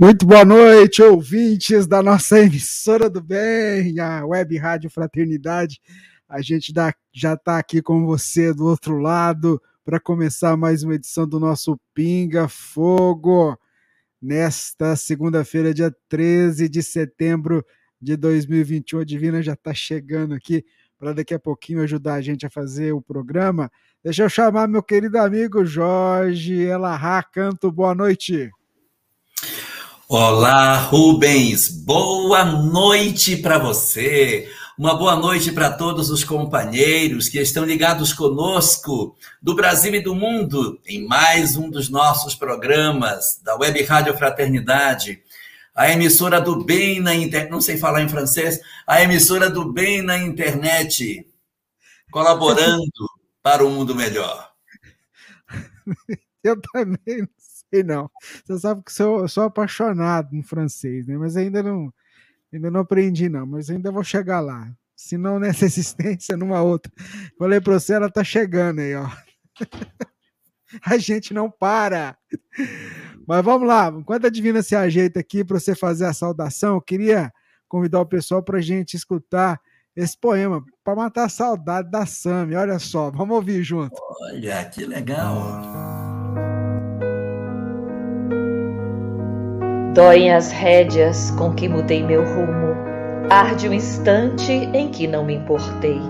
Muito 0.00 0.24
boa 0.24 0.46
noite, 0.46 1.02
ouvintes 1.02 1.86
da 1.86 2.02
nossa 2.02 2.40
emissora 2.40 3.10
do 3.10 3.20
bem, 3.20 4.00
a 4.00 4.24
Web 4.24 4.56
Rádio 4.56 4.88
Fraternidade. 4.88 5.78
A 6.26 6.40
gente 6.40 6.72
já 7.12 7.34
está 7.34 7.58
aqui 7.58 7.82
com 7.82 8.06
você 8.06 8.54
do 8.54 8.64
outro 8.64 8.96
lado 8.96 9.60
para 9.84 10.00
começar 10.00 10.56
mais 10.56 10.82
uma 10.82 10.94
edição 10.94 11.28
do 11.28 11.38
nosso 11.38 11.78
Pinga 11.92 12.48
Fogo. 12.48 13.54
Nesta 14.22 14.96
segunda-feira, 14.96 15.74
dia 15.74 15.94
13 16.08 16.66
de 16.66 16.82
setembro 16.82 17.62
de 18.00 18.16
2021, 18.16 19.00
a 19.00 19.04
Divina 19.04 19.42
já 19.42 19.52
está 19.52 19.74
chegando 19.74 20.32
aqui 20.32 20.64
para 20.98 21.12
daqui 21.12 21.34
a 21.34 21.38
pouquinho 21.38 21.82
ajudar 21.82 22.14
a 22.14 22.22
gente 22.22 22.46
a 22.46 22.50
fazer 22.50 22.92
o 22.92 23.02
programa. 23.02 23.70
Deixa 24.02 24.22
eu 24.22 24.30
chamar 24.30 24.66
meu 24.66 24.82
querido 24.82 25.18
amigo 25.18 25.62
Jorge 25.66 26.54
Elahá 26.54 27.22
Canto. 27.22 27.70
Boa 27.70 27.94
noite. 27.94 28.50
Olá, 30.12 30.76
Rubens. 30.76 31.68
Boa 31.68 32.44
noite 32.44 33.36
para 33.36 33.58
você. 33.58 34.50
Uma 34.76 34.96
boa 34.96 35.14
noite 35.14 35.52
para 35.52 35.70
todos 35.70 36.10
os 36.10 36.24
companheiros 36.24 37.28
que 37.28 37.38
estão 37.38 37.64
ligados 37.64 38.12
conosco 38.12 39.16
do 39.40 39.54
Brasil 39.54 39.94
e 39.94 40.02
do 40.02 40.12
mundo 40.12 40.80
em 40.84 41.06
mais 41.06 41.56
um 41.56 41.70
dos 41.70 41.88
nossos 41.88 42.34
programas 42.34 43.40
da 43.44 43.54
Web 43.56 43.84
Rádio 43.84 44.18
Fraternidade, 44.18 45.22
a 45.72 45.92
emissora 45.92 46.40
do 46.40 46.64
bem 46.64 46.98
na 46.98 47.14
internet, 47.14 47.48
não 47.48 47.60
sei 47.60 47.76
falar 47.76 48.02
em 48.02 48.08
francês, 48.08 48.58
a 48.84 49.00
emissora 49.00 49.48
do 49.48 49.72
bem 49.72 50.02
na 50.02 50.18
internet, 50.18 51.24
colaborando 52.10 52.82
para 53.40 53.64
um 53.64 53.70
mundo 53.70 53.94
melhor. 53.94 54.50
Eu 56.42 56.60
também 56.72 57.28
sei 57.72 57.82
não. 57.84 58.10
Você 58.44 58.58
sabe 58.58 58.82
que 58.84 58.92
sou, 58.92 59.26
sou 59.28 59.44
apaixonado 59.44 60.34
em 60.34 60.42
francês, 60.42 61.06
né? 61.06 61.16
Mas 61.16 61.36
ainda 61.36 61.62
não, 61.62 61.92
ainda 62.52 62.70
não 62.70 62.80
aprendi, 62.80 63.28
não. 63.28 63.46
Mas 63.46 63.70
ainda 63.70 63.90
vou 63.90 64.04
chegar 64.04 64.40
lá. 64.40 64.70
Se 64.94 65.16
não 65.16 65.38
nessa 65.38 65.64
existência, 65.66 66.36
numa 66.36 66.62
outra. 66.62 66.92
Falei 67.38 67.60
para 67.60 67.78
você, 67.78 67.94
ela 67.94 68.10
tá 68.10 68.22
chegando 68.22 68.80
aí, 68.80 68.94
ó. 68.94 69.08
A 70.86 70.96
gente 70.96 71.34
não 71.34 71.50
para. 71.50 72.16
Mas 73.26 73.44
vamos 73.44 73.66
lá, 73.66 73.88
enquanto 73.88 74.26
a 74.26 74.30
Divina 74.30 74.62
se 74.62 74.76
ajeita 74.76 75.18
aqui 75.18 75.44
para 75.44 75.58
você 75.58 75.74
fazer 75.74 76.04
a 76.04 76.12
saudação, 76.12 76.76
eu 76.76 76.80
queria 76.80 77.32
convidar 77.68 78.00
o 78.00 78.06
pessoal 78.06 78.40
para 78.40 78.58
a 78.58 78.60
gente 78.60 78.94
escutar 78.94 79.60
esse 79.96 80.16
poema, 80.16 80.64
para 80.84 80.94
matar 80.94 81.24
a 81.24 81.28
saudade 81.28 81.90
da 81.90 82.06
Sami. 82.06 82.54
Olha 82.54 82.78
só, 82.78 83.10
vamos 83.10 83.34
ouvir 83.34 83.62
junto. 83.62 83.96
Olha, 84.22 84.64
que 84.66 84.84
legal. 84.86 85.99
Doem 89.94 90.32
as 90.32 90.52
rédeas 90.52 91.32
com 91.32 91.52
que 91.52 91.68
mudei 91.68 92.00
meu 92.00 92.22
rumo, 92.22 92.76
arde 93.28 93.66
o 93.66 93.74
instante 93.74 94.52
em 94.72 94.88
que 94.88 95.08
não 95.08 95.24
me 95.24 95.34
importei, 95.34 96.00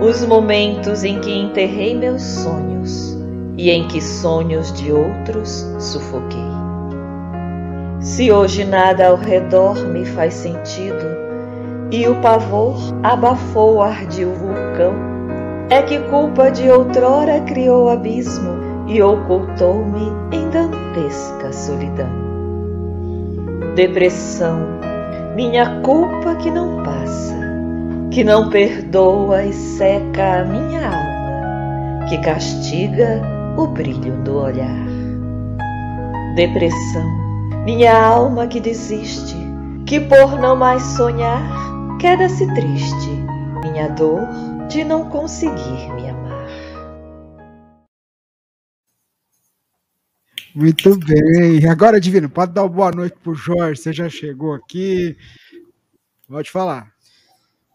os 0.00 0.24
momentos 0.24 1.04
em 1.04 1.20
que 1.20 1.30
enterrei 1.30 1.94
meus 1.94 2.22
sonhos 2.22 3.14
e 3.58 3.68
em 3.70 3.86
que 3.86 4.00
sonhos 4.00 4.72
de 4.72 4.90
outros 4.90 5.66
sufoquei. 5.78 6.40
Se 8.00 8.32
hoje 8.32 8.64
nada 8.64 9.08
ao 9.08 9.16
redor 9.16 9.76
me 9.88 10.06
faz 10.06 10.32
sentido 10.32 11.04
e 11.90 12.08
o 12.08 12.14
pavor 12.22 12.78
abafou 13.02 13.74
o 13.74 13.82
ardil 13.82 14.32
vulcão, 14.32 14.94
é 15.68 15.82
que 15.82 15.98
culpa 16.08 16.50
de 16.50 16.70
outrora 16.70 17.42
criou 17.42 17.90
abismo 17.90 18.86
e 18.88 19.02
ocultou-me 19.02 20.10
em 20.34 20.48
dantesca 20.48 21.52
solidão 21.52 22.31
depressão, 23.74 24.80
minha 25.34 25.80
culpa 25.80 26.34
que 26.36 26.50
não 26.50 26.82
passa, 26.82 27.34
que 28.10 28.22
não 28.22 28.50
perdoa 28.50 29.44
e 29.44 29.52
seca 29.52 30.40
a 30.40 30.44
minha 30.44 30.86
alma, 30.86 32.06
que 32.06 32.18
castiga 32.18 33.22
o 33.56 33.66
brilho 33.66 34.22
do 34.24 34.36
olhar. 34.36 34.86
Depressão, 36.36 37.06
minha 37.64 37.96
alma 37.98 38.46
que 38.46 38.60
desiste, 38.60 39.36
que 39.86 40.00
por 40.00 40.38
não 40.38 40.54
mais 40.54 40.82
sonhar 40.82 41.42
queda-se 41.98 42.46
triste, 42.54 43.10
minha 43.62 43.88
dor 43.88 44.28
de 44.68 44.84
não 44.84 45.06
conseguir 45.08 45.92
me 45.94 46.11
Muito 50.54 50.98
bem. 50.98 51.66
Agora, 51.66 51.98
Divino, 51.98 52.28
pode 52.28 52.52
dar 52.52 52.62
uma 52.62 52.68
boa 52.68 52.90
noite 52.90 53.16
para 53.22 53.32
o 53.32 53.34
Jorge. 53.34 53.80
Você 53.80 53.92
já 53.92 54.08
chegou 54.10 54.52
aqui. 54.52 55.16
Pode 56.28 56.50
falar. 56.50 56.92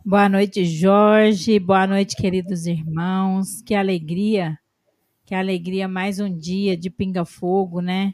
Boa 0.05 0.29
noite, 0.29 0.63
Jorge. 0.63 1.59
Boa 1.59 1.87
noite, 1.87 2.15
queridos 2.15 2.67
irmãos. 2.67 3.61
Que 3.65 3.73
alegria. 3.73 4.59
Que 5.25 5.33
alegria 5.33 5.87
mais 5.87 6.19
um 6.19 6.33
dia 6.33 6.77
de 6.77 6.89
pinga-fogo, 6.89 7.81
né? 7.81 8.13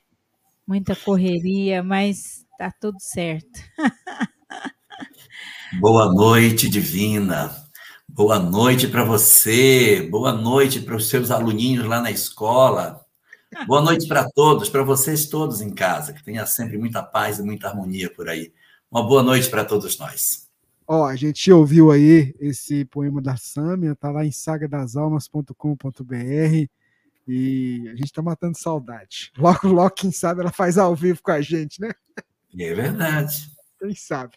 Muita 0.65 0.95
correria, 0.95 1.83
mas 1.83 2.45
tá 2.57 2.71
tudo 2.71 2.97
certo. 2.99 3.59
Boa 5.79 6.13
noite, 6.13 6.69
Divina. 6.69 7.51
Boa 8.07 8.39
noite 8.39 8.87
para 8.87 9.03
você. 9.03 10.07
Boa 10.09 10.31
noite 10.31 10.79
para 10.79 10.95
os 10.95 11.09
seus 11.09 11.31
aluninhos 11.31 11.85
lá 11.85 11.99
na 12.01 12.11
escola. 12.11 13.02
Boa 13.67 13.81
noite 13.81 14.07
para 14.07 14.29
todos, 14.29 14.69
para 14.69 14.83
vocês 14.83 15.27
todos 15.27 15.61
em 15.61 15.73
casa, 15.73 16.13
que 16.13 16.23
tenha 16.23 16.45
sempre 16.45 16.77
muita 16.77 17.01
paz 17.01 17.39
e 17.39 17.43
muita 17.43 17.67
harmonia 17.67 18.13
por 18.13 18.27
aí. 18.27 18.51
Uma 18.91 19.07
boa 19.07 19.23
noite 19.23 19.49
para 19.49 19.63
todos 19.63 19.97
nós. 19.97 20.49
Ó, 20.87 21.05
a 21.05 21.15
gente 21.15 21.51
ouviu 21.51 21.91
aí 21.91 22.35
esse 22.39 22.85
poema 22.85 23.21
da 23.21 23.37
Sâmia, 23.37 23.95
tá 23.95 24.11
lá 24.11 24.25
em 24.25 24.31
sagadasalmas.com.br 24.31 26.67
e 27.27 27.89
a 27.89 27.95
gente 27.95 28.11
tá 28.11 28.21
matando 28.21 28.57
saudade. 28.57 29.31
Logo, 29.37 29.67
logo, 29.69 29.91
quem 29.91 30.11
sabe 30.11 30.41
ela 30.41 30.51
faz 30.51 30.77
ao 30.77 30.95
vivo 30.95 31.21
com 31.23 31.31
a 31.31 31.41
gente, 31.41 31.79
né? 31.79 31.91
É 32.57 32.73
verdade. 32.73 33.49
Quem 33.79 33.95
sabe. 33.95 34.33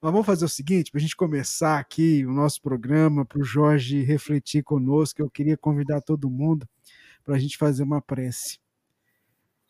Mas 0.00 0.12
vamos 0.12 0.26
fazer 0.26 0.44
o 0.44 0.48
seguinte, 0.48 0.90
para 0.90 0.98
a 0.98 1.02
gente 1.02 1.16
começar 1.16 1.78
aqui 1.78 2.24
o 2.26 2.32
nosso 2.32 2.60
programa, 2.60 3.24
para 3.24 3.40
o 3.40 3.44
Jorge 3.44 4.02
refletir 4.02 4.62
conosco, 4.62 5.20
eu 5.20 5.30
queria 5.30 5.56
convidar 5.56 6.00
todo 6.00 6.30
mundo 6.30 6.66
para 7.22 7.36
a 7.36 7.38
gente 7.38 7.56
fazer 7.56 7.82
uma 7.82 8.00
prece. 8.00 8.58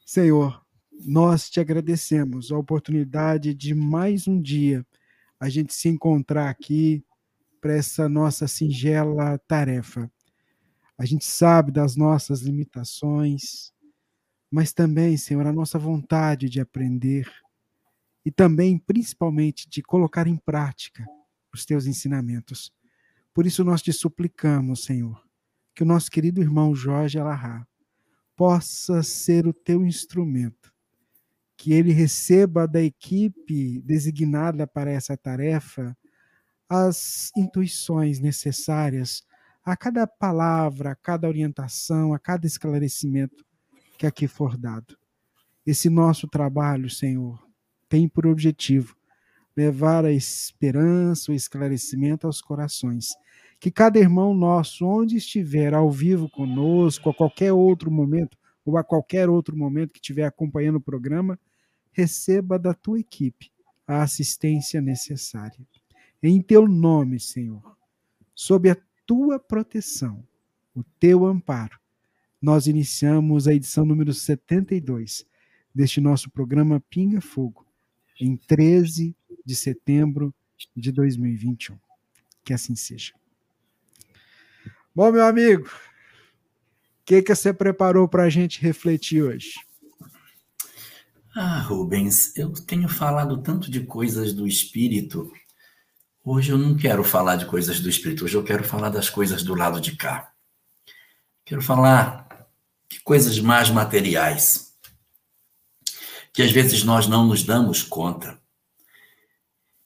Senhor, 0.04 0.64
nós 1.04 1.48
te 1.50 1.60
agradecemos 1.60 2.52
a 2.52 2.58
oportunidade 2.58 3.54
de 3.54 3.74
mais 3.74 4.26
um 4.28 4.40
dia 4.40 4.86
a 5.42 5.48
gente 5.48 5.74
se 5.74 5.88
encontrar 5.88 6.48
aqui 6.48 7.04
para 7.60 7.74
essa 7.74 8.08
nossa 8.08 8.46
singela 8.46 9.36
tarefa. 9.48 10.08
A 10.96 11.04
gente 11.04 11.24
sabe 11.24 11.72
das 11.72 11.96
nossas 11.96 12.42
limitações, 12.42 13.72
mas 14.48 14.72
também, 14.72 15.16
Senhor, 15.16 15.44
a 15.44 15.52
nossa 15.52 15.80
vontade 15.80 16.48
de 16.48 16.60
aprender 16.60 17.28
e 18.24 18.30
também, 18.30 18.78
principalmente, 18.78 19.68
de 19.68 19.82
colocar 19.82 20.28
em 20.28 20.36
prática 20.36 21.04
os 21.52 21.66
teus 21.66 21.86
ensinamentos. 21.86 22.72
Por 23.34 23.44
isso 23.44 23.64
nós 23.64 23.82
te 23.82 23.92
suplicamos, 23.92 24.84
Senhor, 24.84 25.20
que 25.74 25.82
o 25.82 25.86
nosso 25.86 26.10
querido 26.10 26.40
irmão 26.40 26.74
Jorge 26.74 27.18
Alahá 27.18 27.66
possa 28.36 29.02
ser 29.02 29.46
o 29.46 29.52
teu 29.52 29.84
instrumento, 29.84 30.72
que 31.56 31.72
ele 31.72 31.92
receba 31.92 32.66
da 32.66 32.82
equipe 32.82 33.80
designada 33.82 34.66
para 34.66 34.90
essa 34.90 35.16
tarefa 35.16 35.96
as 36.68 37.30
intuições 37.36 38.18
necessárias 38.18 39.22
a 39.64 39.76
cada 39.76 40.06
palavra, 40.06 40.92
a 40.92 40.94
cada 40.96 41.28
orientação, 41.28 42.12
a 42.14 42.18
cada 42.18 42.46
esclarecimento 42.46 43.44
que 43.98 44.06
aqui 44.06 44.26
for 44.26 44.56
dado. 44.56 44.96
Esse 45.64 45.88
nosso 45.88 46.26
trabalho, 46.26 46.90
Senhor, 46.90 47.40
tem 47.88 48.08
por 48.08 48.26
objetivo 48.26 48.96
levar 49.56 50.04
a 50.04 50.12
esperança, 50.12 51.30
o 51.30 51.34
esclarecimento 51.34 52.26
aos 52.26 52.40
corações. 52.40 53.10
Que 53.62 53.70
cada 53.70 53.96
irmão 53.96 54.34
nosso, 54.34 54.84
onde 54.84 55.18
estiver 55.18 55.72
ao 55.72 55.88
vivo 55.88 56.28
conosco, 56.28 57.08
a 57.08 57.14
qualquer 57.14 57.52
outro 57.52 57.92
momento, 57.92 58.36
ou 58.64 58.76
a 58.76 58.82
qualquer 58.82 59.28
outro 59.28 59.56
momento 59.56 59.92
que 59.92 60.00
estiver 60.00 60.24
acompanhando 60.24 60.78
o 60.78 60.80
programa, 60.80 61.38
receba 61.92 62.58
da 62.58 62.74
tua 62.74 62.98
equipe 62.98 63.52
a 63.86 64.02
assistência 64.02 64.80
necessária. 64.80 65.64
Em 66.20 66.42
teu 66.42 66.66
nome, 66.66 67.20
Senhor, 67.20 67.62
sob 68.34 68.68
a 68.68 68.76
tua 69.06 69.38
proteção, 69.38 70.26
o 70.74 70.82
teu 70.98 71.24
amparo, 71.24 71.78
nós 72.42 72.66
iniciamos 72.66 73.46
a 73.46 73.54
edição 73.54 73.84
número 73.84 74.12
72 74.12 75.24
deste 75.72 76.00
nosso 76.00 76.28
programa 76.32 76.82
Pinga 76.90 77.20
Fogo, 77.20 77.64
em 78.20 78.36
13 78.36 79.14
de 79.46 79.54
setembro 79.54 80.34
de 80.74 80.90
2021. 80.90 81.78
Que 82.44 82.52
assim 82.52 82.74
seja. 82.74 83.21
Bom, 84.94 85.10
meu 85.10 85.24
amigo, 85.24 85.66
o 85.66 85.70
que, 87.06 87.22
que 87.22 87.34
você 87.34 87.50
preparou 87.50 88.06
para 88.06 88.24
a 88.24 88.28
gente 88.28 88.60
refletir 88.60 89.22
hoje? 89.22 89.54
Ah, 91.34 91.60
Rubens, 91.60 92.36
eu 92.36 92.52
tenho 92.52 92.86
falado 92.90 93.38
tanto 93.38 93.70
de 93.70 93.80
coisas 93.86 94.34
do 94.34 94.46
espírito. 94.46 95.32
Hoje 96.22 96.52
eu 96.52 96.58
não 96.58 96.76
quero 96.76 97.02
falar 97.02 97.36
de 97.36 97.46
coisas 97.46 97.80
do 97.80 97.88
espírito, 97.88 98.26
hoje 98.26 98.36
eu 98.36 98.44
quero 98.44 98.64
falar 98.64 98.90
das 98.90 99.08
coisas 99.08 99.42
do 99.42 99.54
lado 99.54 99.80
de 99.80 99.96
cá. 99.96 100.30
Quero 101.42 101.62
falar 101.62 102.46
de 102.86 103.00
coisas 103.00 103.38
mais 103.40 103.70
materiais, 103.70 104.74
que 106.34 106.42
às 106.42 106.52
vezes 106.52 106.84
nós 106.84 107.06
não 107.06 107.26
nos 107.26 107.42
damos 107.42 107.82
conta. 107.82 108.38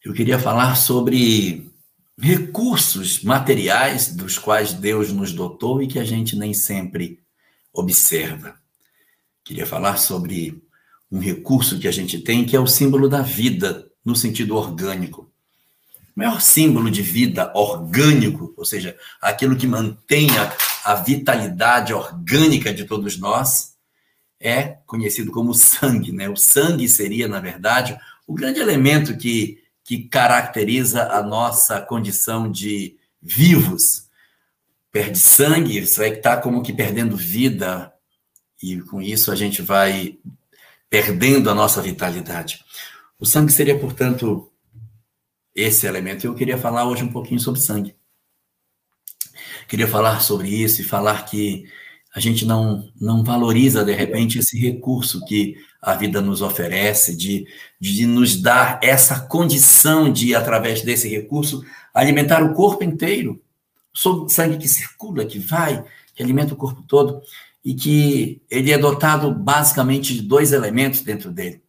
Eu 0.05 0.13
queria 0.13 0.39
falar 0.39 0.75
sobre 0.75 1.73
recursos 2.19 3.23
materiais 3.23 4.15
dos 4.15 4.39
quais 4.39 4.73
Deus 4.73 5.13
nos 5.13 5.33
dotou 5.33 5.83
e 5.83 5.87
que 5.87 5.99
a 5.99 6.05
gente 6.05 6.37
nem 6.37 6.55
sempre 6.55 7.21
observa. 7.73 8.57
Queria 9.45 9.67
falar 9.67 9.97
sobre 9.97 10.63
um 11.11 11.19
recurso 11.19 11.79
que 11.79 11.87
a 11.87 11.93
gente 11.93 12.19
tem, 12.19 12.45
que 12.45 12.57
é 12.57 12.61
o 12.61 12.67
símbolo 12.67 13.09
da 13.09 13.23
vida, 13.23 13.87
no 14.05 14.17
sentido 14.17 14.57
orgânico. 14.57 15.31
O 16.17 16.21
maior 16.21 16.41
símbolo 16.41 16.91
de 16.91 17.03
vida 17.03 17.53
orgânico, 17.55 18.55
ou 18.57 18.65
seja, 18.65 18.97
aquilo 19.21 19.57
que 19.57 19.67
mantém 19.67 20.29
a, 20.39 20.57
a 20.93 20.95
vitalidade 20.95 21.93
orgânica 21.93 22.73
de 22.73 22.85
todos 22.85 23.19
nós, 23.19 23.75
é 24.41 24.79
conhecido 24.87 25.31
como 25.31 25.53
sangue. 25.55 26.13
Né? 26.13 26.29
O 26.29 26.37
sangue 26.37 26.89
seria, 26.89 27.29
na 27.29 27.41
verdade, 27.41 27.99
o 28.27 28.35
grande 28.35 28.61
elemento 28.61 29.17
que, 29.17 29.63
que 29.87 30.09
caracteriza 30.09 31.13
a 31.13 31.23
nossa 31.23 31.81
condição 31.81 32.51
de 32.51 32.99
vivos. 33.23 34.09
Perde 34.91 35.17
sangue, 35.17 35.87
você 35.87 36.01
vai 36.01 36.19
estar 36.19 36.39
como 36.39 36.61
que 36.61 36.73
perdendo 36.73 37.17
vida, 37.17 37.95
e 38.61 38.81
com 38.81 39.01
isso 39.01 39.31
a 39.31 39.37
gente 39.37 39.63
vai 39.63 40.19
perdendo 40.91 41.49
a 41.49 41.55
nossa 41.55 41.81
vitalidade. 41.81 42.65
O 43.17 43.25
sangue 43.25 43.53
seria, 43.53 43.79
portanto, 43.79 44.51
esse 45.55 45.87
elemento. 45.87 46.27
Eu 46.27 46.35
queria 46.35 46.59
falar 46.59 46.85
hoje 46.85 47.05
um 47.05 47.13
pouquinho 47.13 47.39
sobre 47.39 47.61
sangue. 47.61 47.95
Queria 49.69 49.87
falar 49.87 50.21
sobre 50.21 50.49
isso 50.49 50.81
e 50.81 50.85
falar 50.85 51.27
que 51.27 51.71
a 52.17 52.21
gente 52.21 52.47
não, 52.47 52.91
não 52.99 53.23
valoriza, 53.23 53.85
de 53.85 53.93
repente, 53.93 54.39
esse 54.39 54.59
recurso 54.59 55.23
que 55.27 55.55
a 55.83 55.95
vida 55.95 56.19
nos 56.23 56.41
oferece, 56.41 57.15
de, 57.15 57.47
de 57.79 58.07
nos 58.07 58.41
dar 58.41 58.81
essa 58.83 59.21
condição 59.21 60.11
de, 60.11 60.35
através 60.35 60.81
desse 60.81 61.11
recurso, 61.11 61.63
alimentar 61.93 62.43
o 62.43 62.55
corpo 62.55 62.83
inteiro. 62.83 63.39
O 64.03 64.31
sangue 64.31 64.57
que 64.57 64.67
circula, 64.67 65.27
que 65.27 65.39
vai, 65.39 65.85
que 66.15 66.23
alimenta 66.23 66.55
o 66.55 66.57
corpo 66.57 66.83
todo 66.89 67.21
e 67.63 67.75
que 67.75 68.41
ele 68.51 68.73
é 68.73 68.79
dotado 68.79 69.31
basicamente 69.31 70.15
de 70.15 70.23
dois 70.23 70.53
elementos 70.53 71.03
dentro 71.03 71.31
dele: 71.31 71.61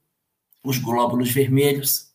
os 0.63 0.77
glóbulos 0.77 1.29
vermelhos 1.29 2.07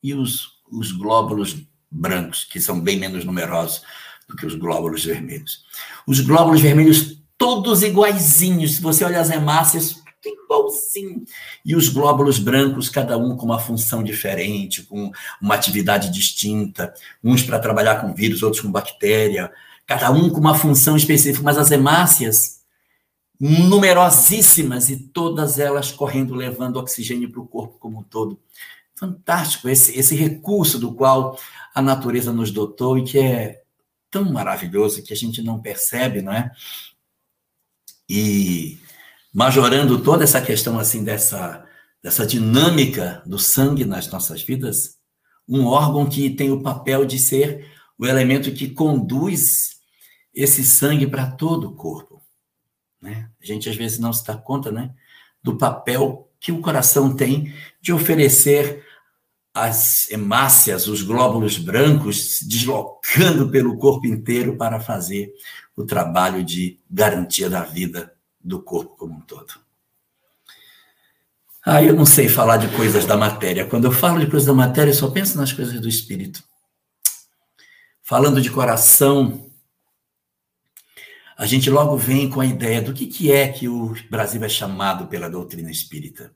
e 0.00 0.14
os, 0.14 0.52
os 0.70 0.92
glóbulos 0.92 1.56
brancos, 1.90 2.44
que 2.44 2.60
são 2.60 2.80
bem 2.80 2.96
menos 2.96 3.24
numerosos 3.24 3.82
do 4.28 4.36
que 4.36 4.46
os 4.46 4.54
glóbulos 4.54 5.04
vermelhos. 5.04 5.64
Os 6.06 6.20
glóbulos 6.20 6.60
vermelhos 6.60 7.25
todos 7.38 7.82
iguaizinhos, 7.82 8.76
se 8.76 8.82
você 8.82 9.04
olha 9.04 9.20
as 9.20 9.30
hemácias, 9.30 10.02
igualzinho. 10.24 11.24
E 11.64 11.74
os 11.76 11.88
glóbulos 11.88 12.38
brancos, 12.38 12.88
cada 12.88 13.16
um 13.16 13.36
com 13.36 13.46
uma 13.46 13.58
função 13.58 14.02
diferente, 14.02 14.82
com 14.82 15.10
uma 15.40 15.54
atividade 15.54 16.10
distinta, 16.10 16.92
uns 17.22 17.42
para 17.42 17.58
trabalhar 17.58 18.00
com 18.00 18.14
vírus, 18.14 18.42
outros 18.42 18.62
com 18.62 18.70
bactéria, 18.70 19.52
cada 19.86 20.10
um 20.10 20.30
com 20.30 20.40
uma 20.40 20.54
função 20.54 20.96
específica, 20.96 21.44
mas 21.44 21.58
as 21.58 21.70
hemácias 21.70 22.56
numerosíssimas 23.38 24.88
e 24.88 24.96
todas 24.96 25.58
elas 25.58 25.92
correndo, 25.92 26.34
levando 26.34 26.78
oxigênio 26.78 27.30
para 27.30 27.40
o 27.40 27.46
corpo 27.46 27.78
como 27.78 28.00
um 28.00 28.02
todo. 28.02 28.40
Fantástico 28.94 29.68
esse, 29.68 29.96
esse 29.98 30.16
recurso 30.16 30.78
do 30.78 30.94
qual 30.94 31.38
a 31.74 31.82
natureza 31.82 32.32
nos 32.32 32.50
dotou 32.50 32.96
e 32.96 33.04
que 33.04 33.18
é 33.18 33.62
tão 34.10 34.32
maravilhoso 34.32 35.02
que 35.02 35.12
a 35.12 35.16
gente 35.16 35.42
não 35.42 35.60
percebe, 35.60 36.22
não 36.22 36.32
é? 36.32 36.50
E 38.08 38.78
majorando 39.32 40.02
toda 40.02 40.24
essa 40.24 40.40
questão 40.40 40.78
assim 40.78 41.04
dessa 41.04 41.66
dessa 42.02 42.24
dinâmica 42.24 43.20
do 43.26 43.36
sangue 43.36 43.84
nas 43.84 44.08
nossas 44.08 44.40
vidas, 44.40 44.96
um 45.48 45.66
órgão 45.66 46.06
que 46.08 46.30
tem 46.30 46.52
o 46.52 46.62
papel 46.62 47.04
de 47.04 47.18
ser 47.18 47.68
o 47.98 48.06
elemento 48.06 48.52
que 48.52 48.70
conduz 48.70 49.80
esse 50.32 50.64
sangue 50.64 51.06
para 51.08 51.30
todo 51.32 51.68
o 51.68 51.74
corpo. 51.74 52.22
Né? 53.02 53.28
A 53.42 53.44
gente 53.44 53.68
às 53.68 53.74
vezes 53.74 53.98
não 53.98 54.12
se 54.12 54.24
dá 54.24 54.36
conta 54.36 54.70
né, 54.70 54.94
do 55.42 55.56
papel 55.56 56.30
que 56.38 56.52
o 56.52 56.60
coração 56.60 57.12
tem 57.12 57.52
de 57.80 57.92
oferecer 57.92 58.84
as 59.52 60.08
hemácias, 60.10 60.86
os 60.86 61.02
glóbulos 61.02 61.58
brancos, 61.58 62.40
deslocando 62.42 63.50
pelo 63.50 63.78
corpo 63.78 64.06
inteiro 64.06 64.56
para 64.56 64.78
fazer 64.78 65.32
o 65.76 65.84
trabalho 65.84 66.42
de 66.42 66.80
garantia 66.90 67.50
da 67.50 67.62
vida 67.62 68.14
do 68.40 68.62
corpo 68.62 68.96
como 68.96 69.14
um 69.14 69.20
todo. 69.20 69.60
Ah, 71.64 71.82
eu 71.82 71.94
não 71.94 72.06
sei 72.06 72.28
falar 72.28 72.56
de 72.56 72.68
coisas 72.76 73.04
da 73.04 73.16
matéria. 73.16 73.66
Quando 73.66 73.84
eu 73.84 73.92
falo 73.92 74.20
de 74.20 74.30
coisas 74.30 74.46
da 74.46 74.54
matéria, 74.54 74.90
eu 74.90 74.94
só 74.94 75.10
penso 75.10 75.36
nas 75.36 75.52
coisas 75.52 75.80
do 75.80 75.88
espírito. 75.88 76.42
Falando 78.00 78.40
de 78.40 78.50
coração, 78.50 79.50
a 81.36 81.44
gente 81.44 81.68
logo 81.68 81.96
vem 81.96 82.30
com 82.30 82.40
a 82.40 82.46
ideia 82.46 82.80
do 82.80 82.94
que, 82.94 83.06
que 83.06 83.32
é 83.32 83.48
que 83.48 83.68
o 83.68 83.94
Brasil 84.08 84.42
é 84.44 84.48
chamado 84.48 85.08
pela 85.08 85.28
doutrina 85.28 85.70
espírita. 85.70 86.34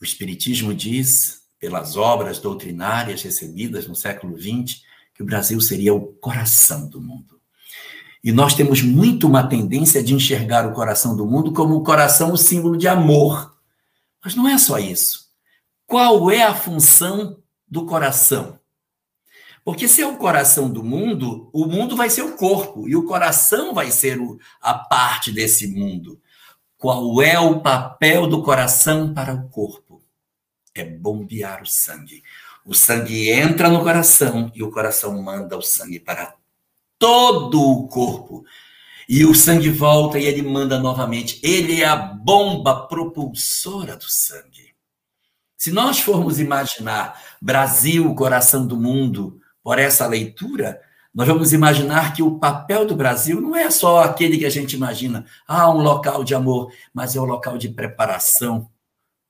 O 0.00 0.04
Espiritismo 0.04 0.72
diz, 0.72 1.42
pelas 1.58 1.96
obras 1.96 2.38
doutrinárias 2.38 3.22
recebidas 3.22 3.86
no 3.86 3.94
século 3.94 4.40
XX, 4.40 4.80
que 5.12 5.22
o 5.22 5.26
Brasil 5.26 5.60
seria 5.60 5.92
o 5.92 6.12
coração 6.14 6.88
do 6.88 7.00
mundo. 7.00 7.33
E 8.24 8.32
nós 8.32 8.54
temos 8.54 8.80
muito 8.80 9.26
uma 9.26 9.46
tendência 9.46 10.02
de 10.02 10.14
enxergar 10.14 10.66
o 10.66 10.72
coração 10.72 11.14
do 11.14 11.26
mundo 11.26 11.52
como 11.52 11.76
o 11.76 11.82
coração, 11.84 12.32
o 12.32 12.38
símbolo 12.38 12.74
de 12.74 12.88
amor. 12.88 13.54
Mas 14.24 14.34
não 14.34 14.48
é 14.48 14.56
só 14.56 14.78
isso. 14.78 15.26
Qual 15.86 16.30
é 16.30 16.42
a 16.42 16.54
função 16.54 17.36
do 17.68 17.84
coração? 17.84 18.58
Porque 19.62 19.86
se 19.86 20.00
é 20.00 20.06
o 20.06 20.16
coração 20.16 20.70
do 20.70 20.82
mundo, 20.82 21.50
o 21.52 21.66
mundo 21.66 21.94
vai 21.94 22.08
ser 22.08 22.22
o 22.22 22.34
corpo 22.34 22.88
e 22.88 22.96
o 22.96 23.04
coração 23.04 23.74
vai 23.74 23.90
ser 23.90 24.18
o, 24.18 24.38
a 24.58 24.72
parte 24.72 25.30
desse 25.30 25.66
mundo. 25.66 26.18
Qual 26.78 27.20
é 27.20 27.38
o 27.38 27.60
papel 27.60 28.26
do 28.26 28.42
coração 28.42 29.12
para 29.12 29.34
o 29.34 29.50
corpo? 29.50 30.02
É 30.74 30.82
bombear 30.82 31.62
o 31.62 31.66
sangue. 31.66 32.22
O 32.64 32.72
sangue 32.72 33.30
entra 33.30 33.68
no 33.68 33.82
coração 33.82 34.50
e 34.54 34.62
o 34.62 34.70
coração 34.70 35.22
manda 35.22 35.58
o 35.58 35.62
sangue 35.62 36.00
para 36.00 36.34
todo 36.98 37.60
o 37.60 37.88
corpo. 37.88 38.44
E 39.08 39.24
o 39.24 39.34
sangue 39.34 39.70
volta 39.70 40.18
e 40.18 40.24
ele 40.24 40.42
manda 40.42 40.78
novamente. 40.78 41.38
Ele 41.42 41.82
é 41.82 41.86
a 41.86 41.96
bomba 41.96 42.86
propulsora 42.86 43.96
do 43.96 44.06
sangue. 44.08 44.74
Se 45.56 45.70
nós 45.70 46.00
formos 46.00 46.40
imaginar 46.40 47.20
Brasil, 47.40 48.14
coração 48.14 48.66
do 48.66 48.76
mundo, 48.76 49.40
por 49.62 49.78
essa 49.78 50.06
leitura, 50.06 50.80
nós 51.14 51.28
vamos 51.28 51.52
imaginar 51.52 52.12
que 52.12 52.22
o 52.22 52.38
papel 52.38 52.84
do 52.84 52.96
Brasil 52.96 53.40
não 53.40 53.54
é 53.54 53.70
só 53.70 54.02
aquele 54.02 54.36
que 54.36 54.44
a 54.44 54.50
gente 54.50 54.74
imagina, 54.74 55.24
ah, 55.46 55.70
um 55.70 55.78
local 55.78 56.24
de 56.24 56.34
amor, 56.34 56.72
mas 56.92 57.14
é 57.14 57.20
o 57.20 57.24
local 57.24 57.56
de 57.56 57.68
preparação 57.68 58.68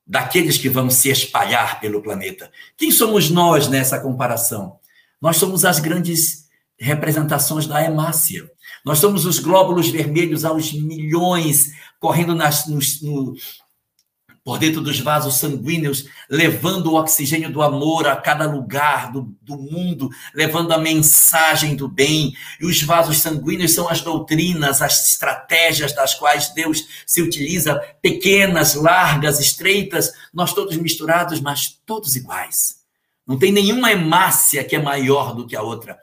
daqueles 0.07 0.59
que 0.59 0.69
vão 0.69 0.91
se 0.91 1.11
espalhar 1.11 1.81
pelo 1.81 2.03
planeta. 2.03 2.51
Quem 2.77 2.91
somos 2.91 3.31
nós 3.31 3.69
nessa 3.69 4.01
comparação? 4.01 4.79
Nós 5.21 5.37
somos 5.37 5.65
as 5.65 5.79
grandes 5.79 6.44
representações 6.79 7.67
da 7.67 7.83
hemácia. 7.83 8.49
Nós 8.85 8.99
somos 8.99 9.25
os 9.25 9.39
glóbulos 9.39 9.89
vermelhos 9.89 10.45
aos 10.45 10.73
milhões 10.73 11.73
correndo 11.99 12.35
nas, 12.35 12.67
nos, 12.67 13.01
no, 13.01 13.35
por 14.45 14.59
dentro 14.59 14.83
dos 14.83 15.01
vasos 15.01 15.39
sanguíneos, 15.39 16.05
levando 16.29 16.89
o 16.93 16.97
oxigênio 16.97 17.51
do 17.51 17.63
amor 17.63 18.07
a 18.07 18.15
cada 18.15 18.45
lugar 18.45 19.11
do, 19.11 19.35
do 19.41 19.57
mundo, 19.57 20.11
levando 20.35 20.73
a 20.73 20.79
mensagem 20.79 21.75
do 21.75 21.89
bem. 21.89 22.35
E 22.61 22.67
os 22.67 22.83
vasos 22.83 23.23
sanguíneos 23.23 23.73
são 23.73 23.89
as 23.89 24.03
doutrinas, 24.03 24.83
as 24.83 25.09
estratégias 25.09 25.95
das 25.95 26.15
quais 26.15 26.53
Deus 26.53 26.87
se 27.07 27.23
utiliza, 27.23 27.81
pequenas, 28.03 28.75
largas, 28.75 29.41
estreitas, 29.41 30.13
nós 30.33 30.53
todos 30.53 30.77
misturados, 30.77 31.41
mas 31.41 31.81
todos 31.87 32.15
iguais. 32.15 32.85
Não 33.27 33.39
tem 33.39 33.51
nenhuma 33.51 33.91
hemácia 33.91 34.63
que 34.63 34.77
é 34.77 34.83
maior 34.83 35.35
do 35.35 35.47
que 35.47 35.57
a 35.57 35.63
outra. 35.63 35.99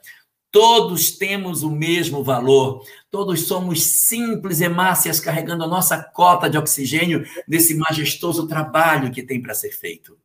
Todos 0.51 1.11
temos 1.11 1.63
o 1.63 1.71
mesmo 1.71 2.23
valor. 2.23 2.85
Todos 3.09 3.47
somos 3.47 3.83
simples 3.83 4.59
hemácias 4.59 5.19
carregando 5.19 5.63
a 5.63 5.67
nossa 5.67 6.03
cota 6.03 6.49
de 6.49 6.57
oxigênio 6.57 7.25
nesse 7.47 7.73
majestoso 7.75 8.47
trabalho 8.47 9.11
que 9.11 9.23
tem 9.23 9.41
para 9.41 9.55
ser 9.55 9.71
feito. 9.71 10.19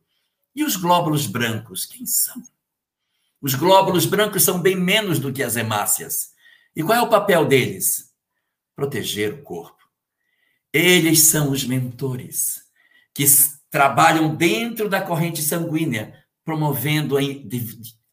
E 0.53 0.63
os 0.63 0.75
glóbulos 0.75 1.25
brancos, 1.27 1.85
quem 1.85 2.05
são? 2.05 2.41
Os 3.41 3.53
glóbulos 3.53 4.05
brancos 4.05 4.43
são 4.43 4.59
bem 4.59 4.75
menos 4.75 5.17
do 5.19 5.31
que 5.31 5.43
as 5.43 5.55
hemácias. 5.55 6.31
E 6.75 6.83
qual 6.83 6.97
é 6.97 7.01
o 7.01 7.09
papel 7.09 7.45
deles? 7.45 8.11
Proteger 8.75 9.33
o 9.33 9.43
corpo. 9.43 9.77
Eles 10.73 11.21
são 11.21 11.51
os 11.51 11.63
mentores 11.63 12.63
que 13.13 13.25
trabalham 13.69 14.35
dentro 14.35 14.89
da 14.89 15.01
corrente 15.01 15.41
sanguínea, 15.41 16.13
promovendo 16.43 17.17
a 17.17 17.21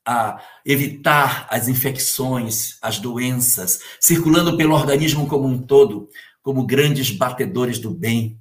a 0.06 0.40
evitar 0.64 1.46
as 1.50 1.66
infecções, 1.66 2.76
as 2.82 2.98
doenças, 2.98 3.80
circulando 3.98 4.56
pelo 4.56 4.74
organismo 4.74 5.26
como 5.26 5.46
um 5.46 5.58
todo, 5.58 6.08
como 6.42 6.66
grandes 6.66 7.10
batedores 7.10 7.78
do 7.78 7.90
bem 7.90 8.38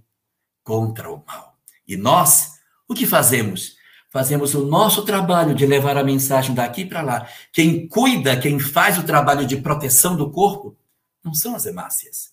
contra 0.63 1.09
o 1.09 1.23
mal. 1.25 1.57
E 1.87 1.95
nós, 1.95 2.59
o 2.87 2.93
que 2.93 3.05
fazemos? 3.05 3.77
Fazemos 4.09 4.53
o 4.53 4.65
nosso 4.65 5.03
trabalho 5.03 5.55
de 5.55 5.65
levar 5.65 5.97
a 5.97 6.03
mensagem 6.03 6.53
daqui 6.53 6.85
para 6.85 7.01
lá. 7.01 7.27
Quem 7.51 7.87
cuida, 7.87 8.39
quem 8.39 8.59
faz 8.59 8.97
o 8.97 9.03
trabalho 9.03 9.45
de 9.45 9.57
proteção 9.57 10.15
do 10.15 10.29
corpo, 10.29 10.77
não 11.23 11.33
são 11.33 11.55
as 11.55 11.65
hemácias. 11.65 12.31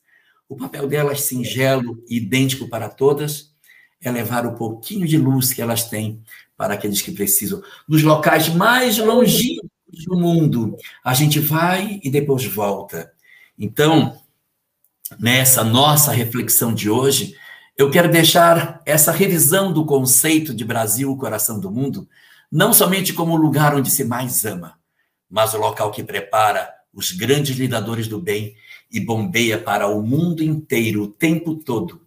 O 0.49 0.57
papel 0.57 0.89
delas, 0.89 1.23
singelo 1.23 2.03
e 2.09 2.17
idêntico 2.17 2.69
para 2.69 2.89
todas, 2.89 3.55
é 4.03 4.11
levar 4.11 4.45
o 4.45 4.57
pouquinho 4.57 5.07
de 5.07 5.17
luz 5.17 5.53
que 5.53 5.63
elas 5.63 5.85
têm 5.89 6.23
para 6.61 6.75
aqueles 6.75 7.01
que 7.01 7.11
precisam. 7.11 7.63
Nos 7.89 8.03
locais 8.03 8.51
mais 8.51 8.99
longínquos 8.99 9.71
do 10.07 10.15
mundo, 10.15 10.77
a 11.03 11.15
gente 11.15 11.41
vai 11.41 11.99
e 12.05 12.11
depois 12.11 12.45
volta. 12.45 13.11
Então, 13.59 14.21
nessa 15.19 15.65
nossa 15.65 16.13
reflexão 16.13 16.75
de 16.75 16.91
hoje, 16.91 17.35
eu 17.79 17.91
quero 17.91 18.11
deixar 18.11 18.83
essa 18.85 19.11
revisão 19.11 19.73
do 19.73 19.87
conceito 19.87 20.53
de 20.53 20.63
Brasil, 20.63 21.11
o 21.11 21.17
coração 21.17 21.59
do 21.59 21.71
mundo, 21.71 22.07
não 22.53 22.75
somente 22.75 23.15
como 23.15 23.33
o 23.33 23.41
lugar 23.41 23.75
onde 23.75 23.91
se 23.91 24.05
mais 24.05 24.45
ama, 24.45 24.75
mas 25.31 25.55
o 25.55 25.59
local 25.59 25.91
que 25.91 26.05
prepara 26.05 26.69
os 26.93 27.11
grandes 27.11 27.57
lidadores 27.57 28.07
do 28.07 28.21
bem 28.21 28.55
e 28.93 29.01
bombeia 29.01 29.57
para 29.57 29.87
o 29.89 30.03
mundo 30.03 30.43
inteiro 30.43 31.05
o 31.05 31.09
tempo 31.09 31.55
todo. 31.55 32.03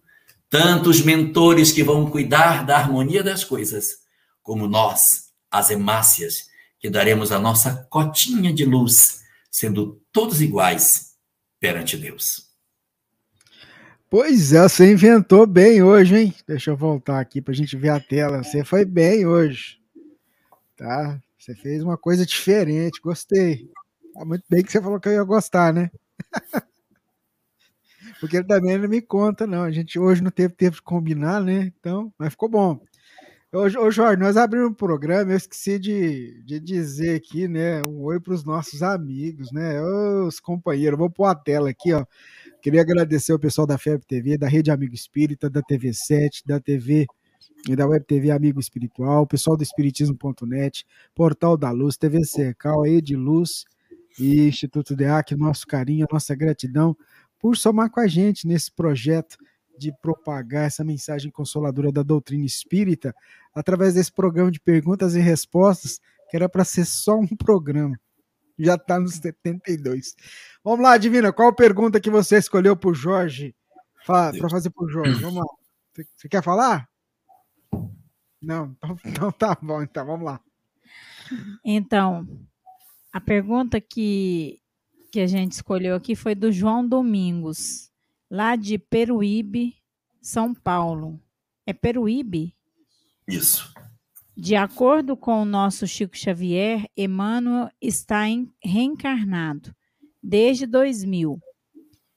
Tantos 0.48 1.02
mentores 1.02 1.72
que 1.72 1.82
vão 1.82 2.08
cuidar 2.08 2.64
da 2.64 2.76
harmonia 2.76 3.20
das 3.20 3.42
coisas, 3.42 4.03
como 4.44 4.68
nós, 4.68 5.32
as 5.50 5.70
hemácias, 5.70 6.48
que 6.78 6.90
daremos 6.90 7.32
a 7.32 7.40
nossa 7.40 7.86
cotinha 7.90 8.52
de 8.52 8.64
luz, 8.64 9.22
sendo 9.50 10.00
todos 10.12 10.42
iguais 10.42 11.14
perante 11.58 11.96
Deus. 11.96 12.52
Pois 14.10 14.52
é, 14.52 14.62
você 14.62 14.92
inventou 14.92 15.46
bem 15.46 15.82
hoje, 15.82 16.16
hein? 16.16 16.34
Deixa 16.46 16.70
eu 16.70 16.76
voltar 16.76 17.18
aqui 17.18 17.40
para 17.40 17.52
a 17.52 17.56
gente 17.56 17.76
ver 17.76 17.88
a 17.88 17.98
tela. 17.98 18.44
Você 18.44 18.62
foi 18.62 18.84
bem 18.84 19.26
hoje. 19.26 19.80
Tá? 20.76 21.18
Você 21.38 21.54
fez 21.54 21.82
uma 21.82 21.96
coisa 21.96 22.24
diferente, 22.24 23.00
gostei. 23.02 23.68
Tá 24.12 24.24
muito 24.24 24.44
bem 24.48 24.62
que 24.62 24.70
você 24.70 24.80
falou 24.80 25.00
que 25.00 25.08
eu 25.08 25.14
ia 25.14 25.24
gostar, 25.24 25.72
né? 25.72 25.90
Porque 28.20 28.36
ele 28.36 28.46
também 28.46 28.78
não 28.78 28.88
me 28.88 29.00
conta, 29.00 29.46
não. 29.46 29.62
A 29.62 29.70
gente 29.72 29.98
hoje 29.98 30.22
não 30.22 30.30
teve 30.30 30.54
tempo 30.54 30.76
de 30.76 30.82
combinar, 30.82 31.42
né? 31.42 31.72
Então, 31.78 32.12
mas 32.18 32.30
ficou 32.30 32.48
bom. 32.48 32.80
Ô, 33.56 33.68
Jorge, 33.68 34.20
nós 34.20 34.36
abrimos 34.36 34.70
um 34.70 34.74
programa, 34.74 35.30
eu 35.30 35.36
esqueci 35.36 35.78
de, 35.78 36.42
de 36.42 36.58
dizer 36.58 37.14
aqui, 37.14 37.46
né? 37.46 37.80
Um 37.86 38.02
oi 38.02 38.18
para 38.18 38.34
os 38.34 38.42
nossos 38.42 38.82
amigos, 38.82 39.52
né? 39.52 39.80
Os 40.26 40.40
companheiros. 40.40 40.98
Vou 40.98 41.08
pôr 41.08 41.26
a 41.26 41.36
tela 41.36 41.70
aqui, 41.70 41.92
ó. 41.92 42.04
Queria 42.60 42.80
agradecer 42.80 43.30
ao 43.30 43.38
pessoal 43.38 43.64
da 43.64 43.78
FEB 43.78 44.04
TV, 44.08 44.36
da 44.36 44.48
Rede 44.48 44.72
Amigo 44.72 44.92
Espírita, 44.92 45.48
da 45.48 45.62
TV7, 45.62 46.42
da 46.44 46.58
TV 46.58 47.06
e 47.68 47.76
da 47.76 47.86
Web 47.86 48.04
TV 48.04 48.32
Amigo 48.32 48.58
Espiritual, 48.58 49.22
o 49.22 49.26
pessoal 49.26 49.56
do 49.56 49.62
Espiritismo.net, 49.62 50.84
Portal 51.14 51.56
da 51.56 51.70
Luz, 51.70 51.96
TV 51.96 52.24
Cercal, 52.24 52.82
Luz 53.12 53.66
e 54.18 54.48
Instituto 54.48 54.96
DEAC, 54.96 55.36
nosso 55.36 55.64
carinho, 55.64 56.08
nossa 56.10 56.34
gratidão 56.34 56.96
por 57.38 57.56
somar 57.56 57.88
com 57.88 58.00
a 58.00 58.08
gente 58.08 58.48
nesse 58.48 58.72
projeto 58.72 59.36
de 59.78 59.92
propagar 60.00 60.66
essa 60.66 60.84
mensagem 60.84 61.30
consoladora 61.30 61.90
da 61.90 62.02
doutrina 62.02 62.44
espírita 62.44 63.14
através 63.54 63.94
desse 63.94 64.12
programa 64.12 64.50
de 64.50 64.60
perguntas 64.60 65.14
e 65.14 65.20
respostas, 65.20 66.00
que 66.30 66.36
era 66.36 66.48
para 66.48 66.64
ser 66.64 66.84
só 66.84 67.18
um 67.18 67.26
programa. 67.26 67.98
Já 68.58 68.74
está 68.74 69.00
nos 69.00 69.14
72. 69.14 70.14
Vamos 70.62 70.80
lá, 70.80 70.96
Divina, 70.96 71.32
qual 71.32 71.54
pergunta 71.54 72.00
que 72.00 72.10
você 72.10 72.38
escolheu 72.38 72.76
para 72.76 72.90
o 72.90 72.94
Jorge? 72.94 73.54
Para 74.06 74.32
fazer 74.48 74.70
para 74.70 74.84
o 74.84 74.88
Jorge. 74.88 75.20
Vamos 75.20 75.40
lá. 75.40 75.46
Você 76.16 76.28
quer 76.28 76.42
falar? 76.42 76.88
Não, 78.40 78.76
então, 78.76 78.98
então 79.04 79.32
tá 79.32 79.56
bom, 79.60 79.82
então 79.82 80.06
vamos 80.06 80.24
lá. 80.24 80.40
Então, 81.64 82.28
a 83.12 83.20
pergunta 83.20 83.80
que, 83.80 84.60
que 85.10 85.20
a 85.20 85.26
gente 85.26 85.52
escolheu 85.52 85.96
aqui 85.96 86.14
foi 86.14 86.34
do 86.34 86.52
João 86.52 86.86
Domingos 86.86 87.90
lá 88.34 88.56
de 88.56 88.76
Peruíbe, 88.78 89.76
São 90.20 90.52
Paulo. 90.52 91.20
É 91.64 91.72
Peruíbe? 91.72 92.52
Isso. 93.28 93.72
De 94.36 94.56
acordo 94.56 95.16
com 95.16 95.40
o 95.40 95.44
nosso 95.44 95.86
Chico 95.86 96.16
Xavier, 96.16 96.84
Emmanuel 96.96 97.70
está 97.80 98.28
em, 98.28 98.52
reencarnado 98.60 99.72
desde 100.20 100.66
2000. 100.66 101.38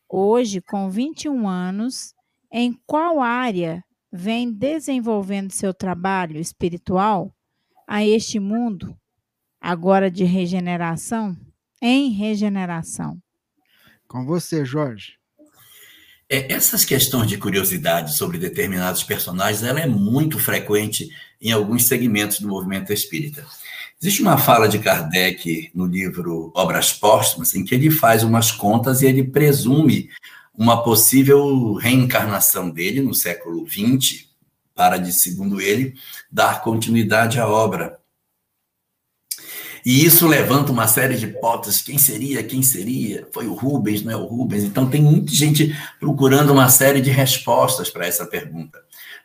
Hoje, 0.09 0.59
com 0.59 0.89
21 0.89 1.47
anos, 1.47 2.15
em 2.51 2.73
qual 2.87 3.21
área 3.21 3.83
vem 4.11 4.51
desenvolvendo 4.51 5.51
seu 5.51 5.71
trabalho 5.71 6.39
espiritual 6.39 7.31
a 7.87 8.03
este 8.03 8.39
mundo, 8.39 8.97
agora 9.61 10.09
de 10.09 10.23
regeneração? 10.23 11.37
Em 11.79 12.09
regeneração. 12.09 13.21
Com 14.07 14.25
você, 14.25 14.65
Jorge. 14.65 15.16
É, 16.29 16.51
essas 16.53 16.83
questões 16.83 17.29
de 17.29 17.37
curiosidade 17.37 18.15
sobre 18.15 18.37
determinados 18.37 19.01
personagens, 19.01 19.63
ela 19.63 19.79
é 19.79 19.87
muito 19.87 20.37
frequente 20.37 21.09
em 21.41 21.51
alguns 21.51 21.85
segmentos 21.85 22.39
do 22.39 22.49
movimento 22.49 22.91
espírita. 22.91 23.45
Existe 24.01 24.21
uma 24.21 24.37
fala 24.37 24.67
de 24.67 24.77
Kardec 24.77 25.71
no 25.73 25.85
livro 25.85 26.51
Obras 26.53 26.91
Póstumas, 26.91 27.55
em 27.55 27.63
que 27.63 27.73
ele 27.73 27.89
faz 27.89 28.23
umas 28.23 28.51
contas 28.51 29.01
e 29.01 29.05
ele 29.05 29.23
presume 29.23 30.09
uma 30.53 30.83
possível 30.83 31.73
reencarnação 31.75 32.69
dele 32.69 33.01
no 33.01 33.13
século 33.13 33.65
XX, 33.65 34.27
para, 34.75 34.97
de 34.97 35.13
segundo 35.13 35.61
ele, 35.61 35.95
dar 36.31 36.61
continuidade 36.61 37.39
à 37.39 37.47
obra. 37.47 37.97
E 39.85 40.05
isso 40.05 40.27
levanta 40.27 40.71
uma 40.71 40.87
série 40.87 41.15
de 41.15 41.25
hipóteses. 41.25 41.81
Quem 41.81 41.97
seria? 41.97 42.43
Quem 42.43 42.61
seria? 42.63 43.27
Foi 43.31 43.47
o 43.47 43.53
Rubens, 43.53 44.03
não 44.03 44.11
é 44.11 44.15
o 44.15 44.25
Rubens? 44.25 44.63
Então, 44.63 44.89
tem 44.89 45.01
muita 45.01 45.33
gente 45.33 45.75
procurando 45.99 46.51
uma 46.51 46.69
série 46.69 47.01
de 47.01 47.09
respostas 47.09 47.89
para 47.89 48.05
essa 48.05 48.25
pergunta. 48.25 48.79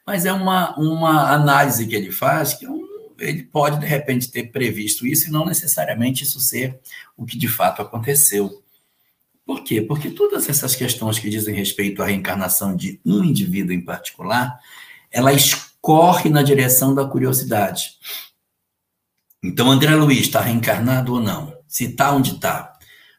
Mas 0.07 0.27
é 0.27 0.33
uma, 0.33 0.77
uma 0.79 1.33
análise 1.33 1.87
que 1.87 1.95
ele 1.95 2.11
faz, 2.11 2.55
que 2.55 2.67
é 2.67 2.71
um, 2.71 2.83
ele 3.19 3.45
pode, 3.45 3.79
de 3.79 3.87
repente, 3.87 4.31
ter 4.31 4.51
previsto 4.51 5.07
isso 5.07 5.29
e 5.29 5.31
não 5.31 5.47
necessariamente 5.47 6.25
isso 6.25 6.41
ser 6.41 6.79
o 7.17 7.25
que 7.25 7.39
de 7.39 7.49
fato 7.49 7.81
aconteceu. 7.81 8.63
Por 9.45 9.63
quê? 9.63 9.81
Porque 9.81 10.11
todas 10.11 10.49
essas 10.49 10.75
questões 10.75 11.19
que 11.19 11.31
dizem 11.31 11.55
respeito 11.55 12.03
à 12.03 12.07
reencarnação 12.07 12.75
de 12.75 13.01
um 13.05 13.23
indivíduo 13.23 13.73
em 13.73 13.81
particular, 13.81 14.59
ela 15.11 15.33
escorre 15.33 16.31
na 16.31 16.43
direção 16.43 16.95
da 16.95 17.05
curiosidade. 17.05 17.91
Então, 19.43 19.71
André 19.71 19.95
Luiz 19.97 20.21
está 20.21 20.41
reencarnado 20.41 21.15
ou 21.15 21.21
não? 21.21 21.57
Se 21.67 21.87
está, 21.87 22.13
onde 22.13 22.33
está? 22.33 22.73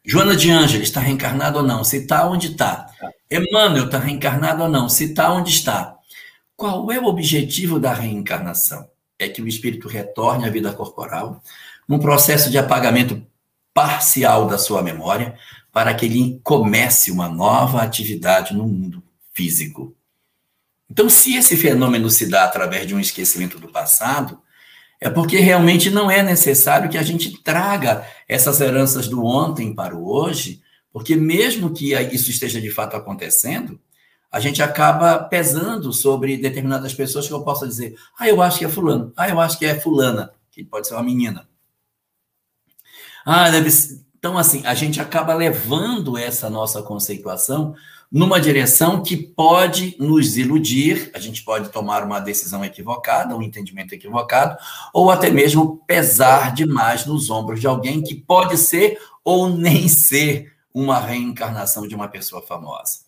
Joana 0.06 0.36
de 0.36 0.50
Ângeles 0.50 0.88
está 0.88 1.02
reencarnado 1.02 1.58
ou 1.58 1.64
não? 1.64 1.84
Se 1.84 1.98
está, 1.98 2.28
onde 2.30 2.48
está? 2.48 2.88
Emmanuel 3.30 3.86
está 3.86 4.00
reencarnado 4.00 4.64
ou 4.64 4.70
não? 4.70 4.88
Se 4.88 5.06
está, 5.06 5.32
onde 5.32 5.50
está? 5.52 5.98
Qual 6.56 6.90
é 6.92 7.00
o 7.00 7.06
objetivo 7.06 7.80
da 7.80 7.94
reencarnação? 7.94 8.88
É 9.20 9.28
que 9.28 9.42
o 9.42 9.48
espírito 9.48 9.88
retorne 9.88 10.46
à 10.46 10.50
vida 10.50 10.72
corporal, 10.72 11.42
num 11.88 12.00
processo 12.00 12.50
de 12.50 12.58
apagamento 12.58 13.26
parcial 13.74 14.48
da 14.48 14.58
sua 14.58 14.82
memória, 14.82 15.38
para 15.74 15.94
que 15.94 16.06
ele 16.06 16.40
comece 16.44 17.12
uma 17.12 17.28
nova 17.28 17.82
atividade 17.82 18.54
no 18.54 18.68
mundo 18.68 19.04
físico. 19.34 19.96
Então, 20.90 21.10
se 21.10 21.36
esse 21.36 21.58
fenômeno 21.58 22.10
se 22.10 22.30
dá 22.30 22.44
através 22.44 22.88
de 22.88 22.94
um 22.94 23.00
esquecimento 23.00 23.58
do 23.60 23.68
passado, 23.68 24.40
é 25.04 25.10
porque 25.10 25.38
realmente 25.38 25.90
não 25.90 26.10
é 26.10 26.24
necessário 26.24 26.90
que 26.90 26.98
a 26.98 27.04
gente 27.04 27.38
traga 27.44 28.08
essas 28.26 28.62
heranças 28.62 29.06
do 29.06 29.26
ontem 29.26 29.76
para 29.76 29.94
o 29.94 30.10
hoje, 30.10 30.62
porque 30.94 31.14
mesmo 31.14 31.74
que 31.74 31.94
isso 31.94 32.32
esteja 32.32 32.62
de 32.62 32.72
fato 32.72 32.96
acontecendo, 32.96 33.78
a 34.32 34.40
gente 34.40 34.64
acaba 34.64 35.20
pesando 35.20 35.92
sobre 35.92 36.38
determinadas 36.38 36.94
pessoas 36.94 37.28
que 37.28 37.34
eu 37.34 37.44
possa 37.44 37.68
dizer, 37.68 37.98
ah, 38.18 38.30
eu 38.30 38.42
acho 38.42 38.60
que 38.60 38.66
é 38.66 38.70
fulano, 38.70 39.12
ah, 39.18 39.28
eu 39.28 39.42
acho 39.42 39.60
que 39.60 39.66
é 39.66 39.78
fulana, 39.78 40.32
que 40.50 40.64
pode 40.64 40.88
ser 40.88 40.94
uma 40.94 41.04
menina. 41.04 41.50
Ah, 43.26 43.50
deve 43.50 43.70
ser... 43.72 44.02
Então, 44.18 44.38
assim, 44.38 44.66
a 44.66 44.74
gente 44.74 45.02
acaba 45.02 45.34
levando 45.34 46.18
essa 46.18 46.50
nossa 46.50 46.82
conceituação 46.82 47.76
numa 48.14 48.40
direção 48.40 49.02
que 49.02 49.18
pode 49.18 49.96
nos 49.98 50.38
iludir, 50.38 51.10
a 51.16 51.20
gente 51.20 51.44
pode 51.44 51.70
tomar 51.70 52.04
uma 52.04 52.20
decisão 52.20 52.64
equivocada, 52.64 53.36
um 53.36 53.42
entendimento 53.42 53.96
equivocado, 53.96 54.56
ou 54.94 55.10
até 55.10 55.32
mesmo 55.32 55.84
pesar 55.88 56.54
demais 56.54 57.08
nos 57.08 57.32
ombros 57.32 57.60
de 57.60 57.66
alguém 57.66 58.04
que 58.04 58.14
pode 58.14 58.56
ser 58.56 59.00
ou 59.24 59.50
nem 59.50 59.88
ser 59.88 60.54
uma 60.72 61.00
reencarnação 61.00 61.88
de 61.88 61.96
uma 61.96 62.08
pessoa 62.08 62.44
famosa. 62.44 63.00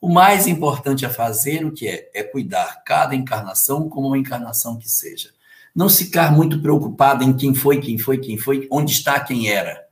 O 0.00 0.08
mais 0.08 0.46
importante 0.46 1.04
a 1.04 1.10
fazer 1.10 1.62
o 1.66 1.72
que 1.72 1.86
é? 1.86 2.10
É 2.14 2.22
cuidar 2.22 2.82
cada 2.82 3.14
encarnação 3.14 3.90
como 3.90 4.08
uma 4.08 4.18
encarnação 4.18 4.78
que 4.78 4.88
seja. 4.88 5.30
Não 5.74 5.90
ficar 5.90 6.32
muito 6.32 6.62
preocupado 6.62 7.22
em 7.22 7.34
quem 7.34 7.54
foi, 7.54 7.78
quem 7.78 7.98
foi, 7.98 8.16
quem 8.16 8.38
foi, 8.38 8.66
onde 8.70 8.92
está, 8.92 9.20
quem 9.20 9.50
era, 9.50 9.84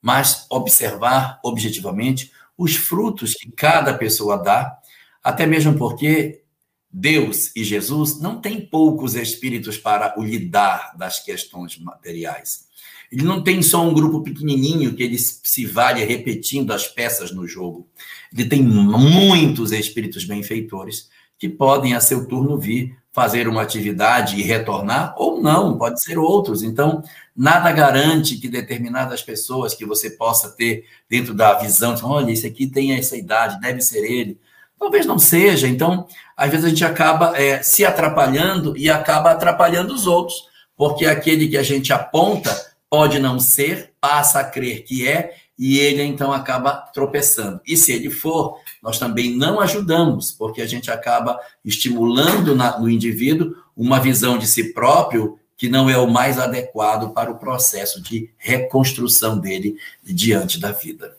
mas 0.00 0.46
observar 0.48 1.38
objetivamente 1.42 2.32
os 2.56 2.76
frutos 2.76 3.34
que 3.34 3.50
cada 3.50 3.94
pessoa 3.94 4.36
dá, 4.36 4.76
até 5.22 5.46
mesmo 5.46 5.74
porque 5.74 6.42
Deus 6.90 7.54
e 7.54 7.62
Jesus 7.62 8.20
não 8.20 8.40
têm 8.40 8.60
poucos 8.60 9.14
espíritos 9.14 9.76
para 9.76 10.18
o 10.18 10.24
lidar 10.24 10.96
das 10.96 11.22
questões 11.22 11.78
materiais. 11.78 12.66
Ele 13.12 13.22
não 13.22 13.42
tem 13.42 13.62
só 13.62 13.86
um 13.86 13.94
grupo 13.94 14.22
pequenininho 14.22 14.94
que 14.94 15.02
ele 15.02 15.18
se 15.18 15.66
vale 15.66 16.04
repetindo 16.04 16.72
as 16.72 16.88
peças 16.88 17.30
no 17.30 17.46
jogo. 17.46 17.88
Ele 18.32 18.48
tem 18.48 18.62
muitos 18.62 19.72
espíritos 19.72 20.24
benfeitores 20.24 21.08
que 21.38 21.48
podem, 21.48 21.94
a 21.94 22.00
seu 22.00 22.26
turno, 22.26 22.58
vir 22.58 22.96
fazer 23.16 23.48
uma 23.48 23.62
atividade 23.62 24.38
e 24.38 24.42
retornar, 24.42 25.14
ou 25.16 25.40
não, 25.40 25.78
pode 25.78 26.02
ser 26.02 26.18
outros. 26.18 26.62
Então, 26.62 27.02
nada 27.34 27.72
garante 27.72 28.36
que 28.36 28.46
determinadas 28.46 29.22
pessoas 29.22 29.72
que 29.72 29.86
você 29.86 30.10
possa 30.10 30.50
ter 30.50 30.84
dentro 31.08 31.32
da 31.32 31.54
visão, 31.54 31.96
olha, 32.02 32.30
esse 32.30 32.46
aqui 32.46 32.66
tem 32.66 32.92
essa 32.92 33.16
idade, 33.16 33.58
deve 33.58 33.80
ser 33.80 34.04
ele. 34.04 34.38
Talvez 34.78 35.06
não 35.06 35.18
seja. 35.18 35.66
Então, 35.66 36.06
às 36.36 36.50
vezes 36.50 36.66
a 36.66 36.68
gente 36.68 36.84
acaba 36.84 37.32
é, 37.40 37.62
se 37.62 37.86
atrapalhando 37.86 38.76
e 38.76 38.90
acaba 38.90 39.30
atrapalhando 39.30 39.94
os 39.94 40.06
outros, 40.06 40.44
porque 40.76 41.06
aquele 41.06 41.48
que 41.48 41.56
a 41.56 41.62
gente 41.62 41.94
aponta 41.94 42.54
pode 42.90 43.18
não 43.18 43.40
ser, 43.40 43.94
passa 43.98 44.40
a 44.40 44.44
crer 44.44 44.84
que 44.84 45.08
é, 45.08 45.34
e 45.58 45.78
ele 45.78 46.02
então 46.02 46.32
acaba 46.32 46.72
tropeçando. 46.72 47.60
E 47.66 47.76
se 47.76 47.92
ele 47.92 48.10
for, 48.10 48.58
nós 48.82 48.98
também 48.98 49.34
não 49.34 49.60
ajudamos, 49.60 50.32
porque 50.32 50.60
a 50.60 50.66
gente 50.66 50.90
acaba 50.90 51.38
estimulando 51.64 52.54
na, 52.54 52.78
no 52.78 52.90
indivíduo 52.90 53.54
uma 53.76 53.98
visão 53.98 54.38
de 54.38 54.46
si 54.46 54.72
próprio 54.72 55.38
que 55.56 55.68
não 55.68 55.88
é 55.88 55.96
o 55.96 56.10
mais 56.10 56.38
adequado 56.38 57.14
para 57.14 57.30
o 57.30 57.38
processo 57.38 58.02
de 58.02 58.30
reconstrução 58.36 59.38
dele 59.38 59.78
diante 60.02 60.60
da 60.60 60.70
vida. 60.70 61.16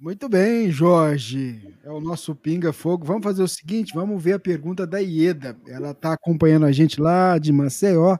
Muito 0.00 0.28
bem, 0.28 0.70
Jorge. 0.70 1.74
É 1.84 1.90
o 1.90 2.00
nosso 2.00 2.34
Pinga 2.34 2.72
Fogo. 2.72 3.04
Vamos 3.04 3.24
fazer 3.24 3.42
o 3.42 3.48
seguinte: 3.48 3.92
vamos 3.94 4.22
ver 4.22 4.34
a 4.34 4.38
pergunta 4.38 4.86
da 4.86 4.98
Ieda. 4.98 5.56
Ela 5.66 5.90
está 5.90 6.12
acompanhando 6.12 6.66
a 6.66 6.72
gente 6.72 7.00
lá 7.00 7.36
de 7.36 7.52
Maceió. 7.52 8.16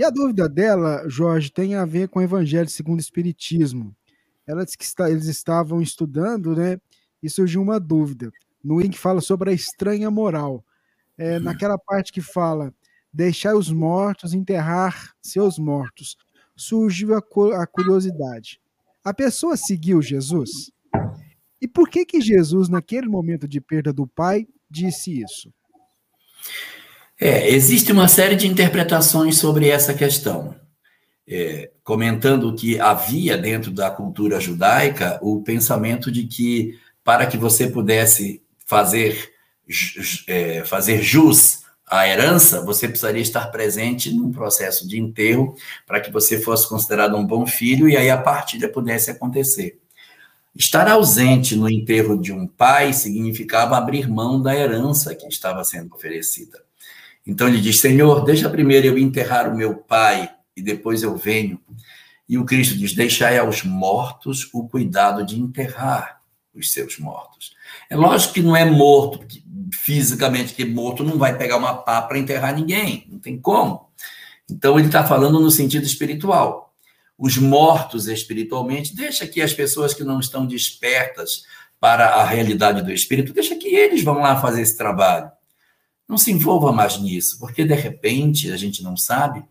E 0.00 0.04
a 0.04 0.08
dúvida 0.08 0.48
dela, 0.48 1.06
Jorge, 1.10 1.52
tem 1.52 1.74
a 1.74 1.84
ver 1.84 2.08
com 2.08 2.20
o 2.20 2.22
Evangelho 2.22 2.70
segundo 2.70 2.96
o 2.96 3.02
Espiritismo. 3.02 3.94
Ela 4.46 4.64
disse 4.64 4.78
que 4.78 4.84
está, 4.84 5.10
eles 5.10 5.26
estavam 5.26 5.82
estudando, 5.82 6.56
né? 6.56 6.80
E 7.22 7.28
surgiu 7.28 7.60
uma 7.60 7.78
dúvida. 7.78 8.32
No 8.64 8.80
link 8.80 8.96
fala 8.96 9.20
sobre 9.20 9.50
a 9.50 9.52
estranha 9.52 10.10
moral. 10.10 10.64
É, 11.18 11.36
uhum. 11.36 11.40
Naquela 11.42 11.76
parte 11.76 12.14
que 12.14 12.22
fala 12.22 12.72
deixar 13.12 13.54
os 13.54 13.70
mortos 13.70 14.32
enterrar 14.32 15.12
seus 15.20 15.58
mortos, 15.58 16.16
surgiu 16.56 17.14
a, 17.14 17.18
a 17.62 17.66
curiosidade. 17.66 18.58
A 19.04 19.12
pessoa 19.12 19.54
seguiu 19.54 20.00
Jesus? 20.00 20.72
E 21.60 21.68
por 21.68 21.90
que 21.90 22.06
que 22.06 22.22
Jesus, 22.22 22.70
naquele 22.70 23.06
momento 23.06 23.46
de 23.46 23.60
perda 23.60 23.92
do 23.92 24.06
pai, 24.06 24.48
disse 24.70 25.20
isso? 25.20 25.52
É, 27.22 27.50
existe 27.50 27.92
uma 27.92 28.08
série 28.08 28.34
de 28.34 28.46
interpretações 28.46 29.36
sobre 29.36 29.68
essa 29.68 29.92
questão. 29.92 30.56
É, 31.28 31.70
comentando 31.84 32.54
que 32.54 32.80
havia 32.80 33.36
dentro 33.36 33.70
da 33.70 33.90
cultura 33.90 34.40
judaica 34.40 35.18
o 35.20 35.42
pensamento 35.42 36.10
de 36.10 36.24
que 36.24 36.78
para 37.04 37.26
que 37.26 37.36
você 37.36 37.68
pudesse 37.68 38.42
fazer, 38.66 39.32
é, 40.26 40.64
fazer 40.64 41.02
jus 41.02 41.60
à 41.86 42.08
herança, 42.08 42.64
você 42.64 42.88
precisaria 42.88 43.20
estar 43.20 43.48
presente 43.48 44.10
num 44.10 44.32
processo 44.32 44.88
de 44.88 44.98
enterro 44.98 45.54
para 45.86 46.00
que 46.00 46.10
você 46.10 46.40
fosse 46.40 46.66
considerado 46.66 47.16
um 47.16 47.26
bom 47.26 47.46
filho 47.46 47.86
e 47.86 47.98
aí 47.98 48.08
a 48.08 48.16
partilha 48.16 48.66
pudesse 48.66 49.10
acontecer. 49.10 49.78
Estar 50.56 50.88
ausente 50.88 51.54
no 51.54 51.68
enterro 51.68 52.18
de 52.18 52.32
um 52.32 52.46
pai 52.46 52.94
significava 52.94 53.76
abrir 53.76 54.08
mão 54.08 54.40
da 54.40 54.56
herança 54.56 55.14
que 55.14 55.26
estava 55.26 55.62
sendo 55.64 55.94
oferecida. 55.94 56.69
Então 57.26 57.48
ele 57.48 57.60
diz: 57.60 57.80
Senhor, 57.80 58.24
deixa 58.24 58.48
primeiro 58.48 58.86
eu 58.86 58.98
enterrar 58.98 59.48
o 59.48 59.56
meu 59.56 59.76
pai 59.76 60.30
e 60.56 60.62
depois 60.62 61.02
eu 61.02 61.16
venho. 61.16 61.60
E 62.28 62.38
o 62.38 62.44
Cristo 62.44 62.76
diz: 62.76 62.94
Deixai 62.94 63.38
aos 63.38 63.64
mortos 63.64 64.48
o 64.52 64.68
cuidado 64.68 65.24
de 65.24 65.38
enterrar 65.38 66.20
os 66.54 66.72
seus 66.72 66.98
mortos. 66.98 67.54
É 67.88 67.96
lógico 67.96 68.34
que 68.34 68.42
não 68.42 68.56
é 68.56 68.64
morto, 68.64 69.20
fisicamente, 69.72 70.54
que 70.54 70.64
morto 70.64 71.04
não 71.04 71.18
vai 71.18 71.36
pegar 71.36 71.56
uma 71.56 71.74
pá 71.74 72.02
para 72.02 72.18
enterrar 72.18 72.54
ninguém, 72.54 73.06
não 73.08 73.18
tem 73.18 73.38
como. 73.38 73.88
Então 74.50 74.78
ele 74.78 74.88
está 74.88 75.04
falando 75.04 75.40
no 75.40 75.50
sentido 75.50 75.84
espiritual. 75.84 76.74
Os 77.16 77.36
mortos 77.36 78.08
espiritualmente, 78.08 78.94
deixa 78.94 79.26
que 79.26 79.42
as 79.42 79.52
pessoas 79.52 79.94
que 79.94 80.02
não 80.02 80.18
estão 80.18 80.46
despertas 80.46 81.44
para 81.78 82.06
a 82.06 82.24
realidade 82.24 82.82
do 82.82 82.92
espírito, 82.92 83.32
deixa 83.32 83.56
que 83.56 83.68
eles 83.68 84.02
vão 84.02 84.18
lá 84.18 84.40
fazer 84.40 84.62
esse 84.62 84.76
trabalho. 84.76 85.30
Não 86.10 86.18
se 86.18 86.32
envolva 86.32 86.72
mais 86.72 86.98
nisso, 86.98 87.38
porque 87.38 87.64
de 87.64 87.72
repente 87.72 88.50
a 88.50 88.56
gente 88.56 88.82
não 88.82 88.96
sabe, 88.96 89.44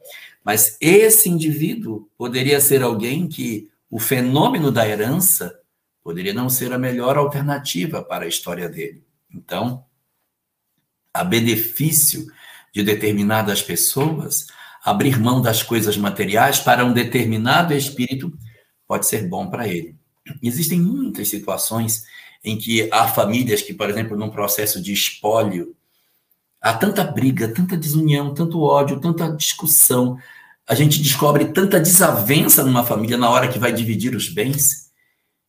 mas 0.44 0.76
esse 0.82 1.30
indivíduo 1.30 2.10
poderia 2.18 2.60
ser 2.60 2.84
alguém 2.84 3.30
que 3.30 3.70
o 3.90 3.98
fenômeno 3.98 4.70
da 4.70 4.86
herança 4.86 5.58
poderia 6.04 6.34
não 6.34 6.50
ser 6.50 6.74
a 6.74 6.78
melhor 6.78 7.18
alternativa 7.18 8.04
para 8.04 8.26
a 8.26 8.28
história 8.28 8.68
dele. 8.68 9.06
Então, 9.34 9.86
a 11.14 11.24
benefício 11.24 12.28
de 12.74 12.84
determinadas 12.84 13.62
pessoas, 13.62 14.48
abrir 14.84 15.18
mão 15.18 15.42
das 15.42 15.64
coisas 15.64 15.96
materiais 15.96 16.60
para 16.60 16.84
um 16.84 16.92
determinado 16.92 17.74
espírito 17.74 18.38
pode 18.86 19.08
ser 19.08 19.30
bom 19.30 19.50
para 19.50 19.66
ele. 19.66 19.96
Existem 20.44 20.82
muitas 20.82 21.30
situações 21.30 22.04
em 22.44 22.58
que 22.58 22.90
há 22.92 23.08
famílias 23.08 23.62
que, 23.62 23.74
por 23.74 23.90
exemplo, 23.90 24.18
num 24.18 24.30
processo 24.30 24.82
de 24.82 24.92
espólio 24.92 25.74
Há 26.62 26.74
tanta 26.74 27.04
briga, 27.04 27.48
tanta 27.48 27.78
desunião, 27.78 28.34
tanto 28.34 28.62
ódio, 28.62 29.00
tanta 29.00 29.32
discussão. 29.32 30.18
A 30.68 30.76
gente 30.76 31.02
descobre 31.02 31.46
tanta 31.46 31.80
desavença 31.80 32.64
numa 32.64 32.84
família 32.84 33.18
na 33.18 33.30
hora 33.30 33.48
que 33.48 33.58
vai 33.58 33.72
dividir 33.72 34.14
os 34.14 34.28
bens, 34.28 34.90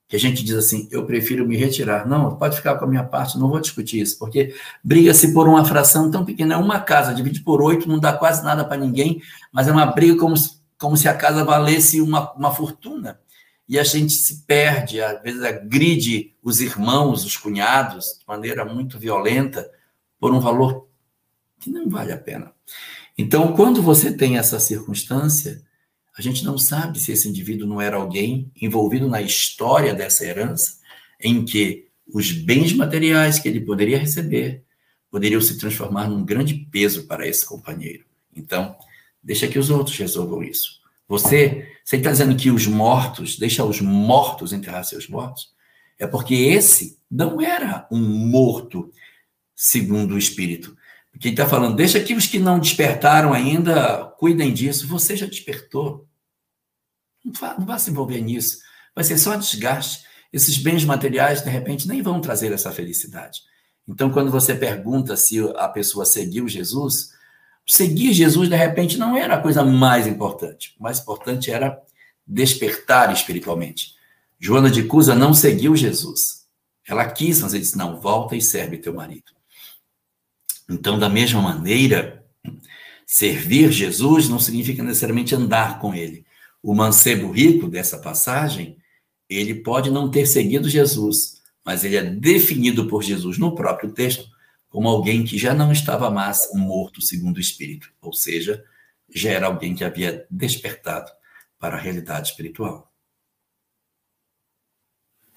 que 0.08 0.14
a 0.14 0.18
gente 0.18 0.44
diz 0.44 0.54
assim, 0.54 0.88
eu 0.90 1.04
prefiro 1.04 1.46
me 1.46 1.56
retirar. 1.56 2.06
Não, 2.06 2.36
pode 2.36 2.56
ficar 2.56 2.76
com 2.76 2.84
a 2.84 2.88
minha 2.88 3.02
parte, 3.02 3.38
não 3.38 3.48
vou 3.48 3.60
discutir 3.60 4.00
isso, 4.00 4.18
porque 4.18 4.54
briga-se 4.84 5.32
por 5.32 5.48
uma 5.48 5.64
fração 5.64 6.10
tão 6.10 6.24
pequena, 6.24 6.54
é 6.54 6.56
uma 6.56 6.80
casa, 6.80 7.12
divide 7.12 7.40
por 7.40 7.60
oito, 7.60 7.88
não 7.88 7.98
dá 7.98 8.12
quase 8.12 8.44
nada 8.44 8.64
para 8.64 8.76
ninguém, 8.76 9.20
mas 9.52 9.66
é 9.66 9.72
uma 9.72 9.86
briga 9.86 10.16
como, 10.16 10.34
como 10.78 10.96
se 10.96 11.08
a 11.08 11.14
casa 11.14 11.44
valesse 11.44 12.00
uma, 12.00 12.32
uma 12.34 12.52
fortuna. 12.52 13.18
E 13.68 13.78
a 13.78 13.84
gente 13.84 14.12
se 14.12 14.44
perde, 14.46 15.00
às 15.00 15.22
vezes 15.22 15.42
agride 15.42 16.34
os 16.42 16.60
irmãos, 16.60 17.24
os 17.24 17.36
cunhados, 17.36 18.18
de 18.18 18.26
maneira 18.26 18.64
muito 18.64 18.98
violenta, 18.98 19.68
por 20.18 20.32
um 20.34 20.40
valor 20.40 20.89
que 21.60 21.70
não 21.70 21.88
vale 21.88 22.12
a 22.12 22.18
pena. 22.18 22.52
Então, 23.16 23.54
quando 23.54 23.82
você 23.82 24.12
tem 24.12 24.38
essa 24.38 24.58
circunstância, 24.58 25.62
a 26.16 26.22
gente 26.22 26.44
não 26.44 26.58
sabe 26.58 26.98
se 26.98 27.12
esse 27.12 27.28
indivíduo 27.28 27.68
não 27.68 27.80
era 27.80 27.96
alguém 27.96 28.50
envolvido 28.60 29.08
na 29.08 29.20
história 29.20 29.94
dessa 29.94 30.24
herança, 30.24 30.78
em 31.20 31.44
que 31.44 31.88
os 32.12 32.32
bens 32.32 32.72
materiais 32.72 33.38
que 33.38 33.48
ele 33.48 33.60
poderia 33.60 33.98
receber 33.98 34.64
poderiam 35.10 35.40
se 35.40 35.58
transformar 35.58 36.08
num 36.08 36.24
grande 36.24 36.54
peso 36.54 37.06
para 37.06 37.26
esse 37.26 37.44
companheiro. 37.44 38.04
Então, 38.34 38.76
deixa 39.22 39.48
que 39.48 39.58
os 39.58 39.70
outros 39.70 39.96
resolvam 39.96 40.42
isso. 40.42 40.80
Você, 41.08 41.68
você 41.84 41.96
está 41.96 42.10
dizendo 42.12 42.36
que 42.36 42.50
os 42.50 42.66
mortos, 42.66 43.36
deixa 43.36 43.64
os 43.64 43.80
mortos 43.80 44.52
enterrar 44.52 44.84
seus 44.84 45.08
mortos? 45.08 45.52
É 45.98 46.06
porque 46.06 46.34
esse 46.34 46.98
não 47.10 47.40
era 47.40 47.86
um 47.90 48.00
morto 48.00 48.90
segundo 49.54 50.14
o 50.14 50.18
Espírito. 50.18 50.76
Ele 51.22 51.35
está 51.35 51.46
falando, 51.46 51.76
deixa 51.76 52.00
que 52.00 52.14
os 52.14 52.26
que 52.26 52.38
não 52.38 52.59
despertaram 52.59 53.33
ainda 53.33 54.04
cuidem 54.18 54.52
disso. 54.54 54.87
Você 54.88 55.16
já 55.16 55.26
despertou. 55.26 56.09
Não 57.22 57.33
vá, 57.33 57.54
não 57.59 57.66
vá 57.66 57.78
se 57.78 57.90
envolver 57.90 58.20
nisso. 58.22 58.59
Vai 58.94 59.04
ser 59.04 59.18
só 59.18 59.37
desgaste. 59.37 60.04
Esses 60.33 60.56
bens 60.56 60.85
materiais, 60.85 61.42
de 61.42 61.50
repente, 61.50 61.87
nem 61.87 62.00
vão 62.00 62.20
trazer 62.20 62.52
essa 62.52 62.72
felicidade. 62.72 63.40
Então, 63.87 64.11
quando 64.11 64.30
você 64.30 64.54
pergunta 64.54 65.16
se 65.16 65.40
a 65.56 65.68
pessoa 65.68 66.06
seguiu 66.06 66.48
Jesus, 66.48 67.11
seguir 67.66 68.14
Jesus, 68.14 68.48
de 68.48 68.56
repente, 68.56 68.96
não 68.96 69.16
era 69.16 69.35
a 69.35 69.40
coisa 69.40 69.62
mais 69.64 70.06
importante. 70.06 70.74
O 70.78 70.83
mais 70.83 71.00
importante 71.00 71.50
era 71.50 71.78
despertar 72.26 73.12
espiritualmente. 73.12 73.94
Joana 74.38 74.70
de 74.70 74.85
Cusa 74.85 75.14
não 75.14 75.35
seguiu 75.35 75.76
Jesus. 75.76 76.46
Ela 76.87 77.04
quis, 77.11 77.42
mas 77.42 77.52
ele 77.52 77.62
disse: 77.62 77.76
não, 77.76 78.00
volta 78.00 78.35
e 78.35 78.40
serve 78.40 78.78
teu 78.78 78.94
marido. 78.94 79.33
Então, 80.70 80.98
da 80.98 81.09
mesma 81.09 81.42
maneira, 81.42 82.24
servir 83.04 83.72
Jesus 83.72 84.28
não 84.28 84.38
significa 84.38 84.83
necessariamente 84.83 85.35
andar 85.35 85.80
com 85.80 85.94
ele. 85.94 86.24
O 86.62 86.74
mancebo 86.74 87.33
rico 87.33 87.68
dessa 87.68 87.98
passagem, 87.98 88.76
ele 89.28 89.56
pode 89.56 89.90
não 89.90 90.11
ter 90.11 90.26
seguido 90.26 90.68
Jesus, 90.68 91.40
mas 91.64 91.85
ele 91.85 91.96
é 91.96 92.02
definido 92.02 92.87
por 92.87 93.02
Jesus 93.02 93.37
no 93.37 93.54
próprio 93.54 93.92
texto 93.92 94.28
como 94.68 94.88
alguém 94.88 95.24
que 95.24 95.37
já 95.37 95.52
não 95.52 95.72
estava 95.72 96.11
mais 96.11 96.48
morto 96.54 97.02
segundo 97.02 97.38
o 97.38 97.40
Espírito, 97.40 97.92
ou 98.00 98.12
seja, 98.12 98.64
já 99.12 99.30
era 99.30 99.46
alguém 99.46 99.74
que 99.74 99.83
havia 99.83 100.24
despertado 100.30 101.11
para 101.59 101.76
a 101.76 101.80
realidade 101.80 102.28
espiritual. 102.28 102.89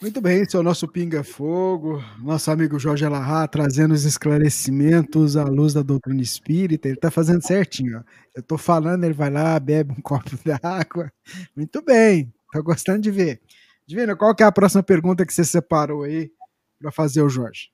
Muito 0.04 0.20
bem, 0.20 0.42
esse 0.42 0.54
é 0.54 0.60
o 0.60 0.63
nosso 0.63 0.86
Pinga 0.86 1.24
Fogo, 1.24 2.04
nosso 2.20 2.52
amigo 2.52 2.78
Jorge 2.78 3.06
Alahá 3.06 3.48
trazendo 3.48 3.94
os 3.94 4.04
esclarecimentos 4.04 5.38
à 5.38 5.46
luz 5.46 5.74
da 5.74 5.82
doutrina 5.82 6.22
espírita. 6.22 6.89
Ele 6.89 6.98
está 6.98 7.10
fazendo 7.10 7.42
certinho. 7.42 8.00
Ó. 8.00 8.04
Eu 8.36 8.42
estou 8.42 8.58
falando, 8.58 9.06
ele 9.06 9.13
vai 9.13 9.30
lá, 9.30 9.58
bebe 9.58 9.94
um 9.94 10.02
copo 10.04 10.32
d'água. 10.44 11.10
Muito 11.56 11.82
bem, 11.82 12.34
estou 12.48 12.62
gostando 12.62 13.00
de 13.00 13.10
ver. 13.12 13.42
Divina, 13.88 14.13
qual 14.13 14.36
que 14.36 14.44
é 14.44 14.46
a 14.46 14.52
próxima 14.52 14.84
pergunta 14.84 15.26
que 15.26 15.34
você 15.34 15.46
separou 15.46 16.04
aí 16.04 16.30
para 16.78 16.92
fazer 16.92 17.22
o 17.22 17.30
Jorge? 17.30 17.72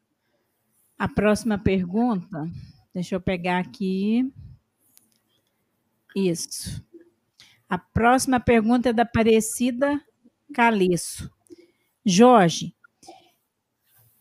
A 1.00 1.08
próxima 1.08 1.58
pergunta, 1.58 2.48
deixa 2.94 3.16
eu 3.16 3.20
pegar 3.20 3.58
aqui. 3.58 4.32
Isso. 6.16 6.80
A 7.68 7.80
próxima 7.80 8.40
pergunta 8.40 8.90
é 8.90 8.94
da 8.94 9.02
Aparecida 9.02 10.00
Caleço. 10.54 11.39
Jorge, 12.10 12.76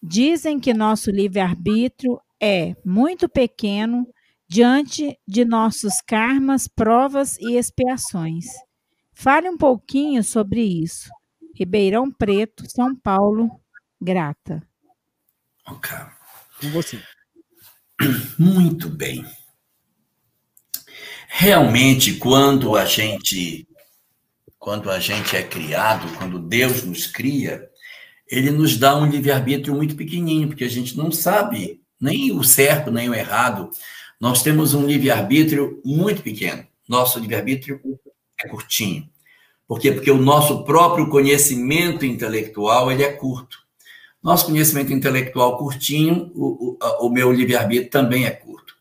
dizem 0.03 0.61
que 0.61 0.75
nosso 0.75 1.11
livre-arbítrio 1.11 2.21
é 2.39 2.77
muito 2.85 3.31
pequeno 3.31 4.07
diante 4.47 5.19
de 5.27 5.43
nossos 5.43 6.03
karmas, 6.07 6.69
provas 6.69 7.39
e 7.39 7.57
expiações. 7.57 8.45
Fale 9.15 9.49
um 9.49 9.57
pouquinho 9.57 10.23
sobre 10.23 10.63
isso. 10.63 11.09
Ribeirão 11.55 12.13
Preto, 12.13 12.71
São 12.71 12.95
Paulo, 12.95 13.49
grata. 13.99 14.63
Ok. 15.67 15.91
Com 16.61 16.71
você. 16.71 17.03
Muito 18.39 18.91
bem. 18.91 19.25
Realmente, 21.27 22.17
quando 22.19 22.77
a 22.77 22.85
gente 22.85 23.67
quando 24.59 24.91
a 24.91 24.99
gente 24.99 25.37
é 25.37 25.43
criado, 25.43 26.13
quando 26.19 26.39
Deus 26.39 26.83
nos 26.83 27.07
cria, 27.07 27.68
ele 28.31 28.51
nos 28.51 28.77
dá 28.77 28.97
um 28.97 29.07
livre-arbítrio 29.07 29.75
muito 29.75 29.97
pequenininho, 29.97 30.49
porque 30.49 30.65
a 30.65 30.71
gente 30.71 30.97
não 30.97 31.11
sabe 31.11 31.81
nem 32.01 32.33
o 32.33 32.45
certo, 32.45 32.91
nem 32.91 33.09
o 33.09 33.15
errado. 33.15 33.71
Nós 34.21 34.43
temos 34.43 34.75
um 34.75 34.87
livre-arbítrio 34.87 35.81
muito 35.85 36.23
pequeno. 36.23 36.67
Nosso 36.89 37.19
livre-arbítrio 37.19 37.81
é 38.41 38.49
curtinho. 38.49 39.09
Por 39.67 39.79
quê? 39.79 39.93
Porque 39.93 40.11
o 40.11 40.21
nosso 40.21 40.65
próprio 40.65 41.09
conhecimento 41.09 42.07
intelectual 42.07 42.91
ele 42.91 43.03
é 43.03 43.13
curto. 43.13 43.59
Nosso 44.23 44.47
conhecimento 44.47 44.93
intelectual 44.93 45.59
curtinho, 45.59 46.33
o, 46.35 46.77
o, 46.81 47.07
o 47.07 47.11
meu 47.11 47.33
livre-arbítrio 47.33 47.91
também 47.91 48.25
é 48.25 48.31
curto. 48.31 48.75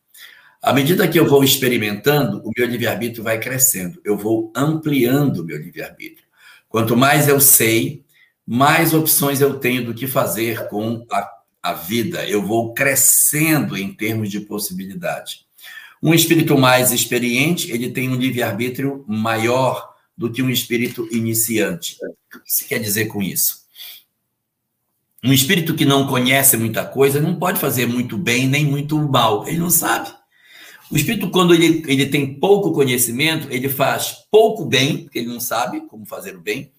À 0.62 0.74
medida 0.74 1.08
que 1.08 1.20
eu 1.20 1.28
vou 1.28 1.44
experimentando, 1.44 2.42
o 2.44 2.52
meu 2.56 2.66
livre-arbítrio 2.66 3.24
vai 3.24 3.40
crescendo. 3.40 4.02
Eu 4.04 4.18
vou 4.18 4.52
ampliando 4.56 5.40
o 5.40 5.44
meu 5.44 5.58
livre-arbítrio. 5.58 6.26
Quanto 6.68 6.98
mais 6.98 7.28
eu 7.28 7.40
sei, 7.40 8.04
mais 8.48 8.94
opções 8.94 9.42
eu 9.42 9.60
tenho 9.60 9.84
do 9.84 9.94
que 9.94 10.08
fazer 10.08 10.70
com 10.70 11.06
a, 11.12 11.30
a 11.62 11.74
vida. 11.74 12.26
Eu 12.26 12.42
vou 12.42 12.74
crescendo 12.74 13.76
em 13.76 13.94
termos 13.94 14.32
de 14.32 14.40
possibilidade. 14.40 15.46
Um 16.02 16.14
espírito 16.14 16.58
mais 16.58 16.94
experiente, 16.94 17.70
ele 17.72 17.90
tem 17.90 18.08
um 18.08 18.16
livre-arbítrio 18.16 19.04
maior 19.06 19.94
do 20.16 20.32
que 20.32 20.42
um 20.42 20.50
espírito 20.50 21.08
iniciante. 21.12 21.98
O 22.34 22.40
que 22.40 22.52
se 22.52 22.66
quer 22.66 22.80
dizer 22.80 23.08
com 23.08 23.22
isso? 23.22 23.68
Um 25.24 25.34
espírito 25.34 25.76
que 25.76 25.84
não 25.84 26.08
conhece 26.08 26.56
muita 26.56 26.86
coisa 26.86 27.20
não 27.20 27.36
pode 27.36 27.60
fazer 27.60 27.86
muito 27.86 28.18
bem 28.18 28.48
nem 28.48 28.64
muito 28.64 28.98
mal, 28.98 29.46
ele 29.48 29.58
não 29.58 29.70
sabe. 29.70 30.10
O 30.90 30.96
espírito, 30.96 31.30
quando 31.30 31.54
ele, 31.54 31.84
ele 31.86 32.06
tem 32.06 32.40
pouco 32.40 32.72
conhecimento, 32.72 33.48
ele 33.52 33.68
faz 33.68 34.26
pouco 34.32 34.64
bem, 34.64 35.04
porque 35.04 35.20
ele 35.20 35.28
não 35.28 35.40
sabe 35.40 35.82
como 35.88 36.06
fazer 36.06 36.38
o 36.38 36.42
bem, 36.42 36.72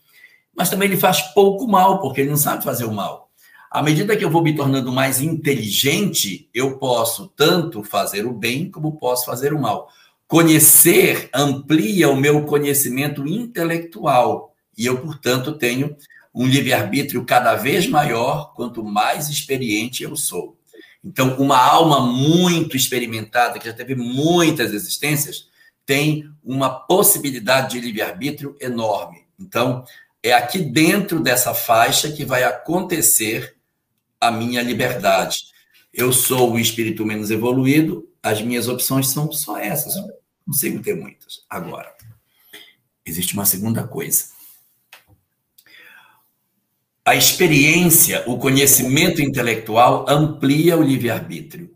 mas 0.59 0.68
também 0.68 0.88
ele 0.88 0.97
faz 0.97 1.23
pouco 1.33 1.68
mal, 1.68 2.01
porque 2.01 2.21
ele 2.21 2.31
não 2.31 2.37
sabe 2.37 2.64
fazer 2.64 2.85
o 2.85 2.92
mal. 2.92 3.31
À 3.71 3.81
medida 3.81 4.16
que 4.16 4.25
eu 4.25 4.31
vou 4.31 4.42
me 4.42 4.57
tornando 4.57 4.90
mais 4.90 5.21
inteligente, 5.21 6.51
eu 6.53 6.79
posso 6.79 7.29
tanto 7.29 7.85
fazer 7.85 8.27
o 8.27 8.33
bem 8.33 8.68
como 8.68 8.99
posso 8.99 9.25
fazer 9.25 9.53
o 9.53 9.61
mal. 9.61 9.88
Conhecer 10.27 11.31
amplia 11.33 12.09
o 12.09 12.16
meu 12.16 12.44
conhecimento 12.44 13.25
intelectual 13.25 14.53
e 14.77 14.85
eu, 14.85 14.99
portanto, 14.99 15.53
tenho 15.53 15.97
um 16.35 16.44
livre-arbítrio 16.44 17.25
cada 17.25 17.55
vez 17.55 17.87
maior 17.87 18.53
quanto 18.55 18.83
mais 18.83 19.29
experiente 19.29 20.03
eu 20.03 20.16
sou. 20.16 20.57
Então, 21.05 21.37
uma 21.37 21.57
alma 21.57 22.01
muito 22.01 22.77
experimentada, 22.77 23.61
que 23.61 23.66
já 23.66 23.73
teve 23.73 23.94
muitas 23.94 24.75
existências, 24.75 25.49
tem 25.87 26.29
uma 26.42 26.68
possibilidade 26.68 27.73
de 27.73 27.81
livre-arbítrio 27.81 28.57
enorme. 28.61 29.27
Então, 29.38 29.85
é 30.22 30.33
aqui 30.33 30.59
dentro 30.59 31.20
dessa 31.20 31.54
faixa 31.54 32.11
que 32.11 32.24
vai 32.24 32.44
acontecer 32.44 33.57
a 34.20 34.31
minha 34.31 34.62
liberdade. 34.62 35.44
Eu 35.92 36.12
sou 36.12 36.52
o 36.52 36.59
espírito 36.59 37.04
menos 37.04 37.31
evoluído, 37.31 38.09
as 38.22 38.42
minhas 38.42 38.68
opções 38.68 39.09
são 39.09 39.31
só 39.33 39.59
essas, 39.59 39.94
não 39.96 40.09
consigo 40.44 40.83
ter 40.83 40.96
muitas. 40.96 41.44
Agora, 41.48 41.92
existe 43.04 43.35
uma 43.35 43.46
segunda 43.46 43.87
coisa. 43.87 44.24
A 47.04 47.14
experiência, 47.14 48.22
o 48.26 48.38
conhecimento 48.38 49.22
intelectual 49.22 50.04
amplia 50.09 50.76
o 50.76 50.83
livre-arbítrio. 50.83 51.74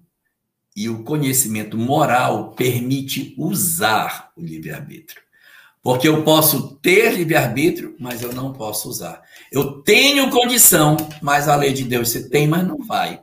E 0.76 0.88
o 0.88 1.05
conhecimento 1.05 1.76
moral 1.76 2.52
permite 2.52 3.35
usar 3.38 4.31
o 4.37 4.42
livre-arbítrio. 4.42 5.22
Porque 5.83 6.07
eu 6.07 6.23
posso 6.23 6.77
ter 6.77 7.12
livre-arbítrio, 7.12 7.97
mas 7.99 8.23
eu 8.23 8.33
não 8.33 8.53
posso 8.53 8.88
usar. 8.88 9.21
Eu 9.51 9.83
tenho 9.83 10.31
condição, 10.31 10.97
mas 11.21 11.49
a 11.49 11.57
lei 11.57 11.73
de 11.73 11.83
Deus 11.83 12.11
você 12.11 12.29
tem, 12.29 12.47
mas 12.47 12.66
não 12.66 12.79
vai. 12.79 13.21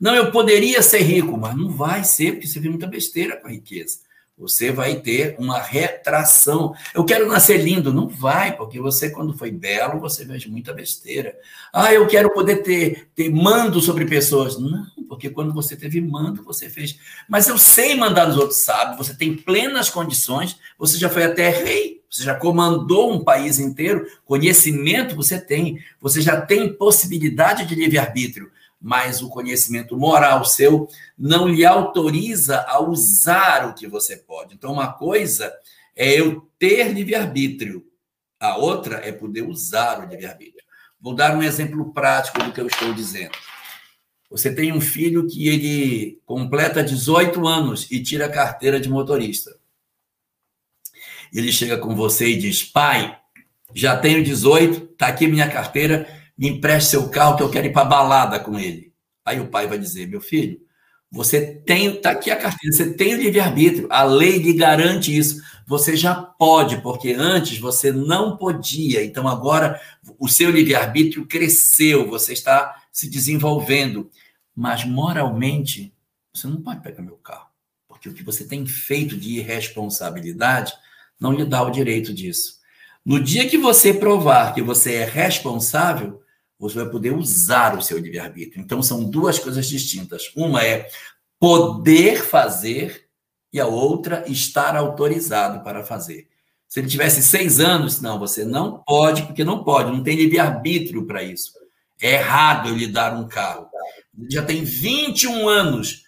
Não, 0.00 0.14
eu 0.14 0.30
poderia 0.32 0.82
ser 0.82 1.02
rico, 1.02 1.36
mas 1.36 1.56
não 1.56 1.70
vai 1.70 2.02
ser, 2.02 2.32
porque 2.32 2.46
você 2.48 2.58
vê 2.58 2.68
muita 2.68 2.86
besteira 2.86 3.36
com 3.36 3.46
a 3.46 3.50
riqueza. 3.50 3.98
Você 4.38 4.70
vai 4.70 4.96
ter 4.96 5.34
uma 5.38 5.58
retração. 5.60 6.72
Eu 6.94 7.04
quero 7.04 7.26
nascer 7.26 7.58
lindo. 7.58 7.92
Não 7.92 8.08
vai, 8.08 8.56
porque 8.56 8.80
você, 8.80 9.10
quando 9.10 9.36
foi 9.36 9.50
belo, 9.50 9.98
você 9.98 10.24
fez 10.24 10.46
muita 10.46 10.72
besteira. 10.72 11.36
Ah, 11.72 11.92
eu 11.92 12.06
quero 12.06 12.32
poder 12.32 12.62
ter, 12.62 13.08
ter 13.16 13.30
mando 13.30 13.80
sobre 13.80 14.04
pessoas. 14.04 14.56
Não, 14.56 14.86
porque 15.08 15.28
quando 15.28 15.52
você 15.52 15.74
teve 15.74 16.00
mando, 16.00 16.44
você 16.44 16.68
fez. 16.70 16.98
Mas 17.28 17.48
eu 17.48 17.58
sei 17.58 17.96
mandar 17.96 18.28
nos 18.28 18.36
outros, 18.36 18.62
sabe? 18.62 18.96
Você 18.96 19.12
tem 19.14 19.34
plenas 19.34 19.90
condições, 19.90 20.56
você 20.78 20.96
já 20.96 21.08
foi 21.08 21.24
até 21.24 21.48
rei, 21.48 22.00
você 22.08 22.22
já 22.22 22.34
comandou 22.36 23.12
um 23.12 23.24
país 23.24 23.58
inteiro, 23.58 24.06
conhecimento 24.24 25.16
você 25.16 25.40
tem, 25.40 25.80
você 26.00 26.22
já 26.22 26.40
tem 26.40 26.72
possibilidade 26.72 27.66
de 27.66 27.74
livre-arbítrio 27.74 28.50
mas 28.80 29.20
o 29.22 29.28
conhecimento 29.28 29.96
moral 29.96 30.44
seu 30.44 30.88
não 31.16 31.48
lhe 31.48 31.64
autoriza 31.64 32.64
a 32.68 32.80
usar 32.80 33.68
o 33.68 33.74
que 33.74 33.86
você 33.86 34.16
pode. 34.16 34.54
Então, 34.54 34.72
uma 34.72 34.92
coisa 34.92 35.52
é 35.96 36.20
eu 36.20 36.48
ter 36.58 36.92
livre-arbítrio, 36.92 37.84
a 38.38 38.56
outra 38.56 38.96
é 39.04 39.10
poder 39.10 39.42
usar 39.42 40.00
o 40.00 40.08
livre-arbítrio. 40.08 40.64
Vou 41.00 41.14
dar 41.14 41.36
um 41.36 41.42
exemplo 41.42 41.92
prático 41.92 42.42
do 42.42 42.52
que 42.52 42.60
eu 42.60 42.66
estou 42.66 42.92
dizendo. 42.92 43.36
Você 44.30 44.54
tem 44.54 44.72
um 44.72 44.80
filho 44.80 45.26
que 45.26 45.48
ele 45.48 46.20
completa 46.26 46.84
18 46.84 47.46
anos 47.46 47.90
e 47.90 48.02
tira 48.02 48.26
a 48.26 48.30
carteira 48.30 48.78
de 48.78 48.88
motorista. 48.88 49.56
Ele 51.32 51.50
chega 51.50 51.78
com 51.78 51.94
você 51.94 52.28
e 52.28 52.38
diz: 52.38 52.62
Pai, 52.62 53.18
já 53.74 53.96
tenho 53.96 54.22
18, 54.22 54.92
está 54.92 55.08
aqui 55.08 55.26
minha 55.26 55.50
carteira, 55.50 56.06
me 56.38 56.48
empreste 56.48 56.90
seu 56.90 57.08
carro 57.08 57.36
que 57.36 57.42
eu 57.42 57.50
quero 57.50 57.66
ir 57.66 57.72
para 57.72 57.84
balada 57.84 58.38
com 58.38 58.58
ele. 58.58 58.92
Aí 59.24 59.40
o 59.40 59.48
pai 59.48 59.66
vai 59.66 59.78
dizer, 59.78 60.06
meu 60.06 60.20
filho, 60.20 60.60
você 61.10 61.40
tem, 61.40 61.96
está 61.96 62.10
aqui 62.10 62.30
a 62.30 62.36
carteira, 62.36 62.74
você 62.74 62.92
tem 62.92 63.14
o 63.14 63.18
livre-arbítrio, 63.18 63.88
a 63.90 64.04
lei 64.04 64.38
lhe 64.38 64.52
garante 64.52 65.16
isso. 65.16 65.42
Você 65.66 65.96
já 65.96 66.14
pode, 66.14 66.80
porque 66.80 67.12
antes 67.12 67.58
você 67.58 67.90
não 67.90 68.36
podia. 68.36 69.04
Então 69.04 69.26
agora 69.26 69.80
o 70.18 70.28
seu 70.28 70.50
livre-arbítrio 70.50 71.26
cresceu, 71.26 72.08
você 72.08 72.32
está 72.32 72.82
se 72.92 73.08
desenvolvendo. 73.08 74.10
Mas 74.54 74.84
moralmente, 74.84 75.94
você 76.32 76.46
não 76.46 76.60
pode 76.60 76.82
pegar 76.82 77.02
meu 77.02 77.16
carro, 77.16 77.48
porque 77.86 78.08
o 78.08 78.14
que 78.14 78.22
você 78.22 78.44
tem 78.44 78.66
feito 78.66 79.16
de 79.16 79.38
irresponsabilidade 79.38 80.72
não 81.18 81.32
lhe 81.32 81.44
dá 81.44 81.62
o 81.62 81.70
direito 81.70 82.12
disso. 82.14 82.58
No 83.04 83.18
dia 83.18 83.48
que 83.48 83.56
você 83.56 83.94
provar 83.94 84.54
que 84.54 84.60
você 84.60 84.96
é 84.96 85.04
responsável, 85.04 86.20
você 86.58 86.76
vai 86.76 86.90
poder 86.90 87.12
usar 87.12 87.76
o 87.76 87.82
seu 87.82 87.98
livre-arbítrio. 87.98 88.60
Então, 88.60 88.82
são 88.82 89.04
duas 89.04 89.38
coisas 89.38 89.68
distintas. 89.68 90.32
Uma 90.34 90.64
é 90.64 90.88
poder 91.38 92.24
fazer 92.24 93.08
e 93.52 93.60
a 93.60 93.66
outra 93.66 94.24
estar 94.26 94.76
autorizado 94.76 95.62
para 95.62 95.84
fazer. 95.84 96.28
Se 96.66 96.80
ele 96.80 96.88
tivesse 96.88 97.22
seis 97.22 97.60
anos, 97.60 98.00
não, 98.00 98.18
você 98.18 98.44
não 98.44 98.82
pode, 98.86 99.22
porque 99.22 99.44
não 99.44 99.64
pode, 99.64 99.90
não 99.90 100.02
tem 100.02 100.16
livre-arbítrio 100.16 101.06
para 101.06 101.22
isso. 101.22 101.52
É 102.00 102.14
errado 102.14 102.68
eu 102.68 102.76
lhe 102.76 102.86
dar 102.86 103.14
um 103.14 103.26
carro. 103.26 103.68
Ele 104.16 104.30
já 104.30 104.42
tem 104.42 104.64
21 104.64 105.48
anos, 105.48 106.04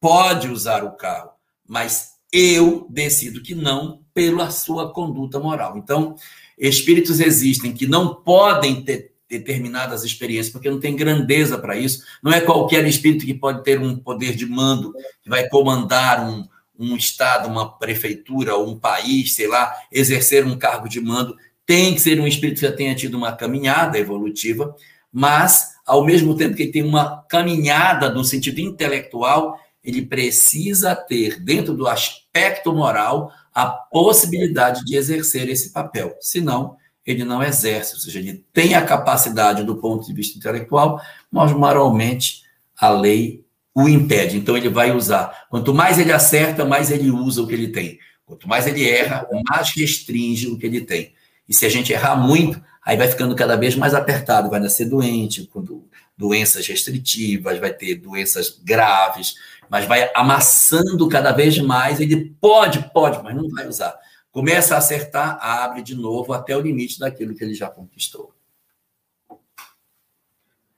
pode 0.00 0.48
usar 0.48 0.84
o 0.84 0.92
carro, 0.96 1.30
mas 1.66 2.12
eu 2.32 2.86
decido 2.88 3.42
que 3.42 3.54
não 3.54 4.04
pela 4.14 4.50
sua 4.50 4.92
conduta 4.92 5.40
moral. 5.40 5.76
Então, 5.76 6.14
espíritos 6.56 7.18
existem 7.18 7.74
que 7.74 7.86
não 7.86 8.14
podem 8.14 8.82
ter 8.82 9.15
determinadas 9.28 10.04
experiências, 10.04 10.52
porque 10.52 10.70
não 10.70 10.80
tem 10.80 10.94
grandeza 10.94 11.58
para 11.58 11.76
isso. 11.76 12.02
Não 12.22 12.32
é 12.32 12.40
qualquer 12.40 12.86
espírito 12.86 13.26
que 13.26 13.34
pode 13.34 13.62
ter 13.64 13.80
um 13.80 13.96
poder 13.96 14.36
de 14.36 14.46
mando, 14.46 14.92
que 15.22 15.28
vai 15.28 15.48
comandar 15.48 16.28
um, 16.28 16.46
um 16.78 16.96
estado, 16.96 17.48
uma 17.48 17.76
prefeitura, 17.78 18.56
um 18.56 18.78
país, 18.78 19.34
sei 19.34 19.48
lá, 19.48 19.74
exercer 19.90 20.46
um 20.46 20.56
cargo 20.56 20.88
de 20.88 21.00
mando. 21.00 21.36
Tem 21.64 21.94
que 21.94 22.00
ser 22.00 22.20
um 22.20 22.26
espírito 22.26 22.60
que 22.60 22.66
já 22.66 22.72
tenha 22.72 22.94
tido 22.94 23.16
uma 23.16 23.32
caminhada 23.32 23.98
evolutiva, 23.98 24.74
mas, 25.12 25.74
ao 25.84 26.04
mesmo 26.04 26.36
tempo 26.36 26.54
que 26.54 26.64
ele 26.64 26.72
tem 26.72 26.82
uma 26.82 27.24
caminhada 27.28 28.10
no 28.10 28.22
sentido 28.22 28.60
intelectual, 28.60 29.58
ele 29.82 30.04
precisa 30.04 30.94
ter, 30.94 31.40
dentro 31.40 31.74
do 31.74 31.88
aspecto 31.88 32.72
moral, 32.72 33.32
a 33.54 33.66
possibilidade 33.66 34.84
de 34.84 34.96
exercer 34.96 35.48
esse 35.48 35.72
papel. 35.72 36.14
Senão, 36.20 36.76
ele 37.06 37.24
não 37.24 37.42
exerce, 37.42 37.94
ou 37.94 38.00
seja, 38.00 38.18
ele 38.18 38.44
tem 38.52 38.74
a 38.74 38.82
capacidade 38.82 39.62
do 39.62 39.76
ponto 39.76 40.04
de 40.04 40.12
vista 40.12 40.36
intelectual, 40.36 41.00
mas 41.30 41.52
moralmente 41.52 42.42
a 42.76 42.90
lei 42.90 43.44
o 43.74 43.88
impede. 43.88 44.36
Então 44.36 44.56
ele 44.56 44.68
vai 44.68 44.90
usar. 44.90 45.46
Quanto 45.48 45.72
mais 45.72 45.98
ele 45.98 46.12
acerta, 46.12 46.64
mais 46.64 46.90
ele 46.90 47.10
usa 47.10 47.42
o 47.42 47.46
que 47.46 47.54
ele 47.54 47.68
tem. 47.68 47.98
Quanto 48.24 48.48
mais 48.48 48.66
ele 48.66 48.88
erra, 48.88 49.26
mais 49.48 49.70
restringe 49.70 50.48
o 50.48 50.58
que 50.58 50.66
ele 50.66 50.80
tem. 50.80 51.12
E 51.48 51.54
se 51.54 51.64
a 51.64 51.68
gente 51.68 51.92
errar 51.92 52.16
muito, 52.16 52.60
aí 52.84 52.96
vai 52.96 53.06
ficando 53.06 53.36
cada 53.36 53.54
vez 53.54 53.76
mais 53.76 53.94
apertado, 53.94 54.50
vai 54.50 54.58
nascer 54.58 54.86
doente, 54.86 55.48
quando 55.52 55.84
doenças 56.18 56.66
restritivas, 56.66 57.58
vai 57.58 57.72
ter 57.72 57.96
doenças 57.96 58.58
graves, 58.64 59.34
mas 59.68 59.84
vai 59.84 60.10
amassando 60.14 61.08
cada 61.08 61.30
vez 61.30 61.56
mais. 61.58 62.00
Ele 62.00 62.34
pode, 62.40 62.90
pode, 62.92 63.22
mas 63.22 63.36
não 63.36 63.48
vai 63.50 63.68
usar. 63.68 63.94
Começa 64.36 64.74
a 64.74 64.78
acertar, 64.78 65.38
abre 65.40 65.80
de 65.82 65.94
novo 65.94 66.34
até 66.34 66.54
o 66.54 66.60
limite 66.60 66.98
daquilo 66.98 67.34
que 67.34 67.42
ele 67.42 67.54
já 67.54 67.70
conquistou. 67.70 68.34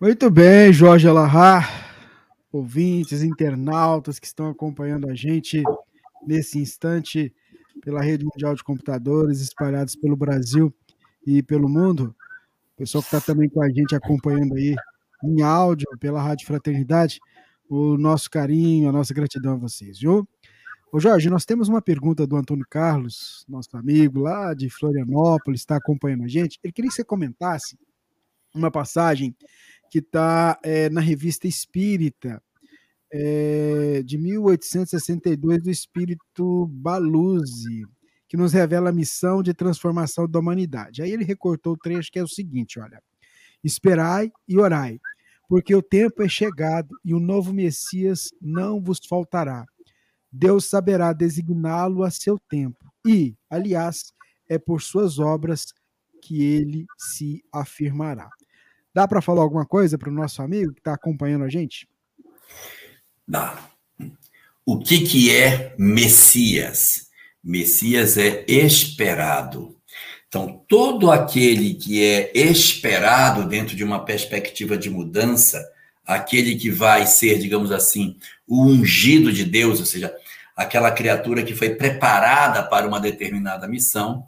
Muito 0.01 0.31
bem, 0.31 0.73
Jorge 0.73 1.09
Alahar, 1.09 1.69
ouvintes, 2.53 3.21
internautas 3.21 4.21
que 4.21 4.29
estão 4.29 4.49
acompanhando 4.49 5.11
a 5.11 5.15
gente 5.17 5.65
nesse 6.25 6.61
instante 6.61 7.35
pela 7.83 8.01
rede 8.01 8.25
mundial 8.25 8.55
de 8.55 8.63
computadores 8.63 9.41
espalhados 9.41 9.97
pelo 9.97 10.15
Brasil 10.15 10.73
e 11.27 11.43
pelo 11.43 11.69
mundo. 11.69 12.15
O 12.75 12.77
pessoal 12.77 13.03
que 13.03 13.09
está 13.09 13.21
também 13.21 13.49
com 13.49 13.61
a 13.61 13.69
gente 13.69 13.93
acompanhando 13.93 14.55
aí 14.55 14.77
em 15.25 15.43
áudio 15.43 15.89
pela 15.99 16.23
Rádio 16.23 16.47
Fraternidade, 16.47 17.19
o 17.69 17.99
nosso 17.99 18.31
carinho, 18.31 18.89
a 18.89 18.93
nossa 18.93 19.13
gratidão 19.13 19.55
a 19.55 19.59
vocês, 19.59 19.99
viu? 19.99 20.29
Ô 20.91 20.99
Jorge, 20.99 21.29
nós 21.29 21.45
temos 21.45 21.69
uma 21.69 21.83
pergunta 21.83 22.27
do 22.27 22.35
Antônio 22.35 22.65
Carlos, 22.67 23.45
nosso 23.47 23.77
amigo 23.77 24.21
lá 24.21 24.55
de 24.55 24.71
Florianópolis, 24.71 25.61
está 25.61 25.77
acompanhando 25.77 26.25
a 26.25 26.29
gente. 26.29 26.59
Ele 26.65 26.73
queria 26.73 26.89
que 26.89 26.97
você 26.97 27.05
comentasse 27.05 27.79
uma 28.55 28.71
passagem 28.71 29.37
que 29.91 29.99
está 29.99 30.59
é, 30.65 30.89
na 30.89 31.03
revista 31.03 31.47
Espírita, 31.47 32.43
é, 33.13 34.03
de 34.03 34.17
1862, 34.17 35.63
do 35.63 35.71
Espírito 35.71 36.67
Baluzzi, 36.69 37.85
que 38.27 38.39
nos 38.39 38.55
revela 38.55 38.89
a 38.89 38.93
missão 38.93 39.43
de 39.43 39.53
transformação 39.53 40.27
da 40.27 40.39
humanidade. 40.39 41.03
Aí 41.03 41.13
ele 41.13 41.25
recortou 41.25 41.75
o 41.75 41.79
trecho 41.79 42.11
que 42.11 42.19
é 42.19 42.23
o 42.23 42.29
seguinte: 42.29 42.81
olha, 42.81 43.03
esperai 43.63 44.33
e 44.49 44.59
orai, 44.59 44.99
porque 45.51 45.75
o 45.75 45.83
tempo 45.83 46.23
é 46.23 46.29
chegado 46.31 46.97
e 47.05 47.13
o 47.13 47.21
novo 47.21 47.53
Messias 47.53 48.31
não 48.41 48.81
vos 48.81 49.01
faltará 49.07 49.67
Deus 50.31 50.67
saberá 50.67 51.13
designá-lo 51.13 52.03
a 52.03 52.11
seu 52.11 52.39
tempo. 52.39 52.85
E, 53.07 53.35
aliás, 53.49 54.13
é 54.49 54.59
por 54.59 54.83
suas 54.83 55.19
obras 55.19 55.67
que 56.23 56.43
ele 56.43 56.87
se 56.97 57.43
afirmará. 57.53 58.29
Dá 58.95 59.07
para 59.07 59.23
falar 59.23 59.43
alguma 59.43 59.67
coisa 59.67 59.97
para 59.97 60.11
o 60.11 60.13
nosso 60.13 60.43
amigo 60.43 60.73
que 60.73 60.81
está 60.81 60.95
acompanhando 60.95 61.45
a 61.45 61.49
gente? 61.49 61.89
Dá. 63.27 63.59
O 64.65 64.79
que, 64.79 65.01
que 65.01 65.35
é 65.35 65.75
Messias? 65.79 67.09
Messias 67.43 68.19
é 68.19 68.45
esperado. 68.47 69.77
Então, 70.29 70.63
todo 70.69 71.11
aquele 71.11 71.75
que 71.75 72.05
é 72.05 72.31
esperado 72.35 73.49
dentro 73.49 73.75
de 73.75 73.83
uma 73.83 74.05
perspectiva 74.05 74.77
de 74.77 74.91
mudança, 74.91 75.67
aquele 76.05 76.57
que 76.57 76.71
vai 76.71 77.07
ser, 77.07 77.39
digamos 77.39 77.73
assim, 77.73 78.19
o 78.49 78.65
ungido 78.65 79.33
de 79.33 79.45
Deus, 79.45 79.79
ou 79.79 79.87
seja, 79.87 80.13
aquela 80.57 80.91
criatura 80.91 81.45
que 81.45 81.55
foi 81.55 81.71
preparada 81.71 82.63
para 82.63 82.89
uma 82.89 82.99
determinada 82.99 83.69
missão, 83.69 84.27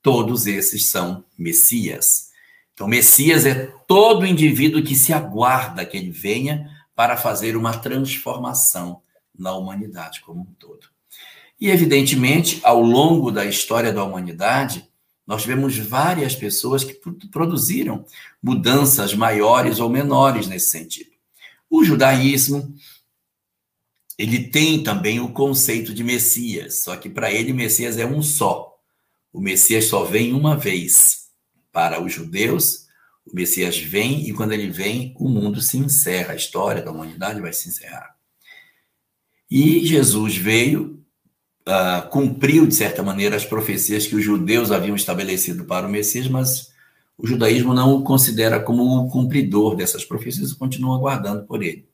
todos 0.00 0.46
esses 0.46 0.88
são 0.88 1.24
Messias. 1.36 2.28
Então, 2.72 2.86
Messias 2.86 3.44
é 3.44 3.66
todo 3.86 4.24
indivíduo 4.24 4.82
que 4.82 4.94
se 4.94 5.12
aguarda 5.12 5.84
que 5.84 5.96
ele 5.96 6.10
venha 6.10 6.70
para 6.94 7.16
fazer 7.16 7.56
uma 7.56 7.76
transformação 7.76 9.02
na 9.36 9.52
humanidade 9.52 10.20
como 10.20 10.42
um 10.42 10.54
todo. 10.58 10.86
E, 11.60 11.68
evidentemente, 11.70 12.60
ao 12.62 12.80
longo 12.80 13.32
da 13.32 13.44
história 13.44 13.92
da 13.92 14.04
humanidade, 14.04 14.88
nós 15.26 15.42
tivemos 15.42 15.76
várias 15.76 16.34
pessoas 16.34 16.84
que 16.84 16.98
produziram 17.30 18.04
mudanças 18.42 19.12
maiores 19.12 19.80
ou 19.80 19.90
menores 19.90 20.46
nesse 20.46 20.70
sentido. 20.70 21.10
O 21.68 21.84
judaísmo, 21.84 22.74
ele 24.18 24.48
tem 24.48 24.82
também 24.82 25.20
o 25.20 25.32
conceito 25.32 25.94
de 25.94 26.02
Messias, 26.02 26.82
só 26.82 26.96
que 26.96 27.08
para 27.08 27.32
ele 27.32 27.52
Messias 27.52 27.96
é 27.96 28.04
um 28.04 28.20
só. 28.20 28.76
O 29.32 29.40
Messias 29.40 29.84
só 29.84 30.04
vem 30.04 30.32
uma 30.32 30.56
vez. 30.56 31.28
Para 31.70 32.02
os 32.02 32.12
judeus, 32.12 32.86
o 33.24 33.34
Messias 33.34 33.78
vem 33.78 34.28
e 34.28 34.32
quando 34.32 34.52
ele 34.52 34.68
vem, 34.68 35.14
o 35.16 35.28
mundo 35.28 35.60
se 35.60 35.78
encerra, 35.78 36.32
a 36.32 36.36
história 36.36 36.82
da 36.82 36.90
humanidade 36.90 37.40
vai 37.40 37.52
se 37.52 37.68
encerrar. 37.68 38.16
E 39.48 39.86
Jesus 39.86 40.36
veio 40.36 40.98
uh, 41.68 42.08
cumpriu, 42.08 42.66
de 42.66 42.74
certa 42.74 43.02
maneira, 43.02 43.36
as 43.36 43.44
profecias 43.44 44.06
que 44.06 44.16
os 44.16 44.24
judeus 44.24 44.72
haviam 44.72 44.96
estabelecido 44.96 45.64
para 45.64 45.86
o 45.86 45.90
Messias, 45.90 46.26
mas 46.26 46.72
o 47.16 47.26
judaísmo 47.26 47.74
não 47.74 47.94
o 47.94 48.02
considera 48.02 48.58
como 48.58 48.82
o 48.82 49.08
cumpridor 49.08 49.76
dessas 49.76 50.04
profecias 50.04 50.50
e 50.50 50.56
continua 50.56 50.96
aguardando 50.96 51.46
por 51.46 51.62
ele. 51.62 51.88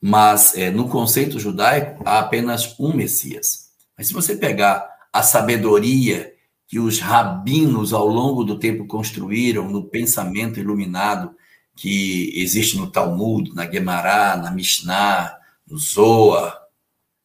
Mas 0.00 0.56
é, 0.56 0.70
no 0.70 0.88
conceito 0.88 1.40
judaico 1.40 2.02
há 2.04 2.20
apenas 2.20 2.78
um 2.78 2.94
Messias. 2.94 3.70
Mas 3.96 4.08
se 4.08 4.12
você 4.12 4.36
pegar 4.36 4.88
a 5.12 5.22
sabedoria 5.22 6.32
que 6.68 6.78
os 6.78 7.00
rabinos 7.00 7.92
ao 7.92 8.06
longo 8.06 8.44
do 8.44 8.58
tempo 8.58 8.86
construíram 8.86 9.68
no 9.68 9.84
pensamento 9.84 10.60
iluminado 10.60 11.34
que 11.74 12.32
existe 12.34 12.76
no 12.76 12.90
Talmud, 12.90 13.54
na 13.54 13.68
Gemara, 13.70 14.36
na 14.36 14.50
Mishnah, 14.50 15.36
no 15.66 15.78
Zohar, 15.78 16.58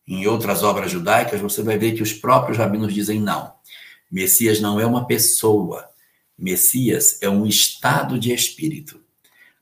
em 0.07 0.27
outras 0.27 0.63
obras 0.63 0.91
judaicas, 0.91 1.41
você 1.41 1.61
vai 1.61 1.77
ver 1.77 1.93
que 1.93 2.03
os 2.03 2.13
próprios 2.13 2.57
rabinos 2.57 2.93
dizem 2.93 3.19
não. 3.19 3.53
Messias 4.11 4.59
não 4.59 4.79
é 4.79 4.85
uma 4.85 5.05
pessoa. 5.07 5.87
Messias 6.37 7.19
é 7.21 7.29
um 7.29 7.45
estado 7.45 8.19
de 8.19 8.33
espírito, 8.33 9.01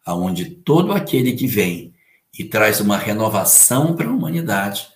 aonde 0.06 0.46
todo 0.46 0.92
aquele 0.92 1.34
que 1.34 1.48
vem 1.48 1.94
e 2.38 2.46
traz 2.46 2.80
uma 2.80 2.98
renovação 2.98 3.96
para 3.96 4.08
a 4.08 4.12
humanidade 4.12 4.88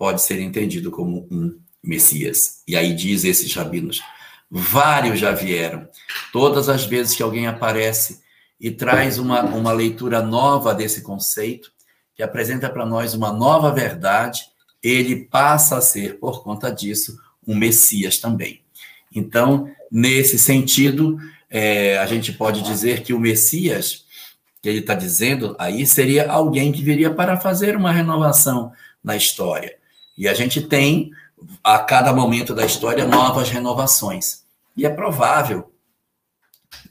pode 0.00 0.22
ser 0.22 0.40
entendido 0.40 0.90
como 0.90 1.28
um 1.30 1.60
Messias. 1.84 2.62
E 2.66 2.74
aí 2.74 2.94
diz 2.94 3.22
esses 3.22 3.54
rabinos, 3.54 4.00
vários 4.50 5.20
já 5.20 5.30
vieram. 5.32 5.86
Todas 6.32 6.70
as 6.70 6.86
vezes 6.86 7.14
que 7.14 7.22
alguém 7.22 7.46
aparece 7.46 8.22
e 8.58 8.70
traz 8.70 9.18
uma, 9.18 9.42
uma 9.42 9.72
leitura 9.72 10.22
nova 10.22 10.74
desse 10.74 11.02
conceito, 11.02 11.70
que 12.14 12.22
apresenta 12.22 12.70
para 12.70 12.86
nós 12.86 13.12
uma 13.12 13.30
nova 13.30 13.70
verdade, 13.72 14.40
ele 14.82 15.16
passa 15.16 15.76
a 15.76 15.82
ser, 15.82 16.18
por 16.18 16.42
conta 16.42 16.70
disso, 16.70 17.18
um 17.46 17.54
Messias 17.54 18.16
também. 18.16 18.62
Então, 19.14 19.70
nesse 19.92 20.38
sentido, 20.38 21.18
é, 21.50 21.98
a 21.98 22.06
gente 22.06 22.32
pode 22.32 22.62
dizer 22.62 23.02
que 23.02 23.12
o 23.12 23.20
Messias, 23.20 24.06
que 24.62 24.68
ele 24.68 24.80
está 24.80 24.94
dizendo 24.94 25.56
aí, 25.58 25.86
seria 25.86 26.30
alguém 26.30 26.70
que 26.70 26.82
viria 26.82 27.12
para 27.12 27.40
fazer 27.40 27.76
uma 27.76 27.92
renovação 27.92 28.72
na 29.02 29.16
história. 29.16 29.76
E 30.16 30.28
a 30.28 30.34
gente 30.34 30.60
tem, 30.60 31.10
a 31.64 31.78
cada 31.78 32.12
momento 32.12 32.54
da 32.54 32.66
história, 32.66 33.06
novas 33.06 33.48
renovações. 33.48 34.44
E 34.76 34.84
é 34.84 34.90
provável 34.90 35.72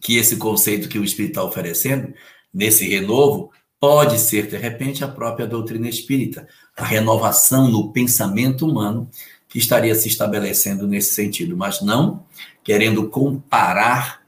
que 0.01 0.17
esse 0.17 0.37
conceito 0.37 0.89
que 0.89 0.97
o 0.97 1.03
Espírito 1.03 1.31
está 1.31 1.43
oferecendo, 1.43 2.13
nesse 2.53 2.87
renovo, 2.87 3.51
pode 3.79 4.19
ser, 4.19 4.47
de 4.47 4.57
repente, 4.57 5.03
a 5.03 5.07
própria 5.07 5.47
doutrina 5.47 5.87
espírita, 5.87 6.47
a 6.75 6.83
renovação 6.83 7.69
no 7.69 7.91
pensamento 7.91 8.67
humano 8.67 9.09
que 9.47 9.57
estaria 9.57 9.95
se 9.95 10.07
estabelecendo 10.07 10.87
nesse 10.87 11.13
sentido, 11.13 11.55
mas 11.55 11.81
não 11.81 12.25
querendo 12.63 13.09
comparar 13.09 14.21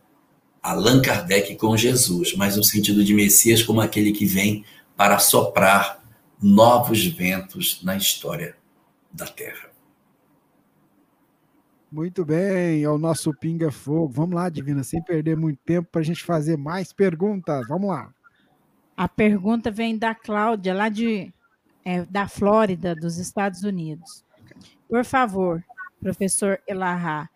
Allan 0.62 1.02
Kardec 1.02 1.56
com 1.56 1.76
Jesus, 1.76 2.36
mas 2.36 2.56
no 2.56 2.64
sentido 2.64 3.04
de 3.04 3.14
Messias 3.14 3.64
como 3.64 3.82
aquele 3.82 4.12
que 4.12 4.26
vem 4.26 4.64
para 4.96 5.18
soprar 5.18 6.04
novos 6.42 7.06
ventos 7.06 7.82
na 7.84 7.96
história 7.96 8.56
da 9.12 9.26
Terra. 9.26 9.72
Muito 11.92 12.24
bem, 12.24 12.84
é 12.84 12.90
o 12.90 12.98
nosso 12.98 13.34
Pinga 13.34 13.70
Fogo. 13.70 14.14
Vamos 14.14 14.36
lá, 14.36 14.48
Divina, 14.48 14.82
sem 14.82 15.04
perder 15.04 15.36
muito 15.36 15.60
tempo 15.66 15.90
para 15.92 16.00
a 16.00 16.04
gente 16.04 16.24
fazer 16.24 16.58
mais 16.58 16.94
perguntas. 16.94 17.68
Vamos 17.68 17.90
lá. 17.90 18.14
A 18.96 19.10
pergunta 19.10 19.70
vem 19.70 19.98
da 19.98 20.16
Cláudia, 20.16 20.74
lá 20.74 20.88
de, 20.88 21.34
é, 21.84 22.06
da 22.06 22.28
Flórida, 22.30 22.96
dos 22.96 23.18
Estados 23.18 23.64
Unidos. 23.64 24.24
Por 24.88 25.04
favor, 25.04 25.64
professor 26.00 26.62
Elahá, 26.68 27.30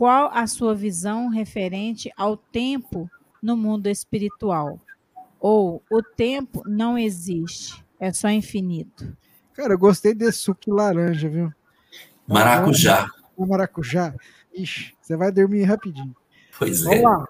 qual 0.00 0.30
a 0.32 0.46
sua 0.46 0.74
visão 0.74 1.28
referente 1.28 2.10
ao 2.16 2.34
tempo 2.34 3.06
no 3.42 3.54
mundo 3.54 3.86
espiritual? 3.86 4.80
Ou 5.38 5.82
o 5.90 6.02
tempo 6.02 6.62
não 6.64 6.96
existe, 6.96 7.84
é 8.00 8.10
só 8.10 8.30
infinito? 8.30 9.14
Cara, 9.52 9.74
eu 9.74 9.78
gostei 9.78 10.14
desse 10.14 10.38
suco 10.38 10.72
laranja, 10.72 11.28
viu? 11.28 11.52
Maracujá 12.26 13.10
o 13.36 13.44
maracujá, 13.44 14.14
ixi, 14.54 14.94
você 15.02 15.18
vai 15.18 15.30
dormir 15.30 15.64
rapidinho. 15.64 16.16
Pois 16.58 16.80
Vamos 16.80 16.98
é. 16.98 17.02
Lá. 17.02 17.28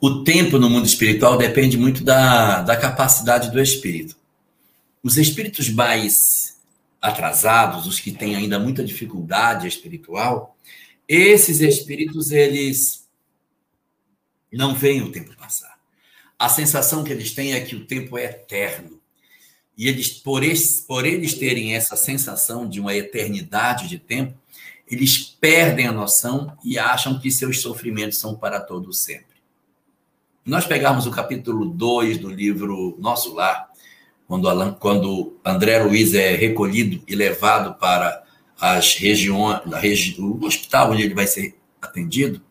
O 0.00 0.22
tempo 0.22 0.56
no 0.56 0.70
mundo 0.70 0.86
espiritual 0.86 1.36
depende 1.36 1.76
muito 1.76 2.04
da, 2.04 2.62
da 2.62 2.76
capacidade 2.76 3.50
do 3.50 3.60
espírito. 3.60 4.16
Os 5.02 5.16
espíritos 5.16 5.68
mais 5.68 6.53
atrasados, 7.04 7.86
os 7.86 8.00
que 8.00 8.10
têm 8.10 8.34
ainda 8.34 8.58
muita 8.58 8.82
dificuldade 8.82 9.68
espiritual, 9.68 10.56
esses 11.06 11.60
espíritos, 11.60 12.30
eles 12.30 13.06
não 14.50 14.74
veem 14.74 15.02
o 15.02 15.12
tempo 15.12 15.36
passar. 15.36 15.78
A 16.38 16.48
sensação 16.48 17.04
que 17.04 17.12
eles 17.12 17.32
têm 17.34 17.52
é 17.52 17.60
que 17.60 17.76
o 17.76 17.84
tempo 17.84 18.16
é 18.16 18.24
eterno. 18.24 18.98
E 19.76 19.86
eles, 19.86 20.08
por, 20.08 20.42
eles, 20.42 20.80
por 20.80 21.04
eles 21.04 21.34
terem 21.34 21.74
essa 21.74 21.94
sensação 21.94 22.66
de 22.66 22.80
uma 22.80 22.94
eternidade 22.94 23.86
de 23.86 23.98
tempo, 23.98 24.38
eles 24.88 25.18
perdem 25.18 25.86
a 25.86 25.92
noção 25.92 26.56
e 26.64 26.78
acham 26.78 27.18
que 27.20 27.30
seus 27.30 27.60
sofrimentos 27.60 28.16
são 28.16 28.34
para 28.34 28.60
todo 28.60 28.94
sempre. 28.94 29.34
Nós 30.42 30.66
pegarmos 30.66 31.06
o 31.06 31.10
capítulo 31.10 31.66
2 31.66 32.16
do 32.16 32.30
livro 32.30 32.96
Nosso 32.98 33.34
Lar, 33.34 33.73
quando, 34.34 34.48
Alan, 34.48 34.72
quando 34.72 35.36
André 35.44 35.80
Luiz 35.80 36.12
é 36.12 36.34
recolhido 36.34 37.00
e 37.06 37.14
levado 37.14 37.78
para 37.78 38.24
as 38.60 38.96
regiões, 38.96 39.60
regi, 39.74 40.20
o 40.20 40.44
hospital 40.44 40.90
onde 40.90 41.02
ele 41.02 41.14
vai 41.14 41.26
ser 41.28 41.56
atendido, 41.80 42.42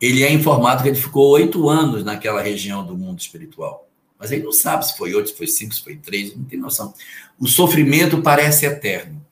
ele 0.00 0.24
é 0.24 0.32
informado 0.32 0.82
que 0.82 0.88
ele 0.88 0.98
ficou 0.98 1.30
oito 1.30 1.68
anos 1.68 2.02
naquela 2.02 2.42
região 2.42 2.84
do 2.84 2.98
mundo 2.98 3.20
espiritual. 3.20 3.88
Mas 4.18 4.32
ele 4.32 4.42
não 4.42 4.50
sabe 4.50 4.84
se 4.84 4.96
foi 4.96 5.14
oito, 5.14 5.28
se 5.28 5.36
foi 5.36 5.46
cinco, 5.46 5.72
se 5.72 5.84
foi 5.84 5.94
três, 5.94 6.36
não 6.36 6.42
tem 6.42 6.58
noção. 6.58 6.92
O 7.38 7.46
sofrimento 7.46 8.20
parece 8.20 8.66
eterno. 8.66 9.24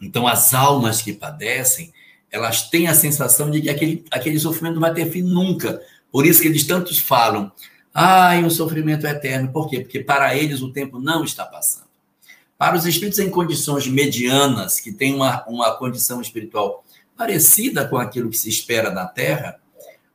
Então, 0.00 0.24
as 0.24 0.54
almas 0.54 1.02
que 1.02 1.12
padecem, 1.12 1.92
elas 2.30 2.70
têm 2.70 2.86
a 2.86 2.94
sensação 2.94 3.50
de 3.50 3.60
que 3.60 3.70
aquele, 3.70 4.04
aquele 4.08 4.38
sofrimento 4.38 4.74
não 4.74 4.82
vai 4.82 4.94
ter 4.94 5.10
fim 5.10 5.22
nunca. 5.22 5.82
Por 6.12 6.24
isso 6.24 6.40
que 6.40 6.46
eles 6.46 6.64
tantos 6.64 7.00
falam, 7.00 7.50
ai, 7.94 8.44
o 8.44 8.50
sofrimento 8.50 9.06
é 9.06 9.10
eterno. 9.10 9.52
Por 9.52 9.68
quê? 9.68 9.80
Porque 9.80 10.00
para 10.00 10.36
eles 10.36 10.62
o 10.62 10.72
tempo 10.72 10.98
não 10.98 11.24
está 11.24 11.44
passando. 11.44 11.90
Para 12.56 12.76
os 12.76 12.84
espíritos 12.84 13.18
em 13.18 13.30
condições 13.30 13.86
medianas, 13.86 14.78
que 14.78 14.92
têm 14.92 15.14
uma, 15.14 15.44
uma 15.46 15.74
condição 15.76 16.20
espiritual 16.20 16.84
parecida 17.16 17.86
com 17.86 17.96
aquilo 17.96 18.30
que 18.30 18.36
se 18.36 18.48
espera 18.48 18.90
na 18.90 19.06
Terra, 19.06 19.56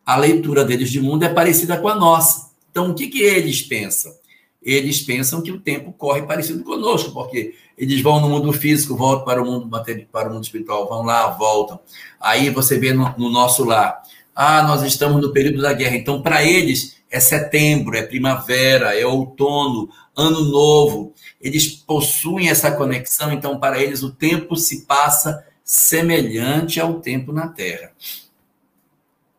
a 0.05 0.15
leitura 0.15 0.63
deles 0.63 0.91
de 0.91 1.01
mundo 1.01 1.23
é 1.23 1.29
parecida 1.29 1.77
com 1.77 1.87
a 1.87 1.95
nossa. 1.95 2.51
Então, 2.69 2.91
o 2.91 2.93
que, 2.93 3.07
que 3.07 3.21
eles 3.21 3.61
pensam? 3.61 4.13
Eles 4.61 5.01
pensam 5.01 5.41
que 5.41 5.51
o 5.51 5.59
tempo 5.59 5.91
corre 5.93 6.21
parecido 6.23 6.63
conosco, 6.63 7.11
porque 7.11 7.55
eles 7.77 8.01
vão 8.01 8.19
no 8.19 8.29
mundo 8.29 8.51
físico, 8.53 8.95
voltam 8.95 9.25
para 9.25 9.41
o 9.41 9.45
mundo 9.45 9.67
material, 9.67 10.07
para 10.11 10.29
o 10.29 10.33
mundo 10.33 10.43
espiritual, 10.43 10.87
vão 10.87 11.03
lá, 11.03 11.29
voltam. 11.29 11.79
Aí 12.19 12.49
você 12.49 12.77
vê 12.77 12.93
no, 12.93 13.13
no 13.17 13.29
nosso 13.29 13.63
lar, 13.63 14.03
ah, 14.35 14.63
nós 14.63 14.83
estamos 14.83 15.21
no 15.21 15.31
período 15.31 15.61
da 15.61 15.73
guerra. 15.73 15.95
Então, 15.95 16.21
para 16.21 16.43
eles, 16.43 16.97
é 17.15 17.19
setembro, 17.21 17.95
é 17.95 18.03
primavera, 18.03 18.93
é 18.93 19.05
outono, 19.05 19.89
ano 20.13 20.41
novo. 20.41 21.13
Eles 21.39 21.67
possuem 21.69 22.49
essa 22.49 22.69
conexão, 22.69 23.31
então, 23.31 23.57
para 23.57 23.81
eles, 23.81 24.03
o 24.03 24.11
tempo 24.11 24.57
se 24.57 24.85
passa 24.85 25.47
semelhante 25.63 26.77
ao 26.77 26.99
tempo 26.99 27.31
na 27.31 27.47
Terra. 27.47 27.93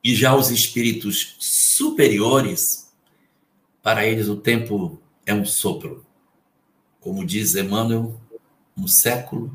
E 0.03 0.15
já 0.15 0.35
os 0.35 0.51
espíritos 0.51 1.37
superiores, 1.39 2.91
para 3.83 4.07
eles, 4.07 4.27
o 4.29 4.37
tempo 4.37 4.99
é 5.27 5.35
um 5.35 5.45
sopro. 5.45 6.03
Como 6.99 7.27
diz 7.27 7.57
Emmanuel, 7.57 8.19
um 8.75 8.89
século 8.89 9.55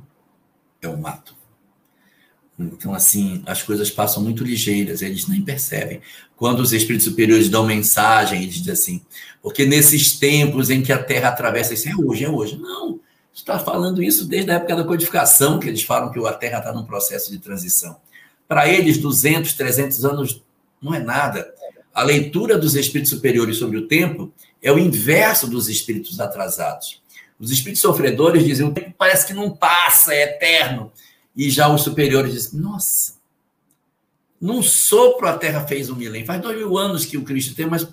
é 0.79 0.87
um 0.87 0.97
mato. 0.97 1.35
Então, 2.73 2.93
assim, 2.93 3.41
as 3.45 3.61
coisas 3.63 3.89
passam 3.89 4.21
muito 4.21 4.43
ligeiras, 4.43 5.01
eles 5.01 5.27
nem 5.27 5.41
percebem. 5.41 6.01
Quando 6.35 6.59
os 6.59 6.73
espíritos 6.73 7.05
superiores 7.05 7.49
dão 7.49 7.65
mensagem, 7.65 8.43
eles 8.43 8.55
dizem 8.55 8.73
assim, 8.73 9.01
porque 9.41 9.65
nesses 9.65 10.17
tempos 10.17 10.69
em 10.69 10.81
que 10.81 10.91
a 10.91 11.01
Terra 11.01 11.29
atravessa, 11.29 11.73
isso 11.73 11.89
é 11.89 11.95
hoje, 11.95 12.25
é 12.25 12.29
hoje. 12.29 12.57
Não, 12.57 12.99
está 13.33 13.59
falando 13.59 14.01
isso 14.03 14.25
desde 14.25 14.51
a 14.51 14.55
época 14.55 14.75
da 14.75 14.83
codificação, 14.83 15.59
que 15.59 15.67
eles 15.67 15.83
falam 15.83 16.11
que 16.11 16.19
a 16.25 16.33
Terra 16.33 16.59
está 16.59 16.73
num 16.73 16.85
processo 16.85 17.31
de 17.31 17.39
transição. 17.39 17.97
Para 18.47 18.67
eles, 18.67 18.97
200, 18.97 19.53
300 19.53 20.03
anos 20.05 20.43
não 20.81 20.93
é 20.93 20.99
nada. 20.99 21.53
A 21.93 22.03
leitura 22.03 22.57
dos 22.57 22.75
espíritos 22.75 23.11
superiores 23.11 23.57
sobre 23.57 23.77
o 23.77 23.87
tempo 23.87 24.31
é 24.61 24.71
o 24.71 24.79
inverso 24.79 25.47
dos 25.47 25.69
espíritos 25.69 26.19
atrasados. 26.19 27.01
Os 27.39 27.51
espíritos 27.51 27.81
sofredores 27.81 28.45
dizem: 28.45 28.67
o 28.67 28.73
tempo 28.73 28.93
parece 28.97 29.25
que 29.25 29.33
não 29.33 29.49
passa, 29.49 30.13
é 30.13 30.23
eterno. 30.23 30.91
E 31.35 31.49
já 31.49 31.67
os 31.73 31.81
superiores 31.81 32.33
dizem: 32.33 32.59
nossa, 32.59 33.15
num 34.39 34.61
sopro 34.61 35.27
a 35.27 35.37
Terra 35.37 35.65
fez 35.67 35.89
um 35.89 35.95
milênio. 35.95 36.25
Faz 36.25 36.41
dois 36.41 36.57
mil 36.57 36.77
anos 36.77 37.05
que 37.05 37.17
o 37.17 37.23
Cristo 37.23 37.55
tem, 37.55 37.67
mas 37.67 37.87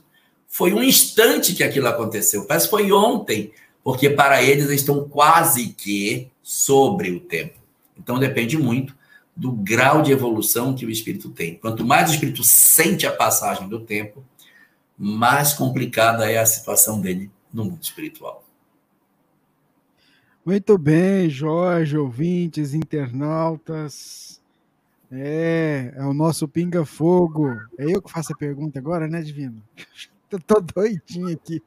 foi 0.47 0.73
um 0.73 0.83
instante 0.83 1.55
que 1.55 1.63
aquilo 1.63 1.87
aconteceu. 1.87 2.47
Parece 2.47 2.67
que 2.67 2.71
foi 2.71 2.91
ontem, 2.91 3.53
porque 3.85 4.09
para 4.09 4.43
eles 4.43 4.65
eles 4.65 4.81
estão 4.81 5.09
quase 5.09 5.69
que 5.69 6.31
sobre 6.43 7.11
o 7.11 7.21
tempo. 7.21 7.59
Então 7.97 8.19
depende 8.19 8.57
muito 8.57 8.97
do 9.37 9.53
grau 9.53 10.03
de 10.03 10.11
evolução 10.11 10.75
que 10.75 10.87
o 10.87 10.91
espírito 10.91 11.31
tem. 11.31 11.55
Quanto 11.57 11.85
mais 11.85 12.11
o 12.11 12.15
espírito 12.15 12.43
sente 12.43 13.07
a 13.07 13.13
passagem 13.13 13.69
do 13.69 13.81
tempo, 13.81 14.25
mais 14.97 15.53
complicada 15.53 16.29
é 16.29 16.39
a 16.39 16.47
situação 16.47 17.01
dele 17.01 17.31
no 17.53 17.65
mundo 17.65 17.83
espiritual. 17.83 18.48
Muito 20.49 20.79
bem, 20.79 21.29
Jorge, 21.29 21.99
ouvintes, 21.99 22.73
internautas. 22.73 24.41
É, 25.13 25.93
é 25.95 26.03
o 26.03 26.15
nosso 26.15 26.49
Pinga 26.49 26.87
Fogo. 26.87 27.51
É 27.79 27.85
eu 27.85 28.01
que 28.01 28.11
faço 28.11 28.33
a 28.33 28.37
pergunta 28.37 28.79
agora, 28.79 29.07
né, 29.07 29.21
Divino? 29.21 29.63
Eu 30.33 30.41
tô 30.41 30.59
doidinho 30.59 31.35
aqui. 31.35 31.63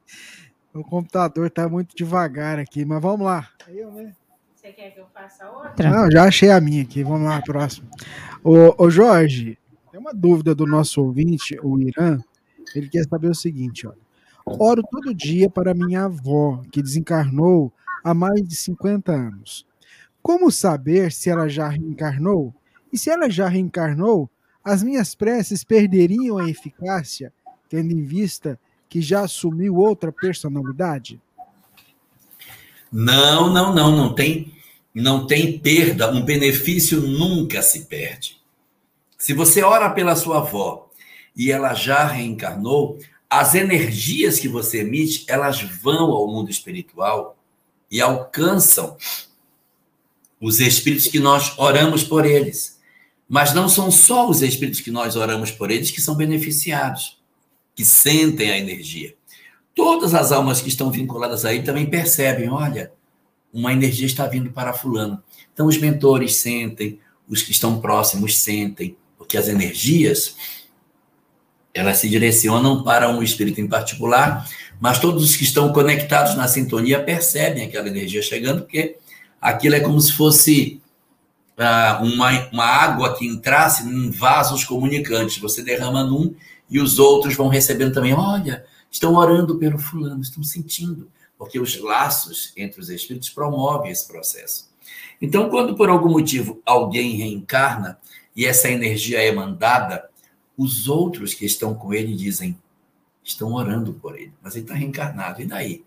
O 0.74 0.82
computador 0.82 1.48
tá 1.48 1.68
muito 1.68 1.94
devagar 1.94 2.58
aqui, 2.58 2.84
mas 2.84 3.00
vamos 3.00 3.24
lá. 3.24 3.48
É 3.68 3.72
eu, 3.72 3.92
né? 3.92 4.12
Você 4.54 4.72
quer 4.72 4.90
que 4.90 5.00
eu 5.00 5.06
faça 5.12 5.48
outra? 5.48 5.90
Não, 5.90 6.10
já 6.10 6.24
achei 6.24 6.50
a 6.50 6.60
minha 6.60 6.82
aqui. 6.82 7.04
Vamos 7.04 7.28
lá, 7.28 7.40
próximo. 7.40 7.88
Ô, 8.42 8.84
ô 8.84 8.90
Jorge, 8.90 9.58
tem 9.92 10.00
uma 10.00 10.12
dúvida 10.12 10.56
do 10.56 10.66
nosso 10.66 11.02
ouvinte, 11.02 11.56
o 11.62 11.80
Irã. 11.80 12.20
Ele 12.74 12.88
quer 12.88 13.04
saber 13.04 13.30
o 13.30 13.34
seguinte, 13.34 13.86
olha. 13.86 13.98
Oro 14.44 14.82
todo 14.82 15.14
dia 15.14 15.48
para 15.48 15.72
minha 15.72 16.04
avó, 16.04 16.62
que 16.70 16.82
desencarnou 16.82 17.72
há 18.02 18.14
mais 18.14 18.46
de 18.46 18.56
50 18.56 19.12
anos. 19.12 19.66
Como 20.22 20.50
saber 20.50 21.12
se 21.12 21.30
ela 21.30 21.48
já 21.48 21.68
reencarnou? 21.68 22.54
E 22.92 22.98
se 22.98 23.10
ela 23.10 23.28
já 23.28 23.48
reencarnou, 23.48 24.30
as 24.64 24.82
minhas 24.82 25.14
preces 25.14 25.64
perderiam 25.64 26.38
a 26.38 26.48
eficácia, 26.48 27.32
tendo 27.68 27.92
em 27.92 28.04
vista 28.04 28.58
que 28.88 29.00
já 29.00 29.22
assumiu 29.22 29.76
outra 29.76 30.12
personalidade? 30.12 31.20
Não, 32.92 33.52
não, 33.52 33.74
não, 33.74 33.96
não 33.96 34.14
tem, 34.14 34.52
não 34.94 35.26
tem 35.26 35.58
perda, 35.58 36.12
um 36.12 36.22
benefício 36.22 37.00
nunca 37.00 37.62
se 37.62 37.86
perde. 37.86 38.40
Se 39.16 39.32
você 39.32 39.62
ora 39.62 39.88
pela 39.90 40.14
sua 40.14 40.38
avó 40.38 40.90
e 41.34 41.50
ela 41.50 41.72
já 41.74 42.04
reencarnou, 42.06 42.98
as 43.30 43.54
energias 43.54 44.38
que 44.38 44.46
você 44.46 44.80
emite, 44.80 45.24
elas 45.26 45.62
vão 45.62 46.10
ao 46.10 46.28
mundo 46.28 46.50
espiritual 46.50 47.38
e 47.92 48.00
alcançam 48.00 48.96
os 50.40 50.60
espíritos 50.60 51.08
que 51.08 51.20
nós 51.20 51.56
oramos 51.58 52.02
por 52.02 52.24
eles. 52.24 52.80
Mas 53.28 53.52
não 53.52 53.68
são 53.68 53.90
só 53.90 54.28
os 54.28 54.40
espíritos 54.40 54.80
que 54.80 54.90
nós 54.90 55.14
oramos 55.14 55.50
por 55.50 55.70
eles 55.70 55.90
que 55.90 56.00
são 56.00 56.14
beneficiados, 56.14 57.18
que 57.76 57.84
sentem 57.84 58.50
a 58.50 58.58
energia. 58.58 59.14
Todas 59.74 60.14
as 60.14 60.32
almas 60.32 60.62
que 60.62 60.68
estão 60.68 60.90
vinculadas 60.90 61.44
a 61.44 61.52
ele 61.52 61.64
também 61.64 61.88
percebem, 61.88 62.48
olha, 62.48 62.92
uma 63.52 63.72
energia 63.72 64.06
está 64.06 64.26
vindo 64.26 64.50
para 64.50 64.72
fulano. 64.72 65.22
Então 65.52 65.66
os 65.66 65.76
mentores 65.76 66.36
sentem, 66.36 66.98
os 67.28 67.42
que 67.42 67.50
estão 67.50 67.78
próximos 67.78 68.38
sentem, 68.38 68.96
porque 69.18 69.36
as 69.36 69.48
energias 69.48 70.34
elas 71.74 71.98
se 71.98 72.08
direcionam 72.08 72.82
para 72.82 73.08
um 73.08 73.22
espírito 73.22 73.60
em 73.60 73.66
particular, 73.66 74.46
mas 74.82 74.98
todos 74.98 75.22
os 75.22 75.36
que 75.36 75.44
estão 75.44 75.72
conectados 75.72 76.34
na 76.34 76.48
sintonia 76.48 77.00
percebem 77.00 77.62
aquela 77.62 77.86
energia 77.86 78.20
chegando, 78.20 78.62
porque 78.62 78.96
aquilo 79.40 79.76
é 79.76 79.80
como 79.80 80.00
se 80.00 80.12
fosse 80.12 80.82
uh, 81.56 82.04
uma, 82.04 82.48
uma 82.50 82.64
água 82.64 83.16
que 83.16 83.24
entrasse 83.24 83.86
em 83.86 84.10
vasos 84.10 84.64
comunicantes. 84.64 85.38
Você 85.38 85.62
derrama 85.62 86.02
num 86.02 86.34
e 86.68 86.80
os 86.80 86.98
outros 86.98 87.36
vão 87.36 87.46
recebendo 87.46 87.94
também. 87.94 88.12
Olha, 88.12 88.66
estão 88.90 89.14
orando 89.14 89.56
pelo 89.56 89.78
fulano, 89.78 90.20
estão 90.20 90.42
sentindo, 90.42 91.08
porque 91.38 91.60
os 91.60 91.80
laços 91.80 92.52
entre 92.56 92.80
os 92.80 92.90
espíritos 92.90 93.30
promovem 93.30 93.92
esse 93.92 94.08
processo. 94.08 94.68
Então, 95.20 95.48
quando 95.48 95.76
por 95.76 95.90
algum 95.90 96.10
motivo 96.10 96.60
alguém 96.66 97.14
reencarna 97.18 98.00
e 98.34 98.44
essa 98.44 98.68
energia 98.68 99.22
é 99.22 99.30
mandada, 99.30 100.10
os 100.58 100.88
outros 100.88 101.34
que 101.34 101.46
estão 101.46 101.72
com 101.72 101.94
ele 101.94 102.16
dizem, 102.16 102.58
estão 103.24 103.52
orando 103.52 103.92
por 103.94 104.18
ele, 104.18 104.32
mas 104.42 104.54
ele 104.54 104.64
está 104.64 104.74
reencarnado, 104.74 105.40
e 105.40 105.46
daí? 105.46 105.84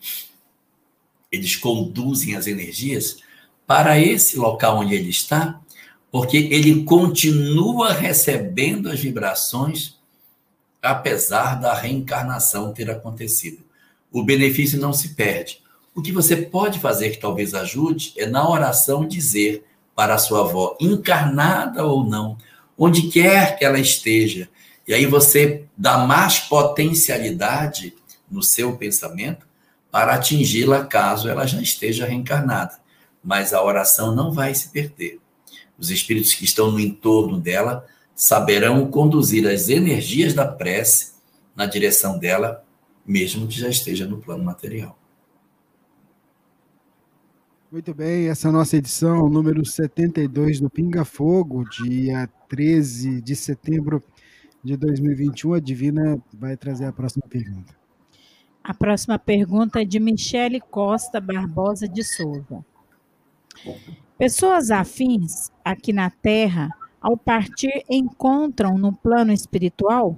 Eles 1.32 1.56
conduzem 1.56 2.36
as 2.36 2.48
energias 2.48 3.18
para 3.68 4.00
esse 4.00 4.38
local 4.38 4.80
onde 4.80 4.94
ele 4.94 5.10
está, 5.10 5.60
porque 6.12 6.38
ele 6.38 6.84
continua 6.84 7.92
recebendo 7.92 8.90
as 8.90 9.00
vibrações, 9.00 9.96
apesar 10.82 11.56
da 11.56 11.74
reencarnação 11.74 12.72
ter 12.72 12.90
acontecido. 12.90 13.64
O 14.12 14.24
benefício 14.24 14.80
não 14.80 14.94
se 14.94 15.10
perde. 15.10 15.62
O 15.94 16.02
que 16.02 16.12
você 16.12 16.38
pode 16.38 16.80
fazer 16.80 17.10
que 17.10 17.18
talvez 17.18 17.54
ajude 17.54 18.14
é 18.18 18.26
na 18.26 18.48
oração 18.48 19.08
dizer 19.08 19.66
para 19.96 20.16
a 20.16 20.18
sua 20.18 20.42
avó, 20.42 20.78
encarnada 20.80 21.86
ou 21.86 22.06
não, 22.06 22.38
onde 22.78 23.10
quer 23.10 23.58
que 23.58 23.66
ela 23.66 23.80
esteja, 23.80 24.50
e 24.88 24.94
aí 24.94 25.06
você 25.06 25.66
dá 25.76 25.98
mais 25.98 26.40
potencialidade 26.40 27.96
no 28.30 28.44
seu 28.44 28.78
pensamento 28.78 29.48
para 29.92 30.16
atingi-la 30.16 30.86
caso 30.86 31.30
ela 31.30 31.46
já 31.46 31.62
esteja 31.62 32.06
reencarnada. 32.06 32.80
Mas 33.24 33.54
a 33.54 33.64
oração 33.64 34.14
não 34.14 34.32
vai 34.32 34.54
se 34.54 34.70
perder. 34.70 35.20
Os 35.78 35.90
espíritos 35.90 36.34
que 36.34 36.46
estão 36.46 36.72
no 36.72 36.80
entorno 36.80 37.40
dela 37.40 37.86
saberão 38.14 38.90
conduzir 38.90 39.48
as 39.48 39.70
energias 39.70 40.34
da 40.34 40.46
prece 40.46 41.14
na 41.56 41.66
direção 41.66 42.20
dela, 42.20 42.64
mesmo 43.06 43.48
que 43.48 43.60
já 43.60 43.70
esteja 43.70 44.06
no 44.06 44.20
plano 44.20 44.44
material. 44.44 44.98
Muito 47.72 47.94
bem, 47.94 48.30
essa 48.30 48.48
é 48.48 48.50
a 48.50 48.54
nossa 48.54 48.78
edição 48.78 49.28
número 49.28 49.66
72 49.66 50.60
do 50.60 50.70
Pinga 50.70 51.04
Fogo, 51.04 51.68
dia 51.70 52.30
13 52.48 53.22
de 53.22 53.36
setembro 53.36 54.04
de 54.66 54.76
2021. 54.76 55.54
A 55.54 55.60
Divina 55.60 56.20
vai 56.34 56.58
trazer 56.58 56.86
a 56.86 56.92
próxima 56.92 57.24
pergunta. 57.30 57.76
A 58.64 58.74
próxima 58.74 59.20
pergunta 59.20 59.84
é 59.84 59.86
de 59.86 60.00
Michele 60.00 60.60
Costa 60.60 61.22
Barbosa 61.22 61.88
de 61.88 62.04
Souza. 62.04 62.66
Pessoas 64.18 64.72
afins 64.72 65.52
aqui 65.64 65.94
na 65.94 66.10
Terra, 66.10 66.70
ao 67.00 67.16
partir, 67.16 67.86
encontram 67.88 68.76
no 68.76 68.92
plano 68.92 69.32
espiritual? 69.32 70.18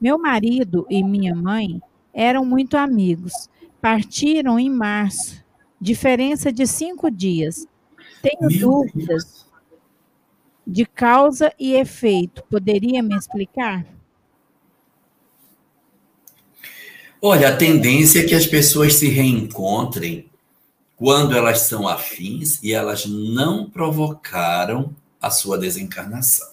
Meu 0.00 0.18
marido 0.18 0.86
e 0.88 1.04
minha 1.04 1.34
mãe 1.34 1.78
eram 2.14 2.46
muito 2.46 2.78
amigos. 2.78 3.50
Partiram 3.78 4.58
em 4.58 4.70
março, 4.70 5.44
diferença 5.78 6.50
de 6.50 6.66
cinco 6.66 7.10
dias. 7.10 7.68
Tenho 8.22 8.48
Meu 8.48 8.58
dúvidas 8.58 9.06
Deus 9.06 9.45
de 10.66 10.84
causa 10.84 11.52
e 11.58 11.74
efeito. 11.74 12.42
Poderia 12.50 13.02
me 13.02 13.16
explicar? 13.16 13.86
Olha, 17.22 17.48
a 17.48 17.56
tendência 17.56 18.20
é 18.20 18.24
que 18.24 18.34
as 18.34 18.46
pessoas 18.46 18.94
se 18.94 19.08
reencontrem 19.08 20.28
quando 20.96 21.36
elas 21.36 21.60
são 21.60 21.86
afins 21.86 22.62
e 22.62 22.72
elas 22.72 23.06
não 23.06 23.68
provocaram 23.68 24.94
a 25.20 25.30
sua 25.30 25.58
desencarnação. 25.58 26.48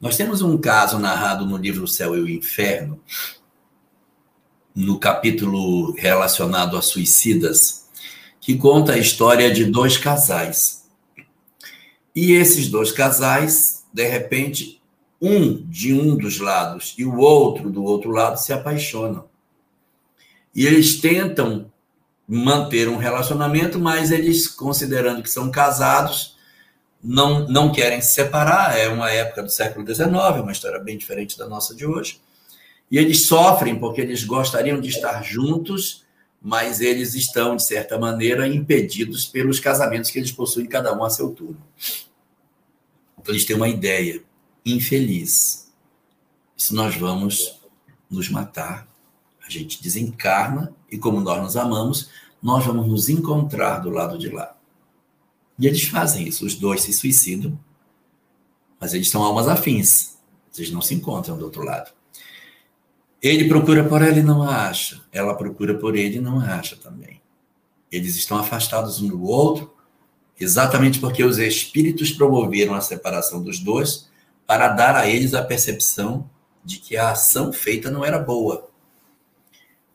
Nós 0.00 0.16
temos 0.16 0.40
um 0.40 0.56
caso 0.56 0.98
narrado 0.98 1.44
no 1.44 1.56
livro 1.56 1.84
O 1.84 1.88
Céu 1.88 2.16
e 2.16 2.20
o 2.20 2.28
Inferno, 2.28 3.00
no 4.74 4.98
capítulo 4.98 5.92
relacionado 5.92 6.76
a 6.76 6.82
suicidas, 6.82 7.88
que 8.40 8.56
conta 8.56 8.92
a 8.92 8.98
história 8.98 9.52
de 9.52 9.64
dois 9.66 9.98
casais 9.98 10.79
e 12.14 12.32
esses 12.32 12.68
dois 12.68 12.92
casais, 12.92 13.84
de 13.92 14.06
repente, 14.06 14.80
um 15.20 15.56
de 15.66 15.92
um 15.92 16.16
dos 16.16 16.38
lados 16.38 16.94
e 16.96 17.04
o 17.04 17.18
outro 17.18 17.70
do 17.70 17.84
outro 17.84 18.10
lado 18.10 18.38
se 18.38 18.52
apaixonam. 18.52 19.28
E 20.54 20.66
eles 20.66 21.00
tentam 21.00 21.70
manter 22.26 22.88
um 22.88 22.96
relacionamento, 22.96 23.78
mas 23.78 24.10
eles, 24.10 24.48
considerando 24.48 25.22
que 25.22 25.30
são 25.30 25.50
casados, 25.50 26.36
não, 27.02 27.48
não 27.48 27.72
querem 27.72 28.00
se 28.00 28.14
separar. 28.14 28.78
É 28.78 28.88
uma 28.88 29.10
época 29.10 29.42
do 29.42 29.50
século 29.50 29.86
XIX, 29.86 30.10
uma 30.40 30.52
história 30.52 30.78
bem 30.78 30.96
diferente 30.96 31.38
da 31.38 31.48
nossa 31.48 31.74
de 31.74 31.86
hoje. 31.86 32.20
E 32.90 32.98
eles 32.98 33.26
sofrem 33.26 33.78
porque 33.78 34.00
eles 34.00 34.24
gostariam 34.24 34.80
de 34.80 34.88
estar 34.88 35.22
juntos, 35.22 36.04
mas 36.40 36.80
eles 36.80 37.14
estão, 37.14 37.56
de 37.56 37.64
certa 37.64 37.98
maneira, 37.98 38.48
impedidos 38.48 39.26
pelos 39.26 39.60
casamentos 39.60 40.10
que 40.10 40.18
eles 40.18 40.32
possuem, 40.32 40.66
cada 40.66 40.96
um 40.96 41.04
a 41.04 41.10
seu 41.10 41.30
turno. 41.30 41.62
Então, 43.18 43.34
eles 43.34 43.44
têm 43.44 43.56
uma 43.56 43.68
ideia 43.68 44.22
infeliz. 44.64 45.70
Se 46.56 46.74
nós 46.74 46.96
vamos 46.96 47.60
nos 48.10 48.30
matar, 48.30 48.88
a 49.46 49.50
gente 49.50 49.82
desencarna 49.82 50.74
e, 50.90 50.96
como 50.96 51.20
nós 51.20 51.42
nos 51.42 51.56
amamos, 51.56 52.08
nós 52.42 52.64
vamos 52.64 52.86
nos 52.86 53.08
encontrar 53.08 53.80
do 53.80 53.90
lado 53.90 54.16
de 54.16 54.28
lá. 54.28 54.56
E 55.58 55.66
eles 55.66 55.84
fazem 55.84 56.26
isso, 56.26 56.46
os 56.46 56.54
dois 56.54 56.80
se 56.82 56.92
suicidam, 56.92 57.58
mas 58.80 58.94
eles 58.94 59.10
são 59.10 59.22
almas 59.22 59.46
afins, 59.46 60.16
eles 60.56 60.70
não 60.70 60.80
se 60.80 60.94
encontram 60.94 61.36
do 61.36 61.44
outro 61.44 61.62
lado. 61.62 61.92
Ele 63.22 63.48
procura 63.48 63.84
por 63.84 64.00
ela 64.02 64.18
e 64.18 64.22
não 64.22 64.42
a 64.42 64.68
acha. 64.68 65.00
Ela 65.12 65.34
procura 65.34 65.74
por 65.74 65.94
ele 65.96 66.16
e 66.16 66.20
não 66.20 66.40
a 66.40 66.54
acha 66.54 66.76
também. 66.76 67.20
Eles 67.92 68.16
estão 68.16 68.38
afastados 68.38 69.00
um 69.00 69.08
do 69.08 69.24
outro 69.24 69.74
exatamente 70.38 70.98
porque 70.98 71.22
os 71.22 71.38
espíritos 71.38 72.10
promoveram 72.10 72.74
a 72.74 72.80
separação 72.80 73.42
dos 73.42 73.58
dois 73.58 74.08
para 74.46 74.68
dar 74.68 74.96
a 74.96 75.06
eles 75.06 75.34
a 75.34 75.42
percepção 75.42 76.28
de 76.64 76.78
que 76.78 76.96
a 76.96 77.10
ação 77.10 77.52
feita 77.52 77.90
não 77.90 78.04
era 78.04 78.18
boa. 78.18 78.68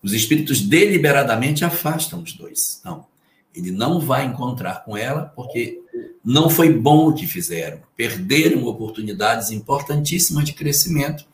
Os 0.03 0.13
espíritos 0.13 0.61
deliberadamente 0.61 1.65
afastam 1.65 2.21
os 2.21 2.33
dois. 2.33 2.79
Não. 2.85 3.07
Ele 3.55 3.71
não 3.71 3.99
vai 3.99 4.25
encontrar 4.25 4.83
com 4.83 4.95
ela 4.95 5.31
porque 5.35 5.81
não 6.23 6.49
foi 6.49 6.71
bom 6.71 7.09
o 7.09 7.13
que 7.13 7.25
fizeram. 7.25 7.79
Perderam 7.95 8.65
oportunidades 8.65 9.49
importantíssimas 9.49 10.45
de 10.45 10.53
crescimento 10.53 11.25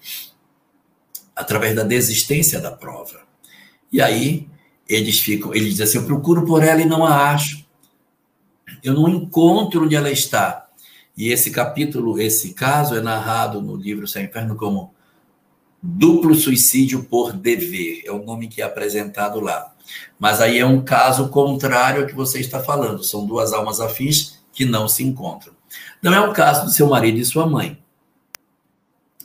através 1.35 1.75
da 1.75 1.83
desistência 1.83 2.59
da 2.59 2.71
prova. 2.71 3.21
E 3.91 4.01
aí 4.01 4.47
eles 4.87 5.19
ficam, 5.19 5.53
ele 5.53 5.69
diz 5.69 5.81
assim: 5.81 5.97
eu 5.97 6.05
procuro 6.05 6.45
por 6.45 6.63
ela 6.63 6.81
e 6.81 6.85
não 6.85 7.05
a 7.05 7.31
acho. 7.31 7.65
Eu 8.83 8.93
não 8.93 9.07
encontro 9.07 9.85
onde 9.85 9.95
ela 9.95 10.11
está. 10.11 10.67
E 11.15 11.29
esse 11.29 11.51
capítulo, 11.51 12.19
esse 12.19 12.53
caso 12.53 12.95
é 12.95 13.01
narrado 13.01 13.61
no 13.61 13.75
livro 13.75 14.07
Sem 14.07 14.25
Inferno 14.25 14.55
como 14.55 14.93
duplo 15.81 16.33
suicídio 16.35 17.03
por 17.03 17.33
dever. 17.33 18.03
É 18.05 18.11
o 18.11 18.23
nome 18.23 18.47
que 18.47 18.61
é 18.61 18.65
apresentado 18.65 19.39
lá. 19.39 19.73
Mas 20.19 20.39
aí 20.39 20.59
é 20.59 20.65
um 20.65 20.81
caso 20.81 21.29
contrário 21.29 22.01
ao 22.01 22.07
que 22.07 22.15
você 22.15 22.39
está 22.39 22.61
falando. 22.61 23.03
São 23.03 23.25
duas 23.25 23.51
almas 23.51 23.79
afins 23.79 24.39
que 24.53 24.65
não 24.65 24.87
se 24.87 25.03
encontram. 25.03 25.53
Não 26.01 26.13
é 26.13 26.19
o 26.19 26.33
caso 26.33 26.65
do 26.65 26.71
seu 26.71 26.87
marido 26.87 27.17
e 27.17 27.25
sua 27.25 27.45
mãe. 27.45 27.80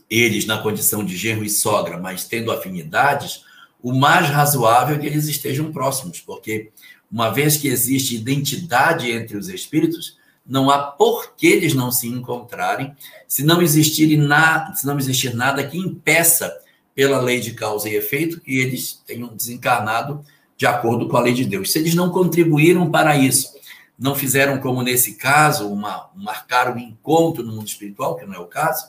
Eles, 0.09 0.47
na 0.47 0.59
condição 0.59 1.05
de 1.05 1.17
genro 1.17 1.45
e 1.45 1.51
sogra, 1.51 1.99
mas 1.99 2.25
tendo 2.25 2.53
afinidades, 2.53 3.45
o 3.83 3.93
mais 3.93 4.29
razoável 4.29 4.97
é 4.97 4.99
que 4.99 5.07
eles 5.07 5.27
estejam 5.27 5.73
próximos, 5.73 6.21
porque 6.21 6.71
uma 7.11 7.31
vez 7.31 7.57
que 7.57 7.69
existe 7.69 8.17
identidade 8.17 9.11
entre 9.11 9.37
os 9.37 9.49
espíritos, 9.49 10.17
não 10.47 10.71
há 10.71 10.79
por 10.79 11.35
que 11.37 11.47
eles 11.47 11.75
não 11.75 11.91
se 11.91 12.07
encontrarem, 12.09 12.95
se 13.27 13.43
não 13.43 13.61
existir, 13.61 14.17
na, 14.17 14.73
se 14.75 14.87
não 14.87 14.99
existir 14.99 15.35
nada 15.35 15.67
que 15.67 15.77
impeça, 15.77 16.57
pela 16.97 17.21
lei 17.21 17.41
de 17.41 17.53
causa 17.53 17.91
e 17.91 17.95
efeito, 17.95 18.41
que 18.41 18.59
eles 18.59 19.03
tenham 19.07 19.29
desencarnado 19.29 20.25
de 20.57 20.65
acordo 20.65 21.07
com 21.07 21.17
a 21.19 21.21
lei 21.21 21.35
de 21.35 21.45
Deus. 21.45 21.71
Se 21.71 21.79
eles 21.79 21.95
não 21.95 22.09
contribuíram 22.09 22.91
para 22.91 23.15
isso, 23.15 23.55
não 23.99 24.15
fizeram 24.15 24.59
como 24.59 24.83
nesse 24.83 25.15
caso, 25.15 25.71
uma, 25.71 26.09
marcar 26.15 26.75
um 26.75 26.79
encontro 26.79 27.45
no 27.45 27.53
mundo 27.53 27.69
espiritual, 27.69 28.17
que 28.17 28.25
não 28.25 28.35
é 28.35 28.39
o 28.39 28.47
caso, 28.47 28.87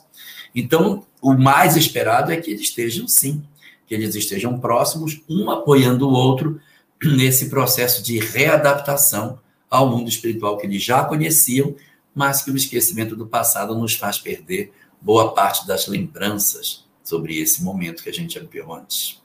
então 0.54 1.04
o 1.20 1.34
mais 1.34 1.76
esperado 1.76 2.32
é 2.32 2.36
que 2.36 2.50
eles 2.50 2.62
estejam 2.62 3.06
sim 3.08 3.42
que 3.88 3.94
eles 3.94 4.14
estejam 4.14 4.60
próximos, 4.60 5.22
um 5.28 5.50
apoiando 5.50 6.06
o 6.06 6.12
outro 6.12 6.60
nesse 7.02 7.48
processo 7.48 8.02
de 8.02 8.18
readaptação 8.18 9.40
ao 9.70 9.88
mundo 9.88 10.08
espiritual 10.08 10.58
que 10.58 10.66
eles 10.66 10.82
já 10.82 11.04
conheciam, 11.04 11.74
mas 12.14 12.42
que 12.42 12.50
o 12.50 12.56
esquecimento 12.56 13.16
do 13.16 13.26
passado 13.26 13.74
nos 13.74 13.94
faz 13.94 14.18
perder 14.18 14.72
boa 15.00 15.32
parte 15.32 15.66
das 15.66 15.86
lembranças 15.86 16.86
sobre 17.02 17.38
esse 17.38 17.62
momento 17.62 18.02
que 18.02 18.10
a 18.10 18.12
gente 18.12 18.38
ampliou 18.38 18.74
antes. 18.74 19.22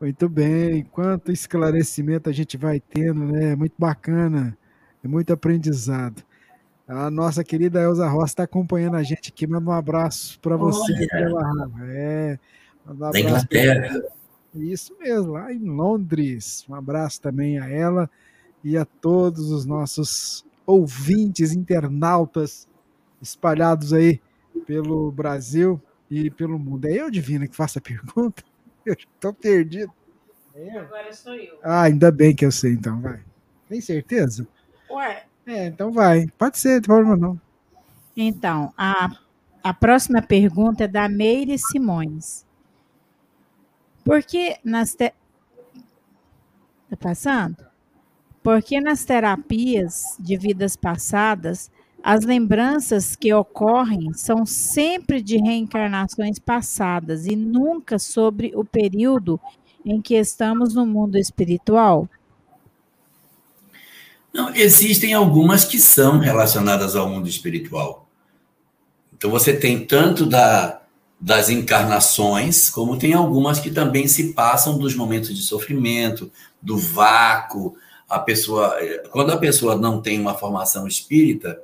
Muito 0.00 0.28
bem, 0.28 0.84
quanto 0.84 1.30
esclarecimento 1.30 2.30
a 2.30 2.32
gente 2.32 2.56
vai 2.56 2.80
tendo, 2.80 3.26
né? 3.26 3.54
Muito 3.54 3.74
bacana, 3.78 4.56
é 5.02 5.08
muito 5.08 5.32
aprendizado. 5.32 6.22
A 6.86 7.10
nossa 7.10 7.42
querida 7.42 7.80
Elza 7.80 8.06
Roça 8.06 8.32
está 8.32 8.42
acompanhando 8.42 8.96
a 8.96 9.02
gente 9.02 9.30
aqui, 9.30 9.46
manda 9.46 9.70
um 9.70 9.72
abraço 9.72 10.38
para 10.40 10.56
você. 10.56 10.92
É, 11.88 12.38
um 12.86 12.94
da 12.94 13.18
Inglaterra. 13.18 14.02
Isso 14.54 14.94
mesmo, 15.00 15.32
lá 15.32 15.52
em 15.52 15.64
Londres. 15.64 16.64
Um 16.68 16.74
abraço 16.74 17.20
também 17.20 17.58
a 17.58 17.68
ela 17.68 18.08
e 18.62 18.76
a 18.76 18.84
todos 18.84 19.50
os 19.50 19.64
nossos 19.64 20.44
ouvintes, 20.66 21.52
internautas 21.52 22.68
espalhados 23.20 23.92
aí 23.92 24.20
pelo 24.66 25.10
Brasil 25.10 25.80
e 26.10 26.30
pelo 26.30 26.58
mundo. 26.58 26.86
É 26.86 26.92
eu, 26.92 27.10
Divina, 27.10 27.48
que 27.48 27.56
faço 27.56 27.78
a 27.78 27.82
pergunta? 27.82 28.42
Eu 28.84 28.92
estou 28.92 29.32
perdido. 29.32 29.90
É 30.54 30.78
Agora 30.78 31.10
sou 31.14 31.34
eu. 31.34 31.58
Ah, 31.62 31.84
ainda 31.84 32.12
bem 32.12 32.36
que 32.36 32.44
eu 32.44 32.52
sei, 32.52 32.74
então, 32.74 33.00
vai. 33.00 33.18
Tem 33.66 33.80
certeza? 33.80 34.46
Ué. 34.90 35.24
É, 35.46 35.66
então 35.66 35.92
vai. 35.92 36.26
Pode 36.38 36.58
ser, 36.58 36.80
tem 36.80 36.88
problema 36.88 37.16
não. 37.16 37.40
Então, 38.16 38.72
a, 38.76 39.10
a 39.62 39.74
próxima 39.74 40.22
pergunta 40.22 40.84
é 40.84 40.88
da 40.88 41.08
Meire 41.08 41.58
Simões. 41.58 42.44
Porque 44.04 44.58
nas 44.64 44.94
te... 44.94 45.12
Tá 46.90 46.96
passando? 46.98 47.56
Porque 48.42 48.80
nas 48.80 49.04
terapias 49.04 50.16
de 50.20 50.36
vidas 50.36 50.76
passadas, 50.76 51.70
as 52.02 52.22
lembranças 52.24 53.16
que 53.16 53.32
ocorrem 53.32 54.12
são 54.12 54.44
sempre 54.44 55.22
de 55.22 55.38
reencarnações 55.38 56.38
passadas 56.38 57.26
e 57.26 57.34
nunca 57.34 57.98
sobre 57.98 58.52
o 58.54 58.62
período 58.62 59.40
em 59.84 60.00
que 60.02 60.14
estamos 60.14 60.74
no 60.74 60.84
mundo 60.84 61.16
espiritual? 61.16 62.06
Não, 64.34 64.52
existem 64.52 65.14
algumas 65.14 65.64
que 65.64 65.78
são 65.78 66.18
relacionadas 66.18 66.96
ao 66.96 67.08
mundo 67.08 67.28
espiritual. 67.28 68.08
Então 69.16 69.30
você 69.30 69.54
tem 69.54 69.86
tanto 69.86 70.26
da 70.26 70.80
das 71.20 71.48
encarnações, 71.48 72.68
como 72.68 72.98
tem 72.98 73.14
algumas 73.14 73.58
que 73.58 73.70
também 73.70 74.06
se 74.06 74.34
passam 74.34 74.76
dos 74.76 74.94
momentos 74.94 75.34
de 75.34 75.40
sofrimento, 75.40 76.30
do 76.60 76.76
vácuo. 76.76 77.76
A 78.06 78.18
pessoa, 78.18 78.76
quando 79.10 79.32
a 79.32 79.38
pessoa 79.38 79.74
não 79.74 80.02
tem 80.02 80.20
uma 80.20 80.34
formação 80.34 80.86
espírita, 80.86 81.62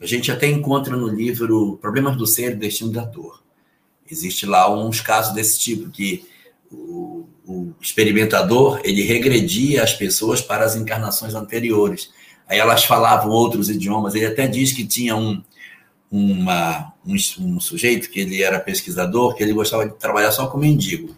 a 0.00 0.06
gente 0.06 0.30
até 0.30 0.46
encontra 0.46 0.96
no 0.96 1.08
livro 1.08 1.76
Problemas 1.82 2.16
do 2.16 2.24
Ser 2.24 2.52
e 2.52 2.56
Destino 2.56 2.92
da 2.92 3.04
Dor. 3.04 3.42
Existe 4.08 4.46
lá 4.46 4.72
uns 4.72 5.00
casos 5.00 5.34
desse 5.34 5.58
tipo 5.58 5.90
que 5.90 6.28
o, 6.70 7.74
experimentador 7.80 8.80
ele 8.82 9.02
regredia 9.02 9.82
as 9.82 9.92
pessoas 9.92 10.40
para 10.40 10.64
as 10.64 10.74
encarnações 10.74 11.34
anteriores. 11.34 12.10
Aí 12.48 12.58
elas 12.58 12.84
falavam 12.84 13.30
outros 13.30 13.68
idiomas. 13.68 14.14
Ele 14.14 14.26
até 14.26 14.46
diz 14.46 14.72
que 14.72 14.86
tinha 14.86 15.14
um, 15.16 15.42
uma, 16.10 16.92
um, 17.06 17.14
um, 17.14 17.60
sujeito 17.60 18.10
que 18.10 18.20
ele 18.20 18.42
era 18.42 18.58
pesquisador, 18.58 19.34
que 19.34 19.42
ele 19.42 19.52
gostava 19.52 19.86
de 19.86 19.94
trabalhar 19.96 20.32
só 20.32 20.46
com 20.46 20.58
mendigo. 20.58 21.14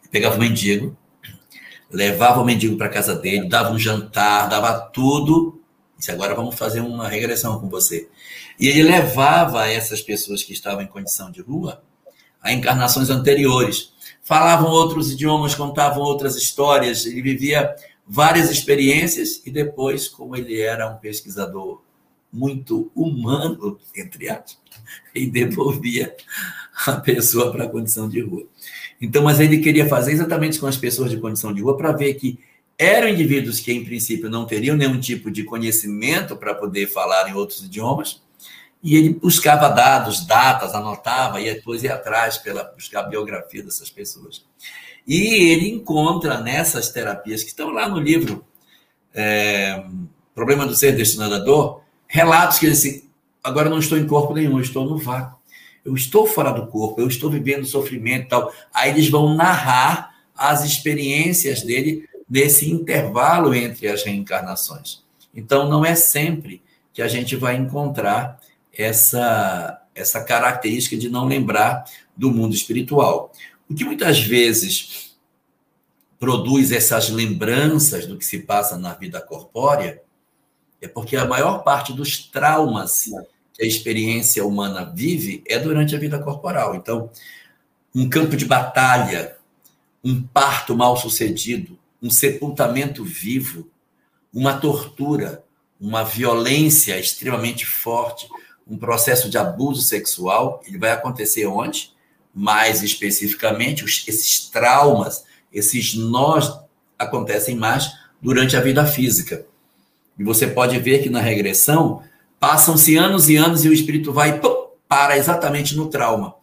Ele 0.00 0.10
pegava 0.10 0.36
o 0.36 0.38
mendigo, 0.38 0.96
levava 1.90 2.40
o 2.40 2.44
mendigo 2.44 2.76
para 2.76 2.88
casa 2.88 3.14
dele, 3.14 3.48
dava 3.48 3.72
um 3.72 3.78
jantar, 3.78 4.48
dava 4.48 4.78
tudo. 4.78 5.60
Disse, 5.98 6.12
agora 6.12 6.34
vamos 6.34 6.54
fazer 6.54 6.80
uma 6.80 7.08
regressão 7.08 7.58
com 7.58 7.68
você. 7.68 8.08
E 8.58 8.68
ele 8.68 8.82
levava 8.82 9.66
essas 9.68 10.00
pessoas 10.00 10.42
que 10.42 10.52
estavam 10.52 10.82
em 10.82 10.86
condição 10.86 11.30
de 11.30 11.40
rua 11.40 11.82
a 12.48 12.52
encarnações 12.52 13.10
anteriores. 13.10 13.92
Falavam 14.22 14.70
outros 14.70 15.12
idiomas, 15.12 15.54
contavam 15.54 16.02
outras 16.02 16.34
histórias, 16.34 17.04
ele 17.04 17.20
vivia 17.20 17.74
várias 18.06 18.50
experiências 18.50 19.42
e 19.44 19.50
depois, 19.50 20.08
como 20.08 20.34
ele 20.34 20.58
era 20.58 20.88
um 20.88 20.96
pesquisador 20.96 21.82
muito 22.32 22.90
humano, 22.94 23.78
entre 23.94 24.30
aspas, 24.30 24.58
e 25.14 25.26
devolvia 25.26 26.14
a 26.86 26.92
pessoa 26.92 27.52
para 27.52 27.64
a 27.64 27.68
condição 27.68 28.08
de 28.08 28.20
rua. 28.20 28.46
Então, 29.00 29.22
mas 29.22 29.40
ele 29.40 29.58
queria 29.58 29.86
fazer 29.86 30.12
exatamente 30.12 30.58
com 30.58 30.66
as 30.66 30.76
pessoas 30.76 31.10
de 31.10 31.18
condição 31.18 31.52
de 31.52 31.60
rua 31.60 31.76
para 31.76 31.92
ver 31.92 32.14
que 32.14 32.38
eram 32.78 33.08
indivíduos 33.08 33.60
que, 33.60 33.72
em 33.72 33.84
princípio, 33.84 34.30
não 34.30 34.46
teriam 34.46 34.76
nenhum 34.76 35.00
tipo 35.00 35.30
de 35.30 35.44
conhecimento 35.44 36.36
para 36.36 36.54
poder 36.54 36.86
falar 36.86 37.28
em 37.28 37.34
outros 37.34 37.62
idiomas, 37.62 38.22
e 38.82 38.96
ele 38.96 39.14
buscava 39.14 39.68
dados, 39.68 40.26
datas, 40.26 40.74
anotava, 40.74 41.40
e 41.40 41.52
depois 41.52 41.82
ia 41.82 41.94
atrás 41.94 42.38
para 42.38 42.64
buscar 42.64 43.00
a 43.00 43.08
biografia 43.08 43.62
dessas 43.62 43.90
pessoas. 43.90 44.44
E 45.06 45.50
ele 45.50 45.68
encontra 45.68 46.40
nessas 46.40 46.90
terapias 46.90 47.42
que 47.42 47.48
estão 47.48 47.70
lá 47.70 47.88
no 47.88 47.98
livro 47.98 48.44
é, 49.14 49.84
Problema 50.34 50.66
do 50.66 50.76
Ser 50.76 50.92
Destinado 50.92 51.34
à 51.34 51.38
Dor, 51.38 51.82
relatos 52.06 52.58
que 52.58 52.66
ele 52.66 52.74
assim, 52.74 53.08
agora 53.42 53.68
não 53.68 53.78
estou 53.78 53.98
em 53.98 54.06
corpo 54.06 54.34
nenhum, 54.34 54.60
estou 54.60 54.84
no 54.84 54.98
vácuo. 54.98 55.38
Eu 55.84 55.94
estou 55.94 56.26
fora 56.26 56.52
do 56.52 56.66
corpo, 56.66 57.00
eu 57.00 57.08
estou 57.08 57.30
vivendo 57.30 57.64
sofrimento 57.64 58.26
e 58.26 58.28
tal. 58.28 58.52
Aí 58.72 58.90
eles 58.90 59.08
vão 59.08 59.34
narrar 59.34 60.14
as 60.36 60.64
experiências 60.64 61.62
dele 61.62 62.06
nesse 62.28 62.70
intervalo 62.70 63.54
entre 63.54 63.88
as 63.88 64.02
reencarnações. 64.02 65.02
Então, 65.34 65.68
não 65.68 65.84
é 65.84 65.94
sempre 65.94 66.62
que 66.92 67.00
a 67.00 67.08
gente 67.08 67.34
vai 67.34 67.56
encontrar 67.56 68.38
essa, 68.78 69.82
essa 69.94 70.22
característica 70.22 70.96
de 70.96 71.10
não 71.10 71.26
lembrar 71.26 71.84
do 72.16 72.30
mundo 72.30 72.54
espiritual. 72.54 73.32
O 73.68 73.74
que 73.74 73.84
muitas 73.84 74.20
vezes 74.20 75.16
produz 76.18 76.72
essas 76.72 77.10
lembranças 77.10 78.06
do 78.06 78.16
que 78.16 78.24
se 78.24 78.40
passa 78.40 78.78
na 78.78 78.94
vida 78.94 79.20
corpórea 79.20 80.00
é 80.80 80.86
porque 80.86 81.16
a 81.16 81.24
maior 81.24 81.64
parte 81.64 81.92
dos 81.92 82.18
traumas 82.18 83.04
que 83.52 83.64
a 83.64 83.66
experiência 83.66 84.46
humana 84.46 84.84
vive 84.94 85.42
é 85.46 85.58
durante 85.58 85.94
a 85.94 85.98
vida 85.98 86.18
corporal. 86.20 86.76
Então, 86.76 87.10
um 87.92 88.08
campo 88.08 88.36
de 88.36 88.44
batalha, 88.44 89.36
um 90.04 90.22
parto 90.22 90.76
mal 90.76 90.96
sucedido, 90.96 91.76
um 92.00 92.10
sepultamento 92.10 93.04
vivo, 93.04 93.68
uma 94.32 94.58
tortura, 94.58 95.44
uma 95.80 96.04
violência 96.04 96.98
extremamente 96.98 97.66
forte, 97.66 98.28
um 98.68 98.76
processo 98.76 99.30
de 99.30 99.38
abuso 99.38 99.82
sexual, 99.82 100.60
ele 100.66 100.78
vai 100.78 100.90
acontecer 100.90 101.46
onde? 101.46 101.92
Mais 102.34 102.82
especificamente, 102.82 103.84
esses 103.84 104.48
traumas, 104.48 105.24
esses 105.52 105.94
nós 105.94 106.60
acontecem 106.98 107.56
mais 107.56 107.90
durante 108.20 108.56
a 108.56 108.60
vida 108.60 108.84
física. 108.84 109.46
E 110.18 110.24
você 110.24 110.46
pode 110.46 110.78
ver 110.78 111.02
que 111.02 111.08
na 111.08 111.20
regressão 111.20 112.02
passam-se 112.38 112.96
anos 112.96 113.28
e 113.28 113.36
anos 113.36 113.64
e 113.64 113.68
o 113.68 113.72
espírito 113.72 114.12
vai 114.12 114.38
pum, 114.38 114.68
para 114.86 115.16
exatamente 115.16 115.76
no 115.76 115.88
trauma. 115.88 116.34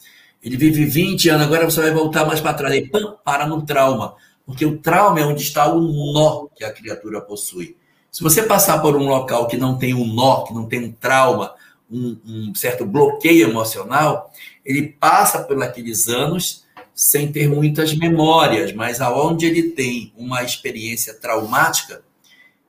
Ele 0.42 0.58
vive 0.58 0.86
20 0.86 1.30
anos, 1.30 1.46
agora 1.46 1.70
você 1.70 1.82
vai 1.82 1.92
voltar 1.92 2.26
mais 2.26 2.40
para 2.40 2.54
trás, 2.54 2.76
e 2.76 2.88
pum, 2.88 3.16
para 3.24 3.46
no 3.46 3.62
trauma. 3.64 4.16
Porque 4.46 4.66
o 4.66 4.78
trauma 4.78 5.20
é 5.20 5.26
onde 5.26 5.42
está 5.42 5.72
o 5.72 5.82
nó 6.14 6.48
que 6.56 6.64
a 6.64 6.72
criatura 6.72 7.20
possui. 7.22 7.76
Se 8.12 8.24
você 8.24 8.44
passar 8.44 8.80
por 8.80 8.96
um 8.96 9.08
local 9.08 9.48
que 9.48 9.58
não 9.58 9.78
tem 9.78 9.94
um 9.94 10.06
nó, 10.06 10.44
que 10.44 10.54
não 10.54 10.68
tem 10.68 10.86
um 10.86 10.92
trauma, 10.92 11.54
um, 11.90 12.18
um 12.26 12.56
certo 12.56 12.86
bloqueio 12.86 13.50
emocional, 13.50 14.32
ele 14.66 14.88
passa 15.00 15.44
por 15.44 15.62
aqueles 15.62 16.08
anos 16.08 16.64
sem 16.94 17.32
ter 17.32 17.50
muitas 17.50 17.94
memórias, 17.94 18.72
mas 18.72 19.02
aonde 19.02 19.46
ele 19.46 19.72
tem 19.72 20.14
uma 20.16 20.44
experiência 20.44 21.14
traumática, 21.14 22.02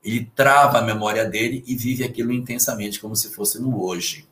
ele 0.03 0.31
trava 0.35 0.79
a 0.79 0.83
memória 0.83 1.25
dele 1.25 1.63
e 1.67 1.77
vive 1.77 2.05
aquilo 2.05 2.33
intensamente, 2.33 3.01
como 3.01 3.15
se 3.15 3.33
fosse 3.33 3.61
no 3.61 3.83
hoje. 3.83 4.27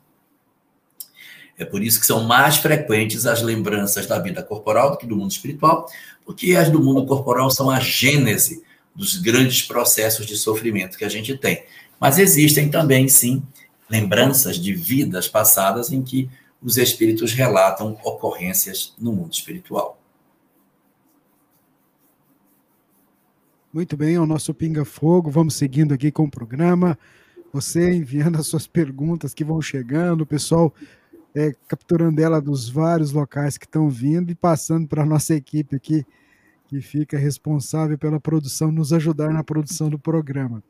É 1.57 1.63
por 1.63 1.81
isso 1.81 1.99
que 1.99 2.05
são 2.05 2.23
mais 2.23 2.57
frequentes 2.57 3.25
as 3.25 3.41
lembranças 3.41 4.05
da 4.05 4.19
vida 4.19 4.43
corporal 4.43 4.91
do 4.91 4.97
que 4.97 5.07
do 5.07 5.15
mundo 5.15 5.31
espiritual, 5.31 5.89
porque 6.25 6.55
as 6.55 6.69
do 6.69 6.81
mundo 6.81 7.05
corporal 7.05 7.49
são 7.49 7.69
a 7.69 7.79
gênese 7.79 8.63
dos 8.93 9.17
grandes 9.17 9.61
processos 9.61 10.25
de 10.25 10.35
sofrimento 10.37 10.97
que 10.97 11.05
a 11.05 11.09
gente 11.09 11.37
tem. 11.37 11.63
Mas 11.99 12.19
existem 12.19 12.69
também, 12.69 13.07
sim, 13.07 13.41
lembranças 13.89 14.57
de 14.57 14.73
vidas 14.73 15.27
passadas 15.27 15.91
em 15.91 16.01
que 16.01 16.29
os 16.61 16.77
espíritos 16.77 17.33
relatam 17.33 17.97
ocorrências 18.03 18.95
no 18.99 19.11
mundo 19.13 19.33
espiritual. 19.33 19.99
Muito 23.71 23.97
bem, 23.97 24.15
é 24.15 24.19
o 24.19 24.25
nosso 24.25 24.53
Pinga 24.53 24.85
Fogo. 24.85 25.29
Vamos 25.29 25.55
seguindo 25.55 25.93
aqui 25.93 26.11
com 26.11 26.23
o 26.23 26.31
programa. 26.31 26.97
Você 27.51 27.93
enviando 27.93 28.37
as 28.39 28.47
suas 28.47 28.65
perguntas 28.65 29.33
que 29.33 29.43
vão 29.43 29.61
chegando, 29.61 30.21
o 30.21 30.25
pessoal 30.25 30.73
é, 31.35 31.53
capturando 31.67 32.21
ela 32.21 32.41
dos 32.41 32.69
vários 32.69 33.11
locais 33.11 33.57
que 33.57 33.65
estão 33.65 33.89
vindo 33.89 34.31
e 34.31 34.35
passando 34.35 34.87
para 34.87 35.03
a 35.03 35.05
nossa 35.05 35.35
equipe 35.35 35.75
aqui, 35.75 36.05
que 36.67 36.81
fica 36.81 37.17
responsável 37.17 37.97
pela 37.97 38.19
produção, 38.19 38.71
nos 38.71 38.93
ajudar 38.93 39.31
na 39.31 39.43
produção 39.43 39.89
do 39.89 39.99
programa. 39.99 40.63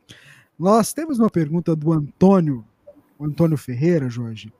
Nós 0.57 0.91
temos 0.91 1.20
uma 1.20 1.30
pergunta 1.30 1.76
do 1.76 1.93
Antônio, 1.93 2.66
o 3.18 3.26
Antônio 3.26 3.57
Ferreira, 3.57 4.09
Jorge. 4.09 4.51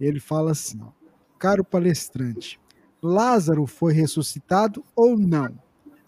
Ele 0.00 0.20
fala 0.20 0.52
assim: 0.52 0.80
Caro 1.38 1.64
palestrante, 1.64 2.60
Lázaro 3.02 3.66
foi 3.66 3.92
ressuscitado 3.92 4.84
ou 4.94 5.18
não? 5.18 5.58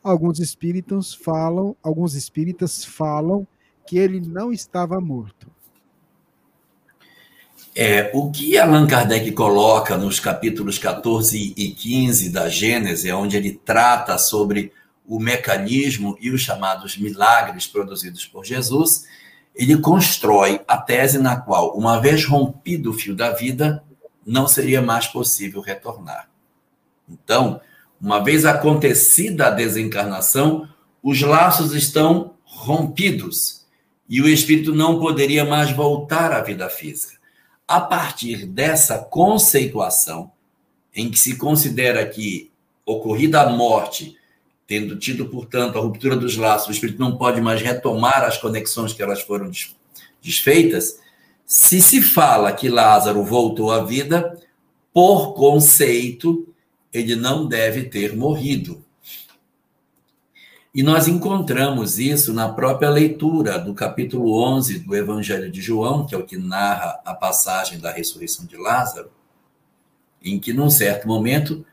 Alguns 0.03 0.39
espíritos 0.39 1.15
falam, 1.15 1.77
alguns 1.83 2.15
espíritas 2.15 2.85
falam 2.85 3.47
que 3.87 3.99
ele 3.99 4.21
não 4.21 4.53
estava 4.53 5.01
morto. 5.01 5.51
É, 7.77 8.11
o 8.15 8.31
que 8.31 8.57
Allan 8.57 8.87
Kardec 8.87 9.33
coloca 9.33 9.97
nos 9.97 10.21
capítulos 10.21 10.79
14 10.79 11.55
e 11.57 11.71
15 11.71 12.31
da 12.31 12.49
Gênese, 12.49 13.11
onde 13.11 13.37
ele 13.37 13.61
trata 13.65 14.17
sobre 14.17 14.73
o 15.07 15.19
mecanismo 15.19 16.17
e 16.21 16.31
os 16.31 16.41
chamados 16.41 16.97
milagres 16.97 17.67
produzidos 17.67 18.25
por 18.25 18.45
Jesus, 18.45 19.07
ele 19.55 19.79
constrói 19.79 20.61
a 20.67 20.77
tese 20.77 21.19
na 21.19 21.37
qual, 21.37 21.77
uma 21.77 22.01
vez 22.01 22.25
rompido 22.25 22.91
o 22.91 22.95
fio 22.95 23.15
da 23.15 23.31
vida, 23.31 23.85
não 24.27 24.49
seria 24.49 24.83
mais 24.83 25.07
possível 25.07 25.61
retornar. 25.61 26.29
Então, 27.09 27.61
uma 28.01 28.23
vez 28.23 28.45
acontecida 28.45 29.47
a 29.47 29.51
desencarnação, 29.51 30.69
os 31.03 31.21
laços 31.23 31.73
estão 31.73 32.35
rompidos 32.45 33.65
e 34.09 34.21
o 34.21 34.29
espírito 34.29 34.75
não 34.75 34.99
poderia 34.99 35.45
mais 35.45 35.71
voltar 35.71 36.33
à 36.33 36.41
vida 36.41 36.69
física. 36.69 37.19
A 37.67 37.81
partir 37.81 38.47
dessa 38.47 38.99
conceituação, 38.99 40.31
em 40.95 41.11
que 41.11 41.19
se 41.19 41.37
considera 41.37 42.05
que, 42.07 42.51
ocorrida 42.85 43.43
a 43.43 43.51
morte, 43.51 44.17
Tendo 44.67 44.97
tido, 44.97 45.27
portanto, 45.27 45.79
a 45.79 45.81
ruptura 45.81 46.17
dos 46.17 46.37
laços, 46.37 46.69
o 46.69 46.73
espírito 46.73 46.99
não 46.99 47.17
pode 47.17 47.41
mais 47.41 47.61
retomar 47.61 48.25
as 48.25 48.39
conexões 48.39 48.93
que 48.93 49.03
elas 49.03 49.21
foram 49.21 49.51
desfeitas. 50.23 50.99
Se 51.45 51.83
se 51.83 52.01
fala 52.01 52.53
que 52.53 52.69
Lázaro 52.69 53.23
voltou 53.23 53.71
à 53.71 53.85
vida, 53.85 54.41
por 54.93 55.35
conceito, 55.35 56.49
ele 56.93 57.15
não 57.15 57.47
deve 57.47 57.85
ter 57.85 58.17
morrido. 58.17 58.83
E 60.75 60.83
nós 60.83 61.07
encontramos 61.07 62.01
isso 62.01 62.33
na 62.33 62.49
própria 62.49 62.91
leitura 62.91 63.59
do 63.61 63.75
capítulo 63.75 64.43
11 64.43 64.81
do 64.81 64.97
Evangelho 64.97 65.49
de 65.49 65.61
João, 65.61 66.05
que 66.05 66.15
é 66.15 66.19
o 66.19 66.25
que 66.25 66.37
narra 66.37 67.01
a 67.05 67.15
passagem 67.15 67.79
da 67.79 67.93
ressurreição 67.93 68.45
de 68.45 68.57
Lázaro, 68.57 69.11
em 70.21 70.41
que, 70.41 70.53
num 70.53 70.69
certo 70.69 71.07
momento, 71.07 71.65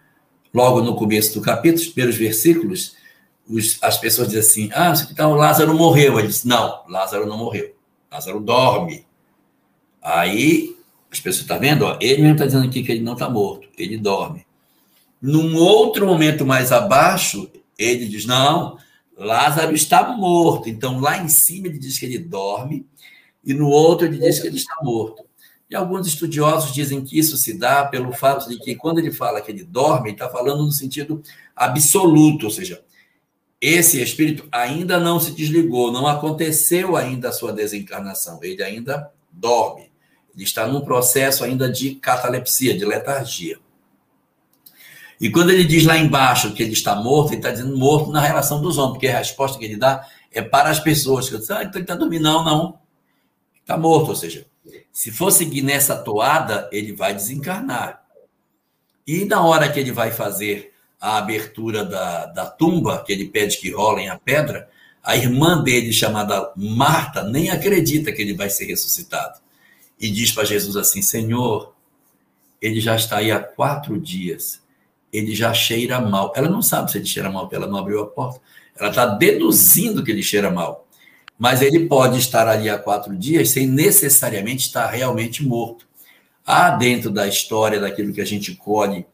logo 0.54 0.82
no 0.82 0.96
começo 0.96 1.34
do 1.34 1.42
capítulo, 1.42 1.92
pelos 1.92 2.16
versículos, 2.16 2.96
os, 3.48 3.78
as 3.82 3.98
pessoas 3.98 4.30
dizem 4.30 4.42
assim: 4.42 4.70
ah, 4.74 4.94
então 5.12 5.34
Lázaro 5.34 5.74
morreu. 5.74 6.20
Ele 6.20 6.28
diz: 6.28 6.44
não, 6.44 6.84
Lázaro 6.88 7.26
não 7.26 7.38
morreu. 7.38 7.76
Lázaro 8.12 8.40
dorme. 8.40 9.06
Aí 10.02 10.76
as 11.12 11.20
pessoas 11.20 11.42
estão 11.42 11.58
tá 11.58 11.62
vendo? 11.62 11.84
Ó, 11.84 11.98
ele 12.00 12.22
mesmo 12.22 12.34
está 12.34 12.46
dizendo 12.46 12.66
aqui 12.66 12.84
que 12.84 12.92
ele 12.92 13.04
não 13.04 13.14
está 13.14 13.30
morto, 13.30 13.68
ele 13.78 13.98
dorme. 13.98 14.46
Num 15.22 15.56
outro 15.58 16.08
momento 16.08 16.46
mais 16.46 16.72
abaixo, 16.72 17.50
ele 17.78 18.08
diz: 18.08 18.26
não, 18.26 18.78
Lázaro 19.18 19.74
está 19.74 20.16
morto. 20.16 20.70
Então 20.70 21.00
lá 21.00 21.18
em 21.18 21.28
cima 21.28 21.68
ele 21.68 21.78
diz 21.78 22.00
que 22.00 22.06
ele 22.06 22.20
dorme, 22.20 22.86
e 23.44 23.54
no 23.54 23.68
outro 23.68 24.08
ele 24.08 24.18
diz 24.18 24.40
que 24.40 24.48
ele 24.48 24.58
está 24.58 24.76
morto. 24.82 25.24
E 25.72 25.76
alguns 25.76 26.06
estudiosos 26.06 26.74
dizem 26.74 27.02
que 27.02 27.18
isso 27.18 27.38
se 27.38 27.58
dá 27.58 27.86
pelo 27.86 28.12
fato 28.12 28.50
de 28.50 28.60
que, 28.60 28.76
quando 28.76 29.00
ele 29.00 29.10
fala 29.10 29.40
que 29.40 29.50
ele 29.50 29.64
dorme, 29.64 30.10
ele 30.10 30.16
está 30.16 30.28
falando 30.28 30.66
no 30.66 30.72
sentido 30.72 31.24
absoluto, 31.56 32.48
ou 32.48 32.52
seja, 32.52 32.84
esse 33.62 34.02
espírito 34.02 34.46
ainda 34.52 35.00
não 35.00 35.18
se 35.18 35.32
desligou, 35.32 35.90
não 35.90 36.08
aconteceu 36.08 36.98
ainda 36.98 37.30
a 37.30 37.32
sua 37.32 37.54
desencarnação, 37.54 38.44
ele 38.44 38.62
ainda 38.62 39.10
dorme. 39.32 39.90
Ele 40.36 40.44
está 40.44 40.68
num 40.68 40.82
processo 40.82 41.42
ainda 41.42 41.72
de 41.72 41.96
catalepsia, 41.96 42.78
de 42.78 42.84
letargia. 42.84 43.58
E 45.22 45.30
quando 45.30 45.52
ele 45.52 45.64
diz 45.64 45.86
lá 45.86 45.98
embaixo 45.98 46.54
que 46.54 46.64
ele 46.64 46.74
está 46.74 46.98
morto, 46.98 47.30
ele 47.30 47.38
está 47.38 47.52
dizendo 47.52 47.78
morto 47.78 48.12
na 48.12 48.20
relação 48.20 48.62
dos 48.62 48.78
homens, 48.78 48.94
porque 48.94 49.08
a 49.08 49.20
resposta 49.20 49.58
que 49.58 49.64
ele 49.64 49.78
dá 49.78 50.06
é 50.34 50.42
para 50.42 50.70
as 50.70 50.82
pessoas. 50.82 51.30
Que 51.30 51.38
dizem, 51.38 51.56
ah, 51.56 51.64
então 51.64 51.76
ele 51.76 51.84
está 51.84 51.96
dormindo. 51.96 52.24
Não, 52.24 52.44
não. 52.44 52.80
Está 53.62 53.78
morto, 53.78 54.10
ou 54.10 54.16
seja, 54.16 54.48
se 54.92 55.12
for 55.12 55.32
seguir 55.32 55.62
nessa 55.62 55.96
toada, 55.96 56.70
ele 56.72 56.94
vai 56.94 57.14
desencarnar. 57.14 58.04
E 59.06 59.26
na 59.26 59.44
hora 59.44 59.72
que 59.72 59.80
ele 59.80 59.92
vai 59.92 60.12
fazer 60.12 60.74
a 61.00 61.18
abertura 61.18 61.84
da, 61.84 62.28
da 62.28 62.46
tumba, 62.46 63.04
que 63.04 63.12
ele 63.12 63.28
pede 63.28 63.58
que 63.58 63.72
rolem 63.72 64.10
a 64.10 64.18
pedra, 64.18 64.70
a 65.04 65.18
irmã 65.18 65.64
dele, 65.64 65.92
chamada 65.92 66.52
Marta, 66.56 67.24
nem 67.24 67.50
acredita 67.50 68.12
que 68.12 68.22
ele 68.22 68.36
vai 68.36 68.50
ser 68.50 68.66
ressuscitado. 68.66 69.40
E 70.00 70.12
diz 70.12 70.32
para 70.32 70.46
Jesus 70.46 70.76
assim: 70.76 71.02
Senhor, 71.02 71.74
ele 72.62 72.80
já 72.80 72.96
está 72.96 73.18
aí 73.18 73.32
há 73.32 73.40
quatro 73.40 74.00
dias, 74.00 74.62
ele 75.12 75.34
já 75.34 75.54
cheira 75.54 76.00
mal. 76.00 76.32
Ela 76.36 76.50
não 76.50 76.62
sabe 76.62 76.92
se 76.92 77.00
ele 77.00 77.08
cheira 77.08 77.32
mal, 77.32 77.44
porque 77.44 77.56
ela 77.56 77.68
não 77.68 77.80
abriu 77.80 78.02
a 78.02 78.08
porta. 78.08 78.40
Ela 78.78 78.90
está 78.90 79.06
deduzindo 79.08 80.04
que 80.04 80.12
ele 80.12 80.22
cheira 80.22 80.52
mal 80.52 80.88
mas 81.42 81.64
ele 81.64 81.88
pode 81.88 82.20
estar 82.20 82.48
ali 82.48 82.70
há 82.70 82.78
quatro 82.78 83.18
dias 83.18 83.50
sem 83.50 83.66
necessariamente 83.66 84.68
estar 84.68 84.86
realmente 84.86 85.44
morto. 85.44 85.88
Há 86.46 86.70
dentro 86.70 87.10
da 87.10 87.28
história, 87.28 87.80
daquilo 87.80 88.14
que 88.14 88.22
a 88.22 88.26
gente 88.26 88.54
colhe 88.54 89.08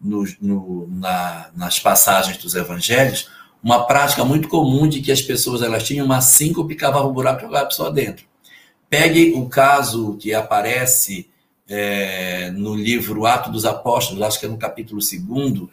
no, 0.00 0.24
no, 0.40 0.88
na, 0.88 1.50
nas 1.54 1.78
passagens 1.78 2.38
dos 2.38 2.54
evangelhos, 2.54 3.28
uma 3.62 3.84
prática 3.86 4.24
muito 4.24 4.48
comum 4.48 4.88
de 4.88 5.02
que 5.02 5.12
as 5.12 5.20
pessoas 5.20 5.60
elas 5.60 5.82
tinham 5.82 6.06
uma 6.06 6.22
síncope, 6.22 6.74
cavavam 6.74 7.10
um 7.10 7.12
buraco 7.12 7.40
e 7.40 7.42
jogavam 7.42 7.66
a 7.66 7.68
pessoa 7.68 7.92
dentro. 7.92 8.24
Pegue 8.88 9.34
o 9.36 9.46
caso 9.46 10.16
que 10.16 10.32
aparece 10.32 11.28
é, 11.68 12.50
no 12.52 12.74
livro 12.74 13.26
Ato 13.26 13.52
dos 13.52 13.66
Apóstolos, 13.66 14.22
acho 14.22 14.40
que 14.40 14.46
é 14.46 14.48
no 14.48 14.56
capítulo 14.56 15.02
2, 15.02 15.68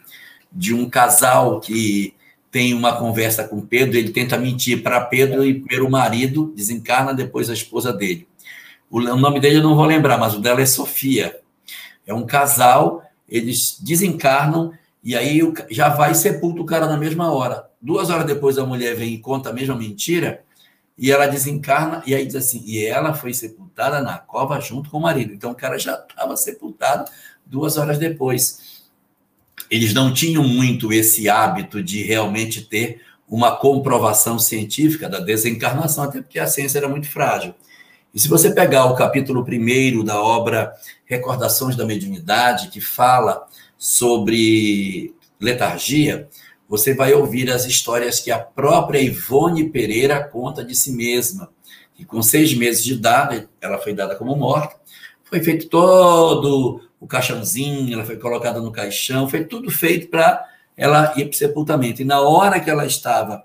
de 0.52 0.74
um 0.74 0.90
casal 0.90 1.58
que 1.58 2.14
tem 2.52 2.74
uma 2.74 2.96
conversa 2.98 3.48
com 3.48 3.62
Pedro, 3.62 3.96
ele 3.96 4.10
tenta 4.10 4.36
mentir 4.36 4.82
para 4.82 5.00
Pedro 5.00 5.42
e 5.42 5.54
primeiro 5.54 5.86
o 5.86 5.90
marido 5.90 6.52
desencarna, 6.54 7.14
depois 7.14 7.48
a 7.48 7.54
esposa 7.54 7.94
dele. 7.94 8.28
O, 8.90 9.00
nome 9.00 9.40
dele 9.40 9.56
eu 9.56 9.62
não 9.62 9.74
vou 9.74 9.86
lembrar, 9.86 10.18
mas 10.18 10.34
o 10.34 10.38
dela 10.38 10.60
é 10.60 10.66
Sofia. 10.66 11.40
É 12.06 12.12
um 12.12 12.26
casal, 12.26 13.02
eles 13.26 13.78
desencarnam 13.80 14.74
e 15.02 15.16
aí 15.16 15.40
já 15.70 15.88
vai 15.88 16.12
e 16.12 16.14
sepulta 16.14 16.60
o 16.60 16.66
cara 16.66 16.86
na 16.86 16.98
mesma 16.98 17.32
hora. 17.32 17.70
Duas 17.80 18.10
horas 18.10 18.26
depois 18.26 18.58
a 18.58 18.66
mulher 18.66 18.94
vem 18.94 19.14
e 19.14 19.18
conta 19.18 19.48
a 19.48 19.52
mesma 19.52 19.74
mentira, 19.74 20.44
e 20.96 21.10
ela 21.10 21.26
desencarna, 21.26 22.02
e 22.06 22.14
aí 22.14 22.26
diz 22.26 22.36
assim, 22.36 22.62
e 22.66 22.84
ela 22.84 23.14
foi 23.14 23.32
sepultada 23.32 24.02
na 24.02 24.18
cova 24.18 24.60
junto 24.60 24.90
com 24.90 24.98
o 24.98 25.00
marido. 25.00 25.32
Então 25.32 25.52
o 25.52 25.54
cara 25.54 25.78
já 25.78 25.94
estava 25.94 26.36
sepultado 26.36 27.10
duas 27.46 27.78
horas 27.78 27.98
depois. 27.98 28.71
Eles 29.72 29.94
não 29.94 30.12
tinham 30.12 30.46
muito 30.46 30.92
esse 30.92 31.30
hábito 31.30 31.82
de 31.82 32.02
realmente 32.02 32.60
ter 32.60 33.00
uma 33.26 33.56
comprovação 33.56 34.38
científica 34.38 35.08
da 35.08 35.18
desencarnação, 35.18 36.04
até 36.04 36.20
porque 36.20 36.38
a 36.38 36.46
ciência 36.46 36.76
era 36.76 36.90
muito 36.90 37.08
frágil. 37.08 37.54
E 38.12 38.20
se 38.20 38.28
você 38.28 38.54
pegar 38.54 38.84
o 38.84 38.94
capítulo 38.94 39.42
primeiro 39.42 40.04
da 40.04 40.20
obra 40.20 40.74
Recordações 41.06 41.74
da 41.74 41.86
Mediunidade, 41.86 42.68
que 42.68 42.82
fala 42.82 43.46
sobre 43.78 45.14
letargia, 45.40 46.28
você 46.68 46.92
vai 46.92 47.14
ouvir 47.14 47.50
as 47.50 47.64
histórias 47.64 48.20
que 48.20 48.30
a 48.30 48.38
própria 48.38 49.00
Ivone 49.00 49.70
Pereira 49.70 50.22
conta 50.22 50.62
de 50.62 50.74
si 50.74 50.92
mesma. 50.92 51.48
Que 51.94 52.04
com 52.04 52.20
seis 52.20 52.52
meses 52.52 52.84
de 52.84 52.92
idade, 52.92 53.48
ela 53.58 53.78
foi 53.78 53.94
dada 53.94 54.16
como 54.16 54.36
morta, 54.36 54.76
foi 55.24 55.40
feito 55.40 55.66
todo 55.70 56.82
o 57.02 57.06
caixãozinho, 57.08 57.92
ela 57.92 58.04
foi 58.04 58.16
colocada 58.16 58.60
no 58.60 58.70
caixão, 58.70 59.28
foi 59.28 59.44
tudo 59.44 59.68
feito 59.72 60.06
para 60.06 60.48
ela 60.76 61.12
ir 61.16 61.24
para 61.24 61.34
o 61.34 61.36
sepultamento. 61.36 62.00
E 62.00 62.04
na 62.04 62.20
hora 62.20 62.60
que 62.60 62.70
ela 62.70 62.86
estava 62.86 63.42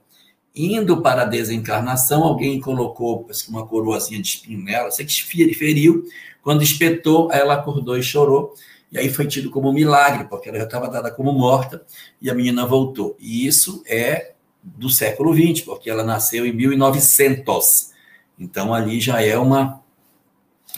indo 0.55 1.01
para 1.01 1.23
a 1.23 1.25
desencarnação, 1.25 2.23
alguém 2.23 2.61
colocou 2.61 3.27
uma 3.49 3.65
coroazinha 3.65 4.21
de 4.21 4.27
espinho 4.27 4.63
nela, 4.63 4.91
sei 4.91 5.07
que 5.07 5.53
feriu, 5.55 6.05
quando 6.43 6.61
espetou, 6.61 7.31
ela 7.31 7.55
acordou 7.55 7.97
e 7.97 8.03
chorou. 8.03 8.53
E 8.91 8.99
aí 8.99 9.09
foi 9.09 9.25
tido 9.25 9.49
como 9.49 9.69
um 9.69 9.73
milagre, 9.73 10.25
porque 10.25 10.49
ela 10.49 10.59
já 10.59 10.65
estava 10.65 10.87
dada 10.87 11.09
como 11.09 11.33
morta 11.33 11.83
e 12.21 12.29
a 12.29 12.35
menina 12.35 12.63
voltou. 12.63 13.17
E 13.19 13.47
isso 13.47 13.81
é 13.87 14.33
do 14.61 14.87
século 14.87 15.33
XX, 15.33 15.65
porque 15.65 15.89
ela 15.89 16.03
nasceu 16.03 16.45
em 16.45 16.53
1900. 16.53 17.91
Então 18.37 18.71
ali 18.71 19.01
já 19.01 19.19
é 19.19 19.35
uma, 19.35 19.81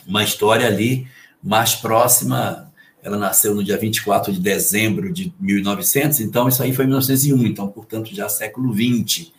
uma 0.07 0.23
história 0.23 0.65
ali 0.65 1.07
mais 1.43 1.75
próxima. 1.75 2.68
Ela 3.10 3.18
nasceu 3.18 3.55
no 3.55 3.64
dia 3.64 3.78
24 3.78 4.32
de 4.32 4.39
dezembro 4.39 5.12
de 5.12 5.34
1900, 5.39 6.20
então 6.20 6.47
isso 6.47 6.62
aí 6.62 6.72
foi 6.72 6.86
1901, 6.86 7.47
então 7.47 7.68
portanto 7.68 8.14
já 8.14 8.30
século 8.30 8.72
XX. 8.72 9.32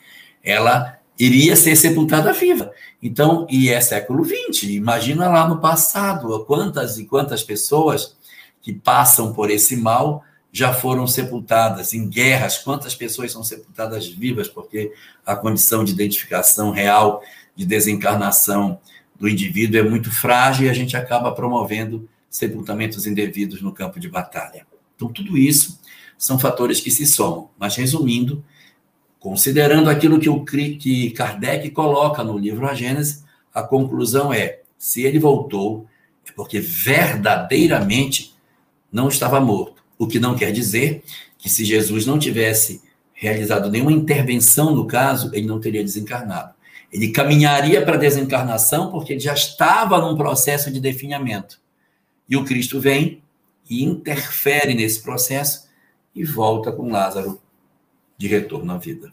Ela 0.43 0.99
iria 1.18 1.55
ser 1.55 1.77
sepultada 1.77 2.33
viva. 2.33 2.73
Então, 3.03 3.47
e 3.49 3.68
é 3.68 3.81
século 3.81 4.25
XX. 4.25 4.64
Imagina 4.64 5.29
lá 5.29 5.47
no 5.47 5.61
passado, 5.61 6.45
quantas 6.47 6.99
e 6.99 7.05
quantas 7.05 7.43
pessoas 7.43 8.16
que 8.61 8.73
passam 8.73 9.33
por 9.33 9.51
esse 9.51 9.77
mal 9.77 10.25
já 10.53 10.73
foram 10.73 11.07
sepultadas 11.07 11.95
em 11.95 12.09
guerras. 12.09 12.59
Quantas 12.59 12.95
pessoas 12.95 13.31
são 13.31 13.45
sepultadas 13.45 14.09
vivas 14.09 14.49
porque 14.49 14.93
a 15.25 15.37
condição 15.37 15.85
de 15.85 15.93
identificação 15.93 16.71
real, 16.71 17.23
de 17.55 17.64
desencarnação 17.64 18.81
do 19.18 19.29
indivíduo 19.29 19.79
é 19.79 19.83
muito 19.83 20.11
frágil 20.11 20.66
e 20.66 20.71
a 20.71 20.75
gente 20.75 20.97
acaba 20.97 21.33
promovendo 21.33 22.09
sepultamentos 22.31 23.07
indevidos 23.07 23.61
no 23.61 23.72
campo 23.72 23.99
de 23.99 24.09
batalha. 24.09 24.66
Então, 24.95 25.09
tudo 25.09 25.37
isso 25.37 25.81
são 26.16 26.39
fatores 26.39 26.81
que 26.81 26.91
se 26.91 27.05
somam. 27.05 27.51
Mas, 27.59 27.74
resumindo, 27.74 28.45
considerando 29.18 29.91
aquilo 29.91 30.20
que, 30.20 30.28
o, 30.28 30.45
que 30.45 31.11
Kardec 31.11 31.68
coloca 31.70 32.22
no 32.22 32.39
livro 32.39 32.66
A 32.68 32.74
Gênese, 32.74 33.24
a 33.53 33.62
conclusão 33.62 34.33
é: 34.33 34.61
se 34.78 35.03
ele 35.03 35.18
voltou, 35.18 35.87
é 36.26 36.33
porque 36.33 36.61
verdadeiramente 36.61 38.35
não 38.93 39.09
estava 39.09 39.41
morto. 39.41 39.83
O 39.99 40.07
que 40.07 40.18
não 40.18 40.37
quer 40.37 40.53
dizer 40.53 41.03
que 41.37 41.49
se 41.49 41.64
Jesus 41.64 42.07
não 42.07 42.18
tivesse 42.18 42.83
realizado 43.12 43.70
nenhuma 43.70 43.93
intervenção 43.93 44.74
no 44.74 44.87
caso, 44.87 45.31
ele 45.35 45.47
não 45.47 45.61
teria 45.61 45.85
desencarnado. 45.85 46.55
Ele 46.93 47.09
caminharia 47.09 47.83
para 47.85 47.95
a 47.95 47.99
desencarnação 47.99 48.91
porque 48.91 49.12
ele 49.12 49.20
já 49.20 49.35
estava 49.35 50.01
num 50.01 50.16
processo 50.16 50.70
de 50.70 50.81
definhamento. 50.81 51.61
E 52.31 52.37
o 52.37 52.45
Cristo 52.45 52.81
vem 52.81 53.20
e 53.68 53.83
interfere 53.83 54.72
nesse 54.72 55.03
processo 55.03 55.68
e 56.14 56.24
volta 56.24 56.70
com 56.70 56.93
Lázaro 56.93 57.41
de 58.16 58.28
retorno 58.28 58.72
à 58.72 58.78
vida. 58.78 59.12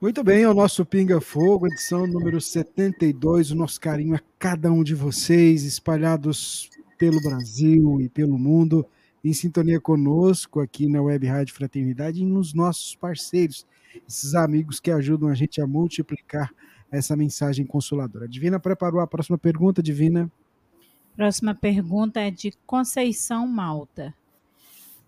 Muito 0.00 0.24
bem, 0.24 0.42
é 0.42 0.48
o 0.48 0.54
nosso 0.54 0.84
Pinga 0.84 1.20
Fogo, 1.20 1.68
edição 1.68 2.08
número 2.08 2.40
72. 2.40 3.52
O 3.52 3.54
nosso 3.54 3.80
carinho 3.80 4.16
a 4.16 4.20
cada 4.36 4.70
um 4.72 4.82
de 4.82 4.96
vocês, 4.96 5.62
espalhados 5.62 6.68
pelo 6.98 7.20
Brasil 7.20 8.00
e 8.00 8.08
pelo 8.08 8.36
mundo, 8.36 8.84
em 9.24 9.32
sintonia 9.32 9.80
conosco 9.80 10.60
aqui 10.60 10.88
na 10.88 11.00
Web 11.00 11.26
Rádio 11.28 11.54
Fraternidade 11.54 12.20
e 12.20 12.26
nos 12.26 12.52
nossos 12.52 12.96
parceiros, 12.96 13.64
esses 14.08 14.34
amigos 14.34 14.80
que 14.80 14.90
ajudam 14.90 15.28
a 15.28 15.34
gente 15.34 15.60
a 15.60 15.66
multiplicar 15.66 16.52
essa 16.90 17.16
mensagem 17.16 17.64
consoladora. 17.64 18.28
Divina 18.28 18.58
preparou 18.58 19.00
a 19.00 19.06
próxima 19.06 19.38
pergunta, 19.38 19.80
Divina. 19.82 20.30
Próxima 21.16 21.54
pergunta 21.54 22.20
é 22.20 22.30
de 22.30 22.52
Conceição 22.66 23.46
Malta. 23.46 24.14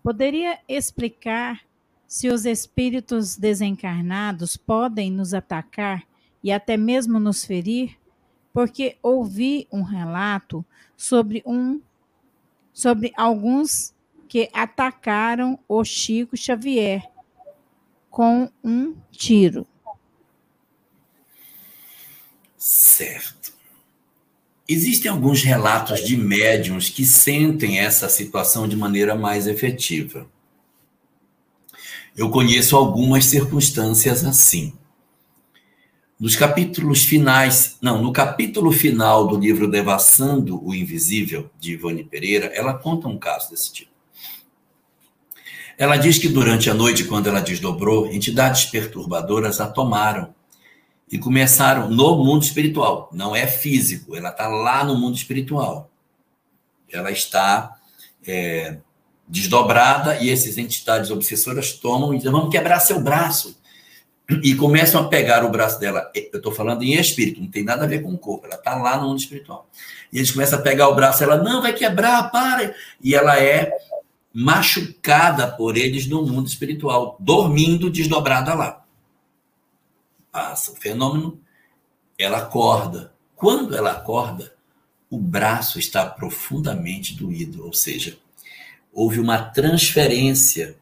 Poderia 0.01 0.57
explicar 0.67 1.61
se 2.07 2.29
os 2.29 2.45
espíritos 2.45 3.37
desencarnados 3.37 4.57
podem 4.57 5.11
nos 5.11 5.35
atacar 5.35 6.03
e 6.43 6.51
até 6.51 6.75
mesmo 6.75 7.19
nos 7.19 7.45
ferir? 7.45 7.95
Porque 8.51 8.97
ouvi 9.03 9.67
um 9.71 9.83
relato 9.83 10.65
sobre 10.97 11.43
um 11.45 11.79
sobre 12.73 13.13
alguns 13.15 13.93
que 14.27 14.49
atacaram 14.51 15.59
o 15.67 15.83
Chico 15.83 16.35
Xavier 16.35 17.07
com 18.09 18.49
um 18.63 18.95
tiro. 19.11 19.67
Certo. 22.57 23.48
Existem 24.71 25.09
alguns 25.09 25.41
relatos 25.41 26.05
de 26.05 26.15
médiums 26.15 26.91
que 26.91 27.03
sentem 27.03 27.79
essa 27.79 28.07
situação 28.07 28.67
de 28.67 28.75
maneira 28.75 29.15
mais 29.15 29.47
efetiva. 29.47 30.27
Eu 32.15 32.29
conheço 32.29 32.75
algumas 32.75 33.25
circunstâncias 33.25 34.23
assim. 34.23 34.73
Nos 36.19 36.35
capítulos 36.35 37.03
finais, 37.03 37.77
não, 37.81 37.99
no 37.99 38.13
capítulo 38.13 38.71
final 38.71 39.25
do 39.25 39.39
livro 39.39 39.67
Devassando 39.67 40.63
o 40.63 40.75
Invisível, 40.75 41.49
de 41.59 41.71
Ivone 41.71 42.03
Pereira, 42.03 42.45
ela 42.53 42.75
conta 42.75 43.07
um 43.07 43.17
caso 43.17 43.49
desse 43.49 43.73
tipo. 43.73 43.89
Ela 45.79 45.97
diz 45.97 46.19
que 46.19 46.27
durante 46.27 46.69
a 46.69 46.75
noite, 46.75 47.05
quando 47.05 47.25
ela 47.25 47.39
desdobrou, 47.39 48.13
entidades 48.13 48.65
perturbadoras 48.65 49.59
a 49.59 49.67
tomaram 49.67 50.35
e 51.11 51.17
começaram 51.17 51.89
no 51.89 52.23
mundo 52.23 52.43
espiritual. 52.43 53.09
Não 53.11 53.35
é 53.35 53.47
físico, 53.47 54.15
ela 54.15 54.29
está 54.29 54.47
lá 54.47 54.83
no 54.83 54.95
mundo 54.95 55.15
espiritual. 55.15 55.89
Ela 56.91 57.11
está 57.11 57.77
é, 58.25 58.77
desdobrada 59.27 60.17
e 60.21 60.29
essas 60.29 60.57
entidades 60.57 61.11
obsessoras 61.11 61.73
tomam 61.73 62.13
e 62.13 62.17
dizem: 62.17 62.31
vamos 62.31 62.49
quebrar 62.49 62.79
seu 62.79 62.99
braço 62.99 63.59
e 64.43 64.53
começam 64.55 65.01
a 65.01 65.07
pegar 65.07 65.43
o 65.43 65.49
braço 65.49 65.79
dela. 65.79 66.11
Eu 66.13 66.37
estou 66.37 66.51
falando 66.51 66.83
em 66.83 66.93
espírito, 66.93 67.41
não 67.41 67.49
tem 67.49 67.63
nada 67.63 67.83
a 67.83 67.87
ver 67.87 68.03
com 68.03 68.13
o 68.13 68.17
corpo, 68.17 68.45
ela 68.45 68.55
está 68.55 68.75
lá 68.75 68.97
no 68.97 69.07
mundo 69.07 69.19
espiritual. 69.19 69.67
E 70.11 70.17
eles 70.17 70.31
começam 70.31 70.59
a 70.59 70.61
pegar 70.61 70.87
o 70.89 70.95
braço, 70.95 71.23
ela 71.23 71.37
não 71.37 71.61
vai 71.61 71.73
quebrar, 71.73 72.29
para. 72.31 72.73
E 73.03 73.15
ela 73.15 73.39
é 73.39 73.71
machucada 74.33 75.47
por 75.47 75.75
eles 75.75 76.07
no 76.07 76.25
mundo 76.25 76.47
espiritual, 76.47 77.17
dormindo 77.19 77.89
desdobrada 77.89 78.53
lá. 78.53 78.78
Passa 80.31 80.71
o 80.71 80.75
fenômeno, 80.75 81.39
ela 82.17 82.39
acorda. 82.39 83.13
Quando 83.35 83.75
ela 83.75 83.91
acorda, 83.91 84.53
o 85.09 85.17
braço 85.17 85.79
está 85.79 86.05
profundamente 86.05 87.15
doído, 87.15 87.65
ou 87.65 87.73
seja, 87.73 88.17
houve 88.93 89.19
uma 89.19 89.39
transferência 89.39 90.77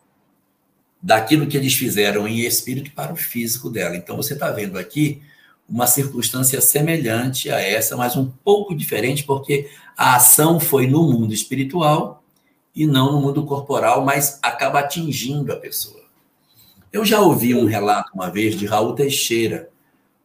daquilo 1.01 1.47
que 1.47 1.55
eles 1.55 1.73
fizeram 1.73 2.27
em 2.27 2.39
espírito 2.41 2.91
para 2.91 3.13
o 3.13 3.15
físico 3.15 3.69
dela. 3.69 3.95
Então 3.95 4.17
você 4.17 4.33
está 4.33 4.51
vendo 4.51 4.77
aqui 4.77 5.21
uma 5.69 5.85
circunstância 5.85 6.59
semelhante 6.61 7.49
a 7.49 7.59
essa, 7.59 7.95
mas 7.95 8.15
um 8.15 8.25
pouco 8.25 8.75
diferente, 8.75 9.23
porque 9.23 9.69
a 9.95 10.15
ação 10.15 10.59
foi 10.59 10.87
no 10.87 11.03
mundo 11.03 11.33
espiritual 11.33 12.23
e 12.73 12.85
não 12.85 13.11
no 13.11 13.21
mundo 13.21 13.45
corporal, 13.45 14.03
mas 14.05 14.39
acaba 14.41 14.79
atingindo 14.79 15.51
a 15.51 15.57
pessoa. 15.57 15.96
Eu 16.91 17.05
já 17.05 17.19
ouvi 17.19 17.53
um 17.53 17.65
relato 17.65 18.11
uma 18.13 18.29
vez 18.29 18.55
de 18.55 18.65
Raul 18.65 18.93
Teixeira 18.93 19.69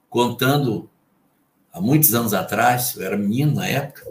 contando 0.08 0.88
há 1.72 1.80
muitos 1.80 2.14
anos 2.14 2.34
atrás, 2.34 2.96
eu 2.96 3.02
era 3.02 3.16
menino 3.16 3.54
na 3.54 3.66
época, 3.66 4.06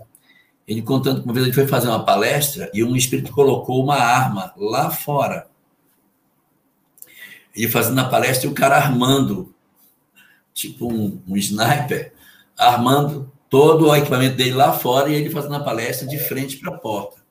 ele 0.68 0.82
contando 0.82 1.22
que 1.22 1.26
uma 1.26 1.34
vez 1.34 1.46
ele 1.46 1.56
foi 1.56 1.68
fazer 1.68 1.88
uma 1.88 2.06
palestra 2.06 2.70
e 2.74 2.84
um 2.84 2.96
espírito 2.96 3.32
colocou 3.32 3.84
uma 3.84 3.98
arma 3.98 4.54
lá 4.58 4.90
fora 4.90 5.52
ele 7.56 7.68
fazendo 7.68 8.00
a 8.00 8.06
palestra 8.06 8.48
e 8.48 8.52
o 8.52 8.56
cara 8.56 8.78
armando, 8.78 9.54
tipo 10.54 10.92
um, 10.92 11.22
um 11.28 11.38
sniper, 11.38 12.14
armando 12.58 13.32
todo 13.50 13.88
o 13.88 13.96
equipamento 13.96 14.38
dele 14.38 14.54
lá 14.54 14.74
fora 14.74 15.10
e 15.10 15.16
ele 15.16 15.30
fazendo 15.30 15.56
a 15.56 15.64
palestra 15.64 16.08
de 16.08 16.18
frente 16.18 16.58
para 16.58 16.74
a 16.74 16.78
porta. 16.78 17.22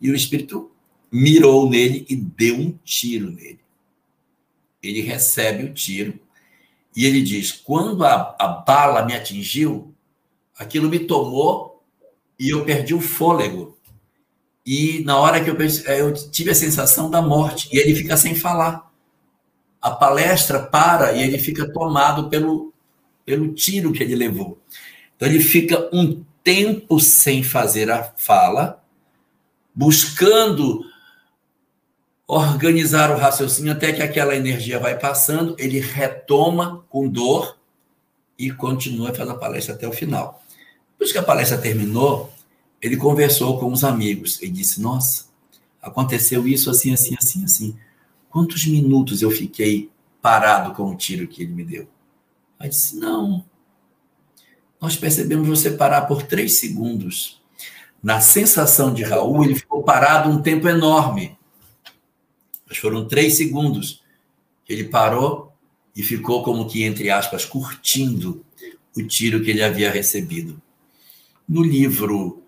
E 0.00 0.10
o 0.10 0.14
espírito 0.14 0.70
mirou 1.10 1.68
nele 1.68 2.06
e 2.08 2.14
deu 2.14 2.56
um 2.56 2.78
tiro 2.84 3.30
nele. 3.30 3.60
Ele 4.82 5.00
recebe 5.00 5.64
o 5.64 5.74
tiro 5.74 6.18
E 6.94 7.04
ele 7.04 7.22
diz: 7.22 7.52
quando 7.52 8.04
a, 8.04 8.36
a 8.38 8.48
bala 8.48 9.04
me 9.04 9.14
atingiu, 9.14 9.94
aquilo 10.58 10.88
me 10.88 11.00
tomou 11.00 11.82
e 12.38 12.50
eu 12.50 12.64
perdi 12.64 12.94
o 12.94 13.00
fôlego. 13.00 13.76
E 14.64 15.02
na 15.04 15.16
hora 15.16 15.42
que 15.42 15.48
eu, 15.48 15.56
eu 15.96 16.12
tive 16.30 16.50
a 16.50 16.54
sensação 16.54 17.10
da 17.10 17.22
morte, 17.22 17.68
e 17.72 17.78
ele 17.78 17.94
fica 17.94 18.16
sem 18.16 18.34
falar. 18.34 18.86
A 19.80 19.90
palestra 19.90 20.60
para 20.60 21.12
e 21.12 21.22
ele 21.22 21.38
fica 21.38 21.72
tomado 21.72 22.28
pelo, 22.28 22.74
pelo 23.24 23.54
tiro 23.54 23.92
que 23.92 24.02
ele 24.02 24.14
levou. 24.14 24.58
Então 25.16 25.28
ele 25.28 25.40
fica 25.40 25.88
um 25.92 26.22
tempo 26.44 27.00
sem 27.00 27.42
fazer 27.42 27.90
a 27.90 28.12
fala, 28.16 28.82
buscando 29.74 30.84
organizar 32.28 33.10
o 33.10 33.16
raciocínio 33.16 33.72
até 33.72 33.90
que 33.90 34.02
aquela 34.02 34.36
energia 34.36 34.78
vai 34.78 34.98
passando, 34.98 35.56
ele 35.58 35.80
retoma 35.80 36.84
com 36.90 37.08
dor 37.08 37.56
e 38.38 38.50
continua 38.52 39.14
fazendo 39.14 39.32
a 39.32 39.38
palestra 39.38 39.74
até 39.74 39.88
o 39.88 39.92
final. 39.92 40.42
Depois 40.92 41.10
que 41.10 41.16
a 41.16 41.22
palestra 41.22 41.56
terminou, 41.56 42.30
ele 42.82 42.98
conversou 42.98 43.58
com 43.58 43.72
os 43.72 43.82
amigos 43.82 44.42
e 44.42 44.48
disse: 44.48 44.80
Nossa, 44.80 45.24
aconteceu 45.80 46.46
isso 46.46 46.68
assim, 46.68 46.92
assim, 46.92 47.16
assim, 47.18 47.44
assim. 47.44 47.76
Quantos 48.28 48.66
minutos 48.66 49.22
eu 49.22 49.30
fiquei 49.30 49.90
parado 50.20 50.74
com 50.74 50.90
o 50.90 50.96
tiro 50.96 51.26
que 51.26 51.42
ele 51.42 51.54
me 51.54 51.64
deu? 51.64 51.88
Aí 52.58 52.68
disse: 52.68 52.94
Não. 52.96 53.42
Nós 54.78 54.96
percebemos 54.96 55.48
você 55.48 55.70
parar 55.70 56.02
por 56.02 56.22
três 56.22 56.58
segundos. 56.58 57.40
Na 58.02 58.20
sensação 58.20 58.92
de 58.92 59.02
Raul, 59.02 59.44
ele 59.44 59.54
ficou 59.54 59.82
parado 59.82 60.28
um 60.28 60.42
tempo 60.42 60.68
enorme. 60.68 61.37
Mas 62.68 62.78
foram 62.78 63.08
três 63.08 63.36
segundos. 63.36 64.02
Ele 64.68 64.84
parou 64.84 65.52
e 65.96 66.02
ficou 66.02 66.42
como 66.42 66.68
que, 66.68 66.84
entre 66.84 67.10
aspas, 67.10 67.44
curtindo 67.44 68.44
o 68.96 69.02
tiro 69.02 69.42
que 69.42 69.50
ele 69.50 69.62
havia 69.62 69.90
recebido. 69.90 70.60
No 71.48 71.62
livro 71.62 72.42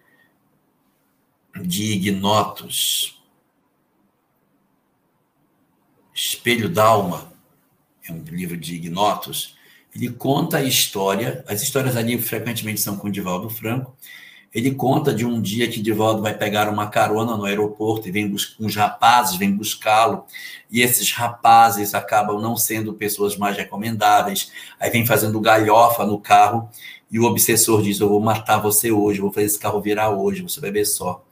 de 1.63 1.93
Ignotos, 1.93 3.21
Espelho 6.15 6.69
d'Alma, 6.69 7.33
é 8.07 8.13
um 8.13 8.23
livro 8.25 8.57
de 8.57 8.75
Ignotos, 8.75 9.57
ele 9.95 10.11
conta 10.11 10.59
a 10.59 10.63
história, 10.63 11.45
as 11.49 11.63
histórias 11.63 11.97
ali 11.97 12.21
frequentemente 12.21 12.81
são 12.81 12.97
com 12.97 13.11
Divaldo 13.11 13.49
Franco, 13.49 13.97
ele 14.53 14.73
conta 14.75 15.15
de 15.15 15.25
um 15.25 15.41
dia 15.41 15.69
que 15.69 15.81
Divaldo 15.81 16.23
vai 16.23 16.37
pegar 16.37 16.69
uma 16.69 16.89
carona 16.89 17.37
no 17.37 17.45
aeroporto 17.45 18.09
e 18.09 18.11
vem 18.11 18.35
uns 18.59 18.77
rapazes 18.77 19.37
vêm 19.37 19.57
buscá-lo, 19.57 20.25
e 20.71 20.83
esses 20.83 21.13
rapazes 21.13 21.95
acabam 21.95 22.41
não 22.41 22.57
sendo 22.57 22.95
pessoas 22.95 23.37
mais 23.37 23.57
recomendáveis, 23.57 24.51
aí 24.79 24.91
vem 24.91 25.07
fazendo 25.07 25.41
galhofa 25.41 26.05
no 26.05 26.19
carro, 26.19 26.69
e 27.11 27.19
o 27.19 27.25
obsessor 27.25 27.83
diz: 27.83 28.01
Eu 28.01 28.09
vou 28.09 28.21
matar 28.21 28.59
você 28.59 28.91
hoje, 28.91 29.21
vou 29.21 29.33
fazer 29.33 29.47
esse 29.47 29.59
carro 29.59 29.81
virar 29.81 30.11
hoje, 30.11 30.43
você 30.43 30.61
vai 30.61 30.71
ver 30.71 30.85
só. 30.85 31.25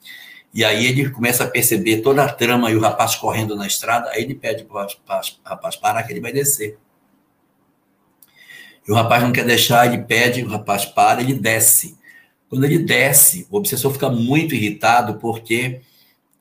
E 0.53 0.64
aí 0.64 0.87
ele 0.87 1.11
começa 1.11 1.45
a 1.45 1.47
perceber 1.49 1.99
toda 1.99 2.25
a 2.25 2.33
trama 2.33 2.71
e 2.71 2.77
o 2.77 2.81
rapaz 2.81 3.14
correndo 3.14 3.55
na 3.55 3.66
estrada, 3.66 4.11
aí 4.11 4.23
ele 4.23 4.35
pede 4.35 4.64
para 4.64 4.77
o 4.77 4.81
rapaz, 4.81 5.39
rapaz 5.45 5.77
parar 5.77 6.03
que 6.05 6.12
ele 6.12 6.21
vai 6.21 6.33
descer. 6.33 6.79
E 8.87 8.91
o 8.91 8.95
rapaz 8.95 9.23
não 9.23 9.33
quer 9.33 9.45
deixar, 9.45 9.87
ele 9.87 10.03
pede, 10.03 10.43
o 10.43 10.49
rapaz 10.49 10.87
para, 10.87 11.21
ele 11.21 11.35
desce. 11.35 11.98
Quando 12.49 12.65
ele 12.65 12.79
desce, 12.79 13.47
o 13.51 13.57
obsessor 13.57 13.93
fica 13.93 14.09
muito 14.09 14.55
irritado 14.55 15.15
porque 15.19 15.83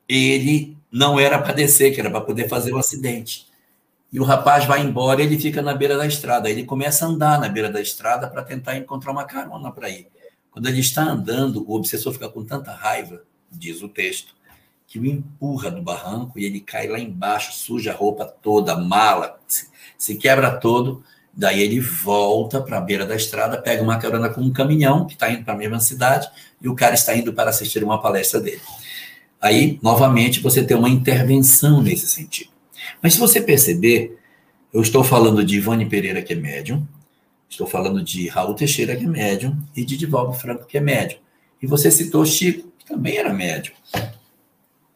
ele 0.08 0.78
não 0.92 1.20
era 1.20 1.38
para 1.38 1.54
descer, 1.54 1.94
que 1.94 2.00
era 2.00 2.10
para 2.10 2.22
poder 2.22 2.48
fazer 2.48 2.72
o 2.72 2.78
um 2.78 2.80
acidente. 2.80 3.48
E 4.12 4.20
o 4.20 4.24
rapaz 4.24 4.66
vai 4.66 4.82
embora 4.82 5.22
e 5.22 5.26
ele 5.26 5.38
fica 5.38 5.62
na 5.62 5.74
beira 5.74 5.98
da 5.98 6.08
estrada. 6.08 6.50
Ele 6.50 6.64
começa 6.64 7.06
a 7.06 7.10
andar 7.10 7.40
na 7.40 7.50
beira 7.50 7.70
da 7.70 7.82
estrada 7.82 8.28
para 8.28 8.42
tentar 8.42 8.78
encontrar 8.78 9.12
uma 9.12 9.26
carona 9.26 9.70
para 9.70 9.90
ir. 9.90 10.08
Quando 10.50 10.68
ele 10.70 10.80
está 10.80 11.04
andando, 11.04 11.70
o 11.70 11.76
obsessor 11.76 12.14
fica 12.14 12.30
com 12.30 12.44
tanta 12.44 12.72
raiva, 12.72 13.22
diz 13.52 13.82
o 13.82 13.90
texto, 13.90 14.34
que 14.88 14.98
o 14.98 15.06
empurra 15.06 15.70
do 15.70 15.82
barranco 15.82 16.40
e 16.40 16.46
ele 16.46 16.62
cai 16.62 16.88
lá 16.88 16.98
embaixo, 16.98 17.54
suja 17.54 17.92
a 17.92 17.96
roupa 17.96 18.26
toda, 18.26 18.78
mala, 18.78 19.38
se 19.98 20.16
quebra 20.16 20.58
todo 20.58 21.04
Daí 21.38 21.62
ele 21.62 21.80
volta 21.80 22.60
para 22.60 22.80
a 22.80 22.82
beira 22.82 23.06
da 23.06 23.16
estrada, 23.16 23.62
pega 23.62 23.84
uma 23.84 24.00
carona 24.00 24.28
com 24.28 24.42
um 24.42 24.52
caminhão 24.52 25.06
que 25.06 25.14
está 25.14 25.32
indo 25.32 25.44
para 25.44 25.54
a 25.54 25.58
mesma 25.58 25.80
cidade 25.80 26.28
e 26.60 26.68
o 26.68 26.74
cara 26.74 26.96
está 26.96 27.16
indo 27.16 27.32
para 27.32 27.52
assistir 27.52 27.84
uma 27.84 28.02
palestra 28.02 28.42
dele. 28.42 28.60
Aí, 29.40 29.78
novamente, 29.84 30.40
você 30.40 30.64
tem 30.64 30.76
uma 30.76 30.90
intervenção 30.90 31.80
nesse 31.80 32.08
sentido. 32.08 32.50
Mas 33.04 33.14
se 33.14 33.20
você 33.20 33.40
perceber, 33.40 34.18
eu 34.74 34.82
estou 34.82 35.04
falando 35.04 35.46
de 35.46 35.58
Ivone 35.58 35.86
Pereira, 35.86 36.24
que 36.24 36.34
é 36.34 36.36
médium, 36.36 36.88
estou 37.48 37.68
falando 37.68 38.04
de 38.04 38.28
Raul 38.30 38.56
Teixeira, 38.56 38.96
que 38.96 39.06
é 39.06 39.08
médium, 39.08 39.56
e 39.76 39.86
de 39.86 39.96
Divaldo 39.96 40.34
Franco, 40.34 40.66
que 40.66 40.76
é 40.76 40.82
médium. 40.82 41.20
E 41.62 41.68
você 41.68 41.92
citou 41.92 42.26
Chico, 42.26 42.68
que 42.80 42.86
também 42.88 43.16
era 43.16 43.32
médium. 43.32 43.76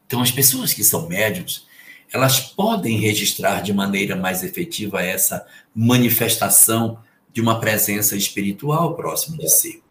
Então, 0.08 0.24
as 0.24 0.32
pessoas 0.32 0.74
que 0.74 0.84
são 0.84 1.08
médiums, 1.08 1.68
elas 2.14 2.40
podem 2.40 2.98
registrar 2.98 3.62
de 3.62 3.74
maneira 3.74 4.16
mais 4.16 4.44
efetiva 4.44 5.02
essa 5.02 5.46
manifestação 5.74 7.00
de 7.32 7.40
uma 7.40 7.60
presença 7.60 8.18
espiritual 8.18 8.96
próximo 8.96 9.38
de 9.38 9.50
si. 9.50 9.82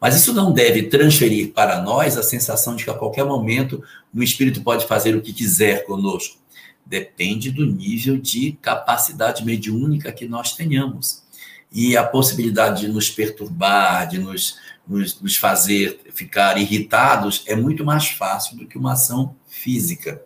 Mas 0.00 0.16
isso 0.16 0.32
não 0.32 0.50
deve 0.50 0.84
transferir 0.84 1.52
para 1.52 1.80
nós 1.82 2.16
a 2.16 2.22
sensação 2.22 2.74
de 2.74 2.84
que 2.84 2.90
a 2.90 2.94
qualquer 2.94 3.24
momento 3.24 3.82
o 4.12 4.22
espírito 4.22 4.62
pode 4.62 4.86
fazer 4.86 5.14
o 5.14 5.20
que 5.20 5.32
quiser 5.32 5.84
conosco. 5.84 6.38
Depende 6.84 7.50
do 7.52 7.66
nível 7.66 8.16
de 8.16 8.58
capacidade 8.60 9.44
mediúnica 9.44 10.10
que 10.10 10.26
nós 10.26 10.54
tenhamos. 10.54 11.22
E 11.70 11.96
a 11.96 12.02
possibilidade 12.02 12.80
de 12.80 12.88
nos 12.88 13.10
perturbar, 13.10 14.08
de 14.08 14.18
nos, 14.18 14.58
nos, 14.88 15.20
nos 15.20 15.36
fazer 15.36 16.00
ficar 16.12 16.58
irritados, 16.58 17.44
é 17.46 17.54
muito 17.54 17.84
mais 17.84 18.08
fácil 18.08 18.56
do 18.56 18.66
que 18.66 18.78
uma 18.78 18.94
ação 18.94 19.36
física 19.46 20.20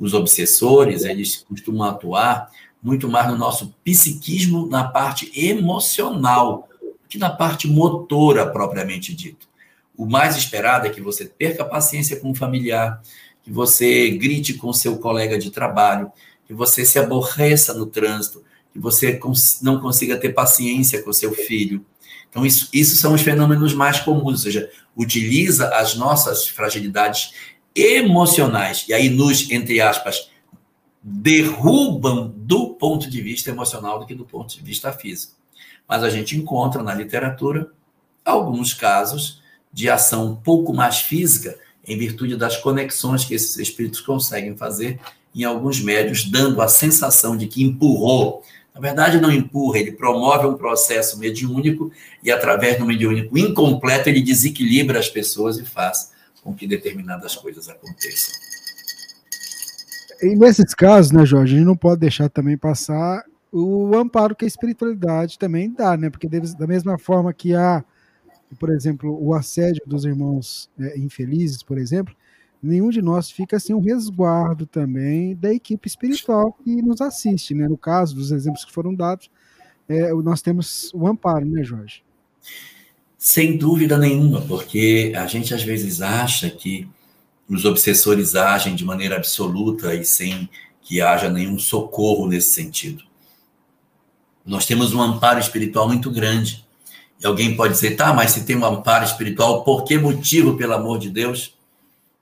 os 0.00 0.14
obsessores, 0.14 1.04
eles 1.04 1.44
costumam 1.46 1.86
atuar 1.86 2.50
muito 2.82 3.06
mais 3.06 3.28
no 3.28 3.36
nosso 3.36 3.74
psiquismo, 3.84 4.66
na 4.66 4.84
parte 4.84 5.30
emocional, 5.38 6.66
que 7.06 7.18
na 7.18 7.28
parte 7.28 7.68
motora 7.68 8.46
propriamente 8.46 9.14
dito. 9.14 9.46
O 9.94 10.06
mais 10.06 10.36
esperado 10.36 10.86
é 10.86 10.90
que 10.90 11.02
você 11.02 11.26
perca 11.26 11.62
paciência 11.62 12.18
com 12.18 12.30
o 12.30 12.34
familiar, 12.34 13.02
que 13.42 13.52
você 13.52 14.10
grite 14.10 14.54
com 14.54 14.72
seu 14.72 14.96
colega 14.96 15.38
de 15.38 15.50
trabalho, 15.50 16.10
que 16.46 16.54
você 16.54 16.86
se 16.86 16.98
aborreça 16.98 17.74
no 17.74 17.84
trânsito, 17.84 18.42
que 18.72 18.78
você 18.78 19.20
não 19.60 19.80
consiga 19.80 20.16
ter 20.16 20.30
paciência 20.30 21.02
com 21.02 21.12
seu 21.12 21.32
filho. 21.34 21.84
Então, 22.30 22.46
isso, 22.46 22.70
isso 22.72 22.96
são 22.96 23.12
os 23.12 23.20
fenômenos 23.20 23.74
mais 23.74 24.00
comuns, 24.00 24.32
ou 24.32 24.36
seja, 24.36 24.70
utiliza 24.96 25.68
as 25.74 25.96
nossas 25.96 26.46
fragilidades 26.48 27.32
emocionais, 27.74 28.84
e 28.88 28.92
aí 28.92 29.08
nos, 29.08 29.50
entre 29.50 29.80
aspas, 29.80 30.30
derrubam 31.02 32.32
do 32.36 32.70
ponto 32.74 33.08
de 33.08 33.20
vista 33.20 33.50
emocional 33.50 33.98
do 33.98 34.06
que 34.06 34.14
do 34.14 34.24
ponto 34.24 34.54
de 34.54 34.62
vista 34.62 34.92
físico. 34.92 35.34
Mas 35.88 36.02
a 36.02 36.10
gente 36.10 36.36
encontra 36.36 36.82
na 36.82 36.94
literatura 36.94 37.70
alguns 38.24 38.74
casos 38.74 39.40
de 39.72 39.88
ação 39.88 40.32
um 40.32 40.36
pouco 40.36 40.72
mais 40.72 40.98
física, 40.98 41.58
em 41.86 41.96
virtude 41.96 42.36
das 42.36 42.56
conexões 42.56 43.24
que 43.24 43.34
esses 43.34 43.56
espíritos 43.56 44.00
conseguem 44.00 44.56
fazer 44.56 45.00
em 45.34 45.44
alguns 45.44 45.80
médios, 45.80 46.24
dando 46.24 46.60
a 46.60 46.68
sensação 46.68 47.36
de 47.36 47.46
que 47.46 47.62
empurrou. 47.62 48.42
Na 48.74 48.80
verdade, 48.80 49.20
não 49.20 49.30
empurra, 49.30 49.78
ele 49.78 49.92
promove 49.92 50.46
um 50.46 50.54
processo 50.54 51.18
mediúnico 51.18 51.90
e, 52.22 52.30
através 52.30 52.78
do 52.78 52.84
mediúnico 52.84 53.36
incompleto, 53.38 54.08
ele 54.08 54.20
desequilibra 54.20 54.98
as 54.98 55.08
pessoas 55.08 55.58
e 55.58 55.64
faz 55.64 56.12
com 56.42 56.54
que 56.54 56.66
determinadas 56.66 57.36
coisas 57.36 57.68
aconteçam. 57.68 58.34
E 60.22 60.36
nesses 60.36 60.74
casos, 60.74 61.12
né, 61.12 61.24
Jorge, 61.24 61.54
a 61.54 61.58
gente 61.58 61.66
não 61.66 61.76
pode 61.76 62.00
deixar 62.00 62.28
também 62.28 62.56
passar 62.56 63.24
o 63.52 63.96
amparo 63.96 64.36
que 64.36 64.44
a 64.44 64.48
espiritualidade 64.48 65.38
também 65.38 65.72
dá, 65.72 65.96
né? 65.96 66.10
Porque 66.10 66.28
da 66.28 66.66
mesma 66.66 66.98
forma 66.98 67.32
que 67.32 67.54
há, 67.54 67.84
por 68.58 68.70
exemplo, 68.70 69.18
o 69.20 69.34
assédio 69.34 69.82
dos 69.86 70.04
irmãos 70.04 70.70
é, 70.78 70.98
infelizes, 70.98 71.62
por 71.62 71.78
exemplo, 71.78 72.14
nenhum 72.62 72.90
de 72.90 73.00
nós 73.00 73.30
fica 73.30 73.58
sem 73.58 73.74
um 73.74 73.80
resguardo 73.80 74.66
também 74.66 75.34
da 75.34 75.52
equipe 75.52 75.88
espiritual 75.88 76.52
que 76.52 76.82
nos 76.82 77.00
assiste, 77.00 77.54
né? 77.54 77.66
No 77.66 77.78
caso 77.78 78.14
dos 78.14 78.30
exemplos 78.30 78.64
que 78.64 78.72
foram 78.72 78.94
dados, 78.94 79.30
é, 79.88 80.12
nós 80.12 80.42
temos 80.42 80.92
o 80.94 81.06
amparo, 81.06 81.44
né, 81.44 81.64
Jorge? 81.64 82.04
Sem 83.22 83.58
dúvida 83.58 83.98
nenhuma, 83.98 84.40
porque 84.40 85.12
a 85.14 85.26
gente 85.26 85.52
às 85.52 85.62
vezes 85.62 86.00
acha 86.00 86.48
que 86.48 86.88
os 87.46 87.66
obsessores 87.66 88.34
agem 88.34 88.74
de 88.74 88.82
maneira 88.82 89.16
absoluta 89.16 89.94
e 89.94 90.02
sem 90.06 90.48
que 90.80 91.02
haja 91.02 91.28
nenhum 91.28 91.58
socorro 91.58 92.26
nesse 92.26 92.54
sentido. 92.54 93.04
Nós 94.42 94.64
temos 94.64 94.94
um 94.94 95.02
amparo 95.02 95.38
espiritual 95.38 95.86
muito 95.86 96.10
grande. 96.10 96.64
E 97.22 97.26
alguém 97.26 97.54
pode 97.54 97.74
dizer, 97.74 97.94
tá, 97.94 98.10
mas 98.14 98.30
se 98.30 98.46
tem 98.46 98.56
um 98.56 98.64
amparo 98.64 99.04
espiritual, 99.04 99.64
por 99.64 99.84
que 99.84 99.98
motivo, 99.98 100.56
pelo 100.56 100.72
amor 100.72 100.98
de 100.98 101.10
Deus, 101.10 101.54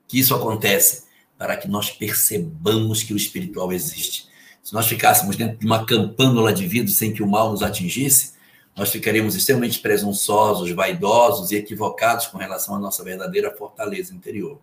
que 0.09 0.19
isso 0.19 0.35
acontece? 0.35 1.05
Para 1.39 1.57
que 1.57 1.69
nós 1.69 1.93
percebamos 1.93 3.05
que 3.05 3.15
o 3.15 3.17
espiritual 3.17 3.73
existe. 3.73 4.27
Se 4.65 4.75
nós 4.75 4.89
ficássemos 4.89 5.37
dentro 5.37 5.59
de 5.59 5.65
uma 5.65 5.87
campânula 5.87 6.53
de 6.53 6.67
vidro 6.67 6.93
sem 6.93 7.13
que 7.13 7.23
o 7.23 7.27
mal 7.29 7.53
nos 7.53 7.63
atingisse, 7.63 8.37
nós 8.79 8.91
ficaríamos 8.91 9.35
extremamente 9.35 9.81
presunçosos, 9.81 10.71
vaidosos 10.71 11.51
e 11.51 11.57
equivocados 11.57 12.29
com 12.29 12.39
relação 12.39 12.77
à 12.77 12.79
nossa 12.79 13.03
verdadeira 13.03 13.51
fortaleza 13.51 14.15
interior. 14.15 14.61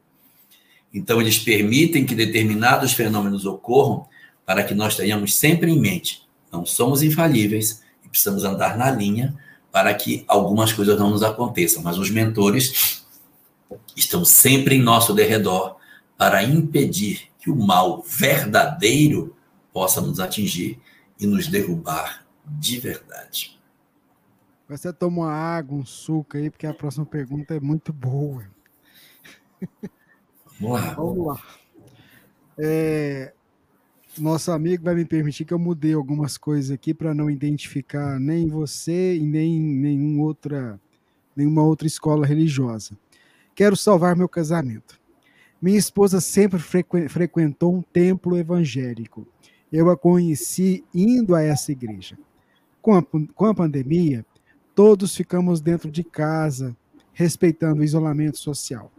Então, 0.94 1.20
eles 1.20 1.38
permitem 1.38 2.06
que 2.06 2.16
determinados 2.16 2.94
fenômenos 2.94 3.46
ocorram 3.46 4.08
para 4.46 4.64
que 4.64 4.74
nós 4.74 4.96
tenhamos 4.96 5.36
sempre 5.36 5.70
em 5.70 5.78
mente: 5.78 6.26
não 6.50 6.66
somos 6.66 7.04
infalíveis 7.04 7.84
e 8.06 8.08
precisamos 8.08 8.46
andar 8.46 8.78
na 8.78 8.90
linha 8.90 9.36
para 9.70 9.94
que 9.94 10.24
algumas 10.30 10.72
coisas 10.72 10.98
não 10.98 11.10
nos 11.10 11.22
aconteçam. 11.22 11.84
Mas 11.84 11.98
os 11.98 12.10
mentores 12.10 13.04
estão 13.98 14.24
sempre 14.24 14.76
em 14.76 14.82
nosso 14.82 15.14
derredor 15.14 15.76
para 16.18 16.42
impedir 16.42 17.30
que 17.38 17.50
o 17.50 17.56
mal 17.56 18.02
verdadeiro 18.02 19.36
possa 19.74 20.00
nos 20.00 20.22
atingir 20.22 20.80
e 21.20 21.28
nos 21.28 21.48
derrubar 21.50 22.26
de 22.46 22.80
verdade. 22.80 23.55
Você 24.68 24.92
toma 24.92 25.24
uma 25.24 25.32
água, 25.32 25.78
um 25.78 25.86
suco 25.86 26.38
aí, 26.38 26.50
porque 26.50 26.66
a 26.66 26.74
próxima 26.74 27.06
pergunta 27.06 27.56
é 27.56 27.60
muito 27.60 27.94
boa. 27.94 28.44
Vamos 30.60 30.82
lá. 30.82 30.94
Vamos 30.94 31.28
lá. 31.28 31.44
É, 32.58 33.34
nosso 34.18 34.52
amigo 34.52 34.84
vai 34.84 34.96
me 34.96 35.06
permitir 35.06 35.46
que 35.46 35.54
eu 35.54 35.60
mudei 35.60 35.94
algumas 35.94 36.38
coisas 36.38 36.72
aqui 36.72 36.94
para 36.94 37.14
não 37.14 37.30
identificar 37.30 38.20
nem 38.20 38.48
você 38.48 39.18
e 39.18 39.26
nem 39.26 39.60
nenhum 39.60 40.22
outra, 40.22 40.80
nenhuma 41.36 41.64
outra 41.64 41.86
escola 41.86 42.26
religiosa. 42.26 42.98
Quero 43.54 43.76
salvar 43.76 44.16
meu 44.16 44.30
casamento. 44.30 45.00
Minha 45.62 45.78
esposa 45.78 46.20
sempre 46.20 46.60
frequ 46.60 47.08
frequentou 47.10 47.76
um 47.76 47.82
templo 47.82 48.38
evangélico. 48.38 49.28
Eu 49.72 49.90
a 49.90 49.98
conheci 49.98 50.84
indo 50.94 51.36
a 51.36 51.42
essa 51.42 51.72
igreja. 51.72 52.18
Com 52.82 52.96
a, 52.96 53.04
com 53.04 53.46
a 53.46 53.54
pandemia, 53.54 54.26
todos 54.76 55.16
ficamos 55.16 55.62
dentro 55.62 55.90
de 55.90 56.04
casa, 56.04 56.76
respeitando 57.14 57.80
o 57.80 57.84
isolamento 57.84 58.38
social. 58.38 58.92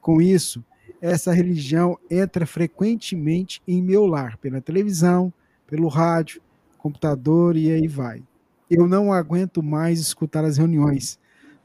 Com 0.00 0.22
isso, 0.22 0.64
essa 1.00 1.32
religião 1.32 1.98
entra 2.08 2.46
frequentemente 2.46 3.60
em 3.66 3.82
meu 3.82 4.06
lar, 4.06 4.38
pela 4.38 4.60
televisão, 4.60 5.32
pelo 5.66 5.88
rádio, 5.88 6.40
computador 6.78 7.56
e 7.56 7.72
aí 7.72 7.88
vai. 7.88 8.22
Eu 8.70 8.86
não 8.86 9.12
aguento 9.12 9.62
mais 9.62 9.98
escutar 9.98 10.44
as 10.44 10.56
reuniões. 10.56 11.18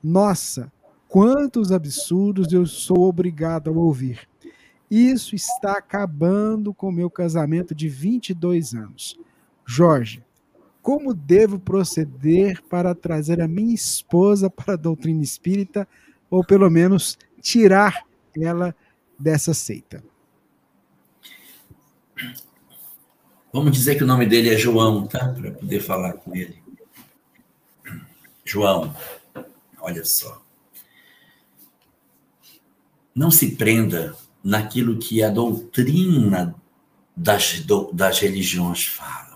Nossa, 0.04 0.72
quantos 1.08 1.72
absurdos 1.72 2.52
eu 2.52 2.66
sou 2.66 3.02
obrigado 3.02 3.70
a 3.70 3.74
ouvir. 3.74 4.28
Isso 4.90 5.36
está 5.36 5.74
acabando 5.74 6.74
com 6.74 6.92
meu 6.92 7.10
casamento 7.10 7.74
de 7.74 7.88
22 7.88 8.74
anos. 8.74 9.20
Jorge, 9.66 10.24
como 10.82 11.14
devo 11.14 11.60
proceder 11.60 12.62
para 12.64 12.96
trazer 12.96 13.42
a 13.42 13.48
minha 13.48 13.74
esposa 13.74 14.50
para 14.50 14.74
a 14.74 14.78
doutrina 14.78 15.22
espírita, 15.22 15.88
ou 16.30 16.44
pelo 16.44 16.70
menos 16.70 17.18
tirar 17.42 18.06
ela 18.36 18.76
dessa 19.20 19.54
seita? 19.54 20.04
Vamos 23.54 23.74
dizer 23.74 23.96
que 23.96 24.04
o 24.04 24.08
nome 24.08 24.26
dele 24.26 24.50
é 24.50 24.58
João, 24.58 25.06
tá? 25.06 25.28
Para 25.28 25.52
poder 25.52 25.82
falar 25.82 26.14
com 26.14 26.34
ele. 26.36 26.62
João, 28.46 28.96
olha 29.80 30.06
só. 30.06 30.42
Não 33.14 33.30
se 33.30 33.56
prenda 33.56 34.16
naquilo 34.44 34.98
que 34.98 35.22
a 35.22 35.30
doutrina 35.30 36.56
das, 37.16 37.64
das 37.94 38.20
religiões 38.20 38.86
fala. 38.86 39.31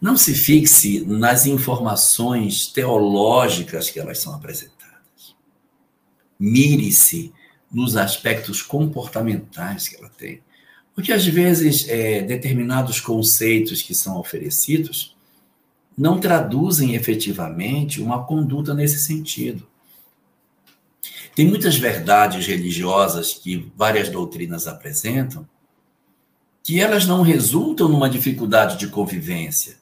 Não 0.00 0.16
se 0.16 0.34
fixe 0.34 1.00
nas 1.06 1.46
informações 1.46 2.66
teológicas 2.66 3.90
que 3.90 3.98
elas 3.98 4.18
são 4.18 4.34
apresentadas. 4.34 5.34
Mire-se 6.38 7.32
nos 7.72 7.96
aspectos 7.96 8.62
comportamentais 8.62 9.88
que 9.88 9.96
ela 9.96 10.10
tem. 10.10 10.40
Porque, 10.94 11.12
às 11.12 11.26
vezes, 11.26 11.88
é, 11.88 12.22
determinados 12.22 13.00
conceitos 13.00 13.82
que 13.82 13.94
são 13.94 14.18
oferecidos 14.18 15.16
não 15.96 16.20
traduzem 16.20 16.94
efetivamente 16.94 18.02
uma 18.02 18.24
conduta 18.24 18.74
nesse 18.74 18.98
sentido. 18.98 19.66
Tem 21.34 21.46
muitas 21.46 21.76
verdades 21.76 22.46
religiosas 22.46 23.34
que 23.34 23.70
várias 23.76 24.08
doutrinas 24.08 24.66
apresentam 24.66 25.46
que 26.62 26.80
elas 26.80 27.06
não 27.06 27.22
resultam 27.22 27.88
numa 27.88 28.10
dificuldade 28.10 28.78
de 28.78 28.88
convivência, 28.88 29.76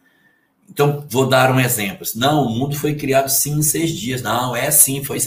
então, 0.68 1.06
vou 1.08 1.28
dar 1.28 1.52
um 1.52 1.60
exemplo. 1.60 2.06
Não, 2.16 2.44
o 2.44 2.50
mundo 2.50 2.76
foi 2.76 2.94
criado 2.94 3.28
sim 3.28 3.58
em 3.58 3.62
seis 3.62 3.90
dias. 3.90 4.22
Não, 4.22 4.56
é 4.56 4.70
sim, 4.70 5.04
foi. 5.04 5.18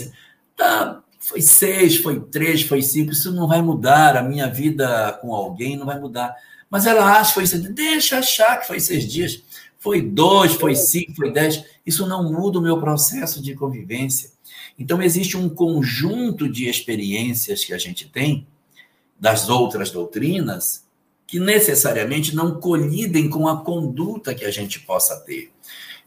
Tá, 0.55 1.01
foi 1.19 1.41
seis, 1.41 1.97
foi 1.97 2.19
três, 2.19 2.63
foi 2.63 2.81
cinco. 2.81 3.11
Isso 3.11 3.31
não 3.31 3.47
vai 3.47 3.61
mudar. 3.61 4.17
A 4.17 4.23
minha 4.23 4.47
vida 4.47 5.17
com 5.21 5.33
alguém 5.33 5.77
não 5.77 5.85
vai 5.85 5.99
mudar. 5.99 6.35
Mas 6.69 6.85
ela 6.85 7.19
acha 7.19 7.29
que 7.29 7.35
foi 7.35 7.47
seis. 7.47 7.73
Deixa 7.73 8.19
achar 8.19 8.59
que 8.59 8.67
foi 8.67 8.79
seis 8.79 9.07
dias. 9.07 9.41
Foi 9.79 10.01
dois, 10.01 10.53
foi 10.53 10.75
cinco, 10.75 11.15
foi 11.15 11.31
dez. 11.31 11.63
Isso 11.85 12.05
não 12.07 12.31
muda 12.31 12.59
o 12.59 12.61
meu 12.61 12.79
processo 12.79 13.41
de 13.41 13.55
convivência. 13.55 14.31
Então, 14.77 15.01
existe 15.01 15.37
um 15.37 15.47
conjunto 15.47 16.49
de 16.49 16.67
experiências 16.67 17.63
que 17.63 17.73
a 17.73 17.77
gente 17.77 18.07
tem 18.09 18.45
das 19.19 19.49
outras 19.49 19.91
doutrinas 19.91 20.86
que 21.27 21.41
necessariamente 21.41 22.33
não 22.33 22.59
colidem 22.59 23.29
com 23.29 23.49
a 23.49 23.61
conduta 23.61 24.33
que 24.33 24.45
a 24.45 24.51
gente 24.51 24.79
possa 24.79 25.19
ter. 25.19 25.51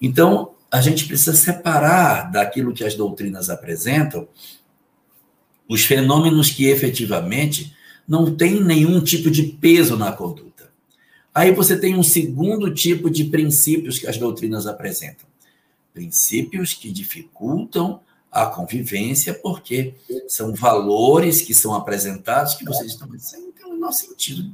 Então, 0.01 0.55
a 0.71 0.81
gente 0.81 1.07
precisa 1.07 1.35
separar 1.35 2.33
daquilo 2.33 2.73
que 2.73 2.83
as 2.83 2.95
doutrinas 2.95 3.51
apresentam 3.51 4.27
os 5.69 5.85
fenômenos 5.85 6.51
que 6.51 6.67
efetivamente 6.67 7.77
não 8.09 8.35
têm 8.35 8.65
nenhum 8.65 9.01
tipo 9.01 9.31
de 9.31 9.43
peso 9.43 9.97
na 9.97 10.11
conduta. 10.11 10.73
Aí 11.35 11.53
você 11.53 11.79
tem 11.79 11.97
um 11.97 12.03
segundo 12.03 12.73
tipo 12.73 13.11
de 13.11 13.25
princípios 13.25 13.99
que 13.99 14.07
as 14.07 14.17
doutrinas 14.17 14.67
apresentam. 14.67 15.29
Princípios 15.93 16.73
que 16.73 16.91
dificultam 16.91 18.01
a 18.33 18.47
convivência, 18.47 19.35
porque 19.35 19.95
são 20.27 20.55
valores 20.55 21.43
que 21.43 21.53
são 21.53 21.75
apresentados 21.75 22.55
que 22.55 22.65
vocês 22.65 22.93
estão 22.93 23.09
dizendo, 23.09 23.47
não 23.47 23.53
tem 23.53 23.67
o 23.67 23.75
menor 23.75 23.93
sentido 23.93 24.51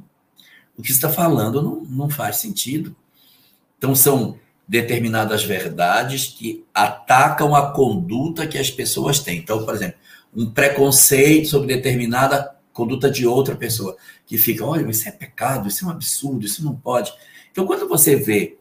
o 0.77 0.81
que 0.81 0.91
está 0.91 1.09
falando 1.09 1.61
não, 1.61 1.81
não 1.83 2.09
faz 2.09 2.37
sentido. 2.37 2.95
Então, 3.77 3.95
são 3.95 4.37
determinadas 4.67 5.43
verdades 5.43 6.27
que 6.27 6.65
atacam 6.73 7.55
a 7.55 7.71
conduta 7.71 8.45
que 8.45 8.57
as 8.57 8.69
pessoas 8.69 9.19
têm. 9.19 9.39
Então, 9.39 9.63
por 9.65 9.73
exemplo, 9.73 9.97
um 10.35 10.49
preconceito 10.49 11.47
sobre 11.47 11.73
determinada 11.73 12.55
conduta 12.73 13.09
de 13.09 13.25
outra 13.25 13.55
pessoa, 13.55 13.97
que 14.25 14.37
fica, 14.37 14.63
olha, 14.63 14.87
isso 14.87 15.07
é 15.07 15.11
pecado, 15.11 15.67
isso 15.67 15.83
é 15.83 15.87
um 15.87 15.91
absurdo, 15.91 16.45
isso 16.45 16.63
não 16.63 16.75
pode. 16.75 17.11
Então, 17.51 17.65
quando 17.65 17.87
você 17.87 18.15
vê 18.15 18.57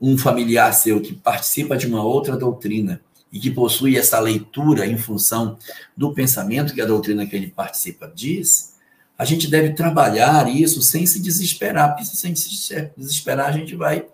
um 0.00 0.16
familiar 0.16 0.72
seu 0.72 1.02
que 1.02 1.12
participa 1.12 1.76
de 1.76 1.86
uma 1.86 2.02
outra 2.02 2.36
doutrina 2.36 3.02
e 3.30 3.38
que 3.38 3.50
possui 3.50 3.98
essa 3.98 4.18
leitura 4.18 4.86
em 4.86 4.96
função 4.96 5.58
do 5.94 6.14
pensamento 6.14 6.72
que 6.72 6.80
a 6.80 6.86
doutrina 6.86 7.26
que 7.26 7.36
ele 7.36 7.48
participa 7.48 8.10
diz, 8.14 8.74
a 9.18 9.24
gente 9.24 9.50
deve 9.50 9.70
trabalhar 9.70 10.48
isso 10.48 10.80
sem 10.80 11.04
se 11.04 11.20
desesperar, 11.20 11.88
porque 11.88 12.04
sem 12.04 12.36
se 12.36 12.92
desesperar 12.96 13.48
a 13.48 13.52
gente 13.52 13.74
vai 13.74 14.06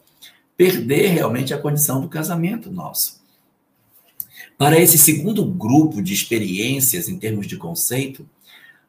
perder 0.57 1.09
realmente 1.09 1.53
a 1.53 1.59
condição 1.59 2.01
do 2.01 2.09
casamento 2.09 2.71
nosso. 2.71 3.23
Para 4.57 4.79
esse 4.79 4.97
segundo 4.97 5.45
grupo 5.45 6.01
de 6.01 6.15
experiências 6.15 7.07
em 7.09 7.19
termos 7.19 7.47
de 7.47 7.59
conceito, 7.59 8.27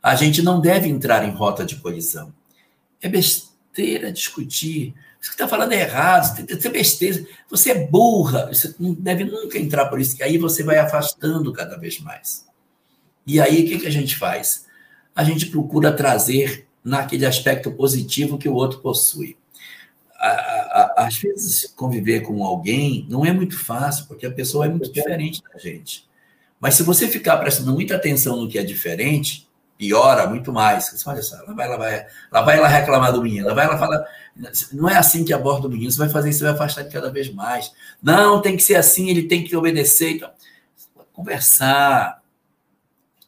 a 0.01 0.15
gente 0.15 0.41
não 0.41 0.61
deve 0.61 0.87
entrar 0.87 1.27
em 1.27 1.31
rota 1.31 1.65
de 1.65 1.75
colisão. 1.77 2.31
É 3.01 3.09
besteira 3.09 4.11
discutir. 4.11 4.93
Você 5.19 5.31
está 5.31 5.47
falando 5.47 5.73
é 5.73 5.81
errado, 5.81 6.47
você 6.47 6.67
é 6.67 6.71
besteira. 6.71 7.25
Você 7.49 7.71
é 7.71 7.87
burra, 7.87 8.47
você 8.53 8.73
não 8.79 8.93
deve 8.93 9.25
nunca 9.25 9.57
entrar 9.57 9.87
por 9.87 9.99
isso, 9.99 10.15
que 10.15 10.23
aí 10.23 10.37
você 10.37 10.63
vai 10.63 10.77
afastando 10.77 11.51
cada 11.51 11.75
vez 11.77 11.99
mais. 11.99 12.45
E 13.25 13.41
aí 13.41 13.65
o 13.65 13.67
que, 13.67 13.79
que 13.79 13.87
a 13.87 13.91
gente 13.91 14.15
faz? 14.15 14.64
A 15.15 15.23
gente 15.23 15.45
procura 15.47 15.93
trazer 15.93 16.67
naquele 16.83 17.25
aspecto 17.25 17.71
positivo 17.71 18.37
que 18.37 18.49
o 18.49 18.53
outro 18.53 18.79
possui. 18.79 19.37
Às 20.97 21.17
vezes, 21.17 21.71
conviver 21.75 22.21
com 22.21 22.43
alguém 22.43 23.05
não 23.09 23.25
é 23.25 23.31
muito 23.31 23.57
fácil, 23.57 24.05
porque 24.07 24.25
a 24.25 24.31
pessoa 24.31 24.65
é 24.65 24.69
muito 24.69 24.91
diferente 24.91 25.41
da 25.41 25.57
gente. 25.57 26.07
Mas 26.59 26.75
se 26.75 26.83
você 26.83 27.07
ficar 27.07 27.37
prestando 27.37 27.71
muita 27.71 27.95
atenção 27.95 28.35
no 28.35 28.49
que 28.49 28.57
é 28.57 28.63
diferente, 28.63 29.47
piora 29.77 30.27
muito 30.27 30.51
mais. 30.51 30.89
Você, 30.89 31.09
olha 31.09 31.21
só, 31.21 31.37
ela 31.37 31.53
vai, 31.53 31.67
ela 31.67 31.77
vai, 31.77 32.07
ela 32.31 32.41
vai 32.41 32.57
ela 32.57 32.67
reclamar 32.67 33.13
do 33.13 33.21
menino, 33.21 33.45
ela 33.45 33.53
vai 33.53 33.65
ela 33.65 33.77
falar, 33.77 34.03
não 34.73 34.89
é 34.89 34.97
assim 34.97 35.23
que 35.23 35.33
aborda 35.33 35.67
o 35.67 35.69
menino, 35.69 35.91
você 35.91 35.99
vai 35.99 36.09
fazer 36.09 36.29
isso, 36.29 36.39
você 36.39 36.45
vai 36.45 36.53
afastar 36.53 36.83
de 36.83 36.91
cada 36.91 37.11
vez 37.11 37.31
mais. 37.31 37.71
Não, 38.01 38.41
tem 38.41 38.57
que 38.57 38.63
ser 38.63 38.75
assim, 38.75 39.09
ele 39.09 39.23
tem 39.23 39.43
que 39.43 39.55
obedecer. 39.55 40.15
Então, 40.15 40.31
conversar. 41.13 42.21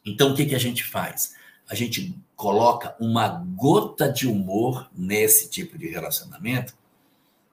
Então, 0.04 0.32
o 0.32 0.34
que, 0.34 0.46
que 0.46 0.54
a 0.54 0.60
gente 0.60 0.84
faz? 0.84 1.37
A 1.68 1.74
gente 1.74 2.14
coloca 2.34 2.96
uma 3.00 3.28
gota 3.28 4.10
de 4.10 4.26
humor 4.26 4.88
nesse 4.96 5.50
tipo 5.50 5.76
de 5.76 5.88
relacionamento 5.88 6.74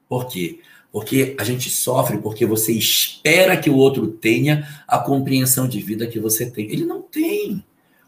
Por 0.08 0.28
quê? 0.28 0.60
Porque 0.92 1.36
a 1.38 1.44
gente 1.44 1.70
sofre 1.70 2.20
porque 2.20 2.46
você 2.46 2.72
espera 2.72 3.58
que 3.58 3.70
o 3.70 3.76
outro 3.76 4.08
tenha 4.08 4.84
a 4.88 4.98
compreensão 4.98 5.68
de 5.68 5.82
vida 5.82 6.08
que 6.08 6.20
você 6.20 6.50
tem. 6.50 6.72
Ele 6.72 6.86
não 6.86 7.02
tem. 7.02 7.66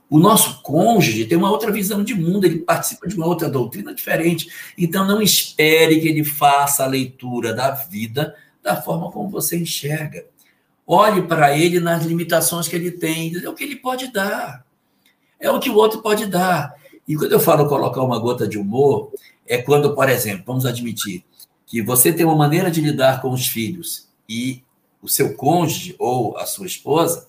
O 0.09 0.17
nosso 0.17 0.61
cônjuge 0.61 1.25
tem 1.25 1.37
uma 1.37 1.51
outra 1.51 1.69
visão 1.69 2.01
de 2.01 2.15
mundo, 2.15 2.45
ele 2.45 2.59
participa 2.59 3.07
de 3.07 3.15
uma 3.15 3.25
outra 3.25 3.49
doutrina 3.49 3.93
diferente. 3.93 4.49
Então, 4.77 5.05
não 5.05 5.21
espere 5.21 5.99
que 5.99 6.07
ele 6.07 6.23
faça 6.23 6.83
a 6.85 6.87
leitura 6.87 7.53
da 7.53 7.71
vida 7.71 8.33
da 8.63 8.81
forma 8.81 9.11
como 9.11 9.29
você 9.29 9.57
enxerga. 9.57 10.25
Olhe 10.85 11.23
para 11.23 11.57
ele 11.57 11.81
nas 11.81 12.05
limitações 12.05 12.69
que 12.69 12.75
ele 12.75 12.91
tem, 12.91 13.35
é 13.35 13.49
o 13.49 13.53
que 13.53 13.65
ele 13.65 13.75
pode 13.75 14.11
dar, 14.13 14.65
é 15.39 15.49
o 15.51 15.59
que 15.59 15.69
o 15.69 15.75
outro 15.75 16.01
pode 16.01 16.25
dar. 16.25 16.75
E 17.07 17.15
quando 17.15 17.31
eu 17.31 17.39
falo 17.39 17.67
colocar 17.67 18.01
uma 18.01 18.19
gota 18.19 18.47
de 18.47 18.57
humor, 18.57 19.11
é 19.47 19.57
quando, 19.57 19.95
por 19.95 20.09
exemplo, 20.09 20.43
vamos 20.45 20.65
admitir 20.65 21.23
que 21.65 21.81
você 21.81 22.11
tem 22.11 22.25
uma 22.25 22.35
maneira 22.35 22.71
de 22.71 22.81
lidar 22.81 23.21
com 23.21 23.29
os 23.31 23.47
filhos 23.47 24.07
e 24.27 24.63
o 25.01 25.07
seu 25.07 25.35
cônjuge 25.35 25.95
ou 25.99 26.37
a 26.37 26.45
sua 26.45 26.65
esposa 26.65 27.27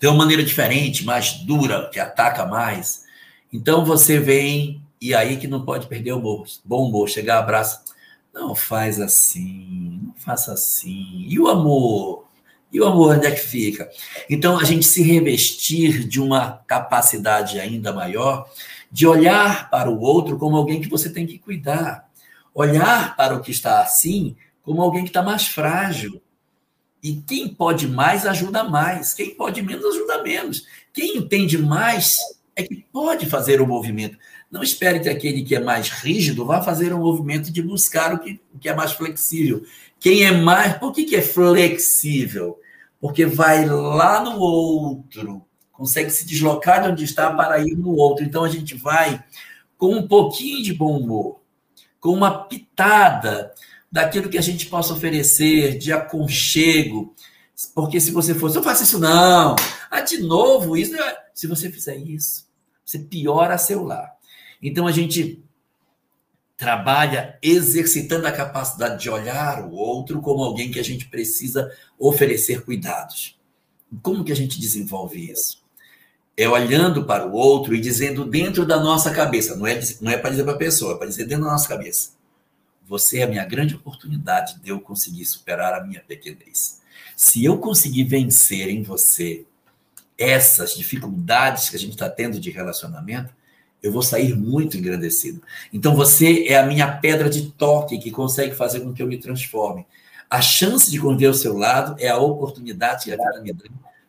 tem 0.00 0.08
uma 0.08 0.16
maneira 0.16 0.42
diferente, 0.42 1.04
mais 1.04 1.34
dura, 1.34 1.90
que 1.90 2.00
ataca 2.00 2.46
mais. 2.46 3.04
Então 3.52 3.84
você 3.84 4.18
vem, 4.18 4.82
e 4.98 5.14
aí 5.14 5.36
que 5.36 5.46
não 5.46 5.62
pode 5.62 5.86
perder 5.86 6.12
o 6.12 6.18
humor, 6.18 6.46
bom 6.64 6.88
humor, 6.88 7.06
chegar, 7.06 7.38
abraça. 7.38 7.84
Não 8.32 8.54
faz 8.54 8.98
assim, 8.98 10.00
não 10.02 10.14
faça 10.14 10.54
assim. 10.54 11.26
E 11.28 11.38
o 11.38 11.48
amor? 11.48 12.24
E 12.72 12.80
o 12.80 12.86
amor, 12.86 13.16
onde 13.16 13.26
é 13.26 13.30
que 13.30 13.40
fica? 13.40 13.90
Então, 14.28 14.58
a 14.58 14.64
gente 14.64 14.86
se 14.86 15.02
revestir 15.02 16.06
de 16.06 16.20
uma 16.20 16.62
capacidade 16.66 17.58
ainda 17.58 17.92
maior 17.92 18.48
de 18.90 19.06
olhar 19.06 19.70
para 19.70 19.90
o 19.90 20.00
outro 20.00 20.38
como 20.38 20.56
alguém 20.56 20.80
que 20.80 20.88
você 20.88 21.10
tem 21.10 21.26
que 21.26 21.38
cuidar. 21.38 22.08
Olhar 22.54 23.16
para 23.16 23.34
o 23.34 23.40
que 23.40 23.50
está 23.50 23.80
assim 23.80 24.36
como 24.62 24.82
alguém 24.82 25.02
que 25.02 25.10
está 25.10 25.22
mais 25.22 25.46
frágil. 25.48 26.20
E 27.02 27.14
quem 27.14 27.48
pode 27.48 27.88
mais 27.88 28.26
ajuda 28.26 28.62
mais, 28.62 29.14
quem 29.14 29.34
pode 29.34 29.62
menos 29.62 29.84
ajuda 29.84 30.22
menos. 30.22 30.66
Quem 30.92 31.16
entende 31.16 31.56
mais 31.56 32.16
é 32.54 32.62
que 32.62 32.84
pode 32.92 33.26
fazer 33.26 33.60
o 33.60 33.66
movimento. 33.66 34.18
Não 34.50 34.62
espere 34.62 35.00
que 35.00 35.08
aquele 35.08 35.42
que 35.42 35.54
é 35.54 35.60
mais 35.60 35.88
rígido 35.88 36.44
vá 36.44 36.60
fazer 36.60 36.92
um 36.92 36.98
movimento 36.98 37.50
de 37.50 37.62
buscar 37.62 38.14
o 38.14 38.18
que, 38.18 38.40
o 38.52 38.58
que 38.58 38.68
é 38.68 38.74
mais 38.74 38.92
flexível. 38.92 39.64
Quem 40.00 40.24
é 40.24 40.32
mais. 40.32 40.78
Por 40.78 40.92
que, 40.92 41.04
que 41.04 41.14
é 41.14 41.22
flexível? 41.22 42.58
Porque 42.98 43.26
vai 43.26 43.66
lá 43.66 44.24
no 44.24 44.38
outro, 44.40 45.44
consegue 45.70 46.10
se 46.10 46.26
deslocar 46.26 46.82
de 46.82 46.88
onde 46.88 47.04
está 47.04 47.32
para 47.32 47.60
ir 47.60 47.76
no 47.76 47.94
outro. 47.94 48.24
Então 48.24 48.42
a 48.42 48.48
gente 48.48 48.74
vai 48.74 49.22
com 49.76 49.94
um 49.94 50.08
pouquinho 50.08 50.62
de 50.62 50.72
bom 50.72 50.98
humor, 50.98 51.40
com 52.00 52.10
uma 52.10 52.44
pitada 52.44 53.52
daquilo 53.92 54.28
que 54.28 54.38
a 54.38 54.42
gente 54.42 54.66
possa 54.66 54.94
oferecer, 54.94 55.78
de 55.78 55.92
aconchego. 55.92 57.14
Porque 57.74 58.00
se 58.00 58.10
você 58.10 58.34
fosse, 58.34 58.56
eu 58.56 58.62
faço 58.62 58.84
isso 58.84 58.98
não. 58.98 59.54
Ah, 59.90 60.00
de 60.00 60.18
novo, 60.18 60.76
isso. 60.76 60.94
É... 60.96 61.18
Se 61.34 61.46
você 61.46 61.70
fizer 61.70 61.96
isso, 61.96 62.46
você 62.84 62.98
piora 62.98 63.58
seu 63.58 63.84
lar. 63.84 64.14
Então 64.62 64.86
a 64.86 64.92
gente 64.92 65.42
trabalha 66.60 67.38
exercitando 67.40 68.26
a 68.26 68.32
capacidade 68.32 69.00
de 69.00 69.08
olhar 69.08 69.64
o 69.64 69.72
outro 69.72 70.20
como 70.20 70.44
alguém 70.44 70.70
que 70.70 70.78
a 70.78 70.84
gente 70.84 71.06
precisa 71.06 71.74
oferecer 71.98 72.66
cuidados. 72.66 73.40
Como 74.02 74.22
que 74.22 74.30
a 74.30 74.36
gente 74.36 74.60
desenvolve 74.60 75.30
isso? 75.32 75.64
É 76.36 76.46
olhando 76.46 77.06
para 77.06 77.26
o 77.26 77.32
outro 77.32 77.74
e 77.74 77.80
dizendo 77.80 78.26
dentro 78.26 78.66
da 78.66 78.78
nossa 78.78 79.10
cabeça, 79.10 79.56
não 79.56 79.66
é, 79.66 79.80
não 80.02 80.12
é 80.12 80.18
para 80.18 80.28
dizer 80.28 80.44
para 80.44 80.52
a 80.52 80.58
pessoa, 80.58 80.92
é 80.92 80.98
para 80.98 81.06
dizer 81.06 81.24
dentro 81.24 81.44
da 81.44 81.50
nossa 81.50 81.66
cabeça. 81.66 82.10
Você 82.86 83.20
é 83.20 83.22
a 83.22 83.28
minha 83.28 83.44
grande 83.46 83.74
oportunidade 83.74 84.60
de 84.60 84.68
eu 84.68 84.82
conseguir 84.82 85.24
superar 85.24 85.72
a 85.72 85.82
minha 85.82 86.02
pequenez. 86.06 86.82
Se 87.16 87.42
eu 87.42 87.56
conseguir 87.56 88.04
vencer 88.04 88.68
em 88.68 88.82
você 88.82 89.46
essas 90.18 90.74
dificuldades 90.74 91.70
que 91.70 91.76
a 91.76 91.78
gente 91.78 91.92
está 91.92 92.10
tendo 92.10 92.38
de 92.38 92.50
relacionamento, 92.50 93.32
eu 93.82 93.92
vou 93.92 94.02
sair 94.02 94.36
muito 94.36 94.76
engrandecido. 94.76 95.42
Então 95.72 95.94
você 95.94 96.46
é 96.46 96.58
a 96.58 96.66
minha 96.66 96.90
pedra 96.98 97.28
de 97.30 97.50
toque 97.52 97.98
que 97.98 98.10
consegue 98.10 98.54
fazer 98.54 98.80
com 98.80 98.92
que 98.92 99.02
eu 99.02 99.06
me 99.06 99.18
transforme. 99.18 99.86
A 100.28 100.40
chance 100.40 100.90
de 100.90 101.00
conviver 101.00 101.26
ao 101.26 101.34
seu 101.34 101.56
lado 101.56 101.96
é 101.98 102.08
a 102.08 102.18
oportunidade 102.18 103.04
que 103.04 103.12
a 103.12 103.16
vida 103.16 103.40
me 103.42 103.52
dá 103.52 103.64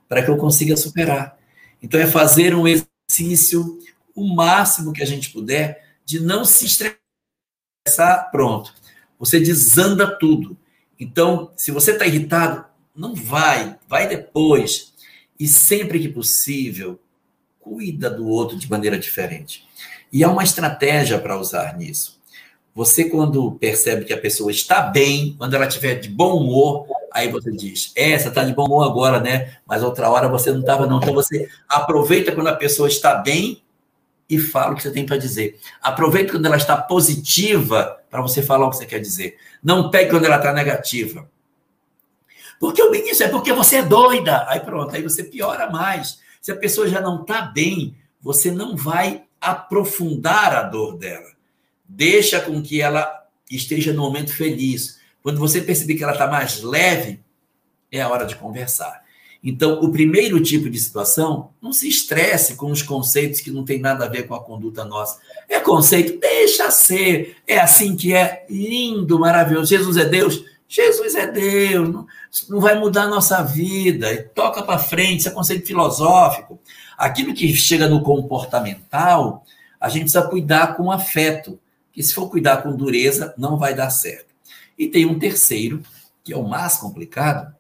para 0.08 0.24
que 0.24 0.30
eu 0.30 0.38
consiga 0.38 0.76
superar. 0.76 1.38
Então 1.82 2.00
é 2.00 2.06
fazer 2.06 2.54
um 2.54 2.68
exercício 2.68 3.80
o 4.16 4.36
máximo 4.36 4.94
que 4.94 5.02
a 5.02 5.06
gente 5.06 5.32
puder 5.32 5.84
de 6.06 6.20
não 6.20 6.46
se 6.46 6.66
estressar 6.66 8.30
pronto. 8.32 8.74
Você 9.18 9.40
desanda 9.40 10.18
tudo. 10.18 10.58
Então, 11.00 11.52
se 11.56 11.72
você 11.72 11.92
está 11.92 12.06
irritado, 12.06 12.66
não 12.96 13.16
vai, 13.16 13.78
vai 13.88 14.08
depois. 14.08 14.94
E 15.40 15.48
sempre 15.48 16.00
que 16.00 16.10
possível, 16.10 17.00
cuida 17.62 18.10
do 18.10 18.28
outro 18.28 18.58
de 18.58 18.70
maneira 18.70 18.98
diferente. 18.98 19.68
E 20.12 20.24
há 20.24 20.30
uma 20.30 20.44
estratégia 20.44 21.18
para 21.20 21.38
usar 21.38 21.78
nisso. 21.78 22.20
Você, 22.74 23.06
quando 23.06 23.52
percebe 23.54 24.06
que 24.06 24.14
a 24.14 24.20
pessoa 24.20 24.50
está 24.50 24.82
bem, 24.82 25.36
quando 25.38 25.54
ela 25.54 25.68
estiver 25.68 25.96
de 25.96 26.10
bom 26.10 26.38
humor, 26.38 26.88
aí 27.12 27.30
você 27.30 27.52
diz: 27.52 27.92
É, 27.96 28.18
você 28.18 28.30
está 28.30 28.44
de 28.44 28.54
bom 28.54 28.66
humor 28.66 28.86
agora, 28.86 29.20
né? 29.20 29.58
Mas 29.66 29.84
outra 29.84 30.10
hora 30.10 30.30
você 30.30 30.52
não 30.52 30.62
estava, 30.62 30.88
não. 30.88 30.98
Então 30.98 31.14
você 31.14 31.50
aproveita 31.68 32.32
quando 32.32 32.48
a 32.48 32.56
pessoa 32.56 32.88
está 32.88 33.16
bem 33.16 33.62
e 34.30 34.40
fala 34.40 34.72
o 34.72 34.76
que 34.76 34.84
você 34.84 34.92
tem 34.92 35.06
para 35.06 35.18
dizer. 35.18 35.60
Aproveita 35.82 36.32
quando 36.32 36.46
ela 36.46 36.56
está 36.56 36.78
positiva 36.78 38.00
para 38.10 38.22
você 38.22 38.42
falar 38.42 38.68
o 38.68 38.70
que 38.70 38.78
você 38.78 38.86
quer 38.86 39.00
dizer. 39.00 39.38
Não 39.62 39.92
pegue 39.92 40.10
quando 40.10 40.26
ela 40.26 40.38
está 40.38 40.54
negativa. 40.54 41.30
Porque 42.58 42.82
o 42.82 42.92
ministro 42.92 43.26
é 43.26 43.30
porque 43.30 43.52
você 43.52 43.78
é 43.78 43.84
doida. 43.84 44.46
Aí 44.48 44.62
pronto, 44.62 44.96
aí 44.96 45.02
você 45.02 45.26
piora 45.26 45.70
mais. 45.70 46.21
Se 46.42 46.52
a 46.52 46.56
pessoa 46.56 46.88
já 46.88 47.00
não 47.00 47.22
está 47.22 47.44
bem, 47.44 47.96
você 48.20 48.50
não 48.50 48.76
vai 48.76 49.24
aprofundar 49.40 50.56
a 50.56 50.64
dor 50.64 50.98
dela. 50.98 51.32
Deixa 51.88 52.42
com 52.42 52.62
que 52.62 52.82
ela 52.82 53.26
esteja 53.50 53.94
no 53.94 54.02
momento 54.02 54.34
feliz. 54.34 55.00
Quando 55.22 55.40
você 55.40 55.62
perceber 55.62 55.96
que 55.96 56.04
ela 56.04 56.14
está 56.14 56.28
mais 56.28 56.62
leve, 56.64 57.20
é 57.92 58.02
a 58.02 58.10
hora 58.10 58.26
de 58.26 58.36
conversar. 58.36 59.02
Então, 59.44 59.82
o 59.82 59.92
primeiro 59.92 60.42
tipo 60.42 60.70
de 60.70 60.80
situação, 60.80 61.50
não 61.62 61.74
se 61.74 61.88
estresse 61.88 62.56
com 62.56 62.72
os 62.72 62.82
conceitos 62.82 63.42
que 63.42 63.50
não 63.50 63.66
tem 63.66 63.80
nada 63.80 64.06
a 64.06 64.10
ver 64.10 64.28
com 64.28 64.36
a 64.36 64.44
conduta 64.44 64.86
nossa. 64.86 65.20
É 65.50 65.60
conceito, 65.60 66.20
deixa 66.20 66.70
ser. 66.70 67.38
É 67.48 67.60
assim 67.60 67.96
que 67.96 68.14
é 68.14 68.46
lindo, 68.50 69.20
maravilhoso. 69.20 69.70
Jesus 69.70 69.98
é 69.98 70.06
Deus. 70.06 70.44
Jesus 70.68 71.16
é 71.16 71.28
Deus. 71.28 71.90
Não, 71.90 72.08
não 72.48 72.60
vai 72.60 72.80
mudar 72.80 73.04
a 73.04 73.10
nossa 73.10 73.44
vida. 73.44 74.30
Toca 74.34 74.64
para 74.64 74.80
frente, 74.80 75.20
isso 75.20 75.30
é 75.30 75.32
conceito 75.32 75.68
filosófico. 75.68 76.60
Aquilo 76.98 77.34
que 77.34 77.54
chega 77.54 77.90
no 77.90 78.02
comportamental, 78.02 79.46
a 79.80 79.90
gente 79.90 80.04
precisa 80.04 80.28
cuidar 80.28 80.76
com 80.76 80.92
afeto. 80.92 81.60
Que 81.92 82.02
se 82.02 82.14
for 82.14 82.30
cuidar 82.30 82.64
com 82.64 82.76
dureza, 82.76 83.34
não 83.38 83.58
vai 83.58 83.76
dar 83.76 83.90
certo. 83.90 84.34
E 84.78 84.88
tem 84.88 85.06
um 85.06 85.20
terceiro, 85.20 85.84
que 86.24 86.32
é 86.32 86.38
o 86.38 86.48
mais 86.48 86.78
complicado, 86.78 87.54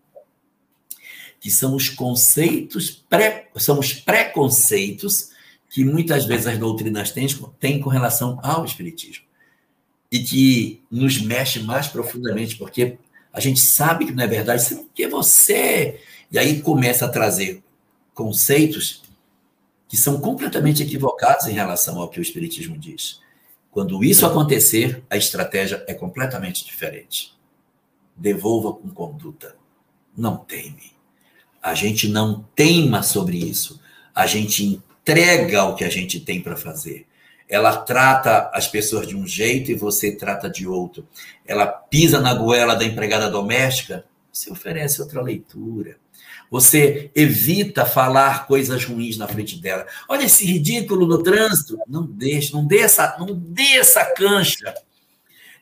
que 1.39 1.52
são 1.52 1.76
os 1.76 1.89
conceitos, 1.89 2.91
pré, 3.10 3.49
são 3.57 3.77
os 3.77 3.93
preconceitos 3.93 5.31
que 5.69 5.84
muitas 5.84 6.26
vezes 6.26 6.48
as 6.48 6.57
doutrinas 6.57 7.11
têm, 7.11 7.27
têm 7.60 7.80
com 7.80 7.89
relação 7.89 8.39
ao 8.43 8.64
Espiritismo. 8.64 9.26
E 10.11 10.19
que 10.19 10.81
nos 10.89 11.22
mexe 11.22 11.60
mais 11.61 11.88
profundamente, 11.88 12.57
porque 12.57 12.98
a 13.34 13.40
gente 13.40 13.60
sabe 13.60 14.06
que 14.06 14.12
não 14.12 14.24
é 14.24 14.28
verdade, 14.28 14.76
porque 14.76 15.08
você. 15.08 16.02
E 16.32 16.38
aí 16.38 16.62
começa 16.62 17.06
a 17.06 17.10
trazer 17.10 17.64
conceitos 18.14 19.03
que 19.88 19.98
são 19.98 20.22
completamente 20.22 20.84
equivocados 20.84 21.48
em 21.48 21.53
relação 21.53 21.99
ao 21.99 22.10
que 22.10 22.20
o 22.20 22.22
Espiritismo 22.22 22.78
diz. 22.78 23.20
Quando 23.70 24.03
isso 24.03 24.26
acontecer, 24.26 25.03
a 25.10 25.18
estratégia 25.18 25.84
é 25.88 25.94
completamente 25.94 26.66
diferente. 26.66 27.34
Devolva 28.16 28.74
com 28.74 28.90
conduta. 28.90 29.56
Não 30.16 30.38
teme. 30.38 30.91
A 31.62 31.74
gente 31.74 32.08
não 32.08 32.45
teima 32.56 33.02
sobre 33.02 33.38
isso. 33.38 33.80
A 34.14 34.28
gente 34.28 34.64
entrega 34.64 35.64
o 35.66 35.76
que 35.76 35.86
a 35.86 35.90
gente 35.90 36.20
tem 36.20 36.41
para 36.41 36.58
fazer. 36.58 37.08
Ela 37.52 37.76
trata 37.76 38.49
as 38.53 38.65
pessoas 38.65 39.06
de 39.06 39.14
um 39.14 39.28
jeito 39.28 39.69
e 39.69 39.76
você 39.76 40.15
trata 40.15 40.49
de 40.49 40.65
outro. 40.65 41.06
Ela 41.45 41.68
pisa 41.68 42.22
na 42.22 42.34
goela 42.34 42.76
da 42.76 42.86
empregada 42.86 43.30
doméstica, 43.30 44.06
você 44.32 44.49
oferece 44.49 45.02
outra 45.02 45.22
leitura. 45.22 45.98
Você 46.49 47.11
evita 47.14 47.86
falar 47.86 48.48
coisas 48.48 48.86
ruins 48.86 49.18
na 49.18 49.28
frente 49.28 49.60
dela. 49.60 49.86
Olha 50.07 50.23
esse 50.23 50.45
ridículo 50.45 51.06
no 51.06 51.22
trânsito. 51.22 51.78
Não 51.86 52.06
deixe, 52.06 52.53
não 52.53 52.65
dê 52.65 52.80
essa, 52.80 53.18
não 53.19 53.36
dê 53.36 53.73
essa 53.73 54.06
cancha. 54.14 54.73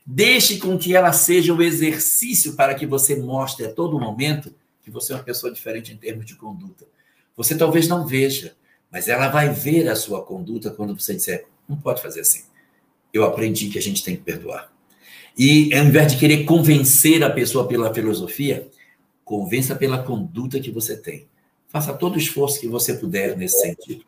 Deixe 0.06 0.58
com 0.58 0.78
que 0.78 0.94
ela 0.94 1.12
seja 1.12 1.52
o 1.52 1.60
exercício 1.62 2.54
para 2.54 2.76
que 2.76 2.86
você 2.86 3.16
mostre 3.16 3.66
a 3.66 3.72
todo 3.72 3.98
momento 3.98 4.54
que 4.80 4.92
você 4.92 5.12
é 5.12 5.16
uma 5.16 5.24
pessoa 5.24 5.52
diferente 5.52 5.92
em 5.92 5.96
termos 5.96 6.24
de 6.24 6.36
conduta. 6.36 6.86
Você 7.36 7.56
talvez 7.56 7.88
não 7.88 8.06
veja, 8.06 8.54
mas 8.92 9.08
ela 9.08 9.28
vai 9.28 9.48
ver 9.48 9.88
a 9.88 9.96
sua 9.96 10.24
conduta 10.24 10.70
quando 10.70 10.98
você 10.98 11.14
disser: 11.14 11.46
não 11.70 11.76
pode 11.76 12.02
fazer 12.02 12.20
assim. 12.20 12.42
Eu 13.12 13.24
aprendi 13.24 13.68
que 13.68 13.78
a 13.78 13.82
gente 13.82 14.04
tem 14.04 14.16
que 14.16 14.22
perdoar. 14.22 14.70
E 15.38 15.72
ao 15.74 15.84
invés 15.84 16.12
de 16.12 16.18
querer 16.18 16.44
convencer 16.44 17.22
a 17.22 17.30
pessoa 17.30 17.66
pela 17.66 17.94
filosofia, 17.94 18.68
convença 19.24 19.74
pela 19.74 20.02
conduta 20.02 20.60
que 20.60 20.70
você 20.70 20.96
tem. 20.96 21.26
Faça 21.68 21.94
todo 21.94 22.16
o 22.16 22.18
esforço 22.18 22.60
que 22.60 22.68
você 22.68 22.94
puder 22.94 23.36
nesse 23.36 23.60
sentido. 23.60 24.04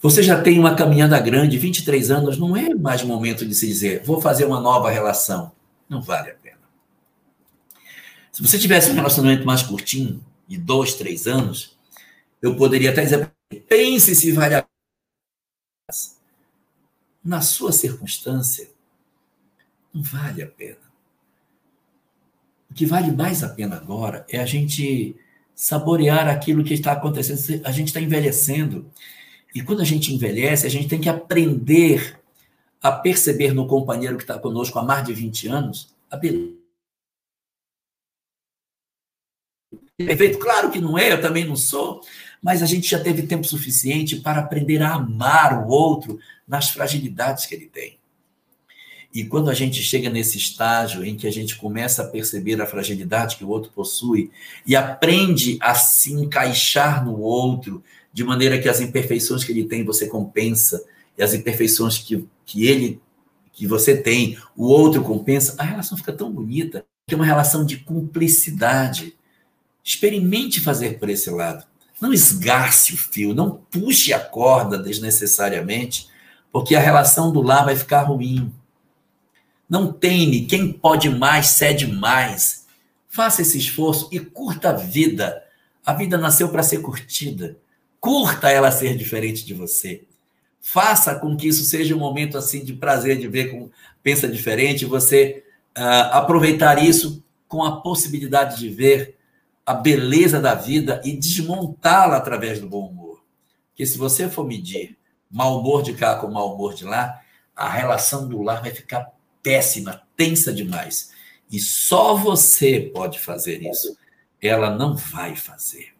Você 0.00 0.22
já 0.22 0.40
tem 0.40 0.58
uma 0.58 0.74
caminhada 0.74 1.18
grande, 1.20 1.58
23 1.58 2.10
anos, 2.10 2.38
não 2.38 2.56
é 2.56 2.74
mais 2.74 3.02
momento 3.02 3.44
de 3.44 3.54
se 3.54 3.66
dizer, 3.66 4.02
vou 4.04 4.20
fazer 4.20 4.44
uma 4.44 4.60
nova 4.60 4.90
relação. 4.90 5.52
Não 5.88 6.00
vale 6.00 6.30
a 6.30 6.34
pena. 6.34 6.58
Se 8.32 8.40
você 8.40 8.58
tivesse 8.58 8.90
um 8.90 8.94
relacionamento 8.94 9.44
mais 9.44 9.62
curtinho, 9.62 10.24
de 10.46 10.56
dois, 10.56 10.94
três 10.94 11.26
anos, 11.26 11.76
eu 12.40 12.56
poderia 12.56 12.90
até 12.90 13.02
dizer, 13.02 13.30
pense 13.68 14.14
se 14.14 14.32
vale 14.32 14.54
a. 14.54 14.64
Na 17.28 17.42
sua 17.42 17.72
circunstância, 17.72 18.70
não 19.92 20.02
vale 20.02 20.40
a 20.42 20.46
pena. 20.46 20.80
O 22.70 22.72
que 22.72 22.86
vale 22.86 23.12
mais 23.12 23.44
a 23.44 23.50
pena 23.50 23.76
agora 23.76 24.24
é 24.30 24.38
a 24.38 24.46
gente 24.46 25.14
saborear 25.54 26.26
aquilo 26.26 26.64
que 26.64 26.72
está 26.72 26.92
acontecendo. 26.92 27.60
A 27.66 27.70
gente 27.70 27.88
está 27.88 28.00
envelhecendo. 28.00 28.90
E 29.54 29.62
quando 29.62 29.82
a 29.82 29.84
gente 29.84 30.14
envelhece, 30.14 30.66
a 30.66 30.70
gente 30.70 30.88
tem 30.88 31.02
que 31.02 31.08
aprender 31.10 32.18
a 32.80 32.90
perceber 32.90 33.52
no 33.52 33.66
companheiro 33.66 34.16
que 34.16 34.22
está 34.22 34.38
conosco 34.38 34.78
há 34.78 34.82
mais 34.82 35.04
de 35.04 35.12
20 35.12 35.48
anos 35.48 35.94
a 36.10 36.16
beleza. 36.16 36.56
Perfeito? 39.98 40.38
Claro 40.38 40.70
que 40.70 40.80
não 40.80 40.96
é, 40.96 41.12
eu 41.12 41.20
também 41.20 41.44
não 41.44 41.56
sou, 41.56 42.00
mas 42.42 42.62
a 42.62 42.66
gente 42.66 42.88
já 42.88 42.98
teve 42.98 43.22
tempo 43.22 43.46
suficiente 43.46 44.16
para 44.16 44.40
aprender 44.40 44.82
a 44.82 44.94
amar 44.94 45.64
o 45.64 45.68
outro 45.68 46.18
nas 46.46 46.70
fragilidades 46.70 47.46
que 47.46 47.54
ele 47.54 47.66
tem. 47.66 47.98
E 49.14 49.24
quando 49.24 49.50
a 49.50 49.54
gente 49.54 49.82
chega 49.82 50.10
nesse 50.10 50.36
estágio 50.36 51.04
em 51.04 51.16
que 51.16 51.26
a 51.26 51.32
gente 51.32 51.56
começa 51.56 52.02
a 52.02 52.06
perceber 52.06 52.60
a 52.60 52.66
fragilidade 52.66 53.36
que 53.36 53.44
o 53.44 53.48
outro 53.48 53.72
possui 53.72 54.30
e 54.66 54.76
aprende 54.76 55.58
a 55.60 55.74
se 55.74 56.12
encaixar 56.12 57.04
no 57.04 57.18
outro, 57.18 57.82
de 58.12 58.22
maneira 58.22 58.60
que 58.60 58.68
as 58.68 58.80
imperfeições 58.80 59.44
que 59.44 59.52
ele 59.52 59.64
tem 59.64 59.84
você 59.84 60.06
compensa, 60.06 60.84
e 61.16 61.22
as 61.22 61.34
imperfeições 61.34 61.98
que, 61.98 62.24
que 62.44 62.66
ele 62.66 63.00
que 63.52 63.66
você 63.66 63.96
tem, 63.96 64.38
o 64.56 64.66
outro 64.66 65.02
compensa, 65.02 65.56
a 65.58 65.64
relação 65.64 65.98
fica 65.98 66.12
tão 66.12 66.30
bonita, 66.30 66.86
que 67.08 67.14
é 67.14 67.16
uma 67.16 67.26
relação 67.26 67.66
de 67.66 67.78
cumplicidade. 67.78 69.16
Experimente 69.82 70.60
fazer 70.60 70.98
por 70.98 71.08
esse 71.08 71.28
lado. 71.28 71.66
Não 72.00 72.12
esgarce 72.12 72.94
o 72.94 72.96
fio, 72.96 73.34
não 73.34 73.50
puxe 73.50 74.12
a 74.12 74.20
corda 74.20 74.78
desnecessariamente, 74.78 76.08
porque 76.52 76.74
a 76.74 76.80
relação 76.80 77.32
do 77.32 77.42
lar 77.42 77.64
vai 77.64 77.76
ficar 77.76 78.02
ruim. 78.02 78.52
Não 79.68 79.92
teme, 79.92 80.46
quem 80.46 80.72
pode 80.72 81.10
mais 81.10 81.48
cede 81.48 81.86
mais. 81.86 82.66
Faça 83.08 83.42
esse 83.42 83.58
esforço 83.58 84.08
e 84.12 84.20
curta 84.20 84.70
a 84.70 84.72
vida. 84.72 85.42
A 85.84 85.92
vida 85.92 86.16
nasceu 86.16 86.48
para 86.48 86.62
ser 86.62 86.80
curtida. 86.80 87.56
Curta 88.00 88.48
ela 88.48 88.70
ser 88.70 88.96
diferente 88.96 89.44
de 89.44 89.52
você. 89.52 90.04
Faça 90.60 91.14
com 91.16 91.36
que 91.36 91.48
isso 91.48 91.64
seja 91.64 91.94
um 91.94 91.98
momento 91.98 92.38
assim 92.38 92.64
de 92.64 92.74
prazer 92.74 93.18
de 93.18 93.26
ver 93.26 93.50
como 93.50 93.70
pensa 94.02 94.28
diferente, 94.28 94.84
você 94.84 95.42
uh, 95.76 96.12
aproveitar 96.12 96.82
isso 96.82 97.22
com 97.46 97.64
a 97.64 97.80
possibilidade 97.80 98.58
de 98.58 98.68
ver 98.68 99.17
a 99.68 99.74
beleza 99.74 100.40
da 100.40 100.54
vida 100.54 100.98
e 101.04 101.14
desmontá-la 101.14 102.16
através 102.16 102.58
do 102.58 102.66
bom 102.66 102.88
humor. 102.88 103.22
Porque 103.68 103.84
se 103.84 103.98
você 103.98 104.26
for 104.26 104.46
medir 104.46 104.96
mau 105.30 105.60
humor 105.60 105.82
de 105.82 105.92
cá 105.92 106.14
com 106.14 106.26
mau 106.26 106.54
humor 106.54 106.72
de 106.72 106.86
lá, 106.86 107.20
a 107.54 107.68
relação 107.68 108.26
do 108.26 108.40
lar 108.40 108.62
vai 108.62 108.70
ficar 108.70 109.12
péssima, 109.42 110.00
tensa 110.16 110.54
demais. 110.54 111.12
E 111.52 111.60
só 111.60 112.14
você 112.14 112.90
pode 112.94 113.18
fazer 113.18 113.62
isso. 113.62 113.94
Ela 114.40 114.74
não 114.74 114.96
vai 114.96 115.36
fazer. 115.36 115.94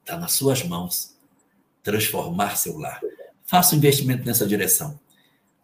Está 0.00 0.18
nas 0.18 0.32
suas 0.32 0.62
mãos 0.62 1.16
transformar 1.82 2.58
seu 2.58 2.76
lar. 2.76 3.00
Faça 3.46 3.74
um 3.74 3.78
investimento 3.78 4.26
nessa 4.26 4.46
direção. 4.46 5.00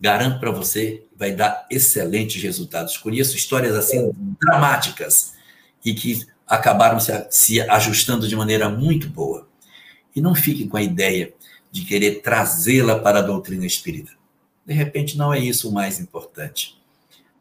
Garanto 0.00 0.40
para 0.40 0.50
você 0.50 1.04
vai 1.14 1.32
dar 1.32 1.66
excelentes 1.70 2.42
resultados. 2.42 2.96
Conheço 2.96 3.36
histórias 3.36 3.76
assim 3.76 4.10
dramáticas 4.40 5.34
e 5.84 5.92
que 5.92 6.32
acabaram 6.46 7.00
se, 7.00 7.12
se 7.30 7.60
ajustando 7.62 8.28
de 8.28 8.36
maneira 8.36 8.68
muito 8.68 9.08
boa. 9.08 9.48
E 10.14 10.20
não 10.20 10.34
fique 10.34 10.66
com 10.66 10.76
a 10.76 10.82
ideia 10.82 11.32
de 11.70 11.84
querer 11.84 12.22
trazê-la 12.22 12.98
para 12.98 13.18
a 13.18 13.22
doutrina 13.22 13.66
espírita. 13.66 14.12
De 14.64 14.72
repente, 14.72 15.18
não 15.18 15.32
é 15.32 15.38
isso 15.38 15.68
o 15.68 15.72
mais 15.72 15.98
importante. 15.98 16.80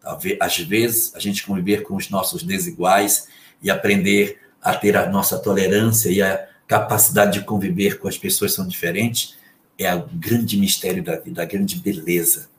Talvez, 0.01 0.38
às 0.41 0.57
vezes, 0.57 1.15
a 1.15 1.19
gente 1.19 1.45
conviver 1.45 1.84
com 1.84 1.95
os 1.95 2.09
nossos 2.09 2.43
desiguais 2.43 3.27
e 3.61 3.69
aprender 3.69 4.39
a 4.61 4.75
ter 4.75 4.97
a 4.97 5.09
nossa 5.09 5.38
tolerância 5.38 6.09
e 6.09 6.21
a 6.21 6.47
capacidade 6.67 7.39
de 7.39 7.45
conviver 7.45 7.99
com 7.99 8.07
as 8.07 8.17
pessoas 8.17 8.51
que 8.51 8.57
são 8.57 8.67
diferentes 8.67 9.35
é 9.77 9.93
o 9.93 10.07
grande 10.07 10.57
mistério 10.57 11.03
da 11.03 11.17
vida, 11.17 11.41
a 11.41 11.45
grande 11.45 11.75
beleza 11.77 12.49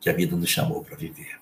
que 0.00 0.10
a 0.10 0.12
vida 0.12 0.36
nos 0.36 0.48
chamou 0.48 0.82
para 0.82 0.96
viver. 0.96 1.40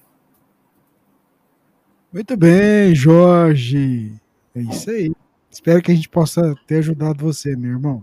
Muito 2.13 2.37
bem, 2.37 2.95
Jorge. 2.95 4.13
É 4.55 4.61
isso 4.61 4.91
aí. 4.91 5.13
Espero 5.51 5.83
que 5.83 5.91
a 5.91 5.95
gente 5.95 6.09
possa 6.09 6.55
ter 6.67 6.77
ajudado 6.77 7.25
você, 7.25 7.57
meu 7.57 7.73
irmão. 7.73 8.03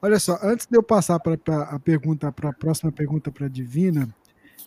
Olha 0.00 0.18
só, 0.20 0.38
antes 0.42 0.66
de 0.66 0.76
eu 0.76 0.82
passar 0.82 1.18
para 1.18 1.34
a 1.64 1.78
pergunta, 1.78 2.30
para 2.30 2.50
a 2.50 2.52
próxima 2.52 2.92
pergunta 2.92 3.32
para 3.32 3.46
a 3.46 3.48
Divina, 3.48 4.08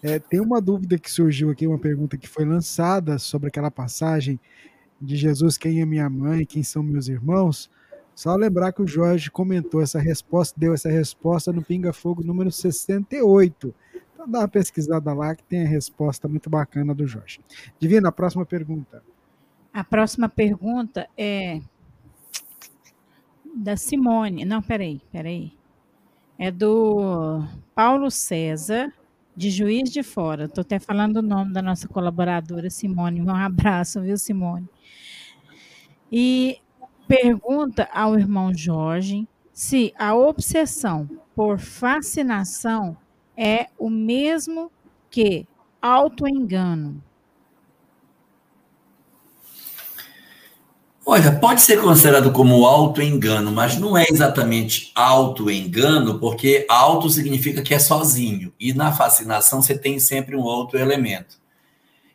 é, 0.03 0.19
tem 0.19 0.41
uma 0.41 0.59
dúvida 0.59 0.97
que 0.97 1.09
surgiu 1.09 1.49
aqui, 1.49 1.65
uma 1.65 1.79
pergunta 1.79 2.17
que 2.17 2.27
foi 2.27 2.43
lançada 2.43 3.17
sobre 3.17 3.47
aquela 3.47 3.71
passagem 3.71 4.39
de 4.99 5.15
Jesus, 5.15 5.57
quem 5.57 5.81
é 5.81 5.85
minha 5.85 6.09
mãe, 6.09 6.45
quem 6.45 6.63
são 6.63 6.83
meus 6.83 7.07
irmãos. 7.07 7.69
Só 8.13 8.35
lembrar 8.35 8.73
que 8.73 8.81
o 8.81 8.87
Jorge 8.87 9.31
comentou 9.31 9.81
essa 9.81 9.99
resposta, 9.99 10.59
deu 10.59 10.73
essa 10.73 10.89
resposta 10.89 11.53
no 11.53 11.63
Pinga 11.63 11.93
Fogo 11.93 12.23
número 12.23 12.51
68. 12.51 13.73
Então 14.13 14.29
dá 14.29 14.39
uma 14.39 14.47
pesquisada 14.47 15.13
lá 15.13 15.33
que 15.33 15.43
tem 15.43 15.63
a 15.63 15.67
resposta 15.67 16.27
muito 16.27 16.49
bacana 16.49 16.93
do 16.93 17.07
Jorge. 17.07 17.39
Divina, 17.79 18.09
a 18.09 18.11
próxima 18.11 18.45
pergunta. 18.45 19.01
A 19.73 19.83
próxima 19.83 20.27
pergunta 20.27 21.07
é 21.17 21.61
da 23.55 23.77
Simone. 23.77 24.45
Não, 24.45 24.61
peraí, 24.61 25.01
peraí. 25.11 25.53
É 26.37 26.51
do 26.51 27.43
Paulo 27.75 28.09
César, 28.11 28.91
de 29.35 29.49
Juiz 29.49 29.89
de 29.91 30.03
Fora. 30.03 30.45
Estou 30.45 30.61
até 30.61 30.79
falando 30.79 31.17
o 31.17 31.21
nome 31.21 31.53
da 31.53 31.61
nossa 31.61 31.87
colaboradora, 31.87 32.69
Simone. 32.69 33.21
Um 33.21 33.29
abraço, 33.29 34.01
viu, 34.01 34.17
Simone? 34.17 34.67
E 36.11 36.59
pergunta 37.07 37.87
ao 37.93 38.17
irmão 38.17 38.53
Jorge 38.53 39.27
se 39.53 39.93
a 39.97 40.15
obsessão 40.15 41.09
por 41.35 41.59
fascinação 41.59 42.97
é 43.37 43.67
o 43.77 43.89
mesmo 43.89 44.71
que 45.09 45.47
autoengano. 45.81 47.01
Olha, 51.13 51.29
pode 51.29 51.59
ser 51.61 51.81
considerado 51.81 52.31
como 52.31 52.65
auto-engano, 52.65 53.51
mas 53.51 53.77
não 53.77 53.97
é 53.97 54.05
exatamente 54.09 54.93
auto-engano, 54.95 56.17
porque 56.17 56.65
auto 56.69 57.09
significa 57.09 57.61
que 57.61 57.73
é 57.73 57.79
sozinho, 57.79 58.53
e 58.57 58.73
na 58.73 58.93
fascinação 58.93 59.61
você 59.61 59.77
tem 59.77 59.99
sempre 59.99 60.37
um 60.37 60.41
outro 60.41 60.79
elemento. 60.79 61.35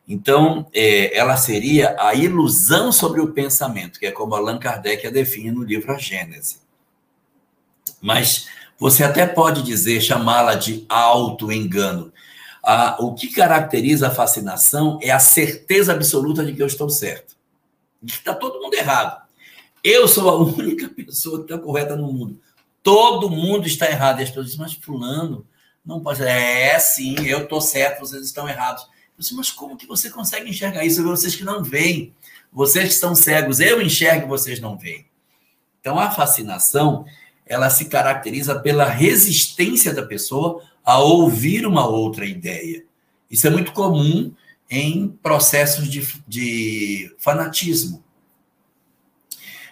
Então, 0.08 0.66
é, 0.72 1.14
ela 1.14 1.36
seria 1.36 1.94
a 2.00 2.14
ilusão 2.14 2.90
sobre 2.90 3.20
o 3.20 3.34
pensamento, 3.34 4.00
que 4.00 4.06
é 4.06 4.10
como 4.10 4.34
Allan 4.34 4.58
Kardec 4.58 5.06
a 5.06 5.10
define 5.10 5.50
no 5.50 5.62
livro 5.62 5.92
A 5.92 5.98
Gênese. 5.98 6.60
Mas 8.00 8.46
você 8.78 9.04
até 9.04 9.26
pode 9.26 9.60
dizer, 9.60 10.00
chamá-la 10.00 10.54
de 10.54 10.86
auto-engano. 10.88 12.10
Ah, 12.64 12.96
o 12.98 13.12
que 13.12 13.28
caracteriza 13.28 14.08
a 14.08 14.14
fascinação 14.14 14.98
é 15.02 15.10
a 15.10 15.18
certeza 15.18 15.92
absoluta 15.92 16.42
de 16.42 16.54
que 16.54 16.62
eu 16.62 16.66
estou 16.66 16.88
certo 16.88 17.35
está 18.02 18.34
todo 18.34 18.60
mundo 18.60 18.74
errado. 18.74 19.26
Eu 19.82 20.08
sou 20.08 20.28
a 20.28 20.36
única 20.42 20.88
pessoa 20.88 21.38
que 21.38 21.52
está 21.52 21.58
correta 21.58 21.96
no 21.96 22.12
mundo. 22.12 22.40
Todo 22.82 23.30
mundo 23.30 23.66
está 23.66 23.88
errado. 23.88 24.20
E 24.20 24.22
as 24.22 24.28
pessoas 24.28 24.46
dizem, 24.46 24.60
mas 24.60 24.74
fulano, 24.74 25.46
não 25.84 26.00
pode 26.00 26.18
ser. 26.18 26.28
É, 26.28 26.78
sim, 26.78 27.16
eu 27.26 27.44
estou 27.44 27.60
certo, 27.60 28.00
vocês 28.00 28.24
estão 28.24 28.48
errados. 28.48 28.82
Eu 28.82 29.20
disse, 29.20 29.34
mas 29.34 29.50
como 29.50 29.76
que 29.76 29.86
você 29.86 30.10
consegue 30.10 30.50
enxergar 30.50 30.84
isso? 30.84 31.02
Vocês 31.02 31.34
que 31.34 31.44
não 31.44 31.62
veem. 31.62 32.14
Vocês 32.52 32.88
que 32.88 32.94
estão 32.94 33.14
cegos, 33.14 33.60
eu 33.60 33.82
enxergo, 33.82 34.26
vocês 34.26 34.60
não 34.60 34.78
veem. 34.78 35.06
Então, 35.80 35.98
a 35.98 36.10
fascinação, 36.10 37.04
ela 37.46 37.70
se 37.70 37.84
caracteriza 37.84 38.58
pela 38.58 38.86
resistência 38.86 39.92
da 39.92 40.02
pessoa 40.02 40.62
a 40.84 40.98
ouvir 40.98 41.66
uma 41.66 41.86
outra 41.86 42.24
ideia. 42.24 42.84
Isso 43.30 43.46
é 43.46 43.50
muito 43.50 43.72
comum 43.72 44.32
em 44.70 45.08
processos 45.22 45.88
de, 45.88 46.06
de 46.26 47.14
fanatismo. 47.18 48.04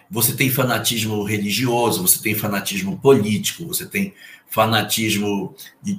Você 0.09 0.33
tem 0.33 0.49
fanatismo 0.49 1.23
religioso, 1.23 2.01
você 2.01 2.21
tem 2.21 2.35
fanatismo 2.35 2.97
político, 2.99 3.65
você 3.67 3.85
tem 3.85 4.13
fanatismo 4.47 5.55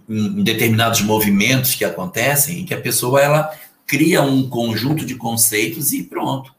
em 0.09 0.43
determinados 0.43 1.03
movimentos 1.03 1.75
que 1.75 1.85
acontecem, 1.85 2.61
em 2.61 2.65
que 2.65 2.73
a 2.73 2.81
pessoa 2.81 3.21
ela 3.21 3.59
cria 3.87 4.23
um 4.23 4.49
conjunto 4.49 5.05
de 5.05 5.15
conceitos 5.15 5.93
e 5.93 6.03
pronto. 6.03 6.55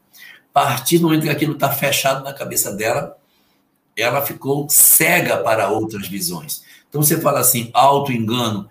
A 0.54 0.60
partir 0.60 0.98
do 0.98 1.04
momento 1.04 1.22
que 1.22 1.28
aquilo 1.28 1.54
está 1.54 1.70
fechado 1.70 2.22
na 2.22 2.32
cabeça 2.32 2.74
dela, 2.74 3.16
ela 3.96 4.24
ficou 4.24 4.68
cega 4.68 5.38
para 5.38 5.68
outras 5.68 6.06
visões. 6.06 6.62
Então 6.88 7.02
você 7.02 7.20
fala 7.20 7.40
assim, 7.40 7.70
auto-engano. 7.72 8.68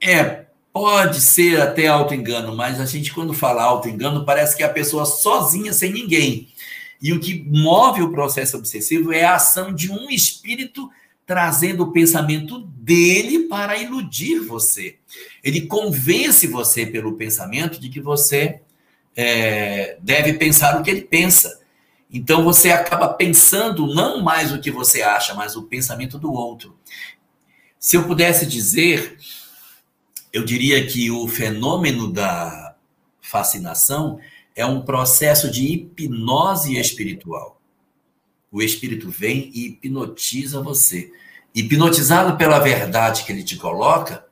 É, 0.00 0.41
pode 0.72 1.20
ser 1.20 1.60
até 1.60 1.86
auto-engano, 1.86 2.56
mas 2.56 2.80
a 2.80 2.86
gente, 2.86 3.12
quando 3.12 3.34
fala 3.34 3.62
auto-engano, 3.62 4.24
parece 4.24 4.56
que 4.56 4.62
é 4.62 4.66
a 4.66 4.72
pessoa 4.72 5.04
sozinha, 5.04 5.72
sem 5.72 5.92
ninguém. 5.92 6.48
E 7.00 7.12
o 7.12 7.20
que 7.20 7.44
move 7.48 8.02
o 8.02 8.12
processo 8.12 8.56
obsessivo 8.56 9.12
é 9.12 9.24
a 9.24 9.34
ação 9.34 9.74
de 9.74 9.90
um 9.90 10.08
espírito 10.08 10.90
trazendo 11.26 11.84
o 11.84 11.92
pensamento 11.92 12.60
dele 12.60 13.40
para 13.48 13.76
iludir 13.76 14.40
você. 14.40 14.96
Ele 15.42 15.62
convence 15.62 16.46
você 16.46 16.86
pelo 16.86 17.14
pensamento 17.14 17.80
de 17.80 17.88
que 17.88 18.00
você 18.00 18.60
é, 19.16 19.96
deve 20.00 20.34
pensar 20.34 20.78
o 20.78 20.82
que 20.82 20.90
ele 20.90 21.02
pensa. 21.02 21.60
Então 22.10 22.44
você 22.44 22.70
acaba 22.70 23.08
pensando 23.08 23.86
não 23.86 24.20
mais 24.20 24.52
o 24.52 24.60
que 24.60 24.70
você 24.70 25.02
acha, 25.02 25.34
mas 25.34 25.56
o 25.56 25.62
pensamento 25.62 26.18
do 26.18 26.32
outro. 26.32 26.76
Se 27.78 27.96
eu 27.96 28.04
pudesse 28.04 28.46
dizer, 28.46 29.18
eu 30.32 30.44
diria 30.44 30.86
que 30.86 31.10
o 31.10 31.28
fenômeno 31.28 32.10
da 32.10 32.74
fascinação 33.20 34.18
é 34.56 34.64
um 34.64 34.82
processo 34.82 35.50
de 35.50 35.66
hipnose 35.66 36.78
espiritual. 36.78 37.60
O 38.50 38.62
espírito 38.62 39.10
vem 39.10 39.50
e 39.54 39.66
hipnotiza 39.66 40.62
você. 40.62 41.12
Hipnotizado 41.54 42.36
pela 42.36 42.58
verdade 42.58 43.24
que 43.24 43.32
ele 43.32 43.42
te 43.42 43.56
coloca, 43.56 44.26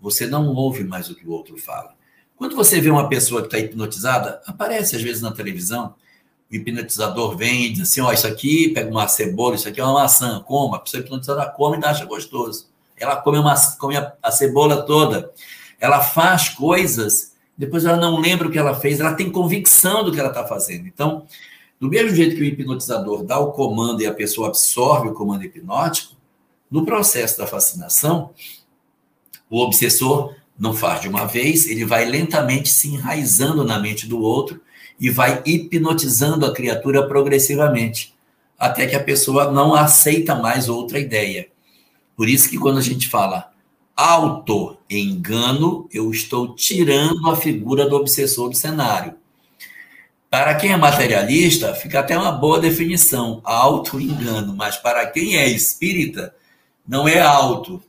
você 0.00 0.26
não 0.26 0.48
ouve 0.54 0.84
mais 0.84 1.10
o 1.10 1.14
que 1.14 1.26
o 1.26 1.30
outro 1.30 1.56
fala. 1.58 1.94
Quando 2.36 2.56
você 2.56 2.80
vê 2.80 2.90
uma 2.90 3.08
pessoa 3.08 3.42
que 3.42 3.46
está 3.46 3.58
hipnotizada, 3.58 4.42
aparece 4.46 4.96
às 4.96 5.02
vezes 5.02 5.22
na 5.22 5.32
televisão, 5.32 5.94
o 6.50 6.54
hipnotizador 6.54 7.36
vem 7.36 7.66
e 7.66 7.70
diz 7.70 7.82
assim: 7.82 8.00
ó, 8.00 8.08
oh, 8.08 8.12
isso 8.12 8.26
aqui, 8.26 8.70
pega 8.70 8.90
uma 8.90 9.06
cebola, 9.06 9.54
isso 9.54 9.68
aqui 9.68 9.80
é 9.80 9.84
uma 9.84 9.94
maçã, 9.94 10.40
coma. 10.40 10.76
A 10.76 10.80
pessoa 10.80 11.02
hipnotizada 11.02 11.46
come 11.50 11.78
e 11.78 11.84
acha 11.84 12.04
gostoso. 12.04 12.71
Ela 12.96 13.16
come, 13.16 13.38
uma, 13.38 13.54
come 13.78 13.96
a, 13.96 14.12
a 14.22 14.30
cebola 14.30 14.82
toda. 14.82 15.32
Ela 15.80 16.00
faz 16.00 16.48
coisas, 16.48 17.32
depois 17.56 17.84
ela 17.84 17.96
não 17.96 18.20
lembra 18.20 18.48
o 18.48 18.50
que 18.50 18.58
ela 18.58 18.74
fez, 18.74 19.00
ela 19.00 19.14
tem 19.14 19.30
convicção 19.30 20.04
do 20.04 20.12
que 20.12 20.20
ela 20.20 20.28
está 20.28 20.46
fazendo. 20.46 20.86
Então, 20.86 21.26
do 21.80 21.88
mesmo 21.88 22.14
jeito 22.14 22.36
que 22.36 22.42
o 22.42 22.44
hipnotizador 22.44 23.24
dá 23.24 23.38
o 23.38 23.52
comando 23.52 24.02
e 24.02 24.06
a 24.06 24.14
pessoa 24.14 24.48
absorve 24.48 25.08
o 25.08 25.14
comando 25.14 25.44
hipnótico, 25.44 26.14
no 26.70 26.86
processo 26.86 27.36
da 27.36 27.46
fascinação, 27.46 28.30
o 29.50 29.58
obsessor 29.58 30.34
não 30.58 30.72
faz 30.72 31.02
de 31.02 31.08
uma 31.08 31.26
vez, 31.26 31.66
ele 31.66 31.84
vai 31.84 32.04
lentamente 32.04 32.70
se 32.70 32.88
enraizando 32.88 33.64
na 33.64 33.78
mente 33.78 34.06
do 34.06 34.20
outro 34.20 34.60
e 34.98 35.10
vai 35.10 35.42
hipnotizando 35.44 36.46
a 36.46 36.54
criatura 36.54 37.06
progressivamente, 37.06 38.14
até 38.58 38.86
que 38.86 38.94
a 38.94 39.02
pessoa 39.02 39.50
não 39.50 39.74
aceita 39.74 40.34
mais 40.34 40.68
outra 40.68 40.98
ideia. 40.98 41.48
Por 42.22 42.28
isso 42.28 42.48
que 42.48 42.56
quando 42.56 42.78
a 42.78 42.82
gente 42.82 43.08
fala 43.08 43.50
auto-engano, 43.96 45.88
eu 45.92 46.08
estou 46.08 46.54
tirando 46.54 47.28
a 47.28 47.34
figura 47.34 47.88
do 47.88 47.96
obsessor 47.96 48.48
do 48.48 48.54
cenário. 48.54 49.14
Para 50.30 50.54
quem 50.54 50.70
é 50.70 50.76
materialista, 50.76 51.74
fica 51.74 51.98
até 51.98 52.16
uma 52.16 52.30
boa 52.30 52.60
definição, 52.60 53.40
auto-engano, 53.42 54.54
mas 54.54 54.76
para 54.76 55.04
quem 55.06 55.36
é 55.36 55.48
espírita, 55.48 56.32
não 56.86 57.08
é 57.08 57.20
auto, 57.20 57.82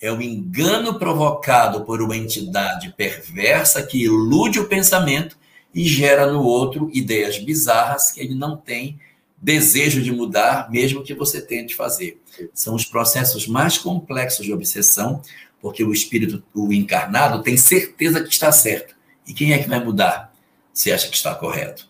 é 0.00 0.12
o 0.12 0.22
engano 0.22 0.96
provocado 0.96 1.84
por 1.84 2.00
uma 2.00 2.16
entidade 2.16 2.94
perversa 2.96 3.82
que 3.82 4.04
ilude 4.04 4.60
o 4.60 4.68
pensamento 4.68 5.36
e 5.74 5.82
gera 5.84 6.30
no 6.30 6.44
outro 6.44 6.88
ideias 6.94 7.38
bizarras 7.38 8.12
que 8.12 8.20
ele 8.20 8.36
não 8.36 8.56
tem 8.56 9.00
desejo 9.40 10.02
de 10.02 10.12
mudar, 10.12 10.70
mesmo 10.70 11.02
que 11.02 11.14
você 11.14 11.40
tente 11.40 11.74
fazer. 11.74 12.20
São 12.52 12.74
os 12.74 12.84
processos 12.84 13.46
mais 13.46 13.78
complexos 13.78 14.44
de 14.44 14.52
obsessão, 14.52 15.22
porque 15.60 15.82
o 15.82 15.92
espírito, 15.92 16.42
o 16.54 16.72
encarnado, 16.72 17.42
tem 17.42 17.56
certeza 17.56 18.22
que 18.22 18.30
está 18.30 18.52
certo. 18.52 18.94
E 19.26 19.32
quem 19.32 19.52
é 19.52 19.58
que 19.58 19.68
vai 19.68 19.82
mudar 19.82 20.34
se 20.72 20.92
acha 20.92 21.08
que 21.08 21.16
está 21.16 21.34
correto? 21.34 21.88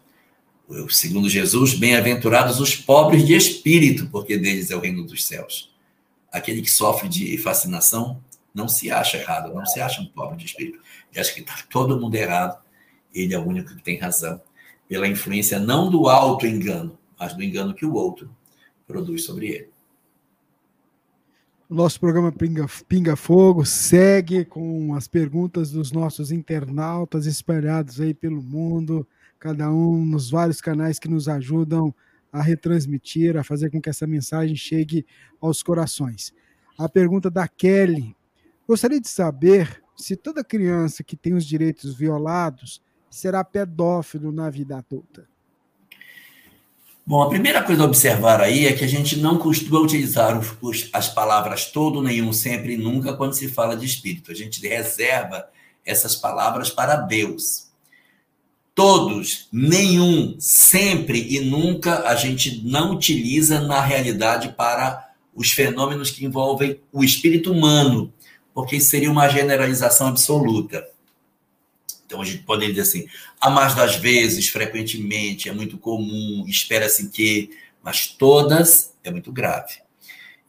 Segundo 0.89 1.28
Jesus, 1.28 1.74
bem-aventurados 1.74 2.60
os 2.60 2.77
pobres 2.77 3.27
de 3.27 3.35
espírito, 3.35 4.09
porque 4.09 4.36
deles 4.36 4.70
é 4.70 4.77
o 4.77 4.81
reino 4.81 5.05
dos 5.05 5.24
céus. 5.27 5.74
Aquele 6.31 6.62
que 6.62 6.70
sofre 6.70 7.09
de 7.09 7.36
fascinação 7.39 8.22
não 8.55 8.68
se 8.68 8.90
acha 8.90 9.16
errado, 9.16 9.52
não 9.52 9.66
se 9.66 9.81
acha 9.81 10.01
um 10.01 10.06
pobre 10.06 10.36
de 10.36 10.47
espírito. 10.47 10.78
Ele 11.10 11.20
acha 11.20 11.32
que 11.32 11.40
está 11.40 11.56
todo 11.68 11.98
mundo 11.98 12.14
errado 12.14 12.59
ele 13.14 13.35
é 13.35 13.39
o 13.39 13.47
único 13.47 13.74
que 13.74 13.82
tem 13.82 13.98
razão, 13.98 14.40
pela 14.89 15.06
influência 15.06 15.59
não 15.59 15.90
do 15.90 16.09
auto-engano, 16.09 16.98
mas 17.21 17.35
do 17.35 17.43
engano 17.43 17.75
que 17.75 17.85
o 17.85 17.93
outro 17.93 18.35
produz 18.87 19.25
sobre 19.25 19.49
ele. 19.49 19.69
Nosso 21.69 22.01
programa 22.01 22.33
Pinga, 22.33 22.67
Pinga 22.89 23.15
Fogo 23.15 23.65
segue 23.65 24.45
com 24.45 24.95
as 24.95 25.07
perguntas 25.07 25.71
dos 25.71 25.93
nossos 25.93 26.33
internautas 26.33 27.27
espalhados 27.27 28.01
aí 28.01 28.15
pelo 28.15 28.43
mundo, 28.43 29.07
cada 29.39 29.71
um 29.71 30.05
nos 30.05 30.31
vários 30.31 30.61
canais 30.61 30.99
que 30.99 31.09
nos 31.09 31.29
ajudam 31.29 31.95
a 32.33 32.43
retransmitir, 32.43 33.37
a 33.37 33.45
fazer 33.45 33.71
com 33.71 33.81
que 33.81 33.91
essa 33.91 34.07
mensagem 34.07 34.57
chegue 34.57 35.07
aos 35.41 35.63
corações. 35.63 36.35
A 36.77 36.89
pergunta 36.89 37.31
da 37.31 37.47
Kelly: 37.47 38.17
Gostaria 38.67 39.01
de 39.01 39.09
saber 39.09 39.81
se 39.97 40.17
toda 40.17 40.43
criança 40.43 41.05
que 41.05 41.17
tem 41.17 41.35
os 41.35 41.45
direitos 41.45 41.95
violados 41.95 42.83
será 43.09 43.45
pedófilo 43.45 44.33
na 44.33 44.51
vida 44.51 44.79
adulta? 44.79 45.30
Bom, 47.06 47.22
a 47.22 47.28
primeira 47.28 47.62
coisa 47.62 47.82
a 47.82 47.86
observar 47.86 48.40
aí 48.40 48.66
é 48.66 48.72
que 48.72 48.85
a 48.85 48.89
gente 48.89 49.18
não 49.18 49.39
costuma 49.39 49.81
utilizar 49.81 50.39
os, 50.39 50.52
os, 50.60 50.89
as 50.93 51.09
palavras 51.09 51.66
todo, 51.66 52.02
nenhum, 52.02 52.32
sempre 52.32 52.74
e 52.74 52.77
nunca 52.77 53.14
quando 53.14 53.35
se 53.35 53.48
fala 53.48 53.77
de 53.77 53.86
espírito. 53.86 54.31
A 54.31 54.35
gente 54.35 54.66
reserva 54.66 55.48
essas 55.85 56.14
palavras 56.14 56.70
para 56.70 56.97
Deus. 56.97 57.68
Todos, 58.74 59.48
nenhum, 59.52 60.36
sempre 60.39 61.27
e 61.35 61.40
nunca 61.40 62.09
a 62.09 62.14
gente 62.14 62.62
não 62.64 62.93
utiliza 62.93 63.60
na 63.60 63.81
realidade 63.81 64.55
para 64.56 65.10
os 65.35 65.51
fenômenos 65.51 66.10
que 66.10 66.24
envolvem 66.24 66.81
o 66.93 67.02
espírito 67.02 67.52
humano, 67.52 68.12
porque 68.55 68.81
seria 68.81 69.10
uma 69.10 69.28
generalização 69.28 70.06
absoluta. 70.06 70.86
Então 72.11 72.20
a 72.20 72.24
gente 72.24 72.39
pode 72.39 72.66
dizer 72.66 72.81
assim, 72.81 73.07
a 73.41 73.49
mais 73.49 73.73
das 73.73 73.95
vezes, 73.95 74.49
frequentemente, 74.49 75.49
é 75.49 75.53
muito 75.53 75.78
comum, 75.78 76.45
espera-se 76.49 77.09
que, 77.09 77.51
mas 77.81 78.09
todas 78.09 78.93
é 79.05 79.12
muito 79.12 79.31
grave. 79.31 79.74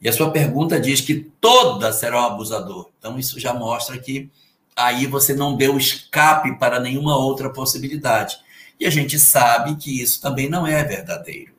E 0.00 0.08
a 0.08 0.12
sua 0.12 0.32
pergunta 0.32 0.80
diz 0.80 1.00
que 1.00 1.30
todas 1.40 1.94
serão 2.00 2.18
abusador. 2.18 2.90
Então 2.98 3.16
isso 3.16 3.38
já 3.38 3.54
mostra 3.54 3.96
que 3.96 4.28
aí 4.74 5.06
você 5.06 5.34
não 5.34 5.56
deu 5.56 5.78
escape 5.78 6.58
para 6.58 6.80
nenhuma 6.80 7.16
outra 7.16 7.48
possibilidade. 7.48 8.38
E 8.80 8.84
a 8.84 8.90
gente 8.90 9.16
sabe 9.20 9.76
que 9.76 10.02
isso 10.02 10.20
também 10.20 10.48
não 10.48 10.66
é 10.66 10.82
verdadeiro, 10.82 11.52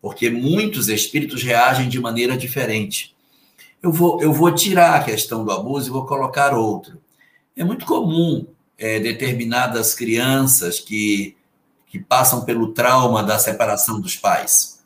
porque 0.00 0.30
muitos 0.30 0.86
espíritos 0.86 1.42
reagem 1.42 1.88
de 1.88 1.98
maneira 1.98 2.36
diferente. 2.36 3.12
Eu 3.82 3.90
vou, 3.90 4.22
eu 4.22 4.32
vou 4.32 4.54
tirar 4.54 5.00
a 5.00 5.02
questão 5.02 5.44
do 5.44 5.50
abuso 5.50 5.88
e 5.88 5.92
vou 5.92 6.06
colocar 6.06 6.54
outro. 6.54 7.02
É 7.56 7.64
muito 7.64 7.84
comum 7.84 8.46
é, 8.78 8.98
determinadas 9.00 9.94
crianças 9.94 10.80
que, 10.80 11.36
que 11.86 11.98
passam 11.98 12.44
pelo 12.44 12.72
trauma 12.72 13.22
da 13.22 13.38
separação 13.38 14.00
dos 14.00 14.16
pais. 14.16 14.82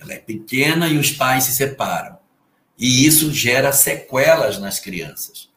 Ela 0.00 0.14
é 0.14 0.18
pequena 0.18 0.88
e 0.88 0.98
os 0.98 1.10
pais 1.10 1.44
se 1.44 1.54
separam. 1.54 2.18
E 2.78 3.06
isso 3.06 3.32
gera 3.32 3.70
sequelas 3.70 4.58
nas 4.58 4.80
crianças. 4.80 5.48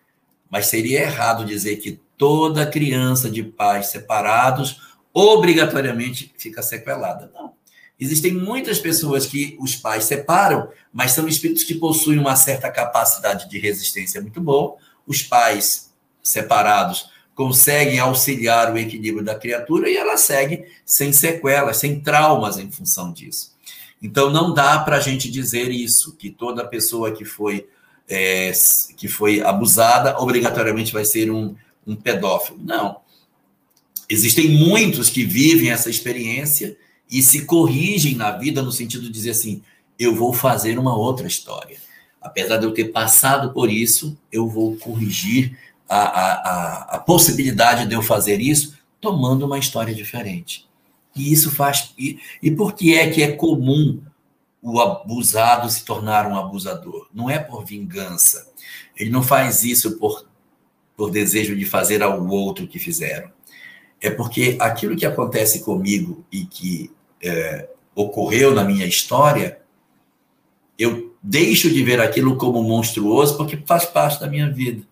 Mas 0.49 0.68
seria 0.68 1.02
errado 1.02 1.45
dizer 1.45 1.77
que 1.77 1.99
toda 2.18 2.65
criança 2.65 3.30
de 3.30 3.44
pais 3.44 3.88
separados 3.88 4.80
obrigatoriamente 5.14 6.34
fica 6.38 6.61
sequelada. 6.61 7.32
Não. 7.34 7.53
Existem 7.99 8.34
muitas 8.34 8.77
pessoas 8.77 9.26
que 9.26 9.57
os 9.60 9.76
pais 9.76 10.03
separam, 10.03 10.69
mas 10.91 11.14
são 11.14 11.27
espíritos 11.27 11.64
que 11.64 11.76
possuem 11.76 12.19
uma 12.19 12.36
certa 12.36 12.69
capacidade 12.69 13.49
de 13.49 13.57
resistência 13.57 14.22
muito 14.22 14.41
boa. 14.41 14.76
Os 15.07 15.23
pais 15.23 15.94
separados 16.22 17.10
conseguem 17.36 17.99
auxiliar 17.99 18.74
o 18.74 18.78
equilíbrio 18.78 19.24
da 19.24 19.36
criatura 19.36 19.90
e 19.90 19.98
ela 19.98 20.16
segue 20.16 20.66
sem 20.86 21.12
sequelas, 21.12 21.78
sem 21.78 21.99
traumas 21.99 22.57
em 22.57 22.72
função 22.72 23.12
disso. 23.12 23.53
Então 24.02 24.30
não 24.30 24.53
dá 24.53 24.80
para 24.80 24.98
a 24.98 25.02
gente 25.02 25.30
dizer 25.30 25.70
isso, 25.70 26.16
que 26.16 26.30
toda 26.30 26.66
pessoa 26.66 27.12
que 27.12 27.26
foi, 27.26 27.68
é, 28.07 28.52
que 28.95 29.10
foi 29.10 29.41
abusada 29.41 30.18
obrigatoriamente 30.20 30.94
vai 30.94 31.03
ser 31.03 31.30
um, 31.30 31.56
um 31.86 31.95
pedófilo. 31.95 32.57
Não. 32.64 33.02
Existem 34.07 34.49
muitos 34.49 35.10
que 35.10 35.26
vivem 35.26 35.72
essa 35.72 35.90
experiência 35.90 36.78
e 37.12 37.22
se 37.22 37.45
corrigem 37.45 38.16
na 38.16 38.32
vida 38.32 38.62
no 38.62 38.72
sentido 38.72 39.03
de 39.03 39.10
dizer 39.10 39.32
assim: 39.32 39.62
eu 39.99 40.16
vou 40.16 40.32
fazer 40.32 40.80
uma 40.80 40.95
outra 40.95 41.28
história. 41.28 41.78
Apesar 42.22 42.57
de 42.57 42.66
eu 42.66 42.74
ter 42.74 42.86
passado 42.86 43.52
por 43.53 43.70
isso, 43.70 44.18
eu 44.32 44.48
vou 44.48 44.76
corrigir 44.78 45.57
a, 45.88 45.98
a, 45.98 46.95
a, 46.95 46.99
possibilidade 46.99 47.88
de 47.88 47.94
eu 47.94 48.02
fazer 48.02 48.41
isso 48.41 48.78
tomando 48.99 49.45
uma 49.45 49.60
história 49.60 49.94
diferente. 49.94 50.68
E 51.16 51.32
isso 51.32 51.52
faz. 51.52 51.94
E, 51.98 52.20
e 52.41 52.52
por 52.52 52.74
que 52.74 52.95
é 52.95 53.10
que 53.10 53.22
é 53.22 53.32
comum 53.32 54.02
o 54.62 54.80
abusado 54.80 55.70
se 55.70 55.86
tornar 55.86 56.28
um 56.28 56.36
abusador? 56.36 57.07
Não 57.14 57.30
é 57.30 57.38
por 57.38 57.64
vingança. 57.64 58.52
Ele 58.98 59.10
não 59.10 59.22
faz 59.22 59.64
isso 59.64 59.98
por, 59.98 60.26
por 60.98 61.12
desejo 61.12 61.56
de 61.56 61.66
fazer 61.66 62.02
ao 62.02 62.28
outro 62.28 62.68
que 62.68 62.80
fizeram. 62.80 63.30
É 64.02 64.10
porque 64.10 64.57
aquilo 64.60 64.95
que 64.95 65.06
acontece 65.06 65.64
comigo 65.64 66.26
e 66.32 66.45
que 66.45 66.91
é, 67.22 67.70
ocorreu 67.94 68.53
na 68.53 68.64
minha 68.64 68.86
história, 68.86 69.60
eu 70.78 71.16
deixo 71.24 71.70
de 71.70 71.84
ver 71.84 72.02
aquilo 72.02 72.36
como 72.36 72.62
monstruoso 72.62 73.38
porque 73.38 73.57
faz 73.66 73.86
parte 73.86 74.20
da 74.20 74.28
minha 74.28 74.52
vida. 74.52 74.86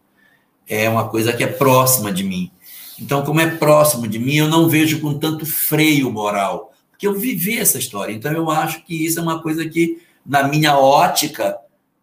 É 0.67 0.89
uma 0.89 1.09
coisa 1.09 1.33
que 1.33 1.43
é 1.43 1.47
próxima 1.47 2.11
de 2.11 2.23
mim. 2.23 2.51
Então, 2.99 3.23
como 3.23 3.39
é 3.39 3.49
próximo 3.57 4.07
de 4.07 4.19
mim, 4.19 4.35
eu 4.35 4.47
não 4.47 4.69
vejo 4.69 5.01
com 5.01 5.17
tanto 5.17 5.45
freio 5.45 6.11
moral, 6.11 6.73
porque 6.89 7.07
eu 7.07 7.19
vivi 7.19 7.57
essa 7.57 7.77
história. 7.77 8.13
Então, 8.13 8.31
eu 8.31 8.49
acho 8.49 8.83
que 8.85 9.05
isso 9.05 9.19
é 9.19 9.21
uma 9.21 9.41
coisa 9.41 9.67
que, 9.67 10.01
na 10.25 10.47
minha 10.47 10.77
ótica, 10.77 11.57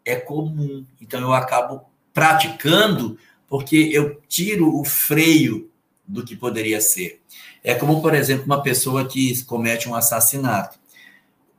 é 0.04 0.16
comum. 0.16 0.84
Então, 1.00 1.20
eu 1.20 1.32
acabo 1.32 1.82
praticando 2.12 3.16
porque 3.48 3.90
eu 3.92 4.20
tiro 4.28 4.78
o 4.78 4.84
freio 4.84 5.70
do 6.06 6.24
que 6.24 6.36
poderia 6.36 6.80
ser. 6.80 7.20
É 7.62 7.74
como, 7.74 8.00
por 8.00 8.14
exemplo, 8.14 8.44
uma 8.46 8.62
pessoa 8.62 9.06
que 9.06 9.42
comete 9.44 9.88
um 9.88 9.94
assassinato. 9.94 10.78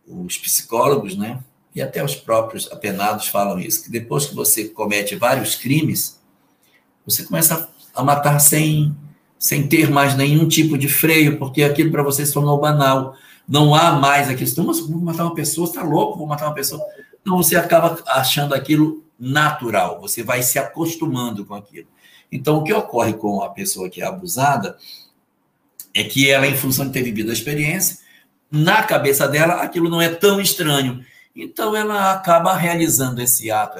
Os 0.07 0.37
psicólogos, 0.37 1.15
né, 1.15 1.39
e 1.73 1.81
até 1.81 2.03
os 2.03 2.15
próprios 2.15 2.71
apenados 2.71 3.27
falam 3.27 3.59
isso, 3.59 3.83
que 3.83 3.89
depois 3.89 4.25
que 4.25 4.35
você 4.35 4.67
comete 4.69 5.15
vários 5.15 5.55
crimes, 5.55 6.20
você 7.05 7.23
começa 7.23 7.69
a 7.93 8.03
matar 8.03 8.39
sem 8.39 8.95
sem 9.41 9.67
ter 9.67 9.89
mais 9.89 10.15
nenhum 10.15 10.47
tipo 10.47 10.77
de 10.77 10.87
freio, 10.87 11.39
porque 11.39 11.63
aquilo 11.63 11.91
para 11.91 12.03
você 12.03 12.23
se 12.23 12.31
tornou 12.31 12.59
banal. 12.59 13.15
Não 13.47 13.73
há 13.73 13.93
mais 13.93 14.29
a 14.29 14.35
questão, 14.35 14.63
mas 14.63 14.79
vou 14.79 15.01
matar 15.01 15.23
uma 15.23 15.33
pessoa, 15.33 15.67
está 15.67 15.81
louco, 15.81 16.19
vou 16.19 16.27
matar 16.27 16.45
uma 16.45 16.53
pessoa. 16.53 16.79
Então 17.19 17.35
você 17.37 17.55
acaba 17.55 17.99
achando 18.05 18.53
aquilo 18.53 19.03
natural, 19.19 19.99
você 19.99 20.21
vai 20.21 20.43
se 20.43 20.59
acostumando 20.59 21.43
com 21.43 21.55
aquilo. 21.55 21.87
Então 22.31 22.57
o 22.57 22.63
que 22.63 22.71
ocorre 22.71 23.13
com 23.13 23.41
a 23.41 23.49
pessoa 23.49 23.89
que 23.89 23.99
é 23.99 24.05
abusada 24.05 24.77
é 25.91 26.03
que 26.03 26.29
ela, 26.29 26.45
em 26.45 26.55
função 26.55 26.85
de 26.85 26.93
ter 26.93 27.01
vivido 27.01 27.31
a 27.31 27.33
experiência, 27.33 27.97
na 28.49 28.83
cabeça 28.83 29.27
dela 29.27 29.55
aquilo 29.55 29.89
não 29.89 29.99
é 29.99 30.09
tão 30.09 30.39
estranho. 30.39 31.03
Então 31.35 31.75
ela 31.75 32.13
acaba 32.13 32.53
realizando 32.55 33.19
esse 33.19 33.49
ato. 33.49 33.79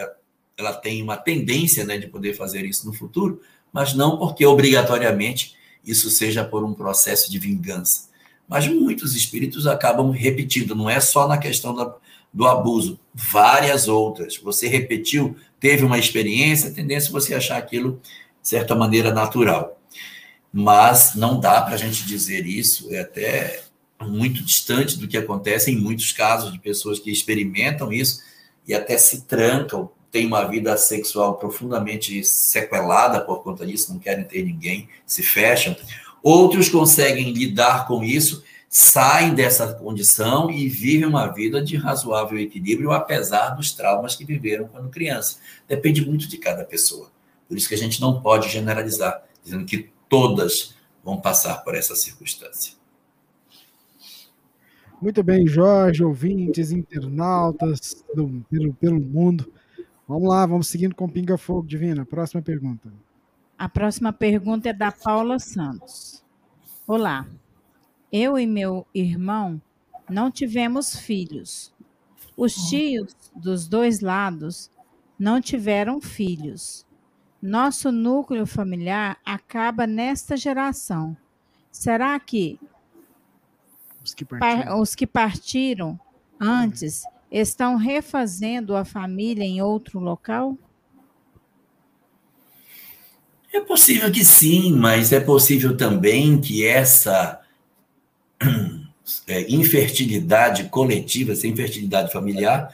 Ela 0.61 0.73
tem 0.73 1.01
uma 1.01 1.17
tendência 1.17 1.83
né, 1.83 1.97
de 1.97 2.07
poder 2.07 2.35
fazer 2.35 2.63
isso 2.65 2.85
no 2.85 2.93
futuro, 2.93 3.41
mas 3.73 3.93
não 3.93 4.17
porque 4.17 4.45
obrigatoriamente 4.45 5.55
isso 5.83 6.09
seja 6.09 6.45
por 6.45 6.63
um 6.63 6.73
processo 6.73 7.31
de 7.31 7.39
vingança. 7.39 8.09
Mas 8.47 8.67
muitos 8.67 9.15
espíritos 9.15 9.65
acabam 9.65 10.11
repetindo, 10.11 10.75
não 10.75 10.89
é 10.89 10.99
só 10.99 11.27
na 11.27 11.37
questão 11.37 11.73
da, 11.73 11.95
do 12.31 12.47
abuso, 12.47 12.99
várias 13.13 13.87
outras. 13.87 14.37
Você 14.37 14.67
repetiu, 14.67 15.35
teve 15.59 15.83
uma 15.83 15.97
experiência, 15.97 16.69
a 16.69 16.73
tendência 16.73 17.09
é 17.09 17.11
você 17.11 17.33
achar 17.33 17.57
aquilo, 17.57 17.99
de 18.41 18.47
certa 18.47 18.75
maneira, 18.75 19.11
natural. 19.11 19.79
Mas 20.53 21.15
não 21.15 21.39
dá 21.39 21.61
para 21.61 21.75
a 21.75 21.77
gente 21.77 22.05
dizer 22.05 22.45
isso, 22.45 22.93
é 22.93 22.99
até 22.99 23.63
muito 24.01 24.43
distante 24.43 24.97
do 24.97 25.07
que 25.07 25.17
acontece 25.17 25.71
em 25.71 25.77
muitos 25.77 26.11
casos 26.11 26.51
de 26.51 26.59
pessoas 26.59 26.99
que 26.99 27.11
experimentam 27.11 27.91
isso 27.91 28.21
e 28.67 28.73
até 28.73 28.97
se 28.97 29.21
trancam 29.21 29.89
têm 30.11 30.27
uma 30.27 30.43
vida 30.43 30.75
sexual 30.75 31.35
profundamente 31.35 32.23
sequelada 32.23 33.21
por 33.21 33.41
conta 33.43 33.65
disso, 33.65 33.93
não 33.93 33.99
querem 33.99 34.25
ter 34.25 34.43
ninguém, 34.43 34.89
se 35.05 35.23
fecham. 35.23 35.75
Outros 36.21 36.69
conseguem 36.69 37.31
lidar 37.31 37.87
com 37.87 38.03
isso, 38.03 38.43
saem 38.69 39.33
dessa 39.33 39.73
condição 39.73 40.51
e 40.51 40.67
vivem 40.67 41.07
uma 41.07 41.27
vida 41.27 41.63
de 41.63 41.77
razoável 41.77 42.37
equilíbrio, 42.37 42.91
apesar 42.91 43.51
dos 43.51 43.71
traumas 43.71 44.15
que 44.15 44.25
viveram 44.25 44.67
quando 44.67 44.89
criança. 44.89 45.37
Depende 45.67 46.05
muito 46.05 46.27
de 46.27 46.37
cada 46.37 46.63
pessoa. 46.65 47.09
Por 47.47 47.57
isso 47.57 47.67
que 47.67 47.75
a 47.75 47.77
gente 47.77 47.99
não 47.99 48.21
pode 48.21 48.49
generalizar, 48.49 49.23
dizendo 49.43 49.65
que 49.65 49.89
todas 50.07 50.75
vão 51.03 51.19
passar 51.19 51.63
por 51.63 51.73
essa 51.73 51.95
circunstância. 51.95 52.73
Muito 55.01 55.23
bem, 55.23 55.47
Jorge, 55.47 56.03
ouvintes, 56.03 56.71
internautas 56.71 58.05
do, 58.13 58.45
pelo, 58.49 58.73
pelo 58.75 58.99
mundo. 58.99 59.51
Vamos 60.11 60.27
lá, 60.27 60.45
vamos 60.45 60.67
seguindo 60.67 60.93
com 60.93 61.07
Pinga 61.07 61.37
Fogo, 61.37 61.65
Divina. 61.65 62.05
Próxima 62.05 62.41
pergunta. 62.41 62.91
A 63.57 63.69
próxima 63.69 64.11
pergunta 64.11 64.67
é 64.67 64.73
da 64.73 64.91
Paula 64.91 65.39
Santos. 65.39 66.21
Olá, 66.85 67.25
eu 68.11 68.37
e 68.37 68.45
meu 68.45 68.85
irmão 68.93 69.61
não 70.09 70.29
tivemos 70.29 70.97
filhos. 70.97 71.73
Os 72.35 72.53
tios 72.53 73.15
dos 73.33 73.69
dois 73.69 74.01
lados 74.01 74.69
não 75.17 75.39
tiveram 75.39 76.01
filhos. 76.01 76.85
Nosso 77.41 77.89
núcleo 77.89 78.45
familiar 78.45 79.17
acaba 79.23 79.87
nesta 79.87 80.35
geração. 80.35 81.15
Será 81.71 82.19
que 82.19 82.59
os 84.03 84.13
que 84.13 84.25
partiram, 84.25 84.81
os 84.81 84.93
que 84.93 85.07
partiram 85.07 85.97
antes 86.37 87.05
estão 87.31 87.77
refazendo 87.77 88.75
a 88.75 88.83
família 88.83 89.43
em 89.43 89.61
outro 89.61 89.99
local? 89.99 90.57
É 93.53 93.59
possível 93.61 94.11
que 94.11 94.23
sim, 94.23 94.73
mas 94.73 95.11
é 95.11 95.19
possível 95.19 95.75
também 95.75 96.39
que 96.39 96.65
essa 96.65 97.41
é, 99.27 99.49
infertilidade 99.51 100.65
coletiva, 100.65 101.31
essa 101.31 101.47
infertilidade 101.47 102.11
familiar, 102.11 102.73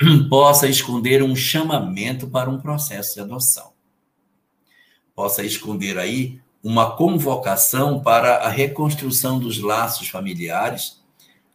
possa 0.28 0.68
esconder 0.68 1.22
um 1.22 1.34
chamamento 1.36 2.28
para 2.28 2.50
um 2.50 2.58
processo 2.58 3.14
de 3.14 3.20
adoção. 3.20 3.72
Possa 5.14 5.42
esconder 5.42 5.98
aí 5.98 6.40
uma 6.62 6.94
convocação 6.96 8.00
para 8.00 8.36
a 8.36 8.48
reconstrução 8.48 9.38
dos 9.38 9.58
laços 9.60 10.08
familiares 10.08 11.02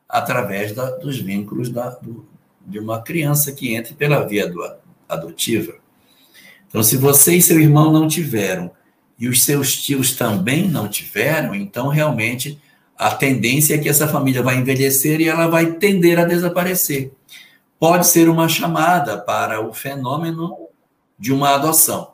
através 0.09 0.73
da, 0.73 0.91
dos 0.97 1.19
vínculos 1.19 1.69
da, 1.69 1.89
do, 1.89 2.27
de 2.65 2.79
uma 2.79 3.01
criança 3.01 3.51
que 3.51 3.75
entre 3.75 3.93
pela 3.93 4.25
via 4.25 4.47
do, 4.47 4.61
adotiva. 5.07 5.75
Então, 6.67 6.81
se 6.81 6.97
você 6.97 7.35
e 7.35 7.41
seu 7.41 7.59
irmão 7.59 7.91
não 7.91 8.07
tiveram, 8.07 8.71
e 9.17 9.27
os 9.27 9.43
seus 9.43 9.77
tios 9.77 10.15
também 10.15 10.67
não 10.67 10.87
tiveram, 10.87 11.53
então 11.53 11.87
realmente 11.87 12.59
a 12.97 13.13
tendência 13.13 13.75
é 13.75 13.77
que 13.77 13.87
essa 13.87 14.07
família 14.07 14.41
vai 14.41 14.57
envelhecer 14.57 15.21
e 15.21 15.29
ela 15.29 15.47
vai 15.47 15.73
tender 15.73 16.19
a 16.19 16.25
desaparecer. 16.25 17.11
Pode 17.79 18.07
ser 18.07 18.29
uma 18.29 18.49
chamada 18.49 19.17
para 19.17 19.61
o 19.61 19.73
fenômeno 19.73 20.67
de 21.17 21.31
uma 21.31 21.55
adoção. 21.55 22.13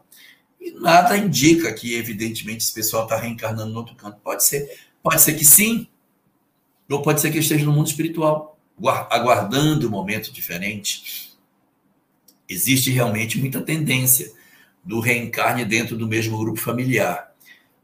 E 0.60 0.72
nada 0.72 1.18
indica 1.18 1.74
que, 1.74 1.96
evidentemente, 1.96 2.64
esse 2.64 2.74
pessoal 2.74 3.04
está 3.04 3.18
reencarnando 3.18 3.72
no 3.72 3.80
outro 3.80 3.96
canto. 3.96 4.18
Pode 4.24 4.46
ser, 4.46 4.70
pode 5.02 5.22
ser 5.22 5.34
que 5.34 5.46
sim, 5.46 5.88
ou 6.90 7.02
pode 7.02 7.22
ser 7.22 7.32
que 7.32 7.40
esteja 7.40 7.66
no 7.66 7.72
mundo 7.72 7.88
espiritual 7.88 8.59
aguardando 8.88 9.88
um 9.88 9.92
momento 9.92 10.32
diferente. 10.32 11.32
Existe 12.48 12.90
realmente 12.92 13.38
muita 13.38 13.62
tendência 13.62 14.32
do 14.84 15.00
reencarne 15.00 15.66
dentro 15.66 15.98
do 15.98 16.08
mesmo 16.08 16.38
grupo 16.38 16.60
familiar. 16.60 17.32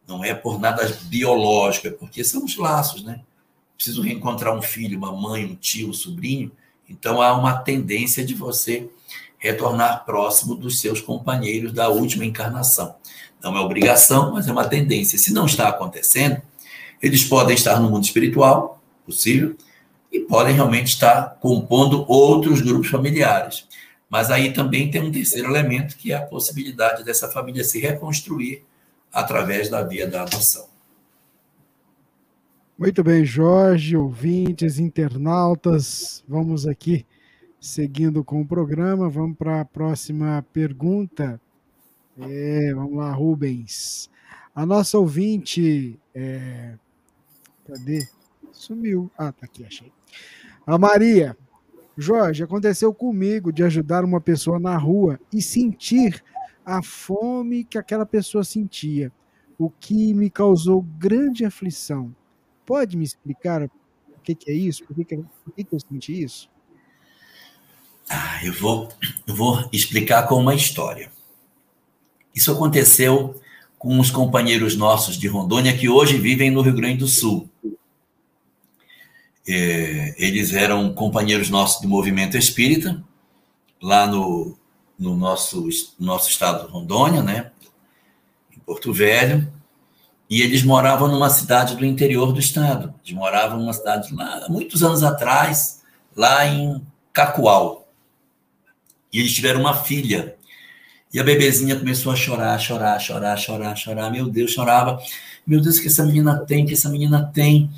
Não 0.07 0.23
é 0.23 0.33
por 0.33 0.59
nada 0.59 0.85
biológico, 1.03 1.87
é 1.87 1.91
porque 1.91 2.23
são 2.23 2.45
os 2.45 2.55
laços, 2.57 3.03
né? 3.03 3.21
Preciso 3.75 4.01
reencontrar 4.01 4.55
um 4.55 4.61
filho, 4.61 4.97
uma 4.97 5.11
mãe, 5.11 5.45
um 5.45 5.55
tio, 5.55 5.89
um 5.89 5.93
sobrinho. 5.93 6.51
Então 6.89 7.21
há 7.21 7.35
uma 7.35 7.57
tendência 7.57 8.23
de 8.23 8.33
você 8.33 8.89
retornar 9.37 10.05
próximo 10.05 10.55
dos 10.55 10.79
seus 10.79 11.01
companheiros 11.01 11.71
da 11.73 11.89
última 11.89 12.25
encarnação. 12.25 12.95
Não 13.43 13.55
é 13.55 13.59
obrigação, 13.59 14.33
mas 14.33 14.47
é 14.47 14.51
uma 14.51 14.67
tendência. 14.67 15.19
Se 15.19 15.31
não 15.31 15.45
está 15.45 15.67
acontecendo, 15.69 16.41
eles 17.01 17.23
podem 17.23 17.55
estar 17.55 17.79
no 17.79 17.89
mundo 17.89 18.03
espiritual, 18.03 18.81
possível, 19.05 19.55
e 20.15 20.21
podem 20.21 20.55
realmente 20.55 20.87
estar 20.87 21.37
compondo 21.41 22.05
outros 22.07 22.61
grupos 22.61 22.87
familiares. 22.87 23.67
Mas 24.09 24.31
aí 24.31 24.53
também 24.53 24.89
tem 24.89 25.01
um 25.01 25.11
terceiro 25.11 25.49
elemento, 25.49 25.97
que 25.97 26.13
é 26.13 26.15
a 26.15 26.25
possibilidade 26.25 27.03
dessa 27.03 27.29
família 27.29 27.65
se 27.65 27.79
reconstruir 27.79 28.63
através 29.11 29.69
da 29.69 29.83
via 29.83 30.07
da 30.07 30.21
adoção. 30.21 30.67
Muito 32.77 33.03
bem, 33.03 33.25
Jorge, 33.25 33.95
ouvintes, 33.97 34.79
internautas, 34.79 36.23
vamos 36.27 36.65
aqui 36.65 37.05
seguindo 37.59 38.23
com 38.23 38.41
o 38.41 38.47
programa, 38.47 39.09
vamos 39.09 39.37
para 39.37 39.61
a 39.61 39.65
próxima 39.65 40.45
pergunta. 40.53 41.41
É, 42.17 42.73
vamos 42.73 42.95
lá, 42.95 43.11
Rubens. 43.11 44.09
A 44.53 44.65
nossa 44.65 44.97
ouvinte, 44.97 45.99
é, 46.13 46.75
cadê? 47.65 48.07
Sumiu. 48.51 49.11
Ah, 49.17 49.31
tá 49.31 49.45
aqui, 49.45 49.65
achei. 49.65 49.94
A 50.65 50.77
Maria, 50.77 51.37
Jorge, 51.97 52.43
aconteceu 52.43 52.93
comigo 52.93 53.51
de 53.51 53.63
ajudar 53.63 54.03
uma 54.03 54.19
pessoa 54.19 54.59
na 54.59 54.75
rua 54.77 55.19
e 55.31 55.41
sentir 55.41 56.23
a 56.65 56.81
fome 56.81 57.63
que 57.63 57.77
aquela 57.77 58.05
pessoa 58.05 58.43
sentia. 58.43 59.11
o 59.57 59.69
que 59.69 60.13
me 60.13 60.29
causou 60.29 60.81
grande 60.81 61.45
aflição. 61.45 62.13
Pode 62.65 62.97
me 62.97 63.05
explicar 63.05 63.63
o 63.63 64.19
que, 64.21 64.35
que 64.35 64.51
é 64.51 64.53
isso? 64.53 64.83
Por 64.83 64.93
que, 64.93 65.05
que, 65.05 65.15
por 65.15 65.53
que, 65.55 65.63
que 65.63 65.73
eu 65.73 65.79
senti 65.79 66.23
isso? 66.23 66.49
Ah, 68.09 68.43
eu 68.43 68.51
vou, 68.51 68.89
eu 69.25 69.33
vou 69.33 69.69
explicar 69.71 70.27
com 70.27 70.35
uma 70.35 70.53
história. 70.53 71.09
Isso 72.33 72.51
aconteceu 72.51 73.39
com 73.79 73.97
uns 73.97 74.11
companheiros 74.11 74.75
nossos 74.75 75.17
de 75.17 75.27
Rondônia 75.29 75.77
que 75.77 75.87
hoje 75.87 76.17
vivem 76.17 76.51
no 76.51 76.61
Rio 76.61 76.75
Grande 76.75 76.97
do 76.97 77.07
Sul. 77.07 77.49
É, 79.47 80.15
eles 80.17 80.53
eram 80.53 80.93
companheiros 80.93 81.49
nossos 81.49 81.81
do 81.81 81.87
movimento 81.87 82.37
espírita, 82.37 83.03
lá 83.81 84.07
no, 84.07 84.57
no 84.97 85.15
nosso, 85.15 85.67
nosso 85.99 86.29
estado 86.29 86.65
de 86.65 86.71
Rondônia, 86.71 87.21
né? 87.21 87.51
em 88.55 88.59
Porto 88.59 88.91
Velho, 88.93 89.51
e 90.29 90.41
eles 90.41 90.63
moravam 90.63 91.07
numa 91.07 91.29
cidade 91.29 91.75
do 91.75 91.85
interior 91.85 92.33
do 92.33 92.39
estado. 92.39 92.93
Eles 93.03 93.15
moravam 93.15 93.59
numa 93.59 93.73
cidade 93.73 94.13
lá, 94.13 94.47
muitos 94.49 94.81
anos 94.81 95.03
atrás, 95.03 95.83
lá 96.15 96.47
em 96.47 96.81
Cacoal. 97.13 97.87
E 99.13 99.19
eles 99.19 99.33
tiveram 99.33 99.61
uma 99.61 99.75
filha. 99.75 100.35
E 101.13 101.19
a 101.19 101.23
bebezinha 101.23 101.77
começou 101.77 102.11
a 102.11 102.15
chorar, 102.15 102.59
chorar, 102.59 102.99
chorar, 102.99 103.37
chorar, 103.37 103.75
chorar. 103.75 104.11
Meu 104.11 104.27
Deus, 104.27 104.51
chorava. 104.51 104.99
Meu 105.45 105.61
Deus, 105.61 105.79
que 105.79 105.87
essa 105.87 106.03
menina 106.03 106.43
tem, 106.45 106.65
que 106.65 106.73
essa 106.73 106.89
menina 106.89 107.31
tem 107.33 107.69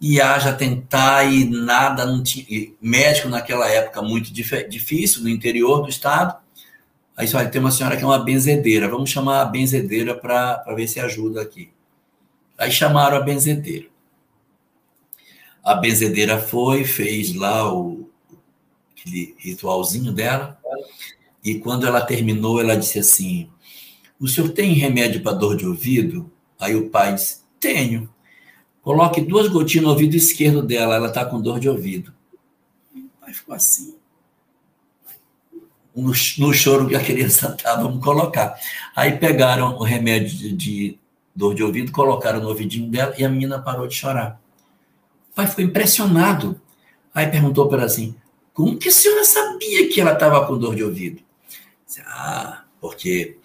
e 0.00 0.20
haja 0.20 0.52
tentar 0.52 1.24
e 1.24 1.44
nada, 1.44 2.06
não 2.06 2.22
tinha, 2.22 2.72
médico 2.80 3.28
naquela 3.28 3.68
época 3.68 4.00
muito 4.00 4.32
difícil, 4.32 5.22
no 5.22 5.28
interior 5.28 5.82
do 5.82 5.88
estado. 5.88 6.38
Aí 7.16 7.26
só 7.26 7.44
tem 7.44 7.60
uma 7.60 7.72
senhora 7.72 7.96
que 7.96 8.04
é 8.04 8.06
uma 8.06 8.18
benzedeira, 8.22 8.88
vamos 8.88 9.10
chamar 9.10 9.42
a 9.42 9.44
benzedeira 9.44 10.14
para 10.14 10.62
ver 10.76 10.86
se 10.86 11.00
ajuda 11.00 11.42
aqui. 11.42 11.70
Aí 12.56 12.70
chamaram 12.70 13.16
a 13.16 13.20
benzedeira. 13.20 13.88
A 15.64 15.74
benzedeira 15.74 16.38
foi, 16.38 16.84
fez 16.84 17.34
lá 17.34 17.72
o 17.72 18.08
aquele 18.92 19.34
ritualzinho 19.38 20.12
dela, 20.12 20.58
e 21.44 21.58
quando 21.58 21.86
ela 21.86 22.00
terminou, 22.00 22.60
ela 22.60 22.76
disse 22.76 22.98
assim: 22.98 23.50
O 24.20 24.26
senhor 24.28 24.50
tem 24.50 24.72
remédio 24.72 25.22
para 25.22 25.36
dor 25.36 25.56
de 25.56 25.66
ouvido? 25.66 26.30
Aí 26.58 26.74
o 26.74 26.90
pai 26.90 27.14
disse: 27.14 27.42
Tenho. 27.60 28.08
Coloque 28.88 29.20
duas 29.20 29.48
gotinhas 29.48 29.84
no 29.84 29.90
ouvido 29.90 30.16
esquerdo 30.16 30.62
dela, 30.62 30.94
ela 30.94 31.08
está 31.08 31.22
com 31.22 31.42
dor 31.42 31.60
de 31.60 31.68
ouvido. 31.68 32.10
O 32.96 33.20
pai 33.20 33.34
ficou 33.34 33.54
assim. 33.54 33.94
No, 35.94 36.10
no 36.38 36.54
choro 36.54 36.88
que 36.88 36.96
a 36.96 37.04
criança 37.04 37.54
estava, 37.54 37.82
vamos 37.82 38.02
colocar. 38.02 38.58
Aí 38.96 39.18
pegaram 39.18 39.76
o 39.76 39.82
remédio 39.82 40.30
de, 40.30 40.52
de 40.54 40.98
dor 41.36 41.54
de 41.54 41.62
ouvido, 41.62 41.92
colocaram 41.92 42.40
no 42.40 42.48
ouvidinho 42.48 42.90
dela 42.90 43.14
e 43.18 43.22
a 43.26 43.28
menina 43.28 43.60
parou 43.60 43.86
de 43.86 43.94
chorar. 43.94 44.40
O 45.32 45.34
pai 45.34 45.46
ficou 45.46 45.66
impressionado. 45.66 46.58
Aí 47.14 47.26
perguntou 47.26 47.68
para 47.68 47.80
ela 47.80 47.86
assim: 47.86 48.14
como 48.54 48.78
que 48.78 48.88
a 48.88 48.92
senhora 48.92 49.22
sabia 49.26 49.86
que 49.90 50.00
ela 50.00 50.14
estava 50.14 50.46
com 50.46 50.56
dor 50.56 50.74
de 50.74 50.82
ouvido? 50.82 51.20
Ah, 52.06 52.64
porque 52.80 53.36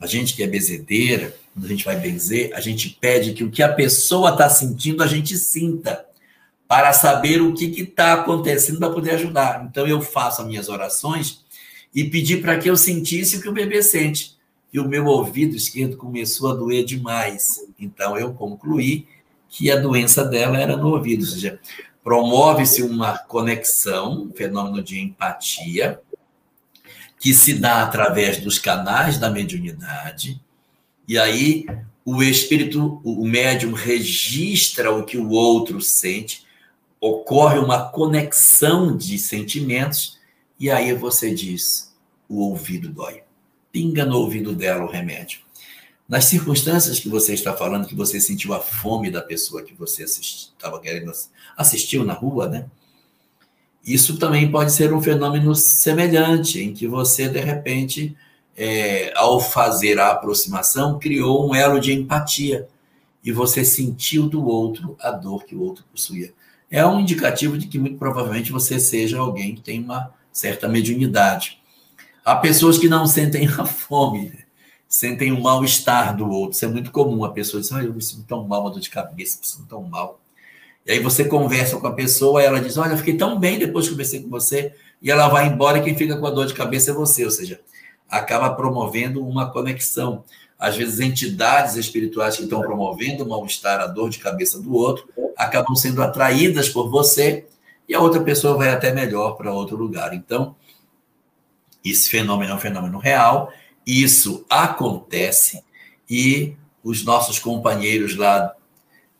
a 0.00 0.06
gente 0.06 0.34
que 0.34 0.42
é 0.42 0.46
bezedeira, 0.46 1.36
quando 1.56 1.64
a 1.64 1.68
gente 1.68 1.86
vai 1.86 1.96
benzer, 1.96 2.50
a 2.54 2.60
gente 2.60 2.98
pede 3.00 3.32
que 3.32 3.42
o 3.42 3.50
que 3.50 3.62
a 3.62 3.72
pessoa 3.72 4.32
está 4.32 4.46
sentindo, 4.46 5.02
a 5.02 5.06
gente 5.06 5.38
sinta, 5.38 6.04
para 6.68 6.92
saber 6.92 7.40
o 7.40 7.54
que 7.54 7.64
está 7.80 8.12
acontecendo 8.12 8.78
para 8.78 8.90
poder 8.90 9.12
ajudar. 9.12 9.66
Então 9.66 9.86
eu 9.86 10.02
faço 10.02 10.42
as 10.42 10.48
minhas 10.48 10.68
orações 10.68 11.42
e 11.94 12.04
pedi 12.04 12.36
para 12.36 12.58
que 12.58 12.68
eu 12.68 12.76
sentisse 12.76 13.38
o 13.38 13.40
que 13.40 13.48
o 13.48 13.54
bebê 13.54 13.82
sente. 13.82 14.36
E 14.70 14.78
o 14.78 14.86
meu 14.86 15.06
ouvido 15.06 15.56
esquerdo 15.56 15.96
começou 15.96 16.50
a 16.50 16.54
doer 16.54 16.84
demais. 16.84 17.64
Então 17.80 18.18
eu 18.18 18.34
concluí 18.34 19.08
que 19.48 19.70
a 19.70 19.76
doença 19.76 20.22
dela 20.24 20.60
era 20.60 20.76
no 20.76 20.88
ouvido, 20.88 21.22
ou 21.22 21.30
seja, 21.30 21.58
promove-se 22.04 22.82
uma 22.82 23.16
conexão, 23.16 24.24
um 24.24 24.30
fenômeno 24.30 24.82
de 24.82 25.00
empatia, 25.00 26.02
que 27.18 27.32
se 27.32 27.54
dá 27.54 27.82
através 27.82 28.36
dos 28.42 28.58
canais 28.58 29.18
da 29.18 29.30
mediunidade, 29.30 30.38
e 31.06 31.18
aí 31.18 31.66
o 32.04 32.22
espírito, 32.22 33.00
o 33.04 33.26
médium 33.26 33.72
registra 33.72 34.92
o 34.92 35.04
que 35.04 35.18
o 35.18 35.30
outro 35.30 35.80
sente, 35.80 36.46
ocorre 37.00 37.58
uma 37.58 37.88
conexão 37.88 38.96
de 38.96 39.18
sentimentos, 39.18 40.18
e 40.58 40.70
aí 40.70 40.92
você 40.94 41.34
diz: 41.34 41.92
o 42.28 42.40
ouvido 42.40 42.88
dói. 42.88 43.22
Pinga 43.72 44.06
no 44.06 44.18
ouvido 44.18 44.54
dela 44.54 44.84
o 44.84 44.90
remédio. 44.90 45.40
Nas 46.08 46.26
circunstâncias 46.26 47.00
que 47.00 47.08
você 47.08 47.34
está 47.34 47.52
falando, 47.52 47.88
que 47.88 47.94
você 47.94 48.20
sentiu 48.20 48.54
a 48.54 48.60
fome 48.60 49.10
da 49.10 49.20
pessoa 49.20 49.62
que 49.62 49.74
você 49.74 50.04
estava 50.04 50.80
querendo 50.80 51.10
assistiu 51.56 52.04
na 52.04 52.12
rua, 52.12 52.48
né? 52.48 52.66
Isso 53.84 54.16
também 54.16 54.50
pode 54.50 54.72
ser 54.72 54.92
um 54.92 55.02
fenômeno 55.02 55.54
semelhante, 55.54 56.60
em 56.60 56.72
que 56.72 56.86
você, 56.86 57.28
de 57.28 57.40
repente, 57.40 58.16
é, 58.56 59.12
ao 59.14 59.38
fazer 59.38 59.98
a 59.98 60.10
aproximação, 60.10 60.98
criou 60.98 61.48
um 61.48 61.54
elo 61.54 61.78
de 61.78 61.92
empatia 61.92 62.66
e 63.22 63.30
você 63.30 63.64
sentiu 63.64 64.28
do 64.28 64.46
outro 64.46 64.96
a 65.00 65.10
dor 65.10 65.44
que 65.44 65.54
o 65.54 65.62
outro 65.62 65.84
possuía. 65.90 66.32
É 66.70 66.84
um 66.86 66.98
indicativo 66.98 67.58
de 67.58 67.66
que 67.66 67.78
muito 67.78 67.98
provavelmente 67.98 68.50
você 68.50 68.80
seja 68.80 69.18
alguém 69.18 69.54
que 69.54 69.60
tem 69.60 69.82
uma 69.82 70.12
certa 70.32 70.68
mediunidade. 70.68 71.60
Há 72.24 72.36
pessoas 72.36 72.78
que 72.78 72.88
não 72.88 73.06
sentem 73.06 73.46
a 73.46 73.64
fome, 73.64 74.32
sentem 74.88 75.32
o 75.32 75.40
mal-estar 75.40 76.16
do 76.16 76.28
outro. 76.28 76.56
Isso 76.56 76.64
é 76.64 76.68
muito 76.68 76.90
comum. 76.90 77.24
A 77.24 77.30
pessoa 77.30 77.60
diz: 77.60 77.70
ah, 77.72 77.82
eu 77.82 77.92
me 77.92 78.02
sinto 78.02 78.24
tão 78.24 78.46
mal, 78.46 78.62
uma 78.62 78.70
dor 78.70 78.80
de 78.80 78.90
cabeça, 78.90 79.38
me 79.40 79.46
sinto 79.46 79.68
tão 79.68 79.82
mal. 79.82 80.20
E 80.84 80.92
aí 80.92 81.00
você 81.00 81.24
conversa 81.24 81.76
com 81.78 81.86
a 81.86 81.92
pessoa, 81.92 82.42
ela 82.42 82.60
diz: 82.60 82.76
Olha, 82.76 82.92
eu 82.92 82.98
fiquei 82.98 83.16
tão 83.16 83.38
bem 83.38 83.58
depois 83.58 83.86
que 83.86 83.92
conversei 83.92 84.22
com 84.22 84.28
você, 84.28 84.72
e 85.00 85.10
ela 85.10 85.28
vai 85.28 85.46
embora 85.46 85.78
e 85.78 85.82
quem 85.82 85.96
fica 85.96 86.16
com 86.16 86.26
a 86.26 86.30
dor 86.30 86.46
de 86.46 86.54
cabeça 86.54 86.90
é 86.90 86.94
você. 86.94 87.24
Ou 87.24 87.30
seja, 87.30 87.60
acaba 88.08 88.50
promovendo 88.50 89.26
uma 89.26 89.50
conexão. 89.50 90.24
Às 90.58 90.76
vezes, 90.76 91.00
entidades 91.00 91.76
espirituais 91.76 92.36
que 92.36 92.44
estão 92.44 92.60
promovendo 92.60 93.24
o 93.24 93.28
mal-estar, 93.28 93.80
a 93.80 93.86
dor 93.86 94.08
de 94.08 94.18
cabeça 94.18 94.60
do 94.60 94.74
outro, 94.74 95.06
acabam 95.36 95.74
sendo 95.74 96.02
atraídas 96.02 96.68
por 96.68 96.88
você 96.88 97.46
e 97.88 97.94
a 97.94 98.00
outra 98.00 98.20
pessoa 98.22 98.56
vai 98.56 98.70
até 98.70 98.92
melhor 98.92 99.36
para 99.36 99.52
outro 99.52 99.76
lugar. 99.76 100.14
Então, 100.14 100.56
esse 101.84 102.08
fenômeno 102.08 102.52
é 102.52 102.54
um 102.54 102.58
fenômeno 102.58 102.98
real, 102.98 103.52
isso 103.86 104.44
acontece 104.48 105.62
e 106.08 106.56
os 106.82 107.04
nossos 107.04 107.38
companheiros 107.38 108.16
lá 108.16 108.52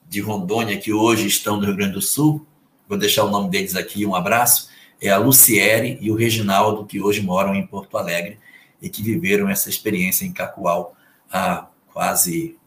de 0.08 0.20
Rondônia, 0.20 0.78
que 0.78 0.92
hoje 0.92 1.26
estão 1.26 1.56
no 1.56 1.66
Rio 1.66 1.76
Grande 1.76 1.94
do 1.94 2.02
Sul, 2.02 2.46
vou 2.88 2.96
deixar 2.98 3.24
o 3.24 3.30
nome 3.30 3.50
deles 3.50 3.76
aqui, 3.76 4.06
um 4.06 4.14
abraço, 4.14 4.68
é 5.00 5.10
a 5.10 5.18
Luciere 5.18 5.98
e 6.00 6.10
o 6.10 6.14
Reginaldo, 6.14 6.86
que 6.86 7.00
hoje 7.00 7.20
moram 7.20 7.54
em 7.54 7.66
Porto 7.66 7.98
Alegre 7.98 8.38
e 8.80 8.88
que 8.88 9.02
viveram 9.02 9.48
essa 9.48 9.68
experiência 9.68 10.24
em 10.24 10.32
Cacoal 10.32 10.96
há 11.30 11.66
quase 11.92 12.58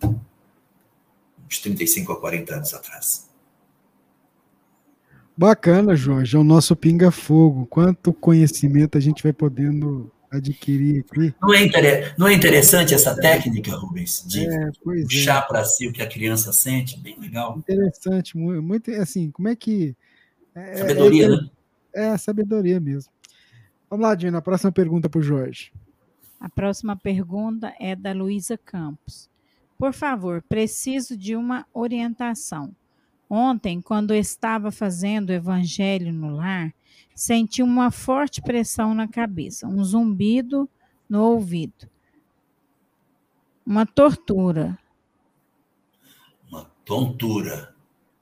uns 1.45 1.59
35 1.59 2.11
a 2.11 2.19
40 2.19 2.55
anos 2.55 2.73
atrás. 2.73 3.29
Bacana, 5.35 5.95
Jorge. 5.95 6.35
É 6.35 6.39
o 6.39 6.43
nosso 6.43 6.75
pinga-fogo. 6.75 7.65
Quanto 7.67 8.11
conhecimento 8.11 8.97
a 8.97 9.01
gente 9.01 9.23
vai 9.23 9.31
podendo 9.31 10.11
adquirir 10.29 10.99
aqui. 10.99 11.33
Não 11.41 11.53
é, 11.53 11.63
inter... 11.63 12.13
não 12.17 12.27
é 12.27 12.33
interessante 12.33 12.93
essa 12.93 13.15
técnica, 13.15 13.75
Rubens, 13.75 14.23
de 14.27 14.45
é, 14.45 14.71
puxar 14.83 15.43
é. 15.43 15.47
para 15.47 15.63
si 15.63 15.87
o 15.87 15.93
que 15.93 16.01
a 16.01 16.07
criança 16.07 16.53
sente? 16.53 16.99
Bem 16.99 17.17
legal. 17.19 17.57
Interessante, 17.57 18.37
muito, 18.37 18.91
assim, 18.91 19.31
como 19.31 19.47
é 19.47 19.55
que... 19.55 19.95
É, 20.53 20.77
sabedoria, 20.77 21.25
é, 21.25 21.29
né? 21.29 21.49
É, 21.93 22.17
sabedoria 22.17 22.79
mesmo. 22.79 23.11
Vamos 23.89 24.05
lá, 24.05 24.13
Dina, 24.13 24.37
a 24.37 24.41
próxima 24.41 24.71
pergunta 24.71 25.09
para 25.09 25.19
o 25.19 25.23
Jorge. 25.23 25.71
A 26.39 26.47
próxima 26.47 26.95
pergunta 26.95 27.73
é 27.79 27.95
da 27.95 28.13
Luísa 28.13 28.57
Campos. 28.57 29.29
Por 29.77 29.93
favor, 29.93 30.41
preciso 30.47 31.17
de 31.17 31.35
uma 31.35 31.65
orientação. 31.73 32.73
Ontem, 33.29 33.81
quando 33.81 34.13
estava 34.13 34.71
fazendo 34.71 35.29
o 35.29 35.33
evangelho 35.33 36.11
no 36.11 36.35
lar, 36.35 36.73
senti 37.13 37.61
uma 37.61 37.91
forte 37.91 38.41
pressão 38.41 38.93
na 38.93 39.07
cabeça, 39.07 39.67
um 39.67 39.83
zumbido 39.83 40.67
no 41.07 41.23
ouvido. 41.23 41.89
Uma 43.65 43.85
tortura. 43.85 44.77
Uma 46.49 46.65
tontura. 46.83 47.75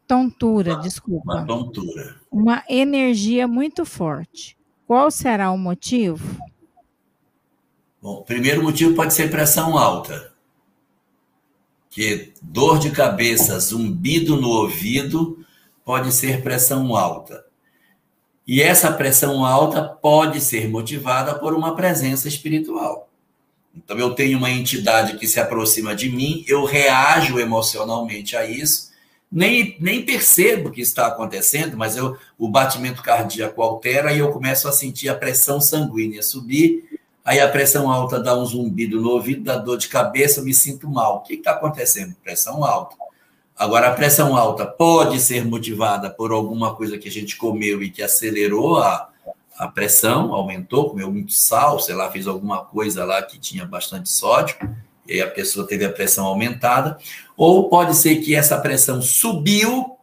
Tontura, 0.06 0.74
uma, 0.74 0.82
desculpa. 0.82 1.34
Uma 1.36 1.46
tontura. 1.46 2.16
Uma 2.32 2.64
energia 2.68 3.48
muito 3.48 3.86
forte. 3.86 4.58
Qual 4.86 5.10
será 5.10 5.52
o 5.52 5.58
motivo? 5.58 6.42
Bom, 8.08 8.22
primeiro 8.22 8.64
motivo 8.64 8.96
pode 8.96 9.14
ser 9.14 9.30
pressão 9.30 9.78
alta. 9.78 10.32
Que 11.90 12.32
dor 12.42 12.80
de 12.80 12.90
cabeça, 12.90 13.60
zumbido 13.60 14.40
no 14.40 14.48
ouvido, 14.48 15.46
pode 15.84 16.14
ser 16.14 16.42
pressão 16.42 16.96
alta. 16.96 17.44
E 18.48 18.62
essa 18.62 18.94
pressão 18.94 19.44
alta 19.44 19.84
pode 19.84 20.40
ser 20.40 20.70
motivada 20.70 21.38
por 21.38 21.54
uma 21.54 21.76
presença 21.76 22.30
espiritual. 22.30 23.10
Então, 23.76 23.98
eu 24.00 24.16
tenho 24.16 24.38
uma 24.38 24.52
entidade 24.52 25.18
que 25.18 25.28
se 25.28 25.38
aproxima 25.38 25.94
de 25.94 26.10
mim, 26.10 26.46
eu 26.48 26.64
reajo 26.64 27.38
emocionalmente 27.38 28.38
a 28.38 28.46
isso, 28.46 28.88
nem, 29.30 29.76
nem 29.82 30.06
percebo 30.06 30.70
o 30.70 30.72
que 30.72 30.80
está 30.80 31.08
acontecendo, 31.08 31.76
mas 31.76 31.98
eu, 31.98 32.16
o 32.38 32.48
batimento 32.48 33.04
cardíaco 33.04 33.62
altera 33.62 34.14
e 34.14 34.20
eu 34.20 34.32
começo 34.32 34.66
a 34.70 34.72
sentir 34.72 35.10
a 35.10 35.16
pressão 35.16 35.60
sanguínea 35.60 36.24
subir, 36.24 36.87
aí 37.28 37.42
a 37.42 37.50
pressão 37.50 37.92
alta 37.92 38.22
dá 38.22 38.34
um 38.34 38.46
zumbido 38.46 39.02
no 39.02 39.10
ouvido, 39.10 39.44
dá 39.44 39.58
dor 39.58 39.78
de 39.78 39.90
cabeça, 39.90 40.42
me 40.42 40.54
sinto 40.54 40.90
mal. 40.90 41.18
O 41.18 41.20
que 41.20 41.34
está 41.34 41.52
acontecendo? 41.52 42.16
Pressão 42.24 42.64
alta. 42.64 42.96
Agora, 43.54 43.90
a 43.90 43.94
pressão 43.94 44.38
alta 44.38 44.66
pode 44.66 45.20
ser 45.20 45.44
motivada 45.44 46.10
por 46.10 46.32
alguma 46.32 46.74
coisa 46.74 46.98
que 46.98 47.10
a 47.10 47.12
gente 47.12 47.36
comeu 47.36 47.84
e 47.84 47.90
que 47.90 48.02
acelerou 48.02 48.78
a, 48.78 49.10
a 49.58 49.68
pressão 49.68 50.34
aumentou, 50.34 50.90
comeu 50.90 51.12
muito 51.12 51.34
sal, 51.34 51.82
sei 51.82 51.96
lá, 51.96 52.10
fez 52.10 52.28
alguma 52.28 52.64
coisa 52.64 53.04
lá 53.04 53.22
que 53.22 53.38
tinha 53.38 53.66
bastante 53.66 54.10
sódio, 54.10 54.56
e 55.06 55.14
aí 55.14 55.22
a 55.22 55.30
pessoa 55.30 55.68
teve 55.68 55.84
a 55.84 55.92
pressão 55.92 56.26
aumentada, 56.26 56.98
ou 57.36 57.68
pode 57.68 57.94
ser 57.98 58.18
que 58.18 58.36
essa 58.36 58.58
pressão 58.58 59.02
subiu 59.02 59.98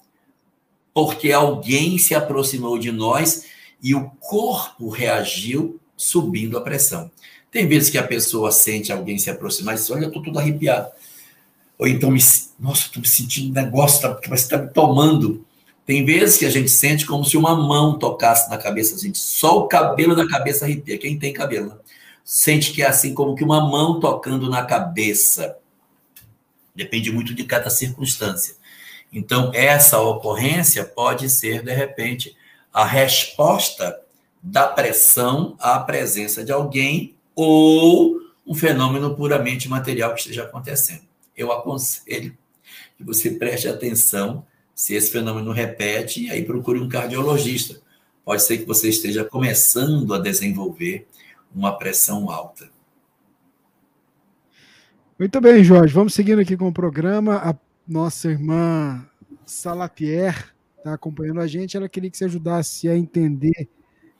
porque 0.92 1.32
alguém 1.32 1.96
se 1.96 2.14
aproximou 2.14 2.78
de 2.78 2.92
nós 2.92 3.46
e 3.82 3.94
o 3.94 4.10
corpo 4.20 4.90
reagiu 4.90 5.80
subindo 5.96 6.56
a 6.58 6.60
pressão. 6.60 7.10
Tem 7.50 7.68
vezes 7.68 7.88
que 7.88 7.98
a 7.98 8.02
pessoa 8.02 8.50
sente 8.50 8.92
alguém 8.92 9.16
se 9.16 9.30
aproximar 9.30 9.74
e 9.74 9.78
diz: 9.78 9.90
Olha, 9.90 10.04
eu 10.04 10.08
estou 10.08 10.22
tudo 10.22 10.38
arrepiado. 10.38 10.88
Ou 11.78 11.86
então, 11.86 12.10
me, 12.10 12.20
nossa, 12.58 12.86
estou 12.86 13.00
me 13.00 13.08
sentindo 13.08 13.50
um 13.50 13.62
negócio 13.62 14.02
tá, 14.02 14.14
que 14.14 14.32
está 14.32 14.58
me 14.58 14.68
tomando. 14.68 15.44
Tem 15.86 16.04
vezes 16.04 16.38
que 16.38 16.46
a 16.46 16.50
gente 16.50 16.70
sente 16.70 17.04
como 17.04 17.24
se 17.24 17.36
uma 17.36 17.54
mão 17.54 17.98
tocasse 17.98 18.48
na 18.48 18.56
cabeça, 18.56 18.98
gente. 18.98 19.18
Só 19.18 19.58
o 19.58 19.68
cabelo 19.68 20.16
da 20.16 20.26
cabeça 20.26 20.64
arrepia. 20.64 20.98
Quem 20.98 21.18
tem 21.18 21.32
cabelo, 21.32 21.70
né? 21.70 21.76
Sente 22.24 22.72
que 22.72 22.82
é 22.82 22.86
assim 22.86 23.12
como 23.12 23.34
que 23.34 23.44
uma 23.44 23.60
mão 23.68 24.00
tocando 24.00 24.48
na 24.48 24.64
cabeça. 24.64 25.56
Depende 26.74 27.12
muito 27.12 27.34
de 27.34 27.44
cada 27.44 27.68
circunstância. 27.68 28.56
Então, 29.12 29.52
essa 29.54 30.00
ocorrência 30.00 30.84
pode 30.84 31.28
ser, 31.28 31.62
de 31.62 31.72
repente, 31.72 32.36
a 32.72 32.84
resposta 32.84 34.00
da 34.44 34.68
pressão 34.68 35.56
à 35.58 35.80
presença 35.80 36.44
de 36.44 36.52
alguém 36.52 37.16
ou 37.34 38.20
um 38.46 38.54
fenômeno 38.54 39.16
puramente 39.16 39.70
material 39.70 40.12
que 40.12 40.20
esteja 40.20 40.42
acontecendo. 40.42 41.00
Eu 41.34 41.50
aconselho 41.50 42.36
que 42.94 43.02
você 43.02 43.30
preste 43.30 43.66
atenção 43.66 44.44
se 44.74 44.94
esse 44.94 45.10
fenômeno 45.10 45.50
repete, 45.50 46.30
aí 46.30 46.44
procure 46.44 46.78
um 46.78 46.88
cardiologista. 46.88 47.80
Pode 48.22 48.42
ser 48.42 48.58
que 48.58 48.66
você 48.66 48.90
esteja 48.90 49.24
começando 49.24 50.12
a 50.12 50.18
desenvolver 50.18 51.06
uma 51.54 51.78
pressão 51.78 52.30
alta. 52.30 52.68
Muito 55.18 55.40
bem, 55.40 55.64
Jorge. 55.64 55.94
Vamos 55.94 56.12
seguindo 56.12 56.40
aqui 56.40 56.54
com 56.54 56.68
o 56.68 56.72
programa. 56.72 57.36
A 57.36 57.54
nossa 57.88 58.28
irmã 58.28 59.08
Salapierre 59.46 60.44
está 60.76 60.92
acompanhando 60.92 61.40
a 61.40 61.46
gente. 61.46 61.76
Ela 61.76 61.88
queria 61.88 62.10
que 62.10 62.18
você 62.18 62.26
ajudasse 62.26 62.88
a 62.88 62.96
entender 62.96 63.68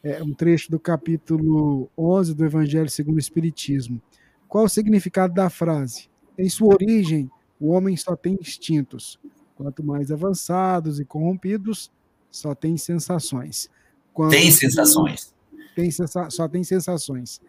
é, 0.05 0.23
um 0.23 0.35
trecho 0.35 0.71
do 0.71 0.79
capítulo 0.79 1.91
11 1.97 2.35
do 2.35 2.45
Evangelho 2.45 2.91
segundo 2.91 3.17
o 3.17 3.21
Espiritismo. 3.21 4.01
Qual 4.47 4.67
o 4.67 4.69
significado 4.69 5.33
da 5.33 5.49
frase? 5.49 6.11
Em 6.39 6.49
sua 6.49 6.75
origem, 6.75 7.31
o 7.59 7.71
homem 7.71 7.97
só 7.97 8.15
tem 8.15 8.37
instintos. 8.39 9.19
Quanto 9.57 9.83
mais 9.83 10.11
avançados 10.13 11.01
e 11.01 11.05
corrompidos, 11.05 11.91
só 12.31 12.55
tem 12.55 12.77
sensações. 12.77 13.71
Quando 14.13 14.33
tem 14.33 14.51
sensações. 14.51 15.33
Tem 15.75 15.91
sensa 15.91 16.29
só 16.31 16.47
tem 16.47 16.63
sensações. 16.63 17.41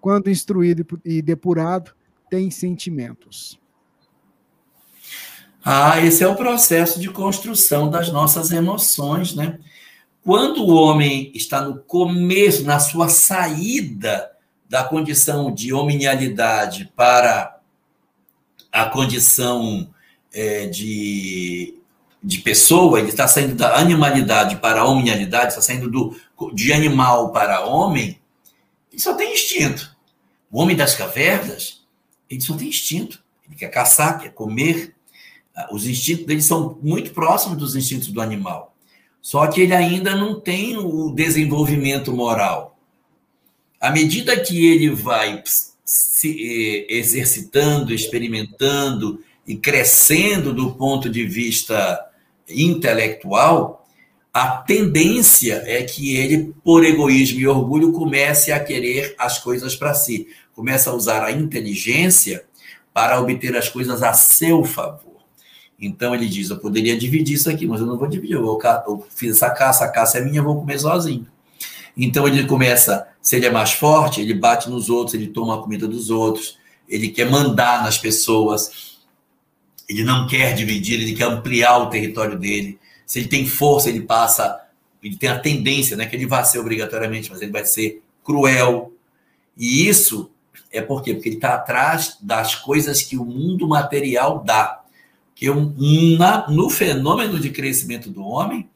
Quando 0.00 0.28
instruído 0.28 0.84
e 1.04 1.22
depurado, 1.22 1.92
tem 2.28 2.50
sentimentos. 2.50 3.58
Ah, 5.64 6.00
esse 6.00 6.24
é 6.24 6.28
o 6.28 6.34
processo 6.34 6.98
de 6.98 7.10
construção 7.10 7.90
das 7.90 8.10
nossas 8.10 8.50
emoções, 8.50 9.34
né? 9.34 9.58
Quando 10.24 10.64
o 10.64 10.74
homem 10.74 11.32
está 11.34 11.62
no 11.62 11.78
começo, 11.78 12.64
na 12.64 12.78
sua 12.78 13.08
saída 13.08 14.30
da 14.68 14.84
condição 14.84 15.52
de 15.52 15.72
hominialidade 15.72 16.92
para 16.94 17.58
a 18.70 18.84
condição 18.86 19.92
é, 20.32 20.66
de, 20.66 21.74
de 22.22 22.38
pessoa, 22.38 23.00
ele 23.00 23.08
está 23.08 23.26
saindo 23.26 23.54
da 23.54 23.76
animalidade 23.76 24.56
para 24.56 24.82
a 24.82 24.84
hominialidade, 24.84 25.48
está 25.48 25.60
saindo 25.60 25.90
do, 25.90 26.16
de 26.54 26.72
animal 26.72 27.32
para 27.32 27.64
homem, 27.64 28.20
ele 28.92 29.00
só 29.00 29.14
tem 29.14 29.32
instinto. 29.32 29.96
O 30.50 30.60
homem 30.60 30.76
das 30.76 30.94
cavernas, 30.94 31.82
ele 32.28 32.40
só 32.40 32.56
tem 32.56 32.68
instinto. 32.68 33.22
Ele 33.46 33.56
quer 33.56 33.68
caçar, 33.68 34.20
quer 34.20 34.32
comer. 34.32 34.94
Ah, 35.54 35.68
os 35.72 35.86
instintos 35.86 36.26
dele 36.26 36.42
são 36.42 36.78
muito 36.82 37.12
próximos 37.12 37.56
dos 37.56 37.76
instintos 37.76 38.08
do 38.08 38.20
animal. 38.20 38.69
Só 39.20 39.46
que 39.46 39.60
ele 39.60 39.74
ainda 39.74 40.14
não 40.14 40.40
tem 40.40 40.76
o 40.76 41.10
desenvolvimento 41.10 42.12
moral. 42.12 42.78
À 43.80 43.90
medida 43.90 44.38
que 44.38 44.66
ele 44.66 44.90
vai 44.90 45.42
se 45.84 46.86
eh, 46.88 46.98
exercitando, 46.98 47.92
experimentando, 47.92 49.22
e 49.50 49.56
crescendo 49.56 50.54
do 50.54 50.70
ponto 50.74 51.10
de 51.10 51.26
vista 51.26 52.06
intelectual, 52.48 53.84
a 54.32 54.46
tendência 54.58 55.62
é 55.66 55.82
que 55.82 56.16
ele, 56.16 56.54
por 56.62 56.84
egoísmo 56.84 57.40
e 57.40 57.48
orgulho, 57.48 57.90
comece 57.90 58.52
a 58.52 58.60
querer 58.60 59.12
as 59.18 59.38
coisas 59.38 59.74
para 59.74 59.92
si, 59.92 60.28
começa 60.54 60.90
a 60.90 60.94
usar 60.94 61.24
a 61.24 61.32
inteligência 61.32 62.44
para 62.94 63.20
obter 63.20 63.56
as 63.56 63.68
coisas 63.68 64.04
a 64.04 64.12
seu 64.12 64.64
favor. 64.64 65.09
Então 65.80 66.14
ele 66.14 66.28
diz: 66.28 66.50
Eu 66.50 66.58
poderia 66.58 66.96
dividir 66.96 67.34
isso 67.34 67.48
aqui, 67.48 67.66
mas 67.66 67.80
eu 67.80 67.86
não 67.86 67.96
vou 67.96 68.08
dividir. 68.08 68.34
Eu, 68.34 68.42
vou, 68.42 68.60
eu 68.86 69.06
fiz 69.08 69.36
essa 69.36 69.50
caça, 69.50 69.84
a 69.84 69.88
caça 69.88 70.18
é 70.18 70.24
minha, 70.24 70.40
eu 70.40 70.44
vou 70.44 70.60
comer 70.60 70.78
sozinho. 70.78 71.26
Então 71.96 72.26
ele 72.26 72.46
começa, 72.46 73.08
se 73.20 73.36
ele 73.36 73.46
é 73.46 73.50
mais 73.50 73.72
forte, 73.72 74.20
ele 74.20 74.34
bate 74.34 74.68
nos 74.68 74.88
outros, 74.88 75.14
ele 75.14 75.28
toma 75.28 75.56
a 75.56 75.62
comida 75.62 75.88
dos 75.88 76.10
outros, 76.10 76.58
ele 76.88 77.08
quer 77.08 77.28
mandar 77.30 77.82
nas 77.82 77.98
pessoas, 77.98 78.98
ele 79.88 80.04
não 80.04 80.26
quer 80.26 80.54
dividir, 80.54 81.00
ele 81.00 81.14
quer 81.14 81.24
ampliar 81.24 81.78
o 81.78 81.90
território 81.90 82.38
dele. 82.38 82.78
Se 83.06 83.18
ele 83.18 83.28
tem 83.28 83.46
força, 83.46 83.88
ele 83.88 84.02
passa, 84.02 84.60
ele 85.02 85.16
tem 85.16 85.28
a 85.28 85.38
tendência, 85.38 85.96
né, 85.96 86.06
que 86.06 86.14
ele 86.14 86.26
vai 86.26 86.44
ser 86.44 86.58
obrigatoriamente, 86.58 87.30
mas 87.30 87.42
ele 87.42 87.50
vai 87.50 87.64
ser 87.64 88.02
cruel. 88.22 88.92
E 89.56 89.88
isso 89.88 90.30
é 90.70 90.80
por 90.80 91.02
quê? 91.02 91.14
Porque 91.14 91.28
ele 91.28 91.36
está 91.36 91.54
atrás 91.54 92.16
das 92.20 92.54
coisas 92.54 93.02
que 93.02 93.16
o 93.16 93.24
mundo 93.24 93.66
material 93.66 94.42
dá. 94.44 94.79
Que 95.40 95.48
na, 96.18 96.50
no 96.50 96.68
fenômeno 96.68 97.40
de 97.40 97.48
crescimento 97.48 98.10
do 98.10 98.22
homem, 98.22 98.68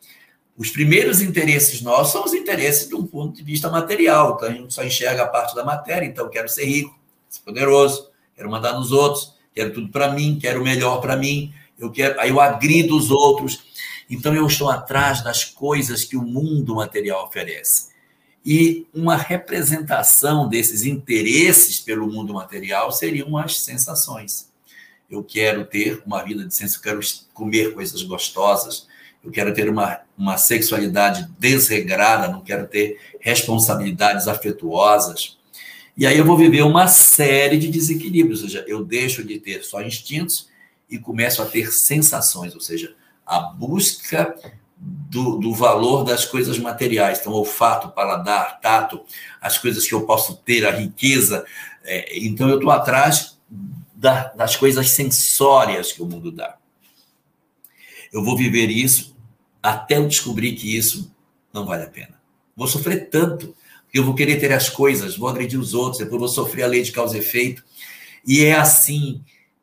os 0.56 0.70
primeiros 0.70 1.20
interesses 1.20 1.82
nossos 1.82 2.12
são 2.12 2.24
os 2.24 2.32
interesses 2.32 2.88
de 2.88 2.94
um 2.94 3.06
ponto 3.06 3.36
de 3.36 3.42
vista 3.42 3.68
material. 3.68 4.34
Então 4.34 4.48
a 4.48 4.52
gente 4.52 4.72
só 4.72 4.82
enxerga 4.82 5.24
a 5.24 5.28
parte 5.28 5.54
da 5.54 5.62
matéria. 5.62 6.06
Então, 6.06 6.24
eu 6.24 6.30
quero 6.30 6.48
ser 6.48 6.64
rico, 6.64 6.98
ser 7.28 7.42
poderoso, 7.42 8.08
quero 8.34 8.50
mandar 8.50 8.72
nos 8.72 8.90
outros 8.92 9.34
quero 9.54 9.72
tudo 9.72 9.88
para 9.88 10.12
mim, 10.12 10.38
quero 10.40 10.60
o 10.60 10.64
melhor 10.64 11.00
para 11.00 11.16
mim, 11.16 11.54
eu 11.78 11.90
quero, 11.90 12.20
aí 12.20 12.30
eu 12.30 12.40
agrido 12.40 12.96
os 12.96 13.10
outros. 13.10 13.62
Então 14.10 14.34
eu 14.34 14.46
estou 14.46 14.68
atrás 14.68 15.22
das 15.22 15.44
coisas 15.44 16.04
que 16.04 16.16
o 16.16 16.22
mundo 16.22 16.74
material 16.74 17.24
oferece. 17.24 17.94
E 18.44 18.86
uma 18.92 19.16
representação 19.16 20.46
desses 20.46 20.84
interesses 20.84 21.80
pelo 21.80 22.06
mundo 22.06 22.34
material 22.34 22.92
seriam 22.92 23.38
as 23.38 23.60
sensações. 23.60 24.52
Eu 25.10 25.22
quero 25.22 25.64
ter 25.64 26.02
uma 26.06 26.22
vida 26.22 26.44
de 26.44 26.54
senso, 26.54 26.78
eu 26.78 26.82
quero 26.82 27.00
comer 27.32 27.74
coisas 27.74 28.02
gostosas, 28.02 28.86
eu 29.22 29.30
quero 29.30 29.54
ter 29.54 29.68
uma, 29.68 30.00
uma 30.16 30.36
sexualidade 30.36 31.28
desregrada, 31.38 32.28
não 32.28 32.42
quero 32.42 32.66
ter 32.66 32.98
responsabilidades 33.20 34.28
afetuosas. 34.28 35.38
E 35.96 36.06
aí 36.06 36.18
eu 36.18 36.24
vou 36.24 36.36
viver 36.36 36.62
uma 36.62 36.88
série 36.88 37.56
de 37.56 37.68
desequilíbrios, 37.68 38.42
ou 38.42 38.48
seja, 38.48 38.64
eu 38.66 38.84
deixo 38.84 39.24
de 39.24 39.38
ter 39.38 39.62
só 39.62 39.80
instintos 39.80 40.48
e 40.90 40.98
começo 40.98 41.40
a 41.40 41.46
ter 41.46 41.72
sensações, 41.72 42.54
ou 42.54 42.60
seja, 42.60 42.94
a 43.24 43.40
busca 43.40 44.34
do, 44.76 45.38
do 45.38 45.54
valor 45.54 46.04
das 46.04 46.24
coisas 46.24 46.58
materiais. 46.58 47.20
Então, 47.20 47.32
olfato, 47.32 47.88
paladar, 47.90 48.60
tato, 48.60 49.02
as 49.40 49.56
coisas 49.56 49.86
que 49.86 49.94
eu 49.94 50.02
posso 50.02 50.36
ter, 50.36 50.66
a 50.66 50.70
riqueza. 50.70 51.44
É, 51.84 52.18
então, 52.18 52.48
eu 52.48 52.56
estou 52.56 52.70
atrás 52.70 53.38
da, 54.04 54.28
das 54.34 54.54
coisas 54.54 54.90
sensórias 54.90 55.90
que 55.90 56.02
o 56.02 56.06
mundo 56.06 56.30
dá. 56.30 56.58
Eu 58.12 58.22
vou 58.22 58.36
viver 58.36 58.70
isso 58.70 59.16
até 59.62 59.96
eu 59.96 60.06
descobrir 60.06 60.52
que 60.52 60.76
isso 60.76 61.10
não 61.52 61.64
vale 61.64 61.84
a 61.84 61.88
pena. 61.88 62.20
Vou 62.54 62.68
sofrer 62.68 63.08
tanto 63.08 63.54
eu 63.94 64.04
vou 64.04 64.12
querer 64.12 64.40
ter 64.40 64.52
as 64.52 64.68
coisas, 64.68 65.16
vou 65.16 65.28
agredir 65.28 65.58
os 65.58 65.72
outros, 65.72 65.98
depois 65.98 66.18
vou 66.18 66.28
sofrer 66.28 66.64
a 66.64 66.66
lei 66.66 66.82
de 66.82 66.90
causa 66.90 67.16
e 67.16 67.20
efeito. 67.20 67.64
E 68.26 68.44
é 68.44 68.52
assim, 68.52 69.22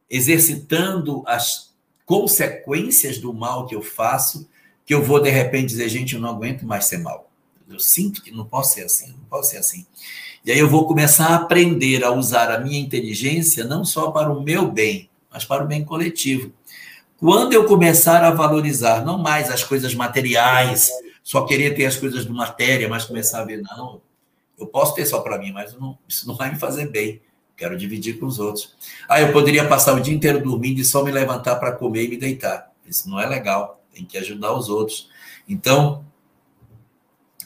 exercitando 0.09 1.21
as 1.27 1.73
consequências 2.05 3.17
do 3.17 3.33
mal 3.33 3.67
que 3.67 3.75
eu 3.75 3.81
faço, 3.81 4.49
que 4.85 4.93
eu 4.93 5.03
vou 5.03 5.21
de 5.21 5.29
repente 5.29 5.67
dizer, 5.67 5.89
gente, 5.89 6.15
eu 6.15 6.21
não 6.21 6.29
aguento 6.29 6.65
mais 6.65 6.85
ser 6.85 6.99
mal. 6.99 7.29
Eu 7.69 7.77
sinto 7.77 8.23
que 8.23 8.31
não 8.31 8.45
posso 8.45 8.75
ser 8.75 8.85
assim, 8.85 9.09
não 9.09 9.25
posso 9.29 9.49
ser 9.51 9.57
assim. 9.57 9.85
E 10.43 10.51
aí 10.51 10.57
eu 10.57 10.69
vou 10.69 10.87
começar 10.87 11.27
a 11.27 11.35
aprender 11.35 12.03
a 12.03 12.11
usar 12.11 12.51
a 12.51 12.59
minha 12.59 12.79
inteligência 12.79 13.63
não 13.63 13.85
só 13.85 14.09
para 14.11 14.31
o 14.31 14.41
meu 14.41 14.71
bem, 14.71 15.09
mas 15.31 15.45
para 15.45 15.63
o 15.63 15.67
bem 15.67 15.83
coletivo. 15.85 16.51
Quando 17.17 17.53
eu 17.53 17.65
começar 17.65 18.23
a 18.23 18.31
valorizar 18.31 19.05
não 19.05 19.19
mais 19.19 19.51
as 19.51 19.63
coisas 19.63 19.93
materiais, 19.93 20.89
só 21.23 21.45
querer 21.45 21.75
ter 21.75 21.85
as 21.85 21.95
coisas 21.95 22.25
de 22.25 22.31
matéria, 22.31 22.89
mas 22.89 23.05
começar 23.05 23.41
a 23.41 23.45
ver, 23.45 23.61
não, 23.61 24.01
eu 24.57 24.65
posso 24.65 24.95
ter 24.95 25.05
só 25.05 25.21
para 25.21 25.37
mim, 25.37 25.51
mas 25.51 25.75
não, 25.75 25.97
isso 26.07 26.27
não 26.27 26.35
vai 26.35 26.51
me 26.51 26.57
fazer 26.57 26.89
bem. 26.89 27.21
Quero 27.55 27.77
dividir 27.77 28.19
com 28.19 28.25
os 28.25 28.39
outros. 28.39 28.75
Ah, 29.07 29.21
eu 29.21 29.31
poderia 29.31 29.67
passar 29.67 29.93
o 29.93 30.01
dia 30.01 30.13
inteiro 30.13 30.41
dormindo 30.41 30.79
e 30.79 30.85
só 30.85 31.03
me 31.03 31.11
levantar 31.11 31.57
para 31.57 31.71
comer 31.71 32.05
e 32.05 32.07
me 32.07 32.17
deitar. 32.17 32.71
Isso 32.87 33.07
não 33.07 33.19
é 33.19 33.27
legal. 33.27 33.83
Tem 33.93 34.03
que 34.03 34.17
ajudar 34.17 34.53
os 34.53 34.67
outros. 34.67 35.09
Então, 35.47 36.03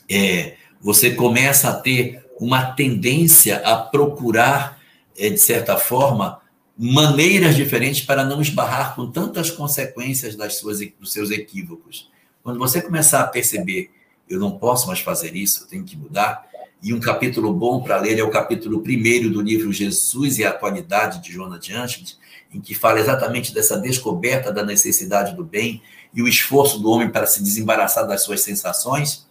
é, 0.09 0.55
você 0.79 1.13
começa 1.13 1.69
a 1.69 1.73
ter 1.73 2.24
uma 2.39 2.71
tendência 2.73 3.57
a 3.57 3.77
procurar, 3.77 4.79
é, 5.17 5.29
de 5.29 5.39
certa 5.39 5.77
forma, 5.77 6.41
maneiras 6.77 7.55
diferentes 7.55 8.01
para 8.01 8.25
não 8.25 8.41
esbarrar 8.41 8.95
com 8.95 9.09
tantas 9.09 9.49
consequências 9.49 10.35
das 10.35 10.55
suas, 10.57 10.79
dos 10.99 11.13
seus 11.13 11.31
equívocos. 11.31 12.09
Quando 12.43 12.59
você 12.59 12.81
começar 12.81 13.21
a 13.21 13.27
perceber, 13.27 13.91
eu 14.29 14.39
não 14.39 14.57
posso 14.57 14.87
mais 14.87 14.99
fazer 14.99 15.35
isso, 15.35 15.63
eu 15.63 15.67
tenho 15.67 15.83
que 15.83 15.95
mudar, 15.95 16.45
e 16.83 16.93
um 16.93 16.99
capítulo 16.99 17.53
bom 17.53 17.81
para 17.81 17.97
ler 17.97 18.19
é 18.19 18.23
o 18.23 18.29
capítulo 18.29 18.81
primeiro 18.81 19.29
do 19.29 19.41
livro 19.41 19.71
Jesus 19.71 20.37
e 20.37 20.43
a 20.43 20.49
Atualidade, 20.49 21.21
de 21.21 21.31
Jonas 21.31 21.63
de 21.63 21.73
Angeles, 21.73 22.19
em 22.53 22.59
que 22.59 22.75
fala 22.75 22.99
exatamente 22.99 23.53
dessa 23.53 23.77
descoberta 23.77 24.51
da 24.51 24.63
necessidade 24.63 25.35
do 25.35 25.43
bem 25.43 25.81
e 26.13 26.21
o 26.21 26.27
esforço 26.27 26.79
do 26.79 26.89
homem 26.89 27.09
para 27.09 27.25
se 27.25 27.41
desembaraçar 27.41 28.07
das 28.07 28.21
suas 28.23 28.41
sensações, 28.41 29.25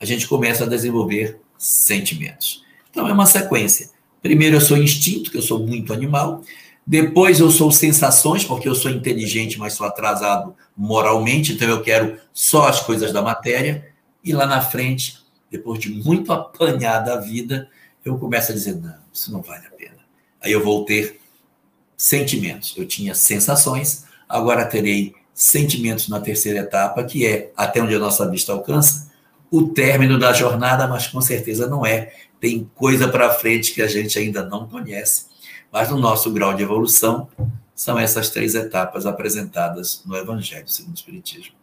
a 0.00 0.04
gente 0.04 0.26
começa 0.26 0.64
a 0.64 0.66
desenvolver 0.68 1.40
sentimentos. 1.58 2.64
Então 2.90 3.08
é 3.08 3.12
uma 3.12 3.26
sequência. 3.26 3.90
Primeiro 4.22 4.56
eu 4.56 4.60
sou 4.60 4.76
instinto, 4.76 5.30
que 5.30 5.36
eu 5.36 5.42
sou 5.42 5.58
muito 5.58 5.92
animal. 5.92 6.42
Depois 6.86 7.38
eu 7.38 7.50
sou 7.50 7.70
sensações, 7.70 8.44
porque 8.44 8.68
eu 8.68 8.74
sou 8.74 8.90
inteligente, 8.90 9.58
mas 9.58 9.74
sou 9.74 9.86
atrasado 9.86 10.56
moralmente, 10.74 11.52
então 11.52 11.68
eu 11.68 11.82
quero 11.82 12.18
só 12.32 12.66
as 12.66 12.80
coisas 12.80 13.12
da 13.12 13.20
matéria. 13.20 13.92
E 14.24 14.32
lá 14.32 14.46
na 14.46 14.62
frente, 14.62 15.18
depois 15.50 15.78
de 15.78 15.90
muito 15.90 16.32
apanhar 16.32 17.00
da 17.00 17.16
vida, 17.16 17.68
eu 18.04 18.16
começo 18.16 18.52
a 18.52 18.54
dizer: 18.54 18.76
não, 18.76 18.94
isso 19.12 19.30
não 19.30 19.42
vale 19.42 19.66
a 19.66 19.70
pena. 19.70 19.98
Aí 20.40 20.50
eu 20.52 20.64
vou 20.64 20.84
ter 20.84 21.20
sentimentos. 21.96 22.74
Eu 22.76 22.86
tinha 22.86 23.14
sensações, 23.14 24.04
agora 24.28 24.64
terei 24.64 25.14
sentimentos 25.34 26.08
na 26.08 26.20
terceira 26.20 26.60
etapa, 26.60 27.04
que 27.04 27.26
é 27.26 27.52
até 27.56 27.82
onde 27.82 27.94
a 27.94 27.98
nossa 27.98 28.28
vista 28.30 28.52
alcança, 28.52 29.07
o 29.50 29.68
término 29.68 30.18
da 30.18 30.32
jornada, 30.32 30.86
mas 30.86 31.06
com 31.06 31.20
certeza 31.20 31.66
não 31.66 31.84
é. 31.84 32.12
Tem 32.40 32.70
coisa 32.74 33.08
para 33.08 33.30
frente 33.30 33.72
que 33.72 33.82
a 33.82 33.86
gente 33.86 34.18
ainda 34.18 34.44
não 34.44 34.68
conhece. 34.68 35.26
Mas 35.72 35.90
no 35.90 35.98
nosso 35.98 36.32
grau 36.32 36.54
de 36.54 36.62
evolução, 36.62 37.28
são 37.74 37.98
essas 37.98 38.30
três 38.30 38.54
etapas 38.54 39.06
apresentadas 39.06 40.02
no 40.04 40.16
Evangelho 40.16 40.68
segundo 40.68 40.94
o 40.94 40.98
Espiritismo. 40.98 41.54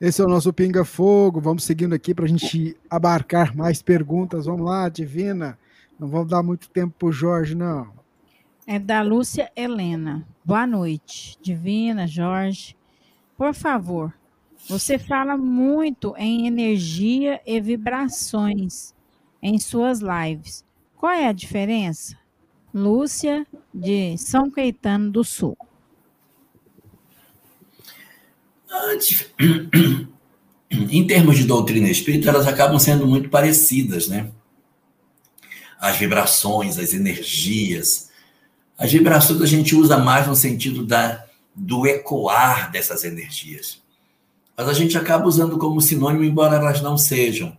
Esse 0.00 0.22
é 0.22 0.24
o 0.24 0.28
nosso 0.28 0.52
Pinga 0.52 0.84
Fogo. 0.84 1.40
Vamos 1.40 1.64
seguindo 1.64 1.94
aqui 1.94 2.14
para 2.14 2.24
a 2.24 2.28
gente 2.28 2.76
abarcar 2.88 3.54
mais 3.54 3.82
perguntas. 3.82 4.46
Vamos 4.46 4.64
lá, 4.64 4.88
Divina. 4.88 5.58
Não 5.98 6.08
vamos 6.08 6.28
dar 6.28 6.42
muito 6.42 6.70
tempo 6.70 6.94
para 6.98 7.08
o 7.08 7.12
Jorge, 7.12 7.54
não. 7.54 7.92
É 8.66 8.78
da 8.78 9.02
Lúcia 9.02 9.50
Helena. 9.54 10.26
Boa 10.44 10.66
noite, 10.66 11.36
Divina, 11.42 12.06
Jorge. 12.06 12.76
Por 13.36 13.52
favor, 13.52 14.14
você 14.70 15.00
fala 15.00 15.36
muito 15.36 16.14
em 16.16 16.46
energia 16.46 17.40
e 17.44 17.60
vibrações 17.60 18.94
em 19.42 19.58
suas 19.58 19.98
lives. 19.98 20.64
Qual 20.96 21.10
é 21.10 21.26
a 21.26 21.32
diferença? 21.32 22.16
Lúcia, 22.72 23.44
de 23.74 24.16
São 24.16 24.48
Caetano 24.48 25.10
do 25.10 25.24
Sul. 25.24 25.58
Em 30.70 31.04
termos 31.04 31.36
de 31.36 31.42
doutrina 31.46 31.88
espírita, 31.90 32.28
elas 32.28 32.46
acabam 32.46 32.78
sendo 32.78 33.08
muito 33.08 33.28
parecidas, 33.28 34.06
né? 34.06 34.30
As 35.80 35.96
vibrações, 35.96 36.78
as 36.78 36.94
energias. 36.94 38.08
As 38.78 38.92
vibrações 38.92 39.42
a 39.42 39.46
gente 39.46 39.74
usa 39.74 39.98
mais 39.98 40.28
no 40.28 40.36
sentido 40.36 40.86
da, 40.86 41.24
do 41.56 41.88
ecoar 41.88 42.70
dessas 42.70 43.02
energias. 43.02 43.82
Mas 44.60 44.68
a 44.68 44.74
gente 44.74 44.98
acaba 44.98 45.26
usando 45.26 45.56
como 45.56 45.80
sinônimo, 45.80 46.22
embora 46.22 46.56
elas 46.56 46.82
não 46.82 46.98
sejam. 46.98 47.56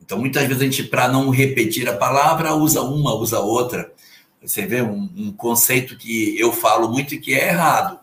Então, 0.00 0.16
muitas 0.16 0.46
vezes 0.46 0.62
a 0.62 0.64
gente, 0.64 0.84
para 0.84 1.08
não 1.08 1.28
repetir 1.28 1.88
a 1.88 1.96
palavra, 1.96 2.54
usa 2.54 2.82
uma, 2.82 3.14
usa 3.14 3.40
outra. 3.40 3.92
Você 4.40 4.64
vê 4.64 4.80
um, 4.80 5.10
um 5.16 5.32
conceito 5.32 5.98
que 5.98 6.38
eu 6.38 6.52
falo 6.52 6.88
muito 6.88 7.14
e 7.14 7.18
que 7.18 7.34
é 7.34 7.48
errado 7.48 7.98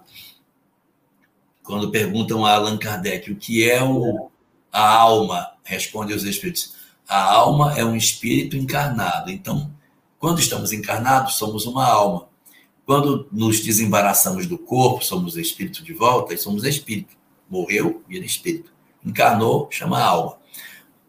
quando 1.63 1.89
perguntam 1.89 2.45
a 2.45 2.55
Allan 2.55 2.77
Kardec 2.77 3.31
o 3.31 3.35
que 3.37 3.63
é 3.69 3.81
o, 3.81 4.29
a 4.69 4.93
alma, 4.93 5.51
responde 5.63 6.13
os 6.13 6.25
espíritos: 6.25 6.75
a 7.07 7.23
alma 7.23 7.77
é 7.77 7.85
um 7.85 7.95
espírito 7.95 8.57
encarnado. 8.57 9.31
Então, 9.31 9.71
quando 10.19 10.41
estamos 10.41 10.73
encarnados, 10.73 11.35
somos 11.35 11.65
uma 11.65 11.87
alma. 11.87 12.27
Quando 12.85 13.25
nos 13.31 13.61
desembaraçamos 13.61 14.47
do 14.47 14.57
corpo, 14.57 15.05
somos 15.05 15.37
espírito 15.37 15.81
de 15.81 15.93
volta 15.93 16.33
e 16.33 16.37
somos 16.37 16.65
espírito. 16.65 17.20
Morreu, 17.51 18.01
vira 18.07 18.25
espírito. 18.25 18.71
Encarnou, 19.05 19.67
chama 19.69 20.01
alma. 20.01 20.37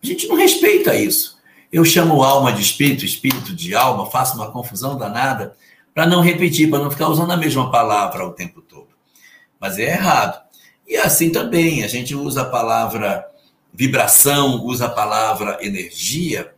A 0.03 0.07
gente 0.07 0.27
não 0.27 0.35
respeita 0.37 0.95
isso. 0.97 1.41
Eu 1.73 1.85
chamo 1.85 2.23
alma 2.23 2.53
de 2.53 2.61
espírito, 2.61 3.05
espírito 3.05 3.55
de 3.55 3.75
alma, 3.75 4.11
faço 4.11 4.35
uma 4.35 4.51
confusão 4.51 4.99
danada 4.99 5.57
para 5.95 6.05
não 6.05 6.21
repetir, 6.21 6.69
para 6.69 6.81
não 6.83 6.91
ficar 6.91 7.09
usando 7.09 7.31
a 7.31 7.37
mesma 7.37 7.71
palavra 7.71 8.27
o 8.27 8.33
tempo 8.33 8.61
todo. 8.61 8.89
Mas 9.61 9.79
é 9.79 9.93
errado. 9.93 10.43
E 10.87 10.97
assim 10.97 11.31
também, 11.31 11.85
a 11.85 11.87
gente 11.87 12.15
usa 12.15 12.43
a 12.43 12.51
palavra 12.51 13.25
vibração, 13.73 14.63
usa 14.65 14.87
a 14.87 14.91
palavra 14.91 15.59
energia, 15.65 16.53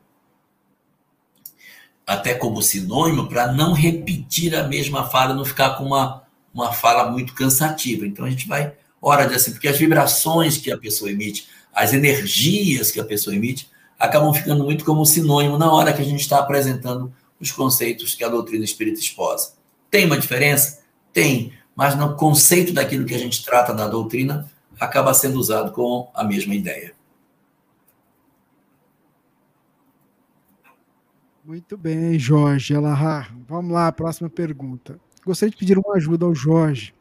até 2.06 2.34
como 2.34 2.62
sinônimo, 2.62 3.28
para 3.28 3.52
não 3.52 3.72
repetir 3.72 4.54
a 4.54 4.64
mesma 4.64 5.08
fala, 5.08 5.34
não 5.34 5.44
ficar 5.44 5.76
com 5.76 5.84
uma, 5.84 6.22
uma 6.52 6.72
fala 6.72 7.10
muito 7.10 7.34
cansativa. 7.34 8.06
Então 8.06 8.24
a 8.24 8.30
gente 8.30 8.48
vai, 8.48 8.74
hora 9.08 9.26
de 9.26 9.34
assim, 9.34 9.52
porque 9.52 9.68
as 9.68 9.76
vibrações 9.76 10.56
que 10.56 10.70
a 10.72 10.78
pessoa 10.78 11.10
emite, 11.10 11.48
as 11.72 11.92
energias 11.92 12.90
que 12.90 13.00
a 13.00 13.04
pessoa 13.04 13.34
emite, 13.34 13.70
acabam 13.98 14.32
ficando 14.32 14.64
muito 14.64 14.84
como 14.84 15.04
sinônimo 15.04 15.58
na 15.58 15.72
hora 15.72 15.92
que 15.92 16.02
a 16.02 16.04
gente 16.04 16.20
está 16.20 16.38
apresentando 16.38 17.12
os 17.40 17.52
conceitos 17.52 18.14
que 18.14 18.24
a 18.24 18.28
doutrina 18.28 18.64
espírita 18.64 19.00
exposa. 19.00 19.54
Tem 19.90 20.06
uma 20.06 20.18
diferença? 20.18 20.82
Tem 21.12 21.52
mas 21.74 21.96
no 21.96 22.16
conceito 22.16 22.72
daquilo 22.72 23.04
que 23.04 23.14
a 23.14 23.18
gente 23.18 23.44
trata 23.44 23.74
na 23.74 23.88
doutrina, 23.88 24.50
acaba 24.78 25.12
sendo 25.12 25.38
usado 25.38 25.72
com 25.72 26.10
a 26.14 26.22
mesma 26.22 26.54
ideia. 26.54 26.94
Muito 31.44 31.76
bem, 31.76 32.18
Jorge 32.18 32.72
Elahar. 32.72 33.36
Vamos 33.46 33.72
lá, 33.72 33.90
próxima 33.92 34.30
pergunta. 34.30 34.98
Gostaria 35.26 35.50
de 35.50 35.56
pedir 35.56 35.78
uma 35.78 35.96
ajuda 35.96 36.24
ao 36.24 36.34
Jorge, 36.34 36.94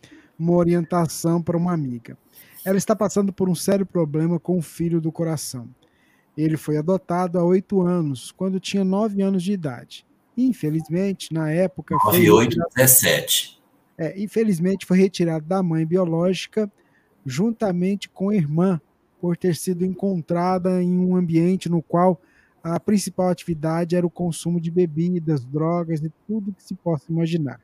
uma 0.43 0.57
orientação 0.57 1.41
para 1.41 1.57
uma 1.57 1.73
amiga. 1.73 2.17
Ela 2.65 2.77
está 2.77 2.95
passando 2.95 3.33
por 3.33 3.49
um 3.49 3.55
sério 3.55 3.85
problema 3.85 4.39
com 4.39 4.57
o 4.57 4.61
filho 4.61 5.01
do 5.01 5.11
coração. 5.11 5.67
Ele 6.37 6.57
foi 6.57 6.77
adotado 6.77 7.37
há 7.39 7.43
oito 7.43 7.81
anos, 7.81 8.31
quando 8.31 8.59
tinha 8.59 8.83
nove 8.83 9.21
anos 9.21 9.43
de 9.43 9.53
idade. 9.53 10.05
Infelizmente, 10.35 11.33
na 11.33 11.51
época. 11.51 11.95
9, 12.05 12.31
8, 12.31 12.57
17 12.75 13.63
é, 13.97 14.19
infelizmente 14.19 14.85
foi 14.85 14.97
retirado 14.97 15.45
da 15.45 15.61
mãe 15.61 15.85
biológica 15.85 16.71
juntamente 17.25 18.09
com 18.09 18.29
a 18.29 18.35
irmã, 18.35 18.81
por 19.21 19.37
ter 19.37 19.55
sido 19.55 19.85
encontrada 19.85 20.83
em 20.83 20.99
um 20.99 21.15
ambiente 21.15 21.69
no 21.69 21.81
qual 21.81 22.19
a 22.61 22.77
principal 22.77 23.29
atividade 23.29 23.95
era 23.95 24.05
o 24.05 24.09
consumo 24.09 24.59
de 24.59 24.69
bebidas, 24.69 25.45
drogas 25.45 26.01
e 26.01 26.11
tudo 26.27 26.53
que 26.53 26.61
se 26.61 26.75
possa 26.75 27.09
imaginar. 27.09 27.61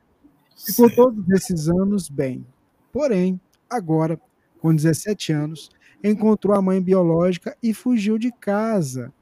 Ficou 0.56 0.90
todos 0.90 1.28
esses 1.30 1.68
anos 1.68 2.08
bem. 2.08 2.46
Porém, 2.92 3.40
agora, 3.68 4.20
com 4.60 4.74
17 4.74 5.32
anos, 5.32 5.70
encontrou 6.02 6.56
a 6.56 6.62
mãe 6.62 6.80
biológica 6.80 7.56
e 7.62 7.72
fugiu 7.72 8.18
de 8.18 8.32
casa 8.32 9.12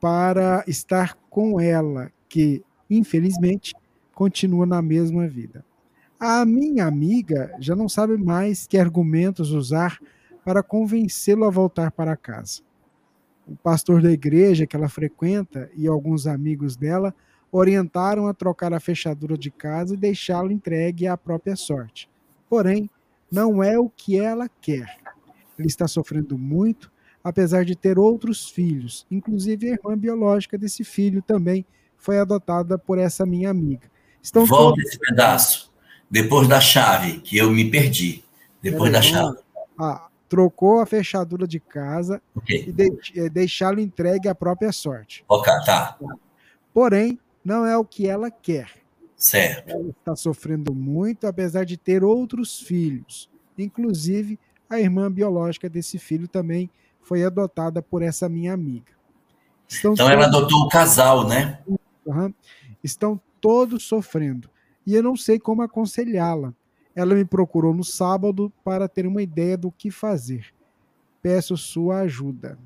para 0.00 0.64
estar 0.66 1.14
com 1.30 1.60
ela, 1.60 2.10
que, 2.28 2.62
infelizmente, 2.88 3.74
continua 4.14 4.66
na 4.66 4.80
mesma 4.82 5.26
vida. 5.26 5.64
A 6.18 6.44
minha 6.44 6.86
amiga 6.86 7.54
já 7.60 7.76
não 7.76 7.88
sabe 7.88 8.16
mais 8.16 8.66
que 8.66 8.78
argumentos 8.78 9.50
usar 9.50 9.98
para 10.44 10.62
convencê-lo 10.62 11.44
a 11.44 11.50
voltar 11.50 11.90
para 11.90 12.16
casa. 12.16 12.62
O 13.46 13.54
pastor 13.56 14.02
da 14.02 14.10
igreja 14.10 14.66
que 14.66 14.74
ela 14.74 14.88
frequenta 14.88 15.70
e 15.76 15.86
alguns 15.86 16.26
amigos 16.26 16.76
dela 16.76 17.14
orientaram 17.52 18.26
a 18.26 18.34
trocar 18.34 18.72
a 18.72 18.80
fechadura 18.80 19.36
de 19.36 19.50
casa 19.50 19.94
e 19.94 19.98
deixá-lo 19.98 20.50
entregue 20.50 21.06
à 21.06 21.16
própria 21.16 21.54
sorte. 21.54 22.08
Porém, 22.48 22.88
não 23.30 23.62
é 23.62 23.78
o 23.78 23.88
que 23.88 24.18
ela 24.18 24.48
quer. 24.60 24.98
Ele 25.58 25.68
está 25.68 25.88
sofrendo 25.88 26.38
muito, 26.38 26.90
apesar 27.22 27.64
de 27.64 27.74
ter 27.74 27.98
outros 27.98 28.48
filhos. 28.48 29.06
Inclusive, 29.10 29.68
a 29.68 29.72
irmã 29.72 29.98
biológica 29.98 30.56
desse 30.56 30.84
filho 30.84 31.22
também 31.22 31.64
foi 31.96 32.18
adotada 32.18 32.78
por 32.78 32.98
essa 32.98 33.26
minha 33.26 33.50
amiga. 33.50 33.90
Estão 34.22 34.44
Volta 34.44 34.76
todos... 34.76 34.90
esse 34.90 34.98
pedaço. 34.98 35.72
Depois 36.08 36.46
da 36.46 36.60
chave, 36.60 37.18
que 37.20 37.36
eu 37.36 37.50
me 37.50 37.68
perdi. 37.68 38.24
Depois 38.62 38.92
da 38.92 39.02
chave. 39.02 39.38
Ah, 39.78 40.06
trocou 40.28 40.80
a 40.80 40.86
fechadura 40.86 41.46
de 41.46 41.58
casa 41.58 42.22
okay. 42.34 42.64
e 42.68 42.72
de, 42.72 42.92
eh, 43.16 43.28
deixá-lo 43.28 43.80
entregue 43.80 44.28
à 44.28 44.34
própria 44.34 44.72
sorte. 44.72 45.24
Ok, 45.28 45.52
tá. 45.64 45.98
Porém, 46.72 47.18
não 47.44 47.66
é 47.66 47.76
o 47.76 47.84
que 47.84 48.08
ela 48.08 48.30
quer. 48.30 48.70
Certo. 49.16 49.70
Ela 49.70 49.90
está 49.90 50.14
sofrendo 50.14 50.74
muito, 50.74 51.26
apesar 51.26 51.64
de 51.64 51.76
ter 51.76 52.04
outros 52.04 52.60
filhos. 52.60 53.30
Inclusive, 53.56 54.38
a 54.68 54.78
irmã 54.78 55.10
biológica 55.10 55.68
desse 55.68 55.98
filho 55.98 56.28
também 56.28 56.70
foi 57.00 57.24
adotada 57.24 57.80
por 57.80 58.02
essa 58.02 58.28
minha 58.28 58.52
amiga. 58.52 58.92
Estão 59.68 59.94
então, 59.94 60.10
ela 60.10 60.26
adotou 60.26 60.62
o 60.62 60.68
casal, 60.68 61.26
né? 61.26 61.60
Uhum. 62.04 62.32
Estão 62.82 63.20
todos 63.40 63.84
sofrendo. 63.84 64.50
E 64.86 64.94
eu 64.94 65.02
não 65.02 65.16
sei 65.16 65.38
como 65.38 65.62
aconselhá-la. 65.62 66.52
Ela 66.94 67.14
me 67.14 67.24
procurou 67.24 67.74
no 67.74 67.84
sábado 67.84 68.52
para 68.64 68.88
ter 68.88 69.06
uma 69.06 69.22
ideia 69.22 69.56
do 69.56 69.70
que 69.70 69.90
fazer. 69.90 70.54
Peço 71.20 71.56
sua 71.56 72.00
ajuda, 72.00 72.58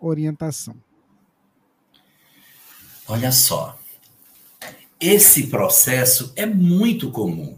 orientação. 0.00 0.74
Olha 3.06 3.32
só, 3.32 3.77
esse 5.00 5.46
processo 5.46 6.32
é 6.36 6.44
muito 6.44 7.10
comum. 7.10 7.56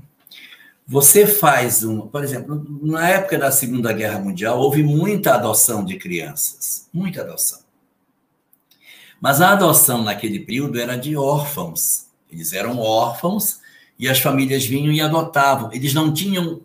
Você 0.87 1.27
faz 1.27 1.85
um, 1.85 2.01
por 2.09 2.25
exemplo, 2.25 2.67
na 2.83 3.09
época 3.09 3.39
da 3.39 3.53
Segunda 3.53 3.93
Guerra 3.93 4.19
Mundial, 4.19 4.59
houve 4.59 4.83
muita 4.83 5.35
adoção 5.35 5.85
de 5.85 5.97
crianças, 5.97 6.89
muita 6.93 7.21
adoção. 7.21 7.61
Mas 9.21 9.41
a 9.41 9.53
adoção 9.53 10.03
naquele 10.03 10.41
período 10.41 10.81
era 10.81 10.97
de 10.97 11.17
órfãos. 11.17 12.07
Eles 12.31 12.53
eram 12.53 12.79
órfãos 12.79 13.61
e 13.99 14.09
as 14.09 14.19
famílias 14.19 14.65
vinham 14.65 14.93
e 14.93 15.01
adotavam. 15.01 15.73
Eles 15.73 15.95
não 15.95 16.13
tinham 16.13 16.63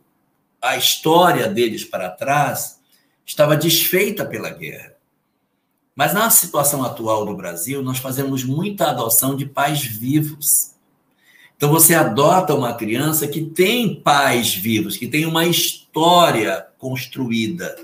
a 0.61 0.75
história 0.75 1.47
deles 1.47 1.83
para 1.83 2.09
trás, 2.09 2.79
estava 3.25 3.55
desfeita 3.55 4.25
pela 4.25 4.49
guerra. 4.49 4.94
Mas 5.95 6.13
na 6.13 6.29
situação 6.29 6.83
atual 6.83 7.25
do 7.25 7.35
Brasil, 7.35 7.81
nós 7.81 7.99
fazemos 7.99 8.43
muita 8.43 8.89
adoção 8.89 9.35
de 9.35 9.45
pais 9.45 9.81
vivos. 9.81 10.75
Então 11.55 11.69
você 11.69 11.95
adota 11.95 12.53
uma 12.53 12.73
criança 12.73 13.27
que 13.27 13.41
tem 13.41 14.01
pais 14.01 14.53
vivos, 14.53 14.97
que 14.97 15.07
tem 15.07 15.25
uma 15.25 15.45
história 15.45 16.67
construída. 16.77 17.75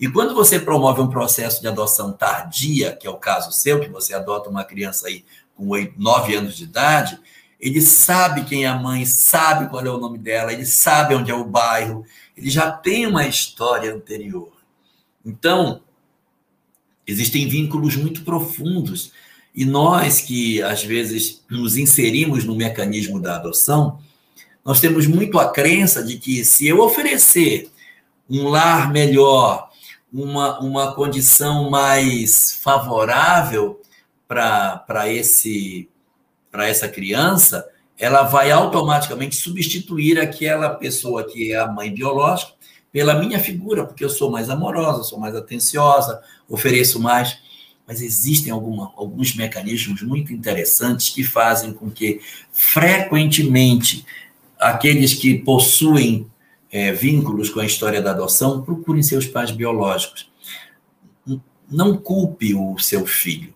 E 0.00 0.08
quando 0.08 0.34
você 0.34 0.58
promove 0.58 1.02
um 1.02 1.10
processo 1.10 1.60
de 1.60 1.68
adoção 1.68 2.12
tardia, 2.12 2.96
que 2.96 3.06
é 3.06 3.10
o 3.10 3.18
caso 3.18 3.52
seu, 3.52 3.78
que 3.78 3.90
você 3.90 4.14
adota 4.14 4.48
uma 4.48 4.64
criança 4.64 5.08
aí 5.08 5.22
com 5.54 5.68
8, 5.68 6.00
9 6.00 6.34
anos 6.34 6.56
de 6.56 6.64
idade, 6.64 7.20
ele 7.60 7.82
sabe 7.82 8.44
quem 8.44 8.64
é 8.64 8.68
a 8.68 8.78
mãe, 8.78 9.04
sabe 9.04 9.68
qual 9.68 9.84
é 9.84 9.90
o 9.90 9.98
nome 9.98 10.16
dela, 10.16 10.50
ele 10.50 10.64
sabe 10.64 11.14
onde 11.14 11.30
é 11.30 11.34
o 11.34 11.44
bairro, 11.44 12.06
ele 12.34 12.48
já 12.48 12.72
tem 12.72 13.06
uma 13.06 13.26
história 13.26 13.94
anterior. 13.94 14.50
Então, 15.22 15.82
existem 17.10 17.48
vínculos 17.48 17.96
muito 17.96 18.22
profundos. 18.22 19.12
E 19.54 19.64
nós 19.64 20.20
que 20.20 20.62
às 20.62 20.82
vezes 20.82 21.42
nos 21.50 21.76
inserimos 21.76 22.44
no 22.44 22.54
mecanismo 22.54 23.20
da 23.20 23.36
adoção, 23.36 23.98
nós 24.64 24.80
temos 24.80 25.06
muito 25.06 25.38
a 25.38 25.50
crença 25.50 26.02
de 26.02 26.18
que 26.18 26.44
se 26.44 26.68
eu 26.68 26.80
oferecer 26.80 27.70
um 28.28 28.48
lar 28.48 28.92
melhor, 28.92 29.70
uma, 30.12 30.60
uma 30.60 30.94
condição 30.94 31.68
mais 31.68 32.60
favorável 32.62 33.80
para 34.28 35.08
esse 35.08 35.88
para 36.50 36.68
essa 36.68 36.88
criança, 36.88 37.64
ela 37.96 38.24
vai 38.24 38.50
automaticamente 38.50 39.36
substituir 39.36 40.18
aquela 40.18 40.70
pessoa 40.70 41.22
que 41.22 41.52
é 41.52 41.56
a 41.56 41.68
mãe 41.68 41.94
biológica 41.94 42.59
pela 42.92 43.14
minha 43.14 43.38
figura, 43.38 43.84
porque 43.84 44.04
eu 44.04 44.10
sou 44.10 44.30
mais 44.30 44.50
amorosa, 44.50 45.04
sou 45.04 45.18
mais 45.18 45.34
atenciosa, 45.34 46.20
ofereço 46.48 47.00
mais 47.00 47.38
mas 47.90 48.00
existem 48.00 48.52
alguma, 48.52 48.92
alguns 48.94 49.34
mecanismos 49.34 50.00
muito 50.00 50.32
interessantes 50.32 51.10
que 51.10 51.24
fazem 51.24 51.72
com 51.72 51.90
que, 51.90 52.20
frequentemente, 52.52 54.06
aqueles 54.56 55.12
que 55.12 55.36
possuem 55.40 56.30
é, 56.70 56.92
vínculos 56.92 57.50
com 57.50 57.58
a 57.58 57.66
história 57.66 58.00
da 58.00 58.12
adoção 58.12 58.62
procurem 58.62 59.02
seus 59.02 59.26
pais 59.26 59.50
biológicos. 59.50 60.30
Não 61.68 61.96
culpe 61.96 62.54
o 62.54 62.78
seu 62.78 63.04
filho. 63.04 63.52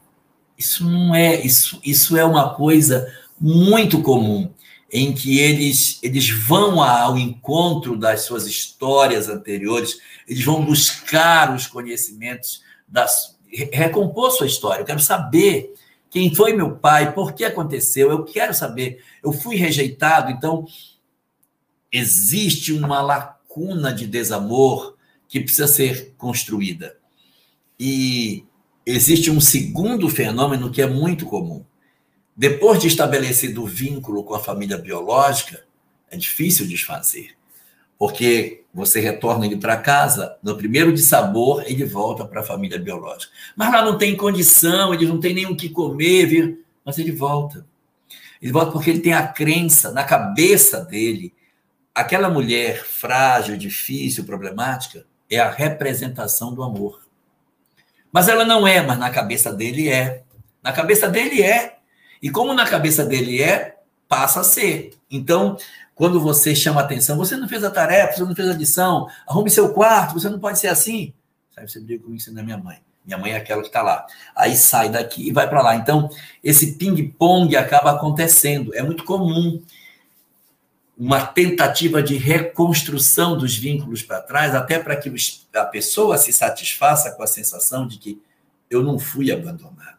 Isso 0.59 0.85
não 0.85 1.15
é 1.15 1.41
isso, 1.41 1.81
isso 1.85 2.17
é 2.17 2.25
uma 2.25 2.57
coisa 2.57 3.07
muito 3.41 4.03
comum 4.03 4.51
em 4.93 5.13
que 5.13 5.39
eles 5.39 5.99
eles 6.03 6.29
vão 6.31 6.83
ao 6.83 7.19
encontro 7.19 7.97
das 7.97 8.23
suas 8.23 8.47
histórias 8.47 9.29
anteriores, 9.29 9.99
eles 10.29 10.45
vão 10.45 10.65
buscar 10.65 11.55
os 11.55 11.67
conhecimentos 11.67 12.63
das 12.87 13.35
recompor 13.73 14.31
sua 14.33 14.47
história. 14.47 14.83
Eu 14.83 14.87
quero 14.87 15.01
saber 15.01 15.75
quem 16.11 16.35
foi 16.35 16.53
meu 16.53 16.77
pai, 16.77 17.13
por 17.13 17.33
que 17.33 17.45
aconteceu. 17.45 18.11
Eu 18.11 18.25
quero 18.25 18.55
saber. 18.55 19.03
Eu 19.23 19.33
fui 19.33 19.57
rejeitado, 19.57 20.31
então 20.31 20.65
existe 21.91 22.73
uma 22.73 23.01
lacuna 23.01 23.93
de 23.93 24.07
desamor 24.07 24.97
que 25.29 25.41
precisa 25.41 25.67
ser 25.67 26.15
construída. 26.17 26.97
E 27.79 28.45
existe 28.87 29.31
um 29.31 29.41
segundo 29.41 30.09
fenômeno 30.09 30.71
que 30.71 30.83
é 30.83 30.87
muito 30.87 31.27
comum. 31.27 31.65
Depois 32.37 32.81
de 32.81 32.89
estabelecido 32.89 33.63
o 33.63 33.67
vínculo 33.67 34.25
com 34.25 34.35
a 34.35 34.41
família 34.41 34.77
biológica, 34.77 35.65
é 36.11 36.17
difícil 36.17 36.67
desfazer 36.67 37.37
porque 37.99 38.65
você 38.73 39.01
retorna 39.01 39.47
ele 39.47 39.57
para 39.57 39.77
casa, 39.77 40.37
no 40.43 40.57
primeiro 40.57 40.93
de 40.93 41.01
sabor, 41.01 41.63
ele 41.67 41.85
volta 41.85 42.25
para 42.25 42.41
a 42.41 42.45
família 42.45 42.79
biológica. 42.79 43.33
Mas 43.57 43.73
lá 43.73 43.85
não 43.85 43.97
tem 43.97 44.17
condição, 44.17 44.93
ele 44.93 45.07
não 45.07 45.21
tem 45.21 45.33
nem 45.35 45.47
o 45.47 45.57
que 45.57 45.69
comer, 45.69 46.27
viu? 46.27 46.65
mas 46.85 46.99
ele 46.99 47.13
volta. 47.13 47.65
Ele 48.43 48.53
volta 48.53 48.73
porque 48.73 48.91
ele 48.91 49.01
tem 49.01 49.15
a 49.15 49.27
crença 49.27 49.91
na 49.91 50.05
cabeça 50.05 50.85
dele. 50.85 51.33
Aquela 51.95 52.29
mulher 52.29 52.85
frágil, 52.85 53.57
difícil, 53.57 54.25
problemática, 54.25 55.07
é 55.31 55.39
a 55.39 55.51
representação 55.51 56.53
do 56.53 56.63
amor. 56.63 57.01
Mas 58.13 58.29
ela 58.29 58.45
não 58.45 58.67
é, 58.67 58.83
mas 58.83 58.99
na 58.99 59.09
cabeça 59.09 59.51
dele 59.51 59.89
é. 59.89 60.25
Na 60.63 60.73
cabeça 60.73 61.09
dele 61.09 61.41
é. 61.41 61.79
E 62.25 62.31
como 62.31 62.55
na 62.55 62.67
cabeça 62.67 63.05
dele 63.05 63.43
é, 63.43 63.77
passa 64.09 64.41
a 64.41 64.45
ser. 64.45 64.95
Então, 65.11 65.59
quando 65.95 66.19
você 66.19 66.55
chama 66.55 66.81
atenção, 66.81 67.19
você 67.19 67.37
não 67.37 67.47
fez 67.47 67.63
a 67.63 67.71
tarefa, 67.71 68.15
você 68.15 68.25
não 68.25 68.35
fez 68.35 68.49
a 68.49 68.55
lição, 68.55 69.07
arrume 69.27 69.51
seu 69.51 69.75
quarto, 69.75 70.15
você 70.15 70.31
não 70.31 70.39
pode 70.39 70.59
ser 70.59 70.69
assim. 70.69 71.13
Sabe, 71.55 71.71
você 71.71 71.79
briga 71.81 72.03
comigo, 72.03 72.19
você 72.19 72.31
não 72.31 72.41
é 72.41 72.45
minha 72.47 72.57
mãe. 72.57 72.79
Minha 73.05 73.19
mãe 73.19 73.33
é 73.33 73.37
aquela 73.37 73.61
que 73.61 73.67
está 73.67 73.83
lá. 73.83 74.07
Aí 74.35 74.57
sai 74.57 74.89
daqui 74.89 75.29
e 75.29 75.33
vai 75.33 75.47
para 75.47 75.61
lá. 75.61 75.77
Então, 75.77 76.09
esse 76.43 76.73
ping-pong 76.77 77.55
acaba 77.57 77.91
acontecendo. 77.91 78.75
É 78.75 78.83
muito 78.83 79.05
comum 79.05 79.63
uma 80.97 81.27
tentativa 81.27 82.03
de 82.03 82.17
reconstrução 82.17 83.37
dos 83.37 83.55
vínculos 83.55 84.03
para 84.03 84.23
trás, 84.23 84.55
até 84.55 84.79
para 84.79 84.97
que 84.97 85.13
a 85.55 85.65
pessoa 85.67 86.17
se 86.17 86.33
satisfaça 86.33 87.11
com 87.13 87.23
a 87.23 87.27
sensação 87.27 87.87
de 87.87 87.99
que 87.99 88.19
eu 88.71 88.83
não 88.83 88.99
fui 88.99 89.31
abandonado. 89.31 89.94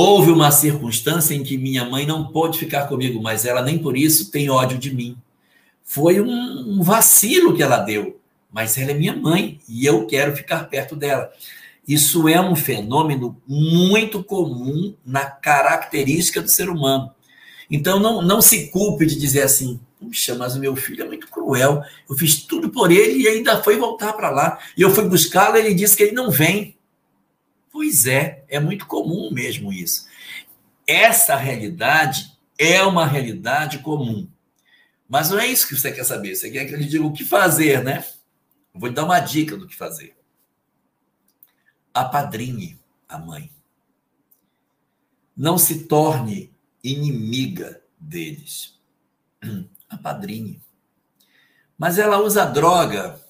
Houve 0.00 0.30
uma 0.30 0.52
circunstância 0.52 1.34
em 1.34 1.42
que 1.42 1.58
minha 1.58 1.84
mãe 1.84 2.06
não 2.06 2.28
pôde 2.28 2.56
ficar 2.56 2.86
comigo, 2.86 3.20
mas 3.20 3.44
ela 3.44 3.62
nem 3.62 3.80
por 3.80 3.96
isso 3.96 4.30
tem 4.30 4.48
ódio 4.48 4.78
de 4.78 4.94
mim. 4.94 5.16
Foi 5.82 6.20
um, 6.20 6.78
um 6.78 6.82
vacilo 6.84 7.52
que 7.52 7.64
ela 7.64 7.78
deu, 7.78 8.20
mas 8.48 8.78
ela 8.78 8.92
é 8.92 8.94
minha 8.94 9.16
mãe 9.16 9.58
e 9.68 9.84
eu 9.84 10.06
quero 10.06 10.36
ficar 10.36 10.68
perto 10.70 10.94
dela. 10.94 11.32
Isso 11.86 12.28
é 12.28 12.40
um 12.40 12.54
fenômeno 12.54 13.42
muito 13.44 14.22
comum 14.22 14.94
na 15.04 15.24
característica 15.24 16.40
do 16.40 16.48
ser 16.48 16.68
humano. 16.68 17.10
Então, 17.68 17.98
não, 17.98 18.22
não 18.22 18.40
se 18.40 18.68
culpe 18.68 19.04
de 19.04 19.18
dizer 19.18 19.42
assim: 19.42 19.80
puxa, 19.98 20.32
mas 20.36 20.54
o 20.54 20.60
meu 20.60 20.76
filho 20.76 21.02
é 21.02 21.08
muito 21.08 21.26
cruel. 21.26 21.82
Eu 22.08 22.16
fiz 22.16 22.36
tudo 22.36 22.70
por 22.70 22.92
ele 22.92 23.24
e 23.24 23.26
ainda 23.26 23.64
foi 23.64 23.76
voltar 23.76 24.12
para 24.12 24.30
lá. 24.30 24.60
E 24.76 24.82
eu 24.82 24.94
fui 24.94 25.08
buscá-lo 25.08 25.56
e 25.56 25.58
ele 25.58 25.74
disse 25.74 25.96
que 25.96 26.04
ele 26.04 26.12
não 26.12 26.30
vem. 26.30 26.77
Pois 27.78 28.06
é, 28.06 28.44
é 28.48 28.58
muito 28.58 28.88
comum 28.88 29.30
mesmo 29.30 29.72
isso. 29.72 30.08
Essa 30.84 31.36
realidade 31.36 32.36
é 32.58 32.82
uma 32.82 33.06
realidade 33.06 33.78
comum. 33.78 34.28
Mas 35.08 35.30
não 35.30 35.38
é 35.38 35.46
isso 35.46 35.68
que 35.68 35.76
você 35.76 35.92
quer 35.92 36.02
saber. 36.02 36.34
Você 36.34 36.50
quer 36.50 36.64
que 36.64 36.74
eu 36.74 36.76
lhe 36.76 36.86
diga 36.86 37.06
o 37.06 37.12
que 37.12 37.24
fazer, 37.24 37.84
né? 37.84 38.04
Vou 38.74 38.88
lhe 38.88 38.96
dar 38.96 39.04
uma 39.04 39.20
dica 39.20 39.56
do 39.56 39.64
que 39.64 39.76
fazer. 39.76 40.16
Apadrinhe 41.94 42.80
a 43.08 43.16
mãe. 43.16 43.48
Não 45.36 45.56
se 45.56 45.84
torne 45.84 46.52
inimiga 46.82 47.80
deles. 47.96 48.76
Apadrinhe. 49.88 50.60
Mas 51.78 51.96
ela 51.96 52.18
usa 52.18 52.44
droga. 52.44 53.20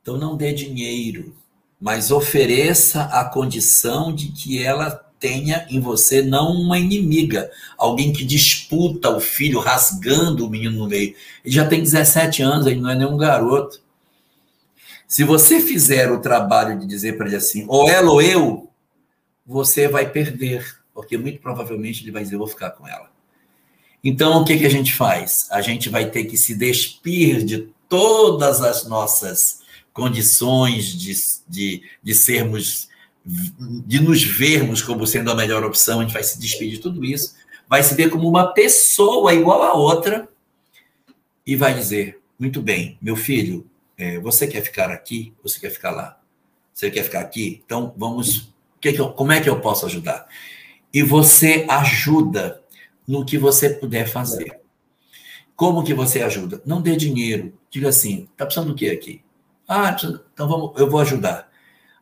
Então 0.00 0.16
não 0.16 0.36
dê 0.36 0.52
dinheiro 0.52 1.36
mas 1.80 2.10
ofereça 2.10 3.04
a 3.04 3.24
condição 3.24 4.14
de 4.14 4.28
que 4.28 4.62
ela 4.62 4.90
tenha 5.24 5.66
em 5.70 5.80
você 5.80 6.20
não 6.20 6.52
uma 6.52 6.78
inimiga, 6.78 7.50
alguém 7.78 8.12
que 8.12 8.24
disputa 8.24 9.08
o 9.08 9.20
filho, 9.20 9.58
rasgando 9.58 10.46
o 10.46 10.50
menino 10.50 10.78
no 10.78 10.88
meio. 10.88 11.14
Ele 11.44 11.54
já 11.54 11.66
tem 11.66 11.82
17 11.82 12.42
anos, 12.42 12.66
ele 12.66 12.80
não 12.80 12.90
é 12.90 12.94
nenhum 12.94 13.16
garoto. 13.16 13.80
Se 15.08 15.24
você 15.24 15.60
fizer 15.60 16.12
o 16.12 16.20
trabalho 16.20 16.78
de 16.78 16.86
dizer 16.86 17.16
para 17.16 17.26
ele 17.26 17.36
assim, 17.36 17.64
ou 17.68 17.88
ela 17.88 18.10
ou 18.10 18.20
eu, 18.20 18.70
você 19.46 19.88
vai 19.88 20.10
perder, 20.10 20.76
porque 20.92 21.16
muito 21.16 21.40
provavelmente 21.40 22.02
ele 22.02 22.10
vai 22.10 22.22
dizer, 22.22 22.34
eu 22.34 22.40
vou 22.40 22.48
ficar 22.48 22.70
com 22.72 22.86
ela. 22.86 23.10
Então, 24.02 24.42
o 24.42 24.44
que, 24.44 24.58
que 24.58 24.66
a 24.66 24.70
gente 24.70 24.92
faz? 24.92 25.46
A 25.50 25.62
gente 25.62 25.88
vai 25.88 26.10
ter 26.10 26.24
que 26.24 26.36
se 26.36 26.54
despir 26.54 27.42
de 27.42 27.68
todas 27.88 28.60
as 28.60 28.86
nossas 28.86 29.63
condições 29.94 30.86
de, 30.86 31.14
de, 31.48 31.82
de 32.02 32.14
sermos 32.14 32.88
de 33.24 34.00
nos 34.00 34.22
vermos 34.22 34.82
como 34.82 35.06
sendo 35.06 35.30
a 35.30 35.34
melhor 35.34 35.64
opção, 35.64 36.00
a 36.00 36.02
gente 36.02 36.12
vai 36.12 36.22
se 36.22 36.38
despedir 36.38 36.76
de 36.76 36.80
tudo 36.80 37.02
isso, 37.02 37.34
vai 37.66 37.82
se 37.82 37.94
ver 37.94 38.10
como 38.10 38.28
uma 38.28 38.52
pessoa 38.52 39.32
igual 39.32 39.62
a 39.62 39.72
outra 39.72 40.28
e 41.46 41.56
vai 41.56 41.72
dizer: 41.72 42.20
muito 42.38 42.60
bem, 42.60 42.98
meu 43.00 43.16
filho, 43.16 43.66
é, 43.96 44.18
você 44.18 44.46
quer 44.46 44.60
ficar 44.60 44.90
aqui? 44.90 45.32
Você 45.42 45.58
quer 45.58 45.70
ficar 45.70 45.90
lá? 45.90 46.20
Você 46.74 46.90
quer 46.90 47.04
ficar 47.04 47.20
aqui? 47.20 47.62
Então 47.64 47.94
vamos. 47.96 48.52
Como 49.16 49.32
é 49.32 49.40
que 49.40 49.48
eu 49.48 49.58
posso 49.60 49.86
ajudar? 49.86 50.26
E 50.92 51.02
você 51.02 51.64
ajuda 51.70 52.62
no 53.08 53.24
que 53.24 53.38
você 53.38 53.70
puder 53.70 54.06
fazer. 54.06 54.60
Como 55.56 55.82
que 55.82 55.94
você 55.94 56.20
ajuda? 56.20 56.60
Não 56.66 56.82
dê 56.82 56.94
dinheiro. 56.94 57.54
Diga 57.70 57.88
assim: 57.88 58.28
tá 58.36 58.44
precisando 58.44 58.68
do 58.68 58.74
que 58.74 58.90
aqui? 58.90 59.23
Ah, 59.68 59.96
então 60.32 60.48
vamos, 60.48 60.78
eu 60.78 60.90
vou 60.90 61.00
ajudar. 61.00 61.48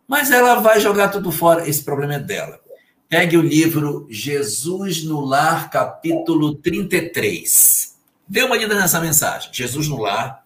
Mas 0.06 0.30
ela 0.30 0.56
vai 0.56 0.80
jogar 0.80 1.09
tudo 1.09 1.30
fora, 1.30 1.68
esse 1.68 1.82
problema 1.82 2.14
é 2.14 2.18
dela. 2.18 2.60
Pegue 3.09 3.36
o 3.36 3.43
livro 3.43 4.06
Jesus 4.10 5.05
no 5.05 5.20
Lar, 5.20 5.70
capítulo 5.70 6.55
33. 6.55 7.98
Dê 8.26 8.43
uma 8.43 8.56
lida 8.56 8.74
nessa 8.74 9.01
mensagem. 9.01 9.51
Jesus 9.52 9.89
no 9.89 9.98
Lar. 9.98 10.44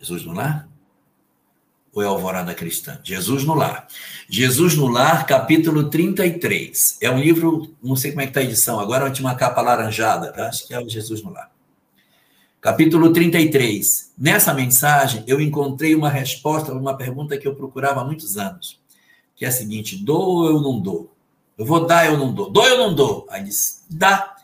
Jesus 0.00 0.24
no 0.24 0.32
Lar? 0.32 0.68
Ou 1.92 2.02
é 2.02 2.06
Alvorada 2.06 2.54
Cristã? 2.54 3.00
Jesus 3.04 3.44
no 3.44 3.54
Lar. 3.54 3.86
Jesus 4.28 4.74
no 4.76 4.86
Lar, 4.86 5.26
capítulo 5.26 5.90
33. 5.90 6.98
É 7.02 7.10
um 7.10 7.20
livro, 7.20 7.74
não 7.82 7.96
sei 7.96 8.12
como 8.12 8.22
é 8.22 8.24
que 8.24 8.30
está 8.30 8.40
a 8.40 8.44
edição, 8.44 8.80
agora 8.80 9.10
tinha 9.10 9.28
uma 9.28 9.34
capa 9.34 9.60
laranjada. 9.60 10.32
Acho 10.46 10.66
que 10.66 10.72
é 10.72 10.80
o 10.80 10.88
Jesus 10.88 11.22
no 11.22 11.32
Lar 11.32 11.51
capítulo 12.62 13.12
33. 13.12 14.12
Nessa 14.16 14.54
mensagem, 14.54 15.24
eu 15.26 15.40
encontrei 15.40 15.96
uma 15.96 16.08
resposta 16.08 16.70
para 16.70 16.80
uma 16.80 16.96
pergunta 16.96 17.36
que 17.36 17.46
eu 17.46 17.56
procurava 17.56 18.00
há 18.00 18.04
muitos 18.04 18.38
anos, 18.38 18.80
que 19.34 19.44
é 19.44 19.48
a 19.48 19.52
seguinte: 19.52 20.02
dou 20.02 20.22
ou 20.22 20.46
eu 20.46 20.60
não 20.60 20.80
dou? 20.80 21.12
Eu 21.58 21.66
vou 21.66 21.84
dar 21.84 22.06
eu 22.06 22.16
não 22.16 22.32
dou? 22.32 22.48
Dou 22.48 22.62
ou 22.62 22.68
eu 22.68 22.78
não 22.78 22.94
dou? 22.94 23.26
Aí 23.28 23.42
disse: 23.42 23.82
dá. 23.90 24.36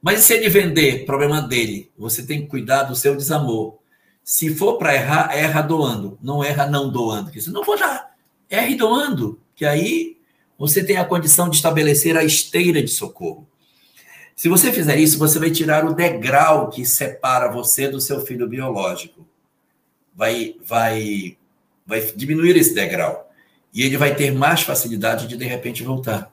Mas 0.00 0.20
e 0.20 0.22
se 0.22 0.34
ele 0.34 0.48
vender? 0.48 1.04
Problema 1.04 1.42
dele. 1.42 1.90
Você 1.98 2.24
tem 2.24 2.42
que 2.42 2.46
cuidar 2.46 2.84
do 2.84 2.96
seu 2.96 3.14
desamor. 3.14 3.76
Se 4.24 4.54
for 4.54 4.78
para 4.78 4.94
errar, 4.94 5.36
erra 5.36 5.62
doando. 5.62 6.18
Não 6.22 6.42
erra 6.42 6.66
não 6.66 6.90
doando. 6.90 7.30
Porque 7.30 7.50
não 7.50 7.64
vou 7.64 7.78
dar. 7.78 8.14
Erre 8.48 8.74
doando. 8.74 9.38
Que 9.54 9.64
aí 9.64 10.16
você 10.58 10.84
tem 10.84 10.96
a 10.96 11.04
condição 11.04 11.48
de 11.50 11.56
estabelecer 11.56 12.16
a 12.16 12.24
esteira 12.24 12.82
de 12.82 12.90
socorro. 12.90 13.46
Se 14.36 14.50
você 14.50 14.70
fizer 14.70 14.98
isso, 14.98 15.18
você 15.18 15.38
vai 15.38 15.50
tirar 15.50 15.86
o 15.86 15.94
degrau 15.94 16.68
que 16.68 16.84
separa 16.84 17.50
você 17.50 17.88
do 17.88 17.98
seu 17.98 18.20
filho 18.20 18.46
biológico. 18.46 19.26
Vai, 20.14 20.54
vai, 20.62 21.38
vai 21.86 22.02
diminuir 22.14 22.54
esse 22.54 22.74
degrau. 22.74 23.32
E 23.72 23.82
ele 23.82 23.96
vai 23.96 24.14
ter 24.14 24.30
mais 24.30 24.60
facilidade 24.60 25.26
de, 25.26 25.38
de 25.38 25.44
repente, 25.46 25.82
voltar. 25.82 26.30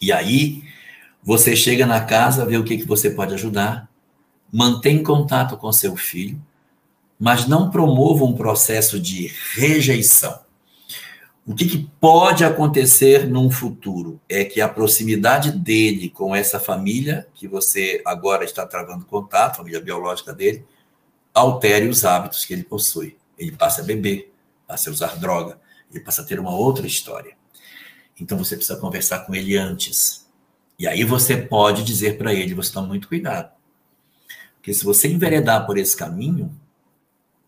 E 0.00 0.12
aí, 0.12 0.62
você 1.20 1.56
chega 1.56 1.84
na 1.84 2.04
casa, 2.04 2.46
vê 2.46 2.56
o 2.56 2.64
que, 2.64 2.78
que 2.78 2.86
você 2.86 3.10
pode 3.10 3.34
ajudar, 3.34 3.90
mantém 4.52 5.02
contato 5.02 5.56
com 5.56 5.72
seu 5.72 5.96
filho, 5.96 6.40
mas 7.18 7.48
não 7.48 7.68
promova 7.68 8.24
um 8.24 8.34
processo 8.34 8.98
de 8.98 9.26
rejeição. 9.54 10.40
O 11.50 11.54
que, 11.56 11.66
que, 11.66 11.90
pode 12.00 12.44
acontecer 12.44 13.26
num 13.26 13.50
futuro 13.50 14.20
é 14.28 14.44
que 14.44 14.60
a 14.60 14.68
proximidade 14.68 15.50
dele 15.50 16.08
com 16.08 16.32
essa 16.32 16.60
família, 16.60 17.26
que 17.34 17.48
você 17.48 18.00
agora 18.06 18.44
está 18.44 18.64
travando 18.64 19.04
contato, 19.04 19.56
família 19.56 19.80
biológica 19.80 20.32
dele, 20.32 20.64
altere 21.34 21.88
os 21.88 22.04
hábitos 22.04 22.44
que 22.44 22.52
ele 22.52 22.62
possui. 22.62 23.16
Ele 23.36 23.50
passa 23.50 23.80
a 23.80 23.84
beber, 23.84 24.32
passa 24.64 24.90
a 24.90 24.92
usar 24.92 25.16
droga, 25.16 25.58
ele 25.90 25.98
passa 26.04 26.22
a 26.22 26.24
ter 26.24 26.38
uma 26.38 26.54
outra 26.54 26.86
história. 26.86 27.36
Então 28.20 28.38
você 28.38 28.54
precisa 28.54 28.78
conversar 28.78 29.26
com 29.26 29.34
ele 29.34 29.56
antes. 29.56 30.30
E 30.78 30.86
aí 30.86 31.02
você 31.02 31.36
pode 31.36 31.82
dizer 31.82 32.16
para 32.16 32.32
ele: 32.32 32.54
você 32.54 32.72
toma 32.72 32.86
muito 32.86 33.08
cuidado. 33.08 33.50
Porque 34.54 34.72
se 34.72 34.84
você 34.84 35.08
enveredar 35.08 35.66
por 35.66 35.76
esse 35.76 35.96
caminho, 35.96 36.56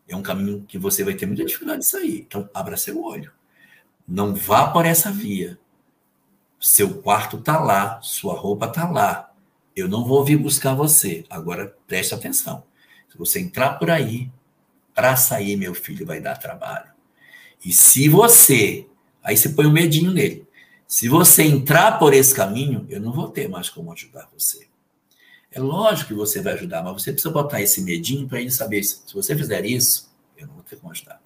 é 0.09 0.17
um 0.17 0.23
caminho 0.23 0.65
que 0.67 0.77
você 0.77 1.05
vai 1.05 1.15
ter 1.15 1.27
muita 1.27 1.45
dificuldade 1.45 1.83
de 1.83 1.87
sair. 1.87 2.27
Então, 2.27 2.51
abra 2.53 2.77
seu 2.77 3.01
olho. 3.01 3.31
Não 4.07 4.35
vá 4.35 4.69
por 4.69 4.85
essa 4.85 5.11
via. 5.11 5.59
Seu 6.61 7.03
quarto 7.03 7.39
está 7.39 7.59
lá, 7.59 8.01
sua 8.03 8.35
roupa 8.35 8.67
está 8.67 8.89
lá. 8.89 9.33
Eu 9.75 9.89
não 9.89 10.05
vou 10.05 10.25
vir 10.25 10.37
buscar 10.37 10.75
você. 10.75 11.25
Agora 11.31 11.77
preste 11.87 12.15
atenção. 12.15 12.65
Se 13.11 13.19
você 13.19 13.41
entrar 13.41 13.79
por 13.79 13.91
aí, 13.91 14.31
para 14.95 15.17
sair, 15.17 15.57
meu 15.57 15.75
filho, 15.75 16.07
vai 16.07 16.21
dar 16.21 16.37
trabalho. 16.37 16.91
E 17.65 17.73
se 17.73 18.09
você, 18.09 18.87
aí 19.23 19.37
você 19.37 19.51
põe 19.51 19.67
um 19.67 19.73
medinho 19.73 20.11
nele. 20.11 20.47
Se 20.87 21.09
você 21.09 21.43
entrar 21.45 21.99
por 21.99 22.13
esse 22.13 22.35
caminho, 22.35 22.87
eu 22.89 23.01
não 23.01 23.13
vou 23.13 23.29
ter 23.29 23.49
mais 23.49 23.71
como 23.71 23.93
ajudar 23.93 24.29
você. 24.37 24.69
É 25.51 25.61
lógico 25.61 26.09
que 26.09 26.15
você 26.15 26.43
vai 26.43 26.55
ajudar, 26.55 26.83
mas 26.83 27.03
você 27.03 27.13
precisa 27.13 27.33
botar 27.33 27.61
esse 27.63 27.83
medinho 27.83 28.29
para 28.29 28.41
ele 28.41 28.51
saber 28.51 28.83
se, 28.83 29.03
você 29.13 29.37
fizer 29.37 29.65
isso, 29.65 30.11
eu 30.37 30.47
não 30.47 30.55
vou 30.55 30.63
ter 30.63 30.77
como 30.77 30.93
ajudar. 30.93 31.22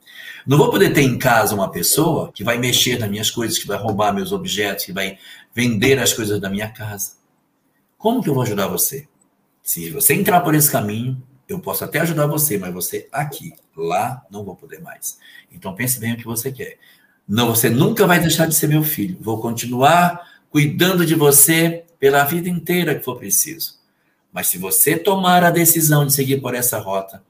Não 0.47 0.57
vou 0.57 0.71
poder 0.71 0.93
ter 0.93 1.03
em 1.03 1.19
casa 1.19 1.55
uma 1.55 1.71
pessoa 1.71 2.31
que 2.33 2.45
vai 2.45 2.57
mexer 2.57 2.99
nas 2.99 3.11
minhas 3.11 3.31
coisas, 3.31 3.59
que 3.59 3.67
vai 3.67 3.77
roubar 3.77 4.13
meus 4.13 4.31
objetos, 4.31 4.85
que 4.85 4.93
vai 4.93 5.19
vender 5.53 5.99
as 5.99 6.13
coisas 6.13 6.41
da 6.41 6.49
minha 6.49 6.69
casa. 6.69 7.15
Como 7.99 8.23
que 8.23 8.29
eu 8.29 8.35
vou 8.35 8.45
ajudar 8.45 8.69
você? 8.69 9.09
Se 9.63 9.91
você 9.91 10.15
entrar 10.15 10.43
por 10.43 10.55
esse 10.55 10.71
caminho, 10.71 11.21
eu 11.49 11.59
posso 11.59 11.85
até 11.85 12.01
ajudar 12.01 12.27
você, 12.27 12.59
mas 12.59 12.73
você 12.73 13.09
aqui, 13.11 13.55
lá, 13.77 14.25
não 14.31 14.45
vou 14.45 14.55
poder 14.55 14.81
mais. 14.81 15.19
Então 15.51 15.75
pense 15.75 15.99
bem 15.99 16.13
o 16.13 16.17
que 16.17 16.25
você 16.25 16.53
quer. 16.53 16.79
Não, 17.27 17.49
você 17.49 17.69
nunca 17.69 18.07
vai 18.07 18.21
deixar 18.21 18.47
de 18.47 18.55
ser 18.55 18.69
meu 18.69 18.85
filho. 18.85 19.19
Vou 19.21 19.41
continuar 19.41 20.21
cuidando 20.49 21.05
de 21.05 21.17
você 21.17 21.85
pela 21.99 22.23
vida 22.25 22.49
inteira 22.49 22.95
que 22.95 23.05
for 23.05 23.19
preciso. 23.19 23.75
Mas 24.33 24.47
se 24.47 24.59
você 24.59 24.97
tomar 24.97 25.43
a 25.43 25.51
decisão 25.51 26.07
de 26.07 26.13
seguir 26.13 26.41
por 26.41 26.55
essa 26.55 26.79
rota, 26.79 27.23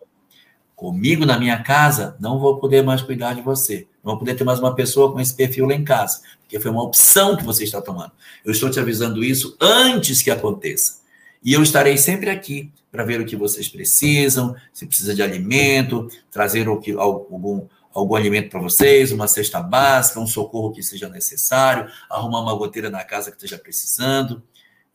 comigo 0.77 1.25
na 1.25 1.39
minha 1.39 1.63
casa, 1.63 2.15
não 2.21 2.39
vou 2.39 2.61
poder 2.61 2.85
mais 2.85 3.01
cuidar 3.01 3.35
de 3.35 3.41
você. 3.41 3.89
Não 4.05 4.13
vou 4.13 4.19
poder 4.19 4.35
ter 4.35 4.45
mais 4.45 4.61
uma 4.61 4.75
pessoa 4.75 5.11
com 5.11 5.19
esse 5.19 5.35
perfil 5.35 5.67
lá 5.67 5.75
em 5.75 5.83
casa, 5.83 6.21
porque 6.41 6.61
foi 6.61 6.71
uma 6.71 6.83
opção 6.83 7.35
que 7.35 7.43
você 7.43 7.65
está 7.65 7.81
tomando. 7.81 8.13
Eu 8.45 8.53
estou 8.53 8.71
te 8.71 8.79
avisando 8.79 9.25
isso 9.25 9.57
antes 9.59 10.23
que 10.23 10.31
aconteça. 10.31 11.01
E 11.43 11.53
eu 11.53 11.63
estarei 11.63 11.97
sempre 11.97 12.29
aqui 12.29 12.71
para 12.93 13.05
ver 13.05 13.21
o 13.21 13.25
que 13.25 13.37
vocês 13.37 13.69
precisam, 13.69 14.55
se 14.73 14.87
precisa 14.87 15.15
de 15.15 15.23
alimento, 15.23 16.09
trazer 16.31 16.67
algum, 16.69 17.67
algum 17.93 18.15
alimento 18.15 18.51
para 18.51 18.61
vocês, 18.61 19.13
uma 19.13 19.27
cesta 19.27 19.61
básica, 19.61 20.21
um 20.21 20.27
socorro 20.27 20.73
que 20.73 20.83
seja 20.83 21.09
necessário, 21.09 21.91
arrumar 22.11 22.43
uma 22.43 22.55
goteira 22.55 22.91
na 22.91 23.03
casa 23.03 23.31
que 23.31 23.37
esteja 23.37 23.59
precisando. 23.59 24.43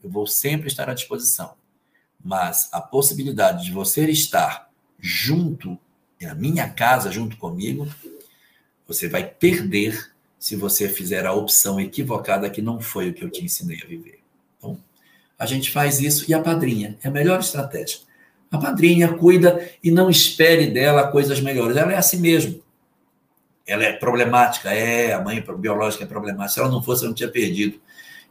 Eu 0.04 0.10
vou 0.10 0.28
sempre 0.28 0.68
estar 0.68 0.90
à 0.90 0.94
disposição. 0.94 1.54
Mas 2.24 2.70
a 2.72 2.80
possibilidade 2.80 3.66
de 3.66 3.72
você 3.72 4.06
estar 4.10 4.71
junto, 5.02 5.78
na 6.22 6.36
minha 6.36 6.70
casa, 6.70 7.12
junto 7.12 7.36
comigo, 7.36 7.88
você 8.88 9.10
vai 9.10 9.24
perder 9.26 10.12
se 10.38 10.56
você 10.56 10.88
fizer 10.88 11.26
a 11.26 11.34
opção 11.34 11.80
equivocada 11.80 12.50
que 12.50 12.62
não 12.62 12.80
foi 12.80 13.10
o 13.10 13.14
que 13.14 13.24
eu 13.24 13.30
te 13.30 13.44
ensinei 13.44 13.80
a 13.84 13.88
viver. 13.88 14.20
Então, 14.58 14.78
a 15.38 15.46
gente 15.46 15.72
faz 15.72 16.00
isso 16.00 16.26
e 16.30 16.34
a 16.34 16.40
padrinha 16.40 16.98
é 17.04 17.08
a 17.08 17.12
melhor 17.12 17.40
estratégia. 17.40 18.00
A 18.52 18.58
padrinha 18.58 19.08
cuida 19.14 19.70
e 19.84 19.90
não 19.90 20.10
espere 20.10 20.68
dela 20.68 21.08
coisas 21.08 21.40
melhores. 21.40 21.78
Ela 21.78 21.94
é 21.94 21.98
assim 21.98 22.18
mesmo. 22.18 22.62
Ela 23.66 23.86
é 23.86 23.94
problemática, 23.94 24.72
é, 24.72 25.14
a 25.14 25.22
mãe 25.22 25.44
biológica 25.58 26.04
é 26.04 26.08
problemática. 26.08 26.54
Se 26.54 26.60
ela 26.60 26.70
não 26.70 26.84
fosse, 26.84 27.04
eu 27.04 27.08
não 27.08 27.16
tinha 27.16 27.30
perdido. 27.30 27.80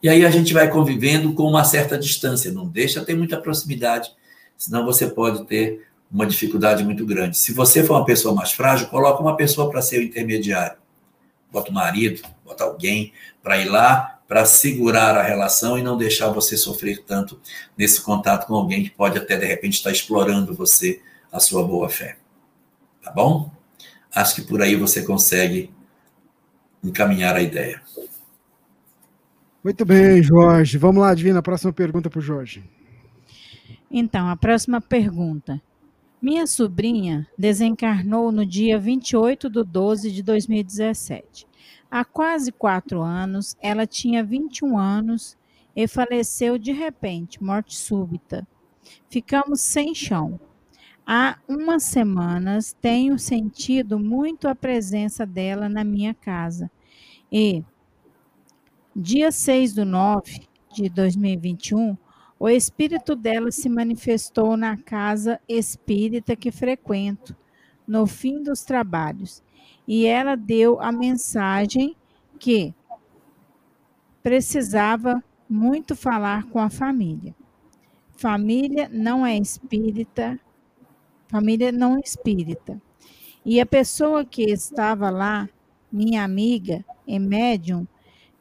E 0.02 0.08
aí 0.08 0.24
a 0.24 0.30
gente 0.30 0.52
vai 0.52 0.68
convivendo 0.68 1.32
com 1.32 1.44
uma 1.44 1.64
certa 1.64 1.98
distância. 1.98 2.52
Não 2.52 2.66
deixa 2.66 3.04
ter 3.04 3.14
muita 3.14 3.40
proximidade, 3.40 4.10
senão 4.58 4.84
você 4.84 5.06
pode 5.06 5.44
ter 5.46 5.86
uma 6.10 6.26
dificuldade 6.26 6.82
muito 6.84 7.06
grande. 7.06 7.38
Se 7.38 7.52
você 7.52 7.84
for 7.84 7.94
uma 7.94 8.04
pessoa 8.04 8.34
mais 8.34 8.52
frágil, 8.52 8.88
coloca 8.88 9.22
uma 9.22 9.36
pessoa 9.36 9.70
para 9.70 9.80
ser 9.80 10.00
o 10.00 10.02
intermediário. 10.02 10.76
Bota 11.50 11.70
o 11.70 11.74
marido, 11.74 12.22
bota 12.44 12.64
alguém 12.64 13.12
para 13.42 13.58
ir 13.58 13.68
lá 13.68 14.20
para 14.26 14.44
segurar 14.44 15.16
a 15.16 15.22
relação 15.22 15.76
e 15.76 15.82
não 15.82 15.96
deixar 15.96 16.28
você 16.28 16.56
sofrer 16.56 17.02
tanto 17.04 17.40
nesse 17.76 18.00
contato 18.00 18.46
com 18.46 18.54
alguém 18.54 18.84
que 18.84 18.90
pode 18.90 19.18
até 19.18 19.36
de 19.36 19.44
repente 19.44 19.74
estar 19.74 19.90
explorando 19.90 20.54
você, 20.54 21.00
a 21.32 21.40
sua 21.40 21.66
boa 21.66 21.88
fé. 21.88 22.16
Tá 23.02 23.10
bom? 23.10 23.50
Acho 24.14 24.36
que 24.36 24.42
por 24.42 24.62
aí 24.62 24.76
você 24.76 25.02
consegue 25.02 25.72
encaminhar 26.82 27.34
a 27.34 27.42
ideia. 27.42 27.82
Muito 29.62 29.84
bem, 29.84 30.22
Jorge. 30.22 30.78
Vamos 30.78 31.02
lá, 31.02 31.12
Divina, 31.12 31.42
próxima 31.42 31.72
pergunta 31.72 32.08
para 32.08 32.18
o 32.18 32.22
Jorge. 32.22 32.62
Então, 33.90 34.28
a 34.28 34.36
próxima 34.36 34.80
pergunta. 34.80 35.60
Minha 36.22 36.46
sobrinha 36.46 37.26
desencarnou 37.38 38.30
no 38.30 38.44
dia 38.44 38.78
28 38.78 39.48
de 39.48 39.64
12 39.64 40.12
de 40.12 40.22
2017. 40.22 41.46
Há 41.90 42.04
quase 42.04 42.52
quatro 42.52 43.00
anos, 43.00 43.56
ela 43.58 43.86
tinha 43.86 44.22
21 44.22 44.76
anos 44.76 45.38
e 45.74 45.88
faleceu 45.88 46.58
de 46.58 46.72
repente, 46.72 47.42
morte 47.42 47.74
súbita. 47.74 48.46
Ficamos 49.08 49.62
sem 49.62 49.94
chão. 49.94 50.38
Há 51.06 51.38
umas 51.48 51.84
semanas 51.84 52.76
tenho 52.78 53.18
sentido 53.18 53.98
muito 53.98 54.46
a 54.46 54.54
presença 54.54 55.24
dela 55.24 55.70
na 55.70 55.82
minha 55.82 56.12
casa. 56.12 56.70
E, 57.32 57.64
dia 58.94 59.32
6 59.32 59.72
do 59.72 59.86
9 59.86 60.42
de 60.70 60.90
2021, 60.90 61.96
o 62.40 62.48
espírito 62.48 63.14
dela 63.14 63.52
se 63.52 63.68
manifestou 63.68 64.56
na 64.56 64.74
casa 64.74 65.38
espírita 65.46 66.34
que 66.34 66.50
frequento, 66.50 67.36
no 67.86 68.06
fim 68.06 68.42
dos 68.42 68.62
trabalhos, 68.62 69.42
e 69.86 70.06
ela 70.06 70.36
deu 70.36 70.80
a 70.80 70.90
mensagem 70.90 71.94
que 72.38 72.74
precisava 74.22 75.22
muito 75.46 75.94
falar 75.94 76.44
com 76.46 76.58
a 76.58 76.70
família. 76.70 77.34
Família 78.16 78.88
não 78.90 79.26
é 79.26 79.36
espírita, 79.36 80.40
família 81.28 81.70
não 81.70 81.98
espírita. 81.98 82.80
E 83.44 83.60
a 83.60 83.66
pessoa 83.66 84.24
que 84.24 84.44
estava 84.44 85.10
lá, 85.10 85.46
minha 85.92 86.24
amiga 86.24 86.82
e 87.06 87.18
médium, 87.18 87.86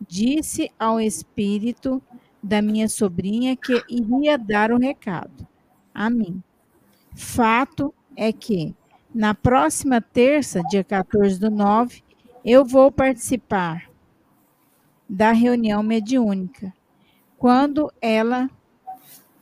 disse 0.07 0.71
ao 0.79 1.01
espírito 1.01 2.01
da 2.41 2.61
minha 2.61 2.87
sobrinha 2.87 3.55
que 3.55 3.83
iria 3.89 4.37
dar 4.37 4.71
o 4.71 4.77
recado 4.77 5.47
a 5.93 6.09
mim. 6.09 6.41
Fato 7.15 7.93
é 8.15 8.31
que 8.31 8.75
na 9.13 9.33
próxima 9.33 9.99
terça, 9.99 10.61
dia 10.69 10.83
14 10.83 11.39
do 11.39 11.49
9, 11.49 12.03
eu 12.45 12.63
vou 12.63 12.91
participar 12.91 13.89
da 15.09 15.31
reunião 15.31 15.81
mediúnica, 15.81 16.71
quando 17.37 17.91
ela 17.99 18.49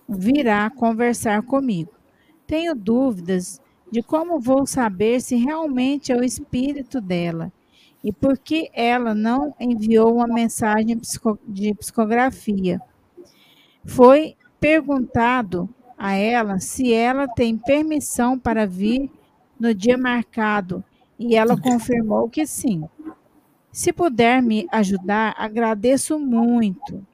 virá 0.08 0.70
conversar 0.70 1.42
comigo. 1.42 1.92
Tenho 2.46 2.74
dúvidas 2.74 3.62
de 3.92 4.02
como 4.02 4.40
vou 4.40 4.66
saber 4.66 5.20
se 5.22 5.36
realmente 5.36 6.12
é 6.12 6.16
o 6.16 6.24
espírito 6.24 7.02
dela 7.02 7.52
e 8.08 8.14
por 8.14 8.38
que 8.38 8.70
ela 8.72 9.14
não 9.14 9.54
enviou 9.60 10.16
uma 10.16 10.28
mensagem 10.28 10.98
de 11.46 11.74
psicografia. 11.74 12.80
Foi 13.84 14.38
perguntado 14.62 15.68
a 15.98 16.14
ela 16.14 16.58
se 16.58 16.94
ela 16.94 17.28
tem 17.28 17.58
permissão 17.58 18.40
para 18.40 18.66
vir 18.66 19.12
no 19.60 19.74
dia 19.74 19.98
marcado 19.98 20.82
e 21.20 21.36
ela 21.36 21.60
confirmou 21.60 22.30
que 22.30 22.48
sim. 22.48 22.86
Se 23.74 23.92
puder 23.92 24.42
me 24.42 24.66
ajudar, 24.72 25.36
agradeço 25.38 26.18
muito. 26.18 27.06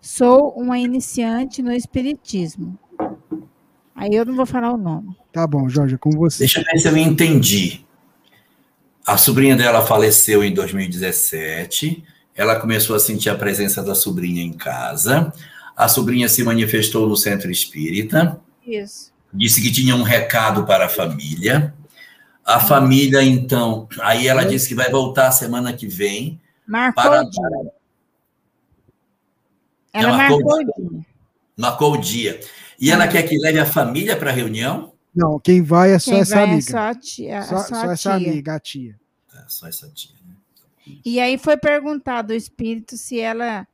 Sou 0.00 0.50
uma 0.50 0.78
iniciante 0.78 1.60
no 1.60 1.72
Espiritismo. 1.72 2.78
Aí 3.96 4.14
eu 4.14 4.24
não 4.24 4.36
vou 4.36 4.46
falar 4.46 4.72
o 4.72 4.76
nome. 4.76 5.16
Tá 5.32 5.44
bom, 5.44 5.68
Jorge, 5.68 5.96
é 5.96 5.98
com 5.98 6.10
você. 6.10 6.44
Deixa 6.44 6.60
eu 6.60 6.64
ver 6.64 6.78
se 6.78 6.88
eu 6.88 6.96
entendi. 6.96 7.85
A 9.06 9.16
sobrinha 9.16 9.54
dela 9.54 9.86
faleceu 9.86 10.42
em 10.42 10.52
2017. 10.52 12.02
Ela 12.34 12.58
começou 12.58 12.96
a 12.96 12.98
sentir 12.98 13.30
a 13.30 13.36
presença 13.36 13.80
da 13.80 13.94
sobrinha 13.94 14.42
em 14.42 14.52
casa. 14.52 15.32
A 15.76 15.86
sobrinha 15.86 16.28
se 16.28 16.42
manifestou 16.42 17.08
no 17.08 17.16
centro 17.16 17.48
espírita. 17.48 18.40
Isso. 18.66 19.12
Disse 19.32 19.62
que 19.62 19.70
tinha 19.70 19.94
um 19.94 20.02
recado 20.02 20.66
para 20.66 20.86
a 20.86 20.88
família. 20.88 21.72
A 22.44 22.58
família, 22.58 23.22
então, 23.22 23.88
aí 24.00 24.26
ela 24.26 24.44
disse 24.44 24.68
que 24.68 24.74
vai 24.74 24.90
voltar 24.90 25.30
semana 25.30 25.72
que 25.72 25.86
vem. 25.86 26.40
Marcou 26.66 27.04
para... 27.04 27.22
o 27.22 27.30
dia. 27.30 27.72
Ela 29.92 30.16
marcou, 30.16 30.40
marcou 30.40 30.56
o 30.56 30.64
dia. 30.64 31.06
Marcou 31.56 31.92
o 31.92 31.96
dia. 31.96 32.40
E 32.80 32.90
ela 32.90 33.06
quer 33.06 33.22
que 33.22 33.38
leve 33.38 33.60
a 33.60 33.66
família 33.66 34.16
para 34.16 34.30
a 34.30 34.34
reunião? 34.34 34.95
Não, 35.16 35.40
quem 35.40 35.62
vai 35.62 35.92
é 35.92 35.98
só 35.98 36.10
quem 36.10 36.20
essa 36.20 36.42
amiga. 36.42 36.58
É 36.58 36.60
só, 36.60 36.78
a 36.78 36.94
tia, 36.94 37.42
só, 37.42 37.58
só, 37.58 37.74
só 37.74 37.90
essa 37.90 38.14
amiga, 38.14 38.54
a 38.54 38.60
tia. 38.60 39.00
É, 39.34 39.44
só 39.48 39.66
essa 39.66 39.88
tia. 39.88 40.14
Né? 40.26 40.98
E 41.02 41.18
aí 41.18 41.38
foi 41.38 41.56
perguntado 41.56 42.34
ao 42.34 42.36
espírito 42.36 42.98
se 42.98 43.18
ela 43.18 43.66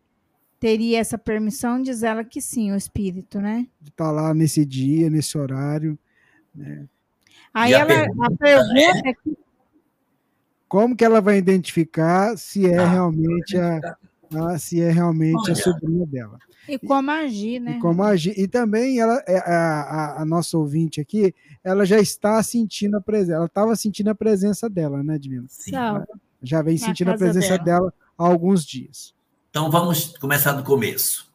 teria 0.60 1.00
essa 1.00 1.18
permissão, 1.18 1.82
diz 1.82 2.04
ela 2.04 2.22
que 2.22 2.40
sim, 2.40 2.70
o 2.70 2.76
espírito, 2.76 3.40
né? 3.40 3.66
De 3.80 3.90
estar 3.90 4.04
tá 4.04 4.10
lá 4.12 4.32
nesse 4.32 4.64
dia, 4.64 5.10
nesse 5.10 5.36
horário. 5.36 5.98
Né? 6.54 6.86
Aí 7.52 7.72
ela, 7.72 7.82
a 7.82 7.86
pergunta, 7.86 8.26
a 8.26 8.30
pergunta 8.36 9.08
é... 9.08 9.14
como 10.68 10.96
que 10.96 11.04
ela 11.04 11.20
vai 11.20 11.38
identificar 11.38 12.38
se 12.38 12.70
é 12.70 12.78
ah, 12.78 12.88
realmente 12.88 13.58
a, 13.58 13.96
a, 14.36 14.58
se 14.58 14.80
é 14.80 14.90
realmente 14.90 15.40
Olha. 15.40 15.52
a 15.52 15.56
sobrinha 15.56 16.06
dela? 16.06 16.38
E 16.68 16.78
como 16.78 17.10
agir, 17.10 17.60
né? 17.60 17.72
E 17.72 17.80
como 17.80 18.02
agir. 18.02 18.38
E 18.38 18.46
também 18.46 19.00
ela, 19.00 19.22
é, 19.26 19.38
a, 19.38 19.80
a, 19.82 20.22
a 20.22 20.24
nossa 20.24 20.56
ouvinte 20.56 21.00
aqui, 21.00 21.34
ela 21.64 21.84
já 21.84 21.98
está 21.98 22.42
sentindo 22.42 22.96
a 22.96 23.00
presença. 23.00 23.36
Ela 23.36 23.46
estava 23.46 23.74
sentindo 23.76 24.10
a 24.10 24.14
presença 24.14 24.68
dela, 24.70 25.02
né, 25.02 25.18
Divina? 25.18 25.46
Sim. 25.48 25.72
Já 26.42 26.62
vem 26.62 26.78
Na 26.78 26.86
sentindo 26.86 27.10
a 27.10 27.16
presença 27.16 27.58
dela. 27.58 27.64
dela 27.64 27.94
há 28.18 28.26
alguns 28.26 28.64
dias. 28.64 29.14
Então 29.50 29.70
vamos 29.70 30.16
começar 30.18 30.52
do 30.52 30.62
começo. 30.62 31.30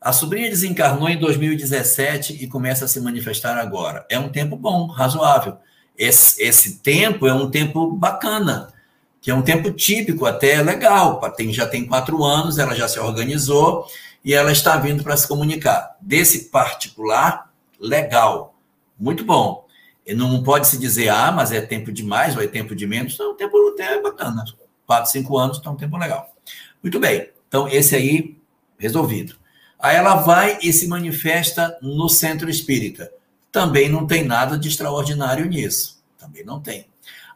A 0.00 0.12
sobrinha 0.12 0.48
desencarnou 0.48 1.08
em 1.08 1.18
2017 1.18 2.42
e 2.42 2.46
começa 2.46 2.86
a 2.86 2.88
se 2.88 3.00
manifestar 3.00 3.58
agora. 3.58 4.06
É 4.08 4.18
um 4.18 4.30
tempo 4.30 4.56
bom, 4.56 4.86
razoável. 4.86 5.58
Esse, 5.96 6.42
esse 6.42 6.78
tempo 6.78 7.26
é 7.26 7.34
um 7.34 7.50
tempo 7.50 7.92
bacana, 7.92 8.72
que 9.20 9.30
é 9.30 9.34
um 9.34 9.42
tempo 9.42 9.70
típico, 9.70 10.24
até 10.24 10.62
legal. 10.62 11.20
Tem, 11.32 11.52
já 11.52 11.66
tem 11.66 11.86
quatro 11.86 12.24
anos, 12.24 12.58
ela 12.58 12.74
já 12.74 12.88
se 12.88 12.98
organizou 12.98 13.86
e 14.24 14.32
ela 14.32 14.50
está 14.50 14.76
vindo 14.76 15.02
para 15.02 15.16
se 15.16 15.28
comunicar. 15.28 15.96
Desse 16.00 16.46
particular, 16.46 17.52
legal, 17.78 18.54
muito 18.98 19.24
bom. 19.24 19.66
E 20.06 20.14
não 20.14 20.42
pode 20.42 20.66
se 20.66 20.78
dizer, 20.78 21.08
ah, 21.10 21.30
mas 21.30 21.52
é 21.52 21.60
tempo 21.60 21.92
demais 21.92 22.36
ou 22.36 22.42
é 22.42 22.46
tempo 22.46 22.74
de 22.74 22.86
menos. 22.86 23.14
Então, 23.14 23.32
o 23.32 23.34
tempo 23.34 23.56
é 23.78 24.00
bacana. 24.00 24.44
Quatro, 24.86 25.10
cinco 25.10 25.36
anos, 25.38 25.58
então 25.58 25.72
é 25.72 25.74
um 25.74 25.78
tempo 25.78 25.96
legal. 25.96 26.34
Muito 26.82 26.98
bem. 26.98 27.30
Então, 27.46 27.68
esse 27.68 27.94
aí, 27.94 28.36
resolvido. 28.78 29.36
Aí 29.78 29.96
ela 29.96 30.16
vai 30.16 30.58
e 30.62 30.72
se 30.72 30.88
manifesta 30.88 31.78
no 31.80 32.08
centro 32.08 32.50
espírita. 32.50 33.10
Também 33.52 33.88
não 33.88 34.06
tem 34.06 34.24
nada 34.24 34.58
de 34.58 34.68
extraordinário 34.68 35.46
nisso. 35.46 36.02
Também 36.18 36.44
não 36.44 36.60
tem. 36.60 36.86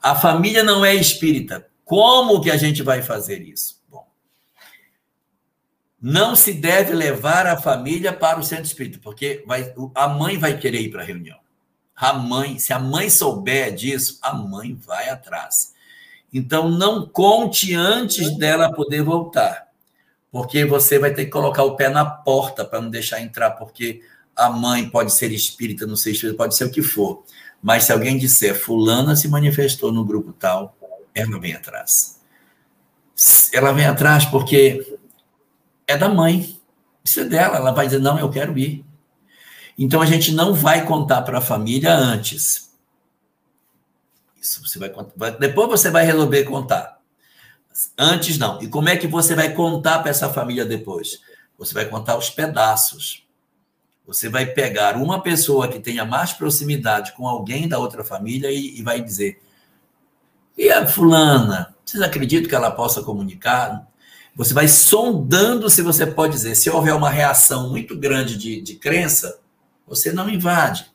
A 0.03 0.15
família 0.15 0.63
não 0.63 0.85
é 0.85 0.95
espírita. 0.95 1.67
Como 1.85 2.41
que 2.41 2.51
a 2.51 2.57
gente 2.57 2.83
vai 2.83 3.03
fazer 3.03 3.43
isso? 3.43 3.85
não 6.07 6.37
se 6.37 6.53
deve 6.53 6.93
levar 6.93 7.47
a 7.47 7.57
família 7.57 8.13
para 8.13 8.39
o 8.39 8.43
centro 8.43 8.67
espírita, 8.67 8.99
porque 9.03 9.43
vai, 9.47 9.73
a 9.95 10.07
mãe 10.07 10.37
vai 10.37 10.59
querer 10.59 10.83
ir 10.83 10.91
para 10.91 11.01
a 11.01 11.05
reunião. 11.05 11.39
A 11.97 12.13
mãe, 12.13 12.59
se 12.59 12.75
a 12.75 12.79
mãe 12.79 13.09
souber 13.09 13.75
disso, 13.75 14.19
a 14.21 14.35
mãe 14.35 14.75
vai 14.75 15.09
atrás. 15.09 15.73
Então, 16.31 16.69
não 16.69 17.07
conte 17.09 17.75
antes 17.75 18.37
dela 18.37 18.71
poder 18.71 19.03
voltar, 19.03 19.69
porque 20.31 20.67
você 20.67 20.99
vai 20.99 21.15
ter 21.15 21.25
que 21.25 21.31
colocar 21.31 21.63
o 21.63 21.75
pé 21.75 21.89
na 21.89 22.05
porta 22.05 22.67
para 22.67 22.83
não 22.83 22.91
deixar 22.91 23.23
entrar, 23.23 23.53
porque 23.53 24.03
a 24.37 24.51
mãe 24.51 24.87
pode 24.91 25.11
ser 25.11 25.33
espírita, 25.33 25.87
não 25.87 25.97
sei 25.97 26.13
espírita, 26.13 26.37
pode 26.37 26.55
ser 26.55 26.67
o 26.67 26.71
que 26.71 26.83
for. 26.83 27.25
Mas 27.63 27.85
se 27.85 27.93
alguém 27.95 28.19
disser, 28.19 28.55
fulana 28.55 29.17
se 29.17 29.27
manifestou 29.27 29.91
no 29.91 30.05
grupo 30.05 30.35
tal, 30.35 30.77
ela 31.15 31.39
vem 31.39 31.55
atrás. 31.55 32.21
Ela 33.53 33.73
vem 33.73 33.87
atrás 33.87 34.25
porque 34.25 34.99
é 35.87 35.97
da 35.97 36.09
mãe. 36.09 36.59
Isso 37.05 37.21
é 37.21 37.25
dela. 37.25 37.57
Ela 37.57 37.71
vai 37.71 37.87
dizer: 37.87 38.01
não, 38.01 38.19
eu 38.19 38.31
quero 38.31 38.59
ir. 38.59 38.85
Então 39.79 40.01
a 40.01 40.07
gente 40.07 40.33
não 40.33 40.55
vai 40.55 40.85
contar 40.85 41.23
para 41.23 41.39
a 41.39 41.43
família 41.43 41.95
antes. 41.95 42.73
Isso 44.41 44.67
você 44.67 44.79
vai 44.79 44.89
contar. 44.89 45.31
Depois 45.31 45.69
você 45.69 45.91
vai 45.91 46.05
resolver 46.05 46.45
contar. 46.45 47.01
Antes 47.97 48.39
não. 48.39 48.63
E 48.63 48.69
como 48.69 48.89
é 48.89 48.97
que 48.97 49.07
você 49.07 49.35
vai 49.35 49.53
contar 49.53 50.01
para 50.01 50.11
essa 50.11 50.33
família 50.33 50.65
depois? 50.65 51.21
Você 51.59 51.75
vai 51.75 51.87
contar 51.87 52.17
os 52.17 52.31
pedaços. 52.31 53.25
Você 54.07 54.29
vai 54.29 54.47
pegar 54.47 54.97
uma 54.97 55.23
pessoa 55.23 55.67
que 55.67 55.81
tenha 55.81 56.05
mais 56.05 56.33
proximidade 56.33 57.13
com 57.13 57.27
alguém 57.27 57.67
da 57.67 57.79
outra 57.79 58.05
família 58.05 58.51
e, 58.51 58.79
e 58.79 58.83
vai 58.83 59.01
dizer: 59.01 59.41
e 60.57 60.71
a 60.71 60.87
fulana? 60.87 61.75
Vocês 61.85 62.03
acreditam 62.03 62.49
que 62.49 62.55
ela 62.55 62.71
possa 62.71 63.03
comunicar? 63.03 63.87
Você 64.37 64.53
vai 64.53 64.67
sondando 64.67 65.69
se 65.71 65.83
você 65.83 66.07
pode 66.07 66.33
dizer. 66.33 66.55
Se 66.55 66.71
houver 66.71 66.95
uma 66.95 67.11
reação 67.11 67.71
muito 67.71 67.97
grande 67.97 68.37
de, 68.37 68.61
de 68.61 68.75
crença, 68.75 69.39
você 69.87 70.13
não 70.13 70.29
invade. 70.29 70.87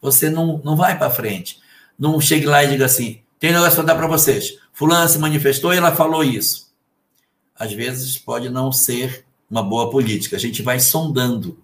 Você 0.00 0.28
não, 0.28 0.60
não 0.64 0.76
vai 0.76 0.98
para 0.98 1.10
frente. 1.10 1.58
Não 1.98 2.20
chegue 2.20 2.46
lá 2.46 2.64
e 2.64 2.68
diga 2.68 2.84
assim: 2.84 3.20
Tem 3.38 3.52
negócio 3.52 3.76
para 3.76 3.84
dar 3.84 3.94
para 3.94 4.06
vocês. 4.06 4.58
Fulana 4.72 5.06
se 5.06 5.18
manifestou 5.18 5.72
e 5.72 5.76
ela 5.76 5.94
falou 5.94 6.24
isso. 6.24 6.72
Às 7.56 7.72
vezes 7.72 8.18
pode 8.18 8.48
não 8.48 8.72
ser 8.72 9.24
uma 9.48 9.62
boa 9.62 9.90
política. 9.90 10.36
A 10.36 10.40
gente 10.40 10.62
vai 10.62 10.80
sondando. 10.80 11.58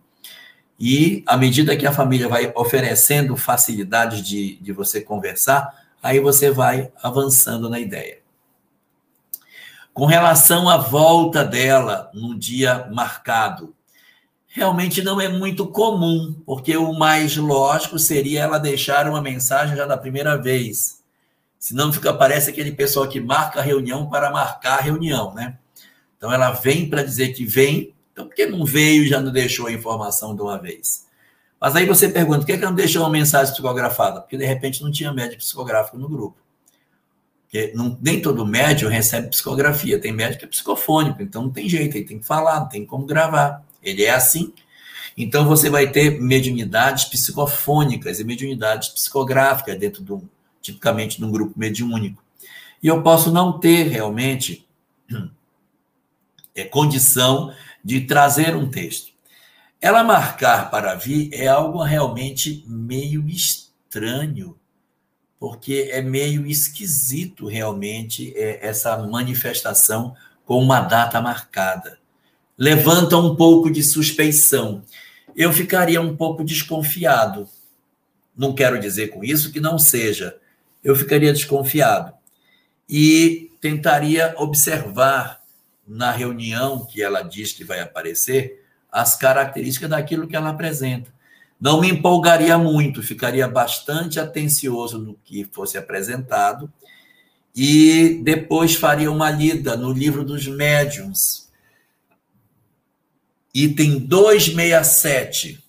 E 0.79 1.23
à 1.27 1.37
medida 1.37 1.77
que 1.77 1.87
a 1.87 1.93
família 1.93 2.29
vai 2.29 2.53
oferecendo 2.55 3.37
facilidades 3.37 4.23
de, 4.23 4.57
de 4.63 4.73
você 4.73 5.01
conversar, 5.01 5.80
aí 6.03 6.21
você 6.21 6.51
vai 6.51 6.91
avançando 7.03 7.69
na 7.69 7.79
ideia. 7.79 8.19
Com 9.93 10.07
relação 10.07 10.69
à 10.69 10.77
volta 10.77 11.45
dela 11.45 12.11
no 12.15 12.39
dia 12.39 12.89
marcado, 12.93 13.75
realmente 14.49 15.03
não 15.03 15.21
é 15.21 15.29
muito 15.29 15.67
comum, 15.67 16.41
porque 16.47 16.77
o 16.77 16.93
mais 16.93 17.37
lógico 17.37 17.99
seria 17.99 18.43
ela 18.43 18.59
deixar 18.59 19.09
uma 19.09 19.21
mensagem 19.21 19.77
já 19.77 19.87
da 19.87 19.97
primeira 19.97 20.37
vez. 20.37 21.03
Senão 21.59 21.93
fica 21.93 22.15
parece 22.15 22.51
aquele 22.51 22.73
pessoal 22.73 23.09
que 23.09 23.21
marca 23.21 23.61
a 23.61 23.63
reunião 23.63 24.09
para 24.09 24.31
marcar 24.31 24.79
a 24.79 24.83
reunião, 24.83 25.35
né? 25.35 25.59
Então 26.17 26.33
ela 26.33 26.51
vem 26.51 26.89
para 26.89 27.03
dizer 27.03 27.33
que 27.33 27.45
vem, 27.45 27.95
então 28.13 28.27
por 28.27 28.35
que 28.35 28.47
não 28.47 28.65
veio 28.65 29.05
e 29.05 29.09
já 29.09 29.21
não 29.21 29.33
deixou 29.33 29.67
a 29.67 29.73
informação 29.73 30.35
de 30.35 30.41
uma 30.41 30.57
vez? 30.57 31.10
Mas 31.61 31.77
aí 31.77 31.85
você 31.85 32.09
pergunta, 32.09 32.39
por 32.39 32.47
que, 32.47 32.57
que 32.57 32.65
não 32.65 32.75
deixou 32.75 33.03
uma 33.03 33.11
mensagem 33.11 33.53
psicografada? 33.53 34.21
Porque 34.21 34.37
de 34.37 34.47
repente 34.47 34.83
não 34.83 34.91
tinha 34.91 35.13
médico 35.13 35.43
psicográfico 35.43 35.99
no 35.99 36.09
grupo. 36.09 36.39
Porque 37.43 37.73
não, 37.75 37.99
nem 38.01 38.23
todo 38.23 38.47
médium 38.47 38.89
recebe 38.89 39.29
psicografia, 39.29 40.01
tem 40.01 40.13
médico 40.13 40.41
que 40.41 40.45
é 40.47 40.49
psicofônico, 40.49 41.21
então 41.21 41.43
não 41.43 41.51
tem 41.51 41.69
jeito, 41.69 41.97
ele 41.97 42.07
tem 42.07 42.19
que 42.19 42.27
falar, 42.27 42.61
não 42.61 42.69
tem 42.69 42.87
como 42.87 43.05
gravar. 43.05 43.63
Ele 43.83 44.05
é 44.05 44.15
assim. 44.15 44.55
Então 45.17 45.45
você 45.45 45.69
vai 45.69 45.91
ter 45.91 46.19
mediunidades 46.21 47.05
psicofônicas 47.05 48.21
e 48.21 48.25
mediunidades 48.25 48.89
psicográficas 48.89 49.79
dentro 49.79 50.03
de 50.03 50.13
um, 50.13 50.23
tipicamente 50.63 51.19
de 51.19 51.25
um 51.25 51.31
grupo 51.31 51.59
mediúnico. 51.59 52.23
E 52.83 52.87
eu 52.87 53.03
posso 53.03 53.31
não 53.31 53.59
ter 53.59 53.89
realmente 53.89 54.67
é, 56.55 56.65
condição 56.65 57.53
de 57.85 58.03
trazer 58.03 58.57
um 58.57 58.71
texto. 58.71 59.10
Ela 59.81 60.05
marcar 60.05 60.71
para 60.71 60.95
vir 60.95 61.31
é 61.33 61.49
algo 61.49 61.83
realmente 61.83 62.65
meio 62.67 63.27
estranho, 63.29 64.59
porque 65.39 65.89
é 65.91 66.03
meio 66.03 66.47
esquisito 66.47 67.47
realmente 67.47 68.33
é, 68.37 68.67
essa 68.67 68.97
manifestação 68.99 70.15
com 70.45 70.59
uma 70.59 70.81
data 70.81 71.21
marcada 71.21 72.01
levanta 72.61 73.17
um 73.17 73.35
pouco 73.35 73.71
de 73.71 73.83
suspeição. 73.83 74.85
Eu 75.35 75.51
ficaria 75.51 75.99
um 75.99 76.15
pouco 76.15 76.45
desconfiado. 76.45 77.49
Não 78.37 78.55
quero 78.55 78.79
dizer 78.79 79.09
com 79.09 79.25
isso 79.25 79.51
que 79.51 79.59
não 79.59 79.79
seja. 79.79 80.37
Eu 80.85 80.95
ficaria 80.95 81.33
desconfiado. 81.33 82.13
E 82.87 83.51
tentaria 83.63 84.35
observar 84.37 85.41
na 85.89 86.11
reunião 86.11 86.85
que 86.85 87.03
ela 87.03 87.23
diz 87.23 87.53
que 87.53 87.65
vai 87.65 87.81
aparecer 87.81 88.60
as 88.91 89.17
características 89.17 89.91
daquilo 89.91 90.27
que 90.27 90.37
ela 90.37 90.51
apresenta. 90.51 91.13
Não 91.61 91.81
me 91.81 91.91
empolgaria 91.91 92.57
muito, 92.57 93.03
ficaria 93.03 93.47
bastante 93.47 94.19
atencioso 94.19 94.99
no 94.99 95.15
que 95.25 95.45
fosse 95.53 95.77
apresentado 95.77 96.73
e 97.55 98.21
depois 98.23 98.75
faria 98.75 99.11
uma 99.11 99.31
lida 99.31 99.77
no 99.77 99.93
livro 99.93 100.25
dos 100.25 100.47
médiuns, 100.47 101.51
Item 103.55 103.99
267. 103.99 105.63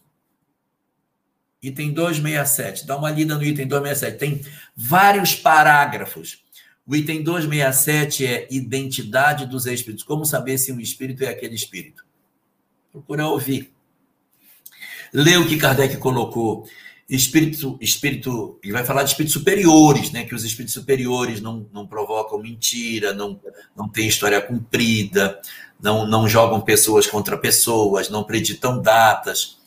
Item 1.61 1.93
267. 1.93 2.85
Dá 2.85 2.95
uma 2.95 3.10
lida 3.10 3.35
no 3.35 3.43
item 3.43 3.68
267. 3.68 4.18
Tem 4.19 4.41
vários 4.76 5.35
parágrafos. 5.35 6.43
O 6.85 6.95
item 6.95 7.23
267 7.23 8.26
é 8.26 8.48
identidade 8.52 9.45
dos 9.45 9.65
espíritos. 9.65 10.03
Como 10.03 10.26
saber 10.26 10.57
se 10.57 10.72
um 10.72 10.80
espírito 10.80 11.23
é 11.23 11.30
aquele 11.30 11.56
espírito? 11.56 12.03
Procura 12.92 13.28
ouvir. 13.28 13.72
Lê 15.14 15.38
o 15.38 15.48
que 15.48 15.58
Kardec 15.58 15.98
colocou. 15.98 16.68
Espírito, 17.10 17.78
espírito, 17.82 18.58
ele 18.64 18.72
vai 18.72 18.86
falar 18.86 19.04
de 19.04 19.10
espíritos 19.10 19.34
superiores, 19.34 20.12
né? 20.12 20.24
Que 20.24 20.36
os 20.36 20.44
espíritos 20.46 20.74
superiores 20.74 21.42
não, 21.42 21.68
não 21.74 21.86
provocam 21.86 22.40
mentira, 22.40 23.14
não, 23.14 23.40
não 23.76 23.90
tem 23.90 24.08
história 24.08 24.42
cumprida, 24.42 25.42
não, 25.82 26.06
não 26.06 26.28
jogam 26.28 26.62
pessoas 26.62 27.08
contra 27.08 27.38
pessoas, 27.38 28.10
não 28.10 28.24
preditam 28.24 28.82
datas. 28.82 29.58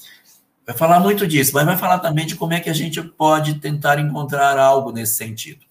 Vai 0.66 0.76
falar 0.76 1.00
muito 1.00 1.26
disso, 1.26 1.52
mas 1.52 1.66
vai 1.66 1.76
falar 1.76 1.98
também 1.98 2.26
de 2.26 2.36
como 2.36 2.54
é 2.54 2.60
que 2.60 2.70
a 2.70 2.74
gente 2.74 3.02
pode 3.02 3.54
tentar 3.54 3.98
encontrar 3.98 4.58
algo 4.58 4.90
nesse 4.90 5.14
sentido. 5.16 5.64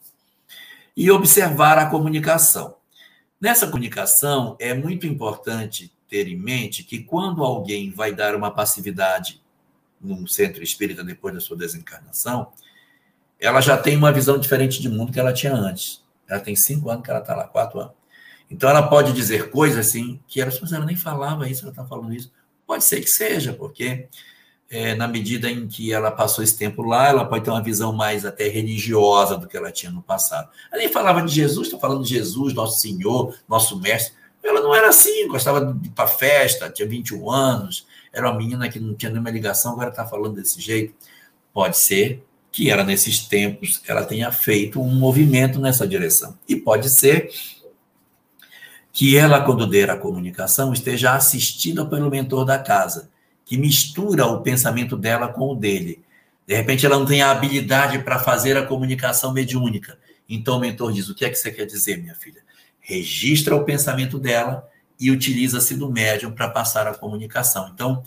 E 0.96 1.10
observar 1.10 1.80
a 1.80 1.88
comunicação. 1.88 2.76
Nessa 3.42 3.66
comunicação, 3.66 4.56
é 4.60 4.76
muito 4.76 5.08
importante 5.08 5.92
ter 6.14 6.27
em 6.27 6.35
mente 6.35 6.84
que 6.84 6.99
quando 6.99 7.44
alguém 7.44 7.90
vai 7.90 8.14
dar 8.14 8.35
uma 8.35 8.52
passividade 8.52 9.41
num 9.99 10.27
centro 10.27 10.61
espírita 10.61 11.03
depois 11.03 11.34
da 11.34 11.41
sua 11.41 11.57
desencarnação, 11.57 12.52
ela 13.40 13.60
já 13.61 13.76
tem 13.76 13.98
uma 13.98 14.11
visão 14.11 14.38
diferente 14.38 14.80
de 14.80 14.88
mundo 14.88 15.11
que 15.11 15.19
ela 15.19 15.34
tinha 15.34 15.56
antes. 15.56 16.03
Ela 16.30 16.40
tem 16.40 16.56
cinco 16.56 16.91
anos 16.91 17.03
que 17.03 17.10
ela 17.10 17.19
está 17.19 17.35
lá, 17.35 17.48
quatro 17.48 17.80
anos. 17.80 17.94
Então 18.48 18.69
ela 18.69 18.88
pode 18.88 19.11
dizer 19.11 19.49
coisas 19.49 19.88
assim 19.88 20.19
que 20.27 20.40
ela, 20.40 20.52
ela 20.72 20.85
nem 20.85 20.95
falava 20.95 21.49
isso, 21.49 21.64
ela 21.64 21.72
está 21.72 21.84
falando 21.84 22.14
isso. 22.14 22.31
Pode 22.68 22.84
ser 22.84 23.02
que 23.02 23.10
seja, 23.10 23.52
porque 23.52 24.07
é, 24.69 24.94
na 24.94 25.07
medida 25.07 25.49
em 25.49 25.68
que 25.68 25.91
ela 25.91 26.11
passou 26.11 26.44
esse 26.44 26.56
tempo 26.56 26.84
lá, 26.84 27.07
ela 27.07 27.26
pode 27.26 27.44
ter 27.44 27.49
uma 27.49 27.64
visão 27.64 27.91
mais 27.91 28.23
até 28.23 28.48
religiosa 28.49 29.35
do 29.35 29.48
que 29.48 29.57
ela 29.57 29.72
tinha 29.72 29.91
no 29.91 30.03
passado. 30.03 30.52
Ela 30.72 30.80
nem 30.80 30.90
falava 30.90 31.23
de 31.23 31.34
Jesus, 31.34 31.69
está 31.69 31.80
falando 31.80 32.03
de 32.03 32.10
Jesus, 32.10 32.53
nosso 32.53 32.80
Senhor, 32.80 33.35
nosso 33.49 33.80
Mestre. 33.80 34.22
Ela 34.44 34.61
não 34.61 34.76
era 34.76 34.90
assim, 34.90 35.28
gostava 35.28 35.74
de 35.74 35.88
ir 35.88 35.91
para 35.91 36.07
festa, 36.07 36.70
tinha 36.70 36.88
21 36.88 37.32
anos, 37.32 37.88
era 38.11 38.30
uma 38.30 38.38
menina 38.38 38.70
que 38.70 38.80
não 38.80 38.94
tinha 38.94 39.10
nenhuma 39.10 39.32
ligação, 39.32 39.74
agora 39.74 39.90
está 39.90 40.06
falando 40.06 40.36
desse 40.36 40.60
jeito. 40.60 40.94
Pode 41.53 41.78
ser 41.78 42.24
que 42.52 42.70
ela, 42.70 42.84
nesses 42.84 43.20
tempos, 43.20 43.82
ela 43.88 44.06
tenha 44.06 44.32
feito 44.32 44.80
um 44.80 44.94
movimento 44.94 45.60
nessa 45.60 45.88
direção. 45.88 46.38
E 46.48 46.56
pode 46.56 46.90
ser 46.90 47.32
que 48.91 49.18
ela, 49.18 49.41
quando 49.41 49.65
der 49.65 49.90
a 49.90 49.98
comunicação, 49.98 50.72
esteja 50.72 51.15
assistida 51.15 51.84
pelo 51.84 52.11
mentor 52.11 52.45
da 52.45 52.60
casa, 52.60 53.10
que 53.44 53.57
mistura 53.57 54.28
o 54.28 54.41
pensamento 54.41 54.95
dela 54.95 55.28
com 55.28 55.52
o 55.52 55.56
dele. 55.56 56.03
De 56.45 56.56
repente, 56.56 56.86
ela 56.86 56.99
não 56.99 57.06
tem 57.06 57.24
a 57.24 57.32
habilidade 57.32 57.99
para 57.99 58.20
fazer 58.20 58.56
a 58.56 58.65
comunicação 58.65 59.34
mediúnica. 59.34 59.98
Então, 60.30 60.57
o 60.57 60.60
mentor 60.60 60.94
diz: 60.94 61.10
O 61.10 61.15
que 61.15 61.26
é 61.26 61.30
que 61.30 61.36
você 61.36 61.52
quer 61.52 61.65
dizer, 61.65 61.98
minha 61.98 62.14
filha? 62.14 62.44
Registra 62.84 63.55
o 63.55 63.64
pensamento 63.64 64.19
dela 64.19 64.69
e 64.99 65.10
utiliza-se 65.10 65.76
do 65.76 65.89
médium 65.89 66.31
para 66.31 66.49
passar 66.49 66.88
a 66.88 66.93
comunicação. 66.93 67.72
Então, 67.73 68.03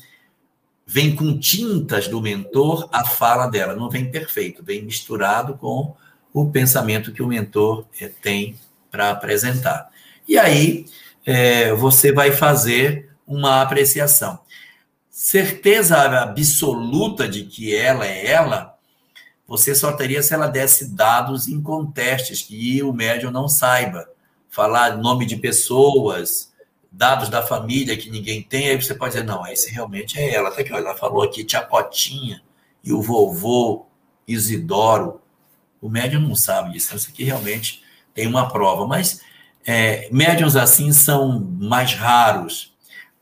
vem 0.86 1.16
com 1.16 1.36
tintas 1.38 2.06
do 2.06 2.20
mentor 2.20 2.88
a 2.92 3.04
fala 3.04 3.48
dela, 3.48 3.74
não 3.74 3.90
vem 3.90 4.08
perfeito, 4.10 4.62
vem 4.62 4.82
misturado 4.82 5.54
com 5.56 5.96
o 6.32 6.50
pensamento 6.50 7.12
que 7.12 7.22
o 7.22 7.26
mentor 7.26 7.84
eh, 8.00 8.10
tem 8.22 8.56
para 8.90 9.10
apresentar. 9.10 9.90
E 10.28 10.38
aí 10.38 10.86
é, 11.24 11.72
você 11.72 12.12
vai 12.12 12.30
fazer 12.30 13.10
uma 13.26 13.62
apreciação. 13.62 14.38
Certeza 15.10 15.96
absoluta 16.22 17.26
de 17.26 17.44
que 17.44 17.74
ela 17.74 18.06
é 18.06 18.26
ela, 18.26 18.76
você 19.48 19.74
só 19.74 19.92
teria 19.92 20.22
se 20.22 20.34
ela 20.34 20.46
desse 20.46 20.94
dados 20.94 21.48
incontestes 21.48 22.42
que 22.42 22.82
o 22.82 22.92
médium 22.92 23.30
não 23.30 23.48
saiba. 23.48 24.08
Falar 24.56 24.96
nome 24.96 25.26
de 25.26 25.36
pessoas, 25.36 26.50
dados 26.90 27.28
da 27.28 27.42
família 27.42 27.94
que 27.94 28.08
ninguém 28.08 28.42
tem, 28.42 28.70
aí 28.70 28.82
você 28.82 28.94
pode 28.94 29.12
dizer, 29.12 29.26
não, 29.26 29.46
esse 29.46 29.70
realmente 29.70 30.18
é 30.18 30.34
ela. 30.34 30.48
Até 30.48 30.64
que 30.64 30.72
ela 30.72 30.96
falou 30.96 31.22
aqui, 31.22 31.44
tia 31.44 31.60
Cotinha 31.60 32.42
e 32.82 32.90
o 32.90 33.02
vovô 33.02 33.84
Isidoro. 34.26 35.20
O 35.78 35.90
médium 35.90 36.22
não 36.22 36.34
sabe 36.34 36.72
disso. 36.72 36.86
Então, 36.86 36.96
isso 36.96 37.10
aqui 37.10 37.22
realmente 37.22 37.82
tem 38.14 38.26
uma 38.26 38.48
prova. 38.48 38.86
Mas 38.86 39.20
é, 39.66 40.08
médiums 40.10 40.56
assim 40.56 40.90
são 40.90 41.38
mais 41.60 41.92
raros. 41.92 42.74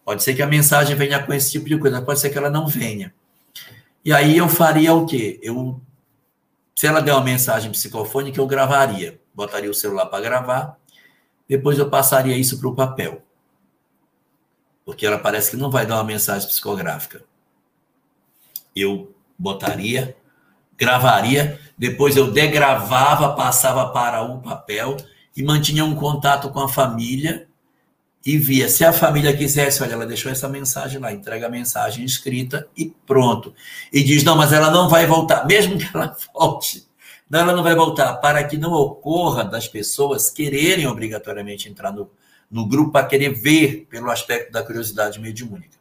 Pode 0.04 0.22
ser 0.22 0.34
que 0.34 0.42
a 0.42 0.46
mensagem 0.46 0.94
venha 0.94 1.20
com 1.20 1.34
esse 1.34 1.50
tipo 1.50 1.68
de 1.68 1.76
coisa, 1.76 2.00
pode 2.00 2.20
ser 2.20 2.30
que 2.30 2.38
ela 2.38 2.48
não 2.48 2.68
venha. 2.68 3.12
E 4.04 4.12
aí 4.12 4.36
eu 4.36 4.48
faria 4.48 4.94
o 4.94 5.04
quê? 5.04 5.40
Eu, 5.42 5.80
se 6.76 6.86
ela 6.86 7.02
der 7.02 7.12
uma 7.12 7.24
mensagem 7.24 7.72
psicofônica, 7.72 8.40
eu 8.40 8.46
gravaria. 8.46 9.18
Botaria 9.34 9.68
o 9.68 9.74
celular 9.74 10.06
para 10.06 10.22
gravar, 10.22 10.78
depois 11.48 11.78
eu 11.78 11.88
passaria 11.88 12.36
isso 12.36 12.58
para 12.58 12.68
o 12.68 12.74
papel. 12.74 13.22
Porque 14.84 15.06
ela 15.06 15.18
parece 15.18 15.50
que 15.50 15.56
não 15.56 15.70
vai 15.70 15.86
dar 15.86 15.96
uma 15.96 16.04
mensagem 16.04 16.48
psicográfica. 16.48 17.22
Eu 18.74 19.14
botaria, 19.38 20.16
gravaria, 20.76 21.60
depois 21.76 22.16
eu 22.16 22.30
degravava, 22.30 23.34
passava 23.34 23.88
para 23.90 24.22
o 24.22 24.40
papel 24.40 24.96
e 25.36 25.42
mantinha 25.42 25.84
um 25.84 25.94
contato 25.94 26.50
com 26.50 26.60
a 26.60 26.68
família 26.68 27.48
e 28.24 28.38
via. 28.38 28.68
Se 28.68 28.84
a 28.84 28.92
família 28.92 29.36
quisesse, 29.36 29.82
olha, 29.82 29.92
ela 29.92 30.06
deixou 30.06 30.30
essa 30.30 30.48
mensagem 30.48 30.98
lá, 30.98 31.12
entrega 31.12 31.46
a 31.46 31.50
mensagem 31.50 32.04
escrita 32.04 32.66
e 32.76 32.86
pronto. 33.06 33.54
E 33.92 34.02
diz: 34.02 34.22
não, 34.24 34.36
mas 34.36 34.52
ela 34.52 34.70
não 34.70 34.88
vai 34.88 35.06
voltar. 35.06 35.46
Mesmo 35.46 35.78
que 35.78 35.88
ela 35.92 36.16
volte, 36.32 36.86
Não, 37.28 37.40
ela 37.40 37.52
não 37.54 37.62
vai 37.62 37.74
voltar, 37.74 38.14
para 38.16 38.44
que 38.44 38.56
não 38.56 38.72
ocorra 38.72 39.44
das 39.44 39.66
pessoas 39.66 40.30
quererem 40.30 40.86
obrigatoriamente 40.86 41.68
entrar 41.68 41.92
no, 41.92 42.10
no 42.50 42.66
grupo 42.66 42.92
para 42.92 43.06
querer 43.06 43.30
ver 43.30 43.86
pelo 43.88 44.10
aspecto 44.10 44.52
da 44.52 44.62
curiosidade 44.62 45.18
mediúnica. 45.18 45.78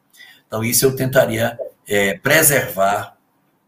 Então, 0.48 0.64
isso 0.64 0.86
eu 0.86 0.96
tentaria 0.96 1.58
é, 1.88 2.18
preservar 2.18 3.18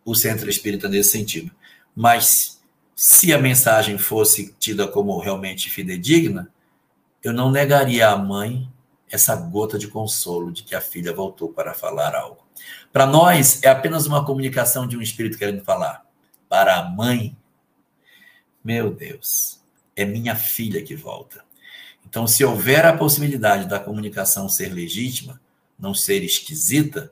o 0.04 0.16
centro 0.16 0.50
espírita 0.50 0.88
nesse 0.88 1.12
sentido. 1.12 1.52
Mas, 1.96 2.62
se 2.96 3.34
a 3.34 3.38
mensagem 3.38 3.98
fosse 3.98 4.56
tida 4.58 4.88
como 4.88 5.20
realmente 5.20 5.70
fidedigna, 5.70 6.50
eu 7.24 7.34
não 7.34 7.52
negaria 7.52 8.10
à 8.10 8.18
mãe 8.18 8.70
essa 9.10 9.36
gota 9.36 9.78
de 9.78 9.88
consolo 9.88 10.52
de 10.52 10.64
que 10.64 10.76
a 10.76 10.82
filha 10.82 11.14
voltou 11.14 11.50
para 11.50 11.74
falar 11.74 12.16
algo. 12.16 12.46
Para 12.92 13.06
nós, 13.06 13.62
é 13.64 13.68
apenas 13.68 14.06
uma 14.06 14.26
comunicação 14.26 14.88
de 14.88 14.98
um 14.98 15.02
espírito 15.02 15.38
querendo 15.38 15.64
falar. 15.64 16.06
Para 16.48 16.78
a 16.78 16.90
mãe, 16.90 17.36
meu 18.66 18.90
Deus, 18.90 19.62
é 19.96 20.04
minha 20.04 20.36
filha 20.36 20.82
que 20.82 20.96
volta. 20.96 21.46
Então, 22.04 22.26
se 22.26 22.44
houver 22.44 22.84
a 22.84 22.98
possibilidade 22.98 23.70
da 23.70 23.80
comunicação 23.80 24.50
ser 24.50 24.74
legítima, 24.74 25.40
não 25.78 25.94
ser 25.94 26.24
esquisita, 26.24 27.12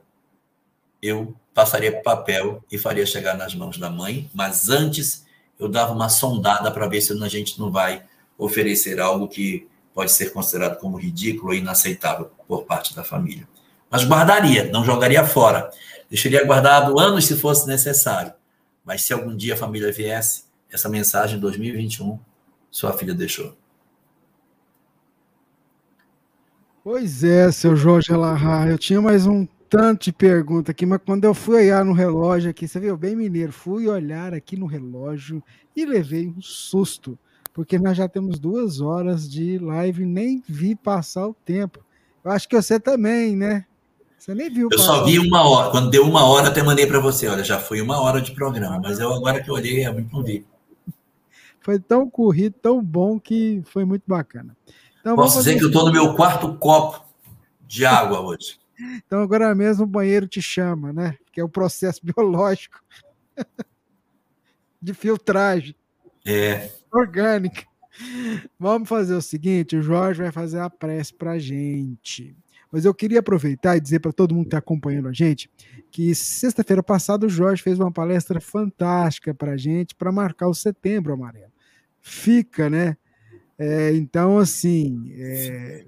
eu 1.00 1.36
passaria 1.54 1.92
para 1.92 2.02
papel 2.02 2.64
e 2.72 2.76
faria 2.76 3.06
chegar 3.06 3.36
nas 3.36 3.54
mãos 3.54 3.78
da 3.78 3.88
mãe, 3.88 4.28
mas 4.34 4.68
antes 4.68 5.24
eu 5.58 5.68
dava 5.68 5.92
uma 5.92 6.08
sondada 6.08 6.72
para 6.72 6.88
ver 6.88 7.00
se 7.00 7.12
a 7.12 7.28
gente 7.28 7.60
não 7.60 7.70
vai 7.70 8.04
oferecer 8.36 9.00
algo 9.00 9.28
que 9.28 9.68
pode 9.94 10.10
ser 10.10 10.32
considerado 10.32 10.78
como 10.78 10.96
ridículo 10.96 11.50
ou 11.50 11.54
inaceitável 11.54 12.32
por 12.48 12.64
parte 12.64 12.96
da 12.96 13.04
família. 13.04 13.46
Mas 13.88 14.02
guardaria, 14.04 14.64
não 14.72 14.84
jogaria 14.84 15.24
fora. 15.24 15.70
Deixaria 16.10 16.44
guardado 16.44 16.98
anos 16.98 17.26
se 17.26 17.36
fosse 17.36 17.68
necessário. 17.68 18.32
Mas 18.84 19.02
se 19.02 19.12
algum 19.12 19.36
dia 19.36 19.54
a 19.54 19.56
família 19.56 19.92
viesse, 19.92 20.44
essa 20.74 20.88
mensagem 20.88 21.36
em 21.38 21.40
2021, 21.40 22.18
sua 22.70 22.92
filha 22.92 23.14
deixou. 23.14 23.56
Pois 26.82 27.24
é, 27.24 27.50
seu 27.50 27.74
Jorge 27.74 28.12
Alahá, 28.12 28.68
eu 28.68 28.76
tinha 28.76 29.00
mais 29.00 29.26
um 29.26 29.46
tanto 29.70 30.04
de 30.04 30.12
pergunta 30.12 30.70
aqui, 30.70 30.84
mas 30.84 31.00
quando 31.04 31.24
eu 31.24 31.32
fui 31.32 31.56
olhar 31.56 31.84
no 31.84 31.92
relógio 31.92 32.50
aqui, 32.50 32.68
você 32.68 32.78
viu, 32.78 32.96
bem 32.96 33.16
mineiro, 33.16 33.52
fui 33.52 33.88
olhar 33.88 34.34
aqui 34.34 34.56
no 34.56 34.66
relógio 34.66 35.42
e 35.74 35.86
levei 35.86 36.28
um 36.28 36.42
susto 36.42 37.18
porque 37.54 37.78
nós 37.78 37.96
já 37.96 38.08
temos 38.08 38.40
duas 38.40 38.80
horas 38.80 39.30
de 39.30 39.58
live, 39.58 40.04
nem 40.04 40.42
vi 40.46 40.74
passar 40.74 41.28
o 41.28 41.32
tempo. 41.32 41.78
Eu 42.24 42.32
acho 42.32 42.48
que 42.48 42.56
você 42.60 42.80
também, 42.80 43.36
né? 43.36 43.64
Você 44.18 44.34
nem 44.34 44.50
viu. 44.50 44.68
Eu 44.72 44.78
só 44.78 45.04
vi 45.04 45.20
uma 45.20 45.48
hora. 45.48 45.70
Quando 45.70 45.88
deu 45.88 46.02
uma 46.04 46.24
hora, 46.24 46.48
até 46.48 46.62
mandei 46.62 46.84
para 46.84 46.98
você. 46.98 47.28
Olha, 47.28 47.44
já 47.44 47.60
foi 47.60 47.80
uma 47.80 48.00
hora 48.00 48.20
de 48.20 48.32
programa, 48.32 48.80
mas 48.82 48.98
eu 48.98 49.12
agora 49.12 49.40
que 49.40 49.50
olhei, 49.50 49.86
eu 49.86 49.94
não 50.12 50.24
vi. 50.24 50.44
Foi 51.64 51.80
tão 51.80 52.10
corrido, 52.10 52.56
tão 52.60 52.84
bom 52.84 53.18
que 53.18 53.62
foi 53.64 53.86
muito 53.86 54.04
bacana. 54.06 54.54
Então, 55.00 55.16
Posso 55.16 55.38
dizer 55.38 55.56
que 55.56 55.64
eu 55.64 55.68
estou 55.68 55.86
no 55.86 55.92
meu 55.92 56.14
quarto 56.14 56.54
copo 56.58 57.02
de 57.66 57.84
água 57.84 58.20
hoje. 58.20 58.58
Então 59.06 59.22
agora 59.22 59.54
mesmo 59.54 59.84
o 59.84 59.86
banheiro 59.86 60.26
te 60.26 60.42
chama, 60.42 60.92
né? 60.92 61.16
Que 61.30 61.40
é 61.40 61.44
o 61.44 61.48
processo 61.48 62.00
biológico 62.04 62.82
de 64.82 64.92
filtragem. 64.92 65.76
É. 66.26 66.72
Orgânica. 66.92 67.62
Vamos 68.58 68.88
fazer 68.88 69.14
o 69.14 69.22
seguinte: 69.22 69.76
o 69.76 69.82
Jorge 69.82 70.22
vai 70.22 70.32
fazer 70.32 70.58
a 70.58 70.68
prece 70.68 71.14
para 71.14 71.38
gente. 71.38 72.36
Mas 72.72 72.84
eu 72.84 72.92
queria 72.92 73.20
aproveitar 73.20 73.76
e 73.76 73.80
dizer 73.80 74.00
para 74.00 74.12
todo 74.12 74.34
mundo 74.34 74.46
que 74.46 74.48
está 74.48 74.58
acompanhando 74.58 75.06
a 75.06 75.12
gente 75.12 75.48
que 75.88 76.12
sexta-feira 76.12 76.82
passada 76.82 77.26
o 77.26 77.28
Jorge 77.28 77.62
fez 77.62 77.78
uma 77.78 77.92
palestra 77.92 78.40
fantástica 78.40 79.32
para 79.32 79.52
a 79.52 79.56
gente 79.56 79.94
para 79.94 80.10
marcar 80.10 80.48
o 80.48 80.54
setembro 80.54 81.12
amarelo. 81.12 81.53
Fica, 82.06 82.68
né? 82.68 82.96
É, 83.58 83.92
então, 83.94 84.38
assim, 84.38 85.10
é, 85.14 85.86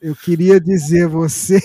eu 0.00 0.14
queria 0.14 0.60
dizer 0.60 1.08
você, 1.08 1.58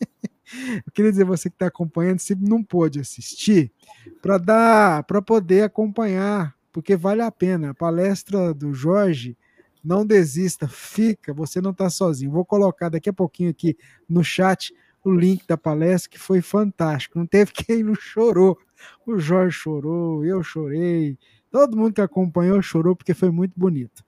eu 0.86 0.92
queria 0.92 1.10
dizer 1.10 1.24
você 1.24 1.48
que 1.48 1.54
está 1.56 1.66
acompanhando, 1.66 2.18
se 2.18 2.34
não 2.34 2.62
pôde 2.62 3.00
assistir, 3.00 3.72
para 4.20 4.38
dar, 4.38 5.04
para 5.04 5.22
poder 5.22 5.62
acompanhar 5.62 6.54
porque 6.72 6.96
vale 6.96 7.22
a 7.22 7.30
pena. 7.30 7.70
A 7.70 7.74
palestra 7.74 8.54
do 8.54 8.72
Jorge, 8.72 9.36
não 9.82 10.04
desista, 10.04 10.68
fica, 10.68 11.32
você 11.32 11.60
não 11.60 11.70
está 11.70 11.88
sozinho. 11.90 12.30
Vou 12.30 12.44
colocar 12.44 12.88
daqui 12.88 13.08
a 13.08 13.12
pouquinho 13.12 13.50
aqui 13.50 13.76
no 14.08 14.22
chat 14.22 14.74
o 15.02 15.10
link 15.10 15.46
da 15.46 15.56
palestra, 15.56 16.10
que 16.10 16.18
foi 16.18 16.42
fantástico. 16.42 17.18
Não 17.18 17.26
teve 17.26 17.52
quem 17.54 17.82
não 17.82 17.94
chorou. 17.94 18.58
O 19.06 19.18
Jorge 19.18 19.56
chorou, 19.56 20.24
eu 20.24 20.42
chorei, 20.42 21.18
todo 21.50 21.76
mundo 21.76 21.92
que 21.92 22.00
acompanhou 22.00 22.60
chorou, 22.62 22.94
porque 22.94 23.14
foi 23.14 23.30
muito 23.30 23.52
bonito. 23.56 24.04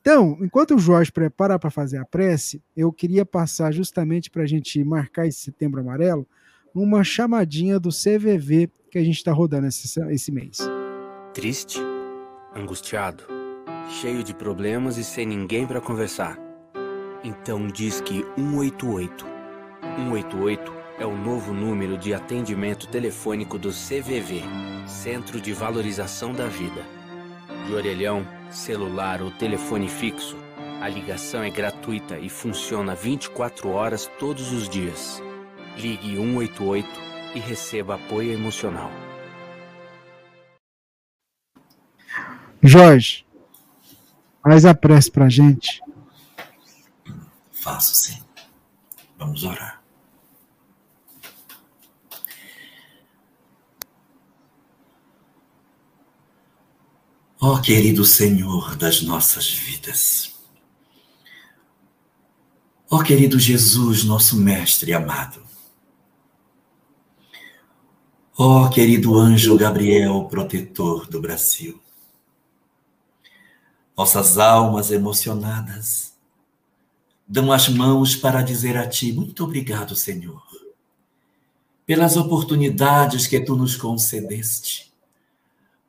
Então, 0.00 0.36
enquanto 0.40 0.74
o 0.74 0.78
Jorge 0.78 1.10
prepara 1.10 1.58
para 1.58 1.70
fazer 1.70 1.98
a 1.98 2.04
prece, 2.04 2.62
eu 2.76 2.92
queria 2.92 3.24
passar 3.24 3.72
justamente 3.72 4.30
para 4.30 4.42
a 4.42 4.46
gente 4.46 4.82
marcar 4.84 5.26
esse 5.26 5.40
setembro 5.40 5.80
amarelo, 5.80 6.26
uma 6.74 7.02
chamadinha 7.02 7.80
do 7.80 7.88
CVV 7.88 8.70
que 8.90 8.98
a 8.98 9.04
gente 9.04 9.16
está 9.16 9.32
rodando 9.32 9.66
esse, 9.66 10.00
esse 10.10 10.30
mês. 10.30 10.58
Triste? 11.32 11.80
angustiado, 12.54 13.24
cheio 14.00 14.22
de 14.22 14.32
problemas 14.32 14.96
e 14.96 15.04
sem 15.04 15.26
ninguém 15.26 15.66
para 15.66 15.80
conversar. 15.80 16.38
Então 17.22 17.66
diz 17.66 18.00
que 18.00 18.24
188. 18.36 19.26
188 19.96 20.83
é 20.98 21.04
o 21.04 21.16
novo 21.16 21.52
número 21.52 21.98
de 21.98 22.14
atendimento 22.14 22.86
telefônico 22.86 23.58
do 23.58 23.70
CVV, 23.70 24.42
Centro 24.86 25.40
de 25.40 25.52
Valorização 25.52 26.32
da 26.32 26.46
Vida. 26.46 26.84
De 27.66 27.74
orelhão, 27.74 28.26
celular 28.50 29.20
ou 29.20 29.30
telefone 29.32 29.88
fixo, 29.88 30.36
a 30.80 30.88
ligação 30.88 31.42
é 31.42 31.50
gratuita 31.50 32.18
e 32.18 32.28
funciona 32.28 32.94
24 32.94 33.70
horas 33.70 34.08
todos 34.18 34.52
os 34.52 34.68
dias. 34.68 35.20
Ligue 35.76 36.16
188 36.16 36.88
e 37.34 37.40
receba 37.40 37.96
apoio 37.96 38.32
emocional. 38.32 38.90
Jorge, 42.62 43.26
faz 44.42 44.64
a 44.64 44.74
prece 44.74 45.10
para 45.10 45.24
a 45.24 45.28
gente. 45.28 45.82
Faço 47.50 47.94
sim. 47.96 48.22
Vamos 49.18 49.42
orar. 49.42 49.73
Ó 57.46 57.56
oh, 57.56 57.60
querido 57.60 58.06
Senhor 58.06 58.74
das 58.74 59.02
nossas 59.02 59.50
vidas. 59.52 60.32
Ó 62.90 62.96
oh, 62.96 63.02
querido 63.02 63.38
Jesus, 63.38 64.02
nosso 64.02 64.34
Mestre 64.38 64.94
amado. 64.94 65.42
Ó 68.38 68.62
oh, 68.62 68.70
querido 68.70 69.18
anjo 69.18 69.58
Gabriel, 69.58 70.24
protetor 70.24 71.06
do 71.06 71.20
Brasil 71.20 71.78
nossas 73.94 74.38
almas 74.38 74.90
emocionadas 74.90 76.14
dão 77.28 77.52
as 77.52 77.68
mãos 77.68 78.16
para 78.16 78.40
dizer 78.40 78.74
a 78.78 78.88
Ti: 78.88 79.12
Muito 79.12 79.44
obrigado, 79.44 79.94
Senhor, 79.94 80.42
pelas 81.84 82.16
oportunidades 82.16 83.26
que 83.26 83.38
Tu 83.38 83.54
nos 83.54 83.76
concedeste, 83.76 84.93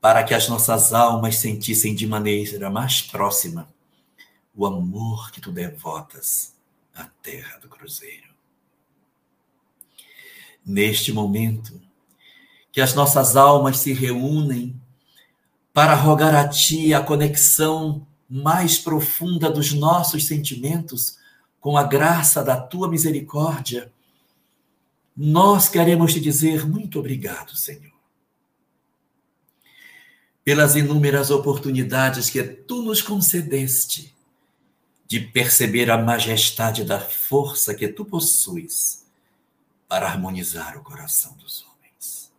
para 0.06 0.24
que 0.24 0.36
as 0.36 0.48
nossas 0.48 0.94
almas 0.94 1.38
sentissem 1.38 1.96
de 1.96 2.06
maneira 2.06 2.70
mais 2.70 3.02
próxima 3.02 3.68
o 4.56 4.64
amor 4.68 5.32
que 5.32 5.42
Tu 5.42 5.52
devotas 5.52 6.54
à 6.94 7.06
terra 7.24 7.58
do 7.58 7.68
Cruzeiro. 7.68 8.30
Neste 10.64 11.12
momento, 11.12 11.82
que 12.72 12.82
as 12.82 12.94
nossas 12.94 13.36
almas 13.36 13.78
se 13.80 13.94
reúnem 13.94 14.80
para 15.74 15.96
rogar 15.96 16.36
a 16.36 16.48
Ti 16.48 16.94
a 16.94 17.02
conexão 17.02 18.06
mais 18.30 18.78
profunda 18.78 19.50
dos 19.50 19.74
nossos 19.74 20.28
sentimentos 20.28 21.18
com 21.60 21.76
a 21.76 21.84
graça 21.84 22.44
da 22.44 22.62
Tua 22.62 22.88
misericórdia, 22.88 23.92
nós 25.18 25.68
queremos 25.68 26.14
te 26.14 26.20
dizer 26.20 26.64
muito 26.64 27.00
obrigado, 27.00 27.56
Senhor, 27.56 27.95
pelas 30.46 30.76
inúmeras 30.76 31.32
oportunidades 31.32 32.30
que 32.30 32.44
Tu 32.44 32.84
nos 32.84 33.02
concedeste 33.02 34.14
de 35.08 35.20
perceber 35.20 35.90
a 35.90 35.98
majestade 35.98 36.84
da 36.84 37.00
força 37.00 37.74
que 37.74 37.88
Tu 37.88 38.06
possuis 38.06 39.08
para 39.88 40.08
harmonizar 40.08 40.78
o 40.78 40.84
coração 40.84 41.36
dos 41.38 41.64
homens. 41.64 42.32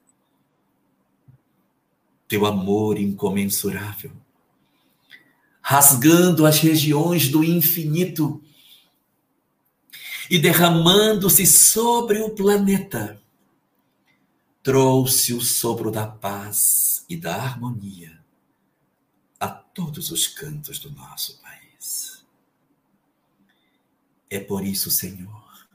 Teu 2.28 2.47
amor 2.47 2.97
incomensurável, 2.97 4.12
rasgando 5.61 6.47
as 6.47 6.61
regiões 6.61 7.28
do 7.28 7.43
infinito 7.43 8.41
e 10.31 10.39
derramando-se 10.39 11.45
sobre 11.45 12.20
o 12.20 12.31
planeta, 12.31 13.20
trouxe 14.62 15.35
o 15.35 15.41
sopro 15.41 15.91
da 15.91 16.07
paz 16.07 16.95
e 17.09 17.16
da 17.16 17.37
harmonia 17.37 18.27
todos 19.77 20.11
os 20.11 20.27
cantos 20.27 20.78
do 20.78 20.91
nosso 20.91 21.39
país. 21.43 22.24
É 24.31 24.41
por 24.41 24.65
isso, 24.65 24.91
Senhor, 24.91 25.69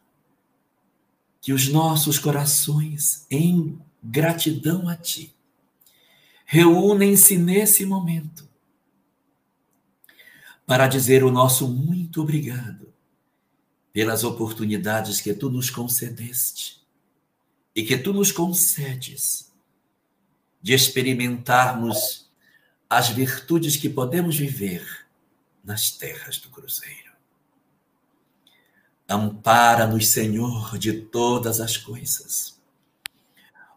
que 1.40 1.54
os 1.54 1.68
nossos 1.68 2.18
corações, 2.18 3.28
em 3.30 3.80
gratidão 4.04 4.90
a 4.90 4.96
Ti, 4.96 5.34
reúnem-se 6.46 7.38
nesse 7.38 7.86
momento 7.86 8.50
para 10.66 10.88
dizer 10.88 11.24
o 11.24 11.32
nosso 11.32 11.68
muito 11.68 12.22
obrigado 12.22 12.92
pelas 13.94 14.24
oportunidades 14.24 15.22
que 15.22 15.32
Tu 15.32 15.48
nos 15.50 15.70
concedeste 15.70 16.82
e 17.76 17.84
que 17.84 17.98
Tu 17.98 18.12
nos 18.12 18.32
concedes 18.32 19.51
de 20.62 20.74
experimentarmos 20.74 22.30
as 22.90 23.10
virtudes 23.10 23.78
que 23.78 23.90
podemos 23.90 24.38
viver 24.38 24.86
nas 25.64 25.92
terras 25.92 26.38
do 26.38 26.50
Cruzeiro. 26.50 27.12
Ampara-nos, 29.08 30.08
Senhor, 30.08 30.78
de 30.78 30.94
todas 30.94 31.60
as 31.60 31.78
coisas. 31.78 32.60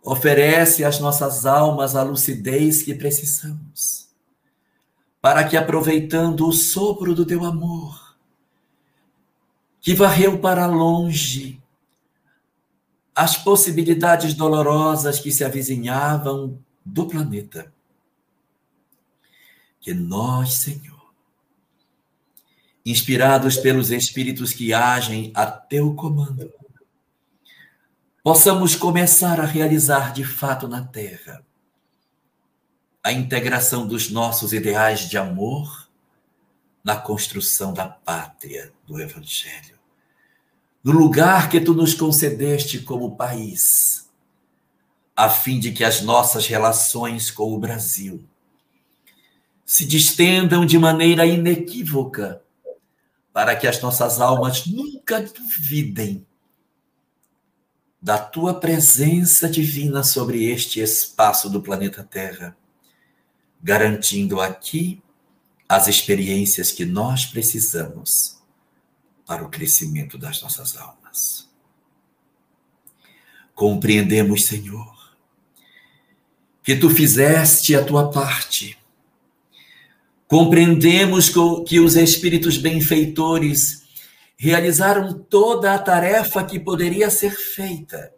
Oferece 0.02 0.85
às 0.85 1.01
nossas 1.01 1.47
almas 1.47 1.97
a 1.97 2.02
lucidez 2.02 2.82
que 2.82 2.94
precisamos, 2.94 4.09
para 5.20 5.48
que, 5.48 5.56
aproveitando 5.56 6.47
o 6.47 6.52
sopro 6.52 7.15
do 7.15 7.24
teu 7.24 7.44
amor, 7.44 8.16
que 9.81 9.94
varreu 9.94 10.39
para 10.39 10.66
longe 10.66 11.62
as 13.15 13.36
possibilidades 13.36 14.35
dolorosas 14.35 15.20
que 15.20 15.31
se 15.31 15.44
avizinhavam 15.44 16.59
do 16.85 17.06
planeta, 17.06 17.73
que 19.81 19.94
nós, 19.94 20.55
Senhor, 20.55 21.12
inspirados 22.85 23.56
pelos 23.56 23.90
espíritos 23.90 24.52
que 24.52 24.74
agem 24.74 25.32
a 25.35 25.47
teu 25.47 25.94
comando, 25.94 26.52
possamos 28.23 28.74
começar 28.74 29.40
a 29.40 29.44
realizar 29.44 30.12
de 30.12 30.24
fato 30.24 30.69
na 30.69 30.85
terra 30.85 31.44
a 33.02 33.12
integração 33.12 33.86
dos 33.86 34.11
nossos 34.11 34.55
ideais 34.55 35.01
de 35.01 35.19
amor 35.19 35.89
na 36.82 36.97
construção 36.97 37.73
da 37.73 37.86
pátria 37.86 38.73
do 38.86 39.01
Evangelho, 39.01 39.78
no 40.82 40.93
lugar 40.93 41.51
que 41.51 41.61
tu 41.61 41.74
nos 41.74 41.94
concedeste 41.94 42.81
como 42.81 43.16
país, 43.16 44.03
a 45.16 45.28
fim 45.28 45.61
de 45.61 45.73
que 45.73 45.85
as 45.85 46.01
nossas 46.01 46.47
relações 46.47 47.31
com 47.31 47.55
o 47.55 47.59
Brasil 47.59 48.24
se 49.65 49.85
distendam 49.85 50.66
de 50.66 50.78
maneira 50.78 51.24
inequívoca 51.24 52.43
para 53.32 53.57
que 53.57 53.66
as 53.66 53.81
nossas 53.81 54.20
almas 54.20 54.66
nunca 54.66 55.20
duvidem 55.20 56.27
da 58.01 58.19
tua 58.19 58.61
presença 58.61 59.49
divina 59.49 60.05
sobre 60.05 60.45
este 60.45 60.78
espaço 60.81 61.49
do 61.49 61.62
planeta 61.62 62.05
Terra, 62.05 62.57
garantindo 63.62 64.41
aqui 64.41 65.03
as 65.66 65.89
experiências 65.89 66.70
que 66.70 66.85
nós 66.85 67.24
precisamos 67.24 68.39
para 69.27 69.43
o 69.43 69.49
crescimento 69.49 70.19
das 70.19 70.43
nossas 70.43 70.77
almas. 70.77 71.49
Compreendemos, 73.55 74.45
Senhor, 74.45 74.93
que 76.65 76.74
tu 76.74 76.91
fizeste 76.91 77.77
a 77.77 77.85
tua 77.85 78.11
parte 78.11 78.77
Compreendemos 80.35 81.31
que 81.65 81.78
os 81.78 81.95
espíritos 81.95 82.57
benfeitores 82.57 83.85
realizaram 84.36 85.12
toda 85.12 85.73
a 85.73 85.78
tarefa 85.78 86.43
que 86.43 86.59
poderia 86.59 87.09
ser 87.09 87.31
feita, 87.31 88.12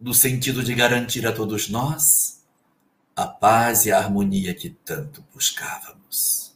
no 0.00 0.14
sentido 0.14 0.62
de 0.62 0.74
garantir 0.74 1.26
a 1.26 1.32
todos 1.32 1.68
nós 1.68 2.40
a 3.14 3.26
paz 3.26 3.84
e 3.84 3.92
a 3.92 3.98
harmonia 3.98 4.54
que 4.54 4.70
tanto 4.70 5.22
buscávamos. 5.34 6.54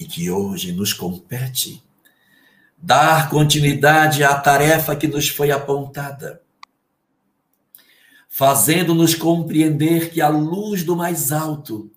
E 0.00 0.04
que 0.04 0.28
hoje 0.28 0.72
nos 0.72 0.92
compete 0.92 1.80
dar 2.76 3.30
continuidade 3.30 4.24
à 4.24 4.34
tarefa 4.34 4.96
que 4.96 5.06
nos 5.06 5.28
foi 5.28 5.52
apontada, 5.52 6.42
fazendo-nos 8.36 9.14
compreender 9.14 10.10
que 10.10 10.20
a 10.20 10.26
luz 10.28 10.82
do 10.82 10.96
mais 10.96 11.30
alto 11.30 11.88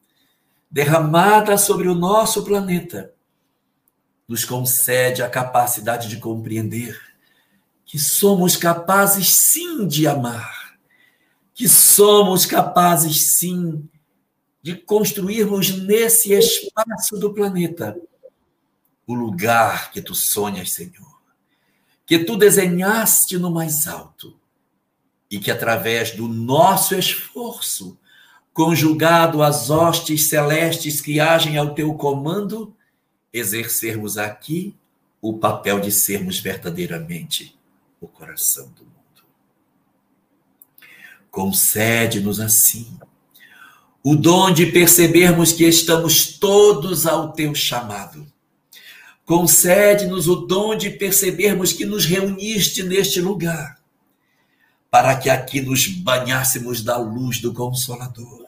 derramada 0.70 1.58
sobre 1.58 1.88
o 1.88 1.96
nosso 1.96 2.44
planeta, 2.44 3.12
nos 4.28 4.46
concede 4.46 5.24
a 5.24 5.30
capacidade 5.32 6.08
de 6.08 6.18
compreender 6.18 6.96
que 7.84 7.98
somos 7.98 8.56
capazes 8.56 9.34
sim 9.34 9.88
de 9.88 10.06
amar, 10.06 10.78
que 11.56 11.68
somos 11.68 12.46
capazes 12.46 13.40
sim 13.40 13.90
de 14.62 14.76
construirmos 14.76 15.76
nesse 15.76 16.34
espaço 16.34 17.18
do 17.18 17.34
planeta 17.34 18.00
o 19.08 19.16
lugar 19.16 19.90
que 19.90 20.04
tu 20.04 20.14
sonhas, 20.14 20.72
Senhor, 20.72 21.20
que 22.06 22.20
tu 22.20 22.38
desenhaste 22.38 23.40
no 23.40 23.50
mais 23.50 23.88
alto 23.88 24.37
e 25.30 25.40
que 25.40 25.52
através 25.52 26.12
do 26.12 26.28
nosso 26.28 26.96
esforço 26.96 27.98
conjugado 28.54 29.44
às 29.44 29.70
hostes 29.70 30.30
celestes 30.30 31.00
que 31.00 31.20
agem 31.20 31.58
ao 31.58 31.76
teu 31.76 31.94
comando, 31.94 32.74
exercermos 33.32 34.18
aqui 34.18 34.76
o 35.22 35.38
papel 35.38 35.80
de 35.80 35.92
sermos 35.92 36.40
verdadeiramente 36.40 37.56
o 38.00 38.08
coração 38.08 38.66
do 38.70 38.84
mundo. 38.84 38.94
Concede-nos 41.30 42.40
assim 42.40 42.98
o 44.04 44.16
dom 44.16 44.52
de 44.52 44.68
percebermos 44.68 45.52
que 45.52 45.66
estamos 45.66 46.38
todos 46.40 47.06
ao 47.06 47.34
teu 47.34 47.54
chamado. 47.54 48.26
Concede-nos 49.26 50.30
o 50.30 50.36
dom 50.36 50.78
de 50.78 50.90
percebermos 50.90 51.74
que 51.74 51.86
nos 51.86 52.06
reuniste 52.06 52.84
neste 52.84 53.20
lugar, 53.20 53.77
para 54.90 55.16
que 55.16 55.30
aqui 55.30 55.62
nos 55.62 55.88
banhássemos 55.88 56.84
da 56.84 56.98
luz 56.98 57.40
do 57.40 57.54
Consolador 57.54 58.48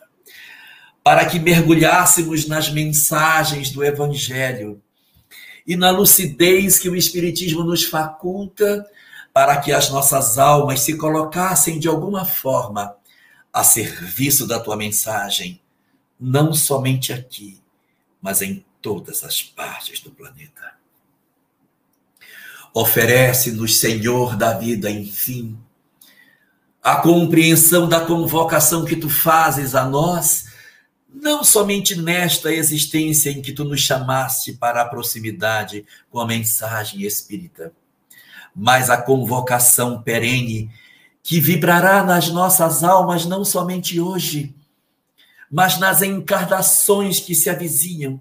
para 1.04 1.26
que 1.26 1.40
mergulhássemos 1.40 2.48
nas 2.48 2.70
mensagens 2.70 3.72
do 3.72 3.84
Evangelho 3.84 4.82
e 5.66 5.76
na 5.76 5.90
lucidez 5.90 6.78
que 6.78 6.90
o 6.90 6.96
Espiritismo 6.96 7.64
nos 7.64 7.84
faculta 7.84 8.86
para 9.34 9.58
que 9.58 9.72
as 9.72 9.90
nossas 9.90 10.38
almas 10.38 10.82
se 10.82 10.98
colocassem 10.98 11.80
de 11.80 11.88
alguma 11.88 12.26
forma 12.26 12.96
a 13.52 13.64
serviço 13.64 14.48
da 14.48 14.60
tua 14.60 14.76
mensagem, 14.76 15.60
não 16.20 16.54
somente 16.54 17.12
aqui, 17.12 17.60
mas 18.22 18.44
em 18.44 18.64
todas 18.82 19.24
as 19.24 19.42
partes 19.42 20.02
do 20.02 20.12
planeta. 20.12 20.74
Oferece-nos, 22.72 23.80
Senhor 23.80 24.36
da 24.36 24.54
vida, 24.54 24.92
enfim, 24.92 25.58
a 26.90 26.96
compreensão 26.96 27.88
da 27.88 28.02
convocação 28.02 28.84
que 28.84 28.96
tu 28.96 29.12
fazes 29.12 29.76
a 29.76 29.86
nós 29.86 30.46
não 31.08 31.44
somente 31.44 31.96
nesta 31.96 32.52
existência 32.52 33.30
em 33.30 33.44
que 33.44 33.54
tu 33.54 33.64
nos 33.64 33.80
chamaste 33.80 34.54
para 34.54 34.82
a 34.82 34.86
proximidade 34.86 35.86
com 36.10 36.20
a 36.20 36.26
mensagem 36.26 37.04
espírita, 37.04 37.72
mas 38.56 38.90
a 38.90 38.98
convocação 38.98 40.02
perene 40.02 40.72
que 41.22 41.40
vibrará 41.40 42.04
nas 42.04 42.30
nossas 42.30 42.84
almas 42.84 43.24
não 43.24 43.46
somente 43.46 44.00
hoje, 44.00 44.56
mas 45.52 45.78
nas 45.78 46.02
encarnações 46.02 47.20
que 47.20 47.36
se 47.36 47.52
avizinham, 47.52 48.20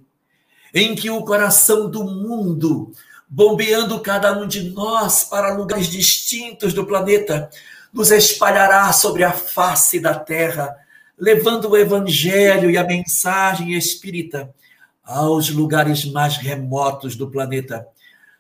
em 0.75 0.95
que 0.95 1.09
o 1.09 1.25
coração 1.25 1.91
do 1.91 2.05
mundo, 2.05 2.93
bombeando 3.27 3.99
cada 4.01 4.39
um 4.39 4.47
de 4.47 4.69
nós 4.69 5.25
para 5.25 5.55
lugares 5.55 5.89
distintos 5.89 6.75
do 6.75 6.85
planeta, 6.85 7.49
nos 7.93 8.11
espalhará 8.11 8.93
sobre 8.93 9.25
a 9.25 9.33
face 9.33 9.99
da 10.01 10.19
terra 10.19 10.77
levando 11.19 11.71
o 11.71 11.77
evangelho 11.77 12.71
e 12.71 12.79
a 12.79 12.85
mensagem 12.85 13.75
espírita 13.75 14.55
aos 15.03 15.51
lugares 15.51 16.05
mais 16.05 16.37
remotos 16.37 17.17
do 17.17 17.29
planeta, 17.29 17.87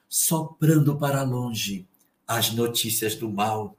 soprando 0.08 0.96
para 0.96 1.22
longe 1.22 1.86
as 2.26 2.52
notícias 2.52 3.14
do 3.14 3.28
mal, 3.28 3.74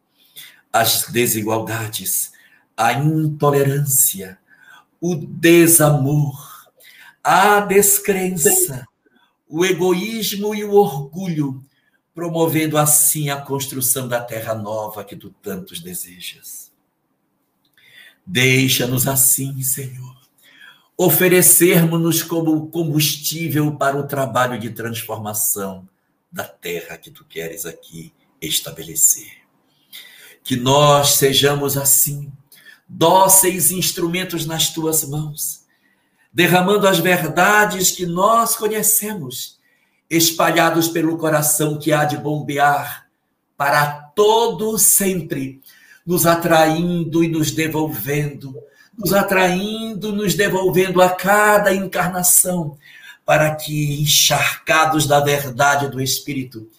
as 0.73 1.05
desigualdades, 1.09 2.31
a 2.75 2.93
intolerância, 2.93 4.37
o 4.99 5.15
desamor, 5.15 6.67
a 7.23 7.59
descrença, 7.61 8.85
o 9.47 9.65
egoísmo 9.65 10.53
e 10.53 10.63
o 10.63 10.73
orgulho, 10.73 11.63
promovendo 12.19 12.77
assim 12.77 13.29
a 13.29 13.37
construção 13.37 14.05
da 14.05 14.19
terra 14.19 14.53
nova 14.53 15.05
que 15.05 15.15
tu 15.15 15.29
tantos 15.41 15.79
desejas. 15.79 16.69
Deixa-nos 18.25 19.07
assim, 19.07 19.61
Senhor, 19.61 20.17
oferecermos-nos 20.97 22.21
como 22.21 22.67
combustível 22.67 23.73
para 23.77 23.97
o 23.97 24.05
trabalho 24.05 24.59
de 24.59 24.69
transformação 24.69 25.87
da 26.29 26.43
terra 26.43 26.97
que 26.97 27.09
tu 27.09 27.23
queres 27.23 27.65
aqui 27.65 28.11
estabelecer. 28.41 29.31
Que 30.43 30.57
nós 30.57 31.11
sejamos 31.11 31.77
assim, 31.77 32.29
dóceis 32.85 33.71
instrumentos 33.71 34.45
nas 34.45 34.73
tuas 34.73 35.07
mãos, 35.07 35.63
derramando 36.33 36.85
as 36.85 36.99
verdades 36.99 37.91
que 37.91 38.05
nós 38.05 38.57
conhecemos, 38.57 39.58
espalhados 40.09 40.87
pelo 40.87 41.17
coração 41.17 41.77
que 41.77 41.91
há 41.91 42.03
de 42.03 42.17
bombear 42.17 43.07
para 43.55 43.91
todo 44.15 44.77
sempre, 44.77 45.61
nos 46.05 46.25
atraindo 46.25 47.23
e 47.23 47.27
nos 47.27 47.51
devolvendo 47.51 48.55
nos 48.99 49.13
atraindo, 49.13 50.11
nos 50.11 50.35
devolvendo 50.35 51.01
a 51.01 51.09
cada 51.09 51.73
encarnação, 51.73 52.77
para 53.25 53.55
que, 53.55 54.01
encharcados 54.01 55.07
da 55.07 55.21
verdade 55.21 55.87
do 55.87 56.01
Espírito, 56.01 56.69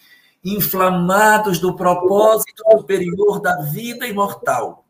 inflamados 0.45 1.59
do 1.59 1.75
propósito 1.75 2.63
superior 2.73 3.41
da 3.41 3.63
vida 3.63 4.07
imortal, 4.07 4.85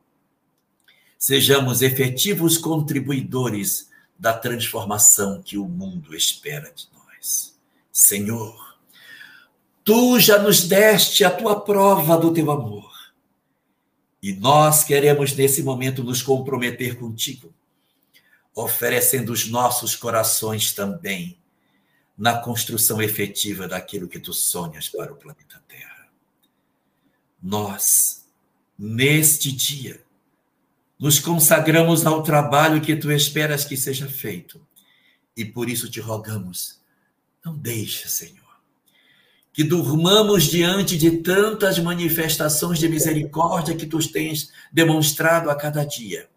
sejamos 1.17 1.83
efetivos 1.83 2.59
contribuidores 2.59 3.89
da 4.19 4.33
transformação 4.33 5.41
que 5.41 5.57
o 5.57 5.67
mundo 5.67 6.17
espera 6.17 6.73
de 6.75 6.89
nós. 6.93 7.50
Senhor, 7.93 8.79
tu 9.85 10.19
já 10.21 10.39
nos 10.39 10.63
deste 10.63 11.25
a 11.25 11.31
tua 11.31 11.61
prova 11.61 12.17
do 12.17 12.33
teu 12.33 12.51
amor. 12.51 12.91
E 14.23 14.33
nós 14.33 14.85
queremos, 14.85 15.35
nesse 15.35 15.63
momento, 15.63 16.05
nos 16.05 16.23
comprometer 16.23 16.99
contigo, 16.99 17.53
oferecendo 18.55 19.33
os 19.33 19.49
nossos 19.49 19.97
corações 19.97 20.73
também 20.73 21.39
na 22.17 22.39
construção 22.39 23.01
efetiva 23.01 23.67
daquilo 23.67 24.09
que 24.09 24.21
tu 24.21 24.33
sonhas 24.33 24.89
para 24.89 25.13
o 25.13 25.17
planeta 25.17 25.63
Terra. 25.67 26.09
Nós, 27.43 28.27
neste 28.79 29.51
dia, 29.51 30.03
nos 30.99 31.19
consagramos 31.19 32.05
ao 32.05 32.23
trabalho 32.23 32.83
que 32.83 32.95
tu 32.95 33.11
esperas 33.11 33.65
que 33.65 33.75
seja 33.75 34.07
feito. 34.07 34.61
E 35.35 35.47
por 35.47 35.71
isso 35.71 35.91
te 35.91 35.99
rogamos, 35.99 36.80
não 37.45 37.57
deixe, 37.57 38.09
Senhor 38.09 38.51
que 39.53 39.65
durmamos 39.65 40.45
diante 40.45 40.97
de 40.97 41.19
tantas 41.19 41.79
manifestações 41.79 42.79
de 42.79 42.89
misericórdia 42.89 43.77
que 43.77 43.87
tu 43.87 43.99
tens 44.11 44.53
demonstrado 44.73 45.51
a 45.51 45.57
cada 45.57 45.85
dia, 45.85 46.29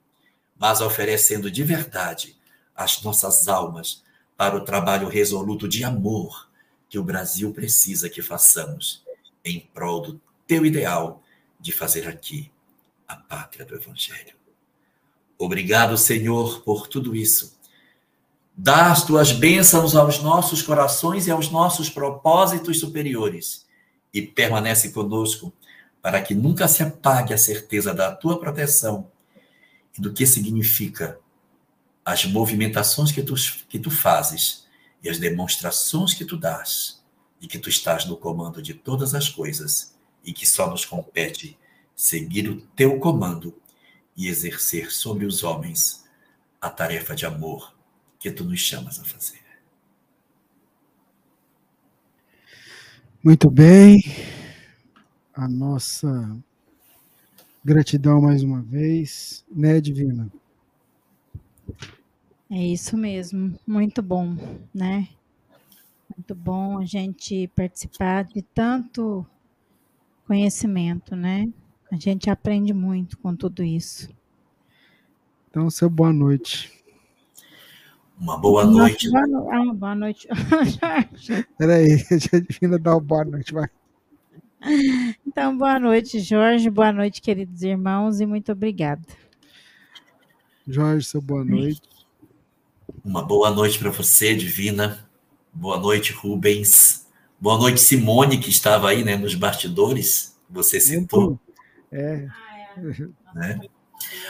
mas 0.58 0.82
oferecendo 0.82 1.52
de 1.52 1.64
verdade 1.64 2.36
as 2.76 3.02
nossas 3.04 3.48
almas 3.48 4.04
para 4.36 4.56
o 4.56 4.66
trabalho 4.66 5.08
resoluto 5.08 5.68
de 5.68 5.84
amor 5.84 6.50
que 6.90 6.98
o 6.98 7.04
Brasil 7.04 7.54
precisa 7.54 8.10
que 8.10 8.22
façamos 8.22 9.04
em 9.46 9.60
prol 9.74 10.02
do 10.02 10.22
teu 10.48 10.66
ideal 10.66 11.22
de 11.60 11.72
fazer 11.72 12.08
aqui 12.08 12.52
a 13.08 13.16
pátria 13.16 13.66
do 13.66 13.76
Evangelho. 13.76 14.34
Obrigado, 15.38 15.98
Senhor, 15.98 16.62
por 16.62 16.88
tudo 16.88 17.16
isso 17.16 17.58
Dá 18.56 18.92
as 18.92 19.04
tuas 19.04 19.32
bênçãos 19.32 19.96
aos 19.96 20.22
nossos 20.22 20.62
corações 20.62 21.26
e 21.26 21.32
aos 21.32 21.50
nossos 21.50 21.90
propósitos 21.90 22.80
superiores. 22.80 23.66
E 24.14 24.22
permanece 24.22 24.92
conosco 24.92 25.52
para 26.02 26.22
que 26.22 26.36
nunca 26.36 26.68
se 26.68 26.84
apague 26.84 27.34
a 27.34 27.38
certeza 27.38 27.94
da 27.94 28.14
tua 28.14 28.40
proteção 28.40 29.10
e 29.98 30.02
do 30.02 30.14
que 30.14 30.28
significa 30.28 31.20
as 32.06 32.26
movimentações 32.26 33.12
que 33.12 33.24
tu, 33.24 33.34
que 33.68 33.80
tu 33.80 33.90
fazes 33.90 34.68
e 35.02 35.10
as 35.10 35.18
demonstrações 35.18 36.14
que 36.14 36.26
tu 36.26 36.38
dás 36.38 37.02
e 37.42 37.48
que 37.48 37.58
tu 37.58 37.70
estás 37.70 38.06
no 38.06 38.18
comando 38.18 38.62
de 38.62 38.74
todas 38.74 39.16
as 39.16 39.30
coisas 39.30 39.96
e 40.24 40.32
que 40.32 40.48
só 40.48 40.70
nos 40.70 40.86
compete 40.86 41.58
seguir 41.96 42.50
o 42.50 42.62
teu 42.76 43.00
comando 43.00 43.60
e 44.16 44.28
exercer 44.28 44.92
sobre 44.92 45.26
os 45.26 45.44
homens 45.44 46.04
a 46.62 46.70
tarefa 46.70 47.16
de 47.16 47.26
amor 47.26 47.73
que 48.24 48.32
tu 48.32 48.46
nos 48.46 48.62
chamas 48.62 49.02
a 49.02 49.04
fazer. 49.04 49.42
Muito 53.22 53.52
bem. 53.52 54.02
A 55.34 55.46
nossa 55.46 56.38
gratidão 57.66 58.22
mais 58.22 58.42
uma 58.42 58.62
vez, 58.62 59.44
né, 59.52 59.82
Divina? 59.82 60.32
É 62.50 62.66
isso 62.66 62.96
mesmo, 62.96 63.60
muito 63.68 64.02
bom, 64.02 64.38
né? 64.74 65.10
Muito 66.16 66.34
bom 66.34 66.78
a 66.78 66.86
gente 66.86 67.50
participar 67.50 68.24
de 68.24 68.42
tanto 68.42 69.26
conhecimento, 70.26 71.14
né? 71.14 71.52
A 71.92 71.98
gente 71.98 72.30
aprende 72.30 72.74
muito 72.74 73.18
com 73.18 73.36
tudo 73.36 73.64
isso. 73.64 74.10
Então, 75.50 75.70
seu 75.70 75.90
boa 75.90 76.14
noite. 76.14 76.83
Uma 78.20 78.38
boa 78.38 78.66
noite. 78.66 79.10
Boa, 79.10 79.28
no... 79.28 79.52
ah, 79.52 79.74
boa 79.74 79.96
noite. 79.96 80.28
Peraí, 81.58 82.04
deixa 82.10 82.38
a 82.38 82.40
Divina 82.40 82.80
dar 82.80 82.92
uma 82.92 83.02
boa 83.02 83.26
noite, 83.26 83.54
vai. 83.54 83.68
Então, 85.28 85.58
boa 85.58 85.80
noite, 85.80 86.20
Jorge. 86.20 86.70
Boa 86.70 86.92
noite, 86.92 87.22
queridos 87.22 87.64
irmãos, 87.64 88.22
e 88.22 88.26
muito 88.26 88.52
obrigada. 88.52 89.02
Jorge, 90.66 91.06
seu 91.06 91.22
boa 91.22 91.44
noite. 91.44 91.82
Uma 93.04 93.22
boa 93.22 93.52
noite 93.52 93.78
para 93.78 93.90
você, 93.90 94.34
Divina. 94.34 95.06
Boa 95.54 95.78
noite, 95.78 96.14
Rubens. 96.14 97.08
Boa 97.40 97.58
noite, 97.58 97.82
Simone, 97.82 98.38
que 98.38 98.50
estava 98.50 98.90
aí 98.90 99.04
né, 99.04 99.18
nos 99.18 99.36
bastidores. 99.36 100.40
Você 100.50 100.80
citou. 100.80 101.38
É. 101.92 102.28
Né? 103.36 103.60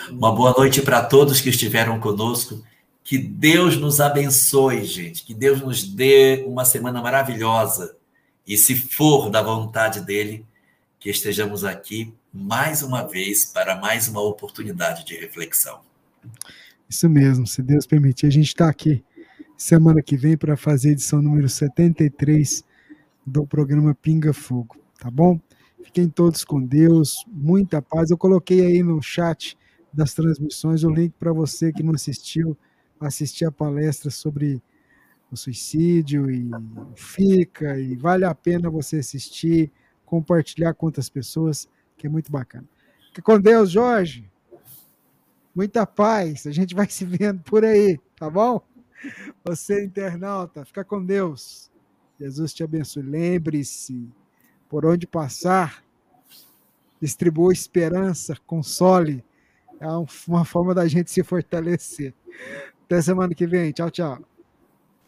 Uma 0.10 0.34
boa 0.34 0.54
noite 0.58 0.82
para 0.82 1.04
todos 1.04 1.40
que 1.40 1.50
estiveram 1.50 2.00
conosco. 2.00 2.64
Que 3.04 3.18
Deus 3.18 3.78
nos 3.78 4.00
abençoe, 4.00 4.86
gente. 4.86 5.26
Que 5.26 5.34
Deus 5.34 5.62
nos 5.62 5.84
dê 5.84 6.44
uma 6.48 6.64
semana 6.64 7.02
maravilhosa. 7.02 7.98
E 8.48 8.58
se 8.58 8.76
for 8.76 9.30
da 9.30 9.42
vontade 9.42 10.02
dele, 10.02 10.46
que 11.00 11.10
estejamos 11.10 11.66
aqui 11.66 12.14
mais 12.34 12.82
uma 12.82 13.04
vez 13.08 13.46
para 13.46 13.76
mais 13.76 14.08
uma 14.08 14.22
oportunidade 14.22 15.06
de 15.06 15.16
reflexão. 15.16 15.82
Isso 16.90 17.10
mesmo, 17.10 17.46
se 17.46 17.62
Deus 17.62 17.86
permitir, 17.86 18.28
a 18.28 18.32
gente 18.32 18.48
está 18.48 18.70
aqui 18.70 19.04
semana 19.58 20.02
que 20.02 20.18
vem 20.18 20.38
para 20.38 20.58
fazer 20.58 20.90
a 20.90 20.92
edição 20.94 21.22
número 21.22 21.48
73 21.48 22.64
do 23.26 23.46
programa 23.46 23.96
Pinga 23.96 24.34
Fogo, 24.34 24.78
tá 25.00 25.10
bom? 25.10 25.40
Fiquem 25.84 26.10
todos 26.10 26.44
com 26.44 26.62
Deus, 26.62 27.26
muita 27.28 27.82
paz. 27.82 28.10
Eu 28.10 28.18
coloquei 28.18 28.66
aí 28.66 28.82
no 28.82 29.02
chat 29.02 29.58
das 29.92 30.14
transmissões 30.14 30.84
o 30.84 30.90
link 30.90 31.14
para 31.20 31.32
você 31.32 31.72
que 31.72 31.84
não 31.84 31.94
assistiu 31.94 32.58
assistir 33.00 33.46
a 33.46 33.52
palestra 33.52 34.10
sobre 34.10 34.62
o 35.32 35.36
suicídio 35.36 36.30
e 36.30 36.50
fica, 36.96 37.78
e 37.80 37.96
vale 37.96 38.26
a 38.26 38.36
pena 38.36 38.70
você 38.70 38.98
assistir, 38.98 39.72
compartilhar 40.06 40.74
com 40.74 40.86
outras 40.86 41.10
pessoas, 41.10 41.68
que 41.98 42.08
é 42.08 42.10
muito 42.10 42.32
bacana. 42.32 42.68
Fique 43.08 43.22
com 43.22 43.40
Deus, 43.40 43.72
Jorge. 43.72 44.32
Muita 45.56 45.86
paz. 45.86 46.48
A 46.48 46.52
gente 46.52 46.74
vai 46.74 46.88
se 46.90 47.06
vendo 47.06 47.42
por 47.44 47.64
aí, 47.64 48.00
tá 48.16 48.30
bom? 48.30 48.62
Você, 49.44 49.84
internauta, 49.84 50.64
fica 50.66 50.84
com 50.84 51.04
Deus. 51.04 51.72
Jesus 52.20 52.54
te 52.54 52.64
abençoe. 52.64 53.04
Lembre-se, 53.04 54.10
por 54.70 54.86
onde 54.86 55.06
passar, 55.06 55.84
distribua 57.02 57.52
esperança, 57.52 58.36
console. 58.48 59.24
É 59.80 59.88
uma 60.28 60.46
forma 60.46 60.74
da 60.74 60.88
gente 60.88 61.12
se 61.12 61.22
fortalecer. 61.24 62.14
Até 62.94 63.02
semana 63.02 63.34
que 63.34 63.48
vem. 63.48 63.72
Tchau, 63.72 63.90
tchau. 63.90 64.20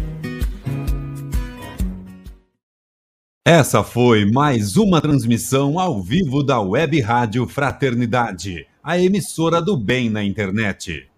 Essa 3.43 3.83
foi 3.83 4.31
mais 4.31 4.77
uma 4.77 5.01
transmissão 5.01 5.79
ao 5.79 6.03
vivo 6.03 6.43
da 6.43 6.61
Web 6.61 7.01
Rádio 7.01 7.49
Fraternidade 7.49 8.67
a 8.83 8.99
emissora 8.99 9.63
do 9.63 9.75
bem 9.75 10.11
na 10.11 10.23
internet. 10.23 11.09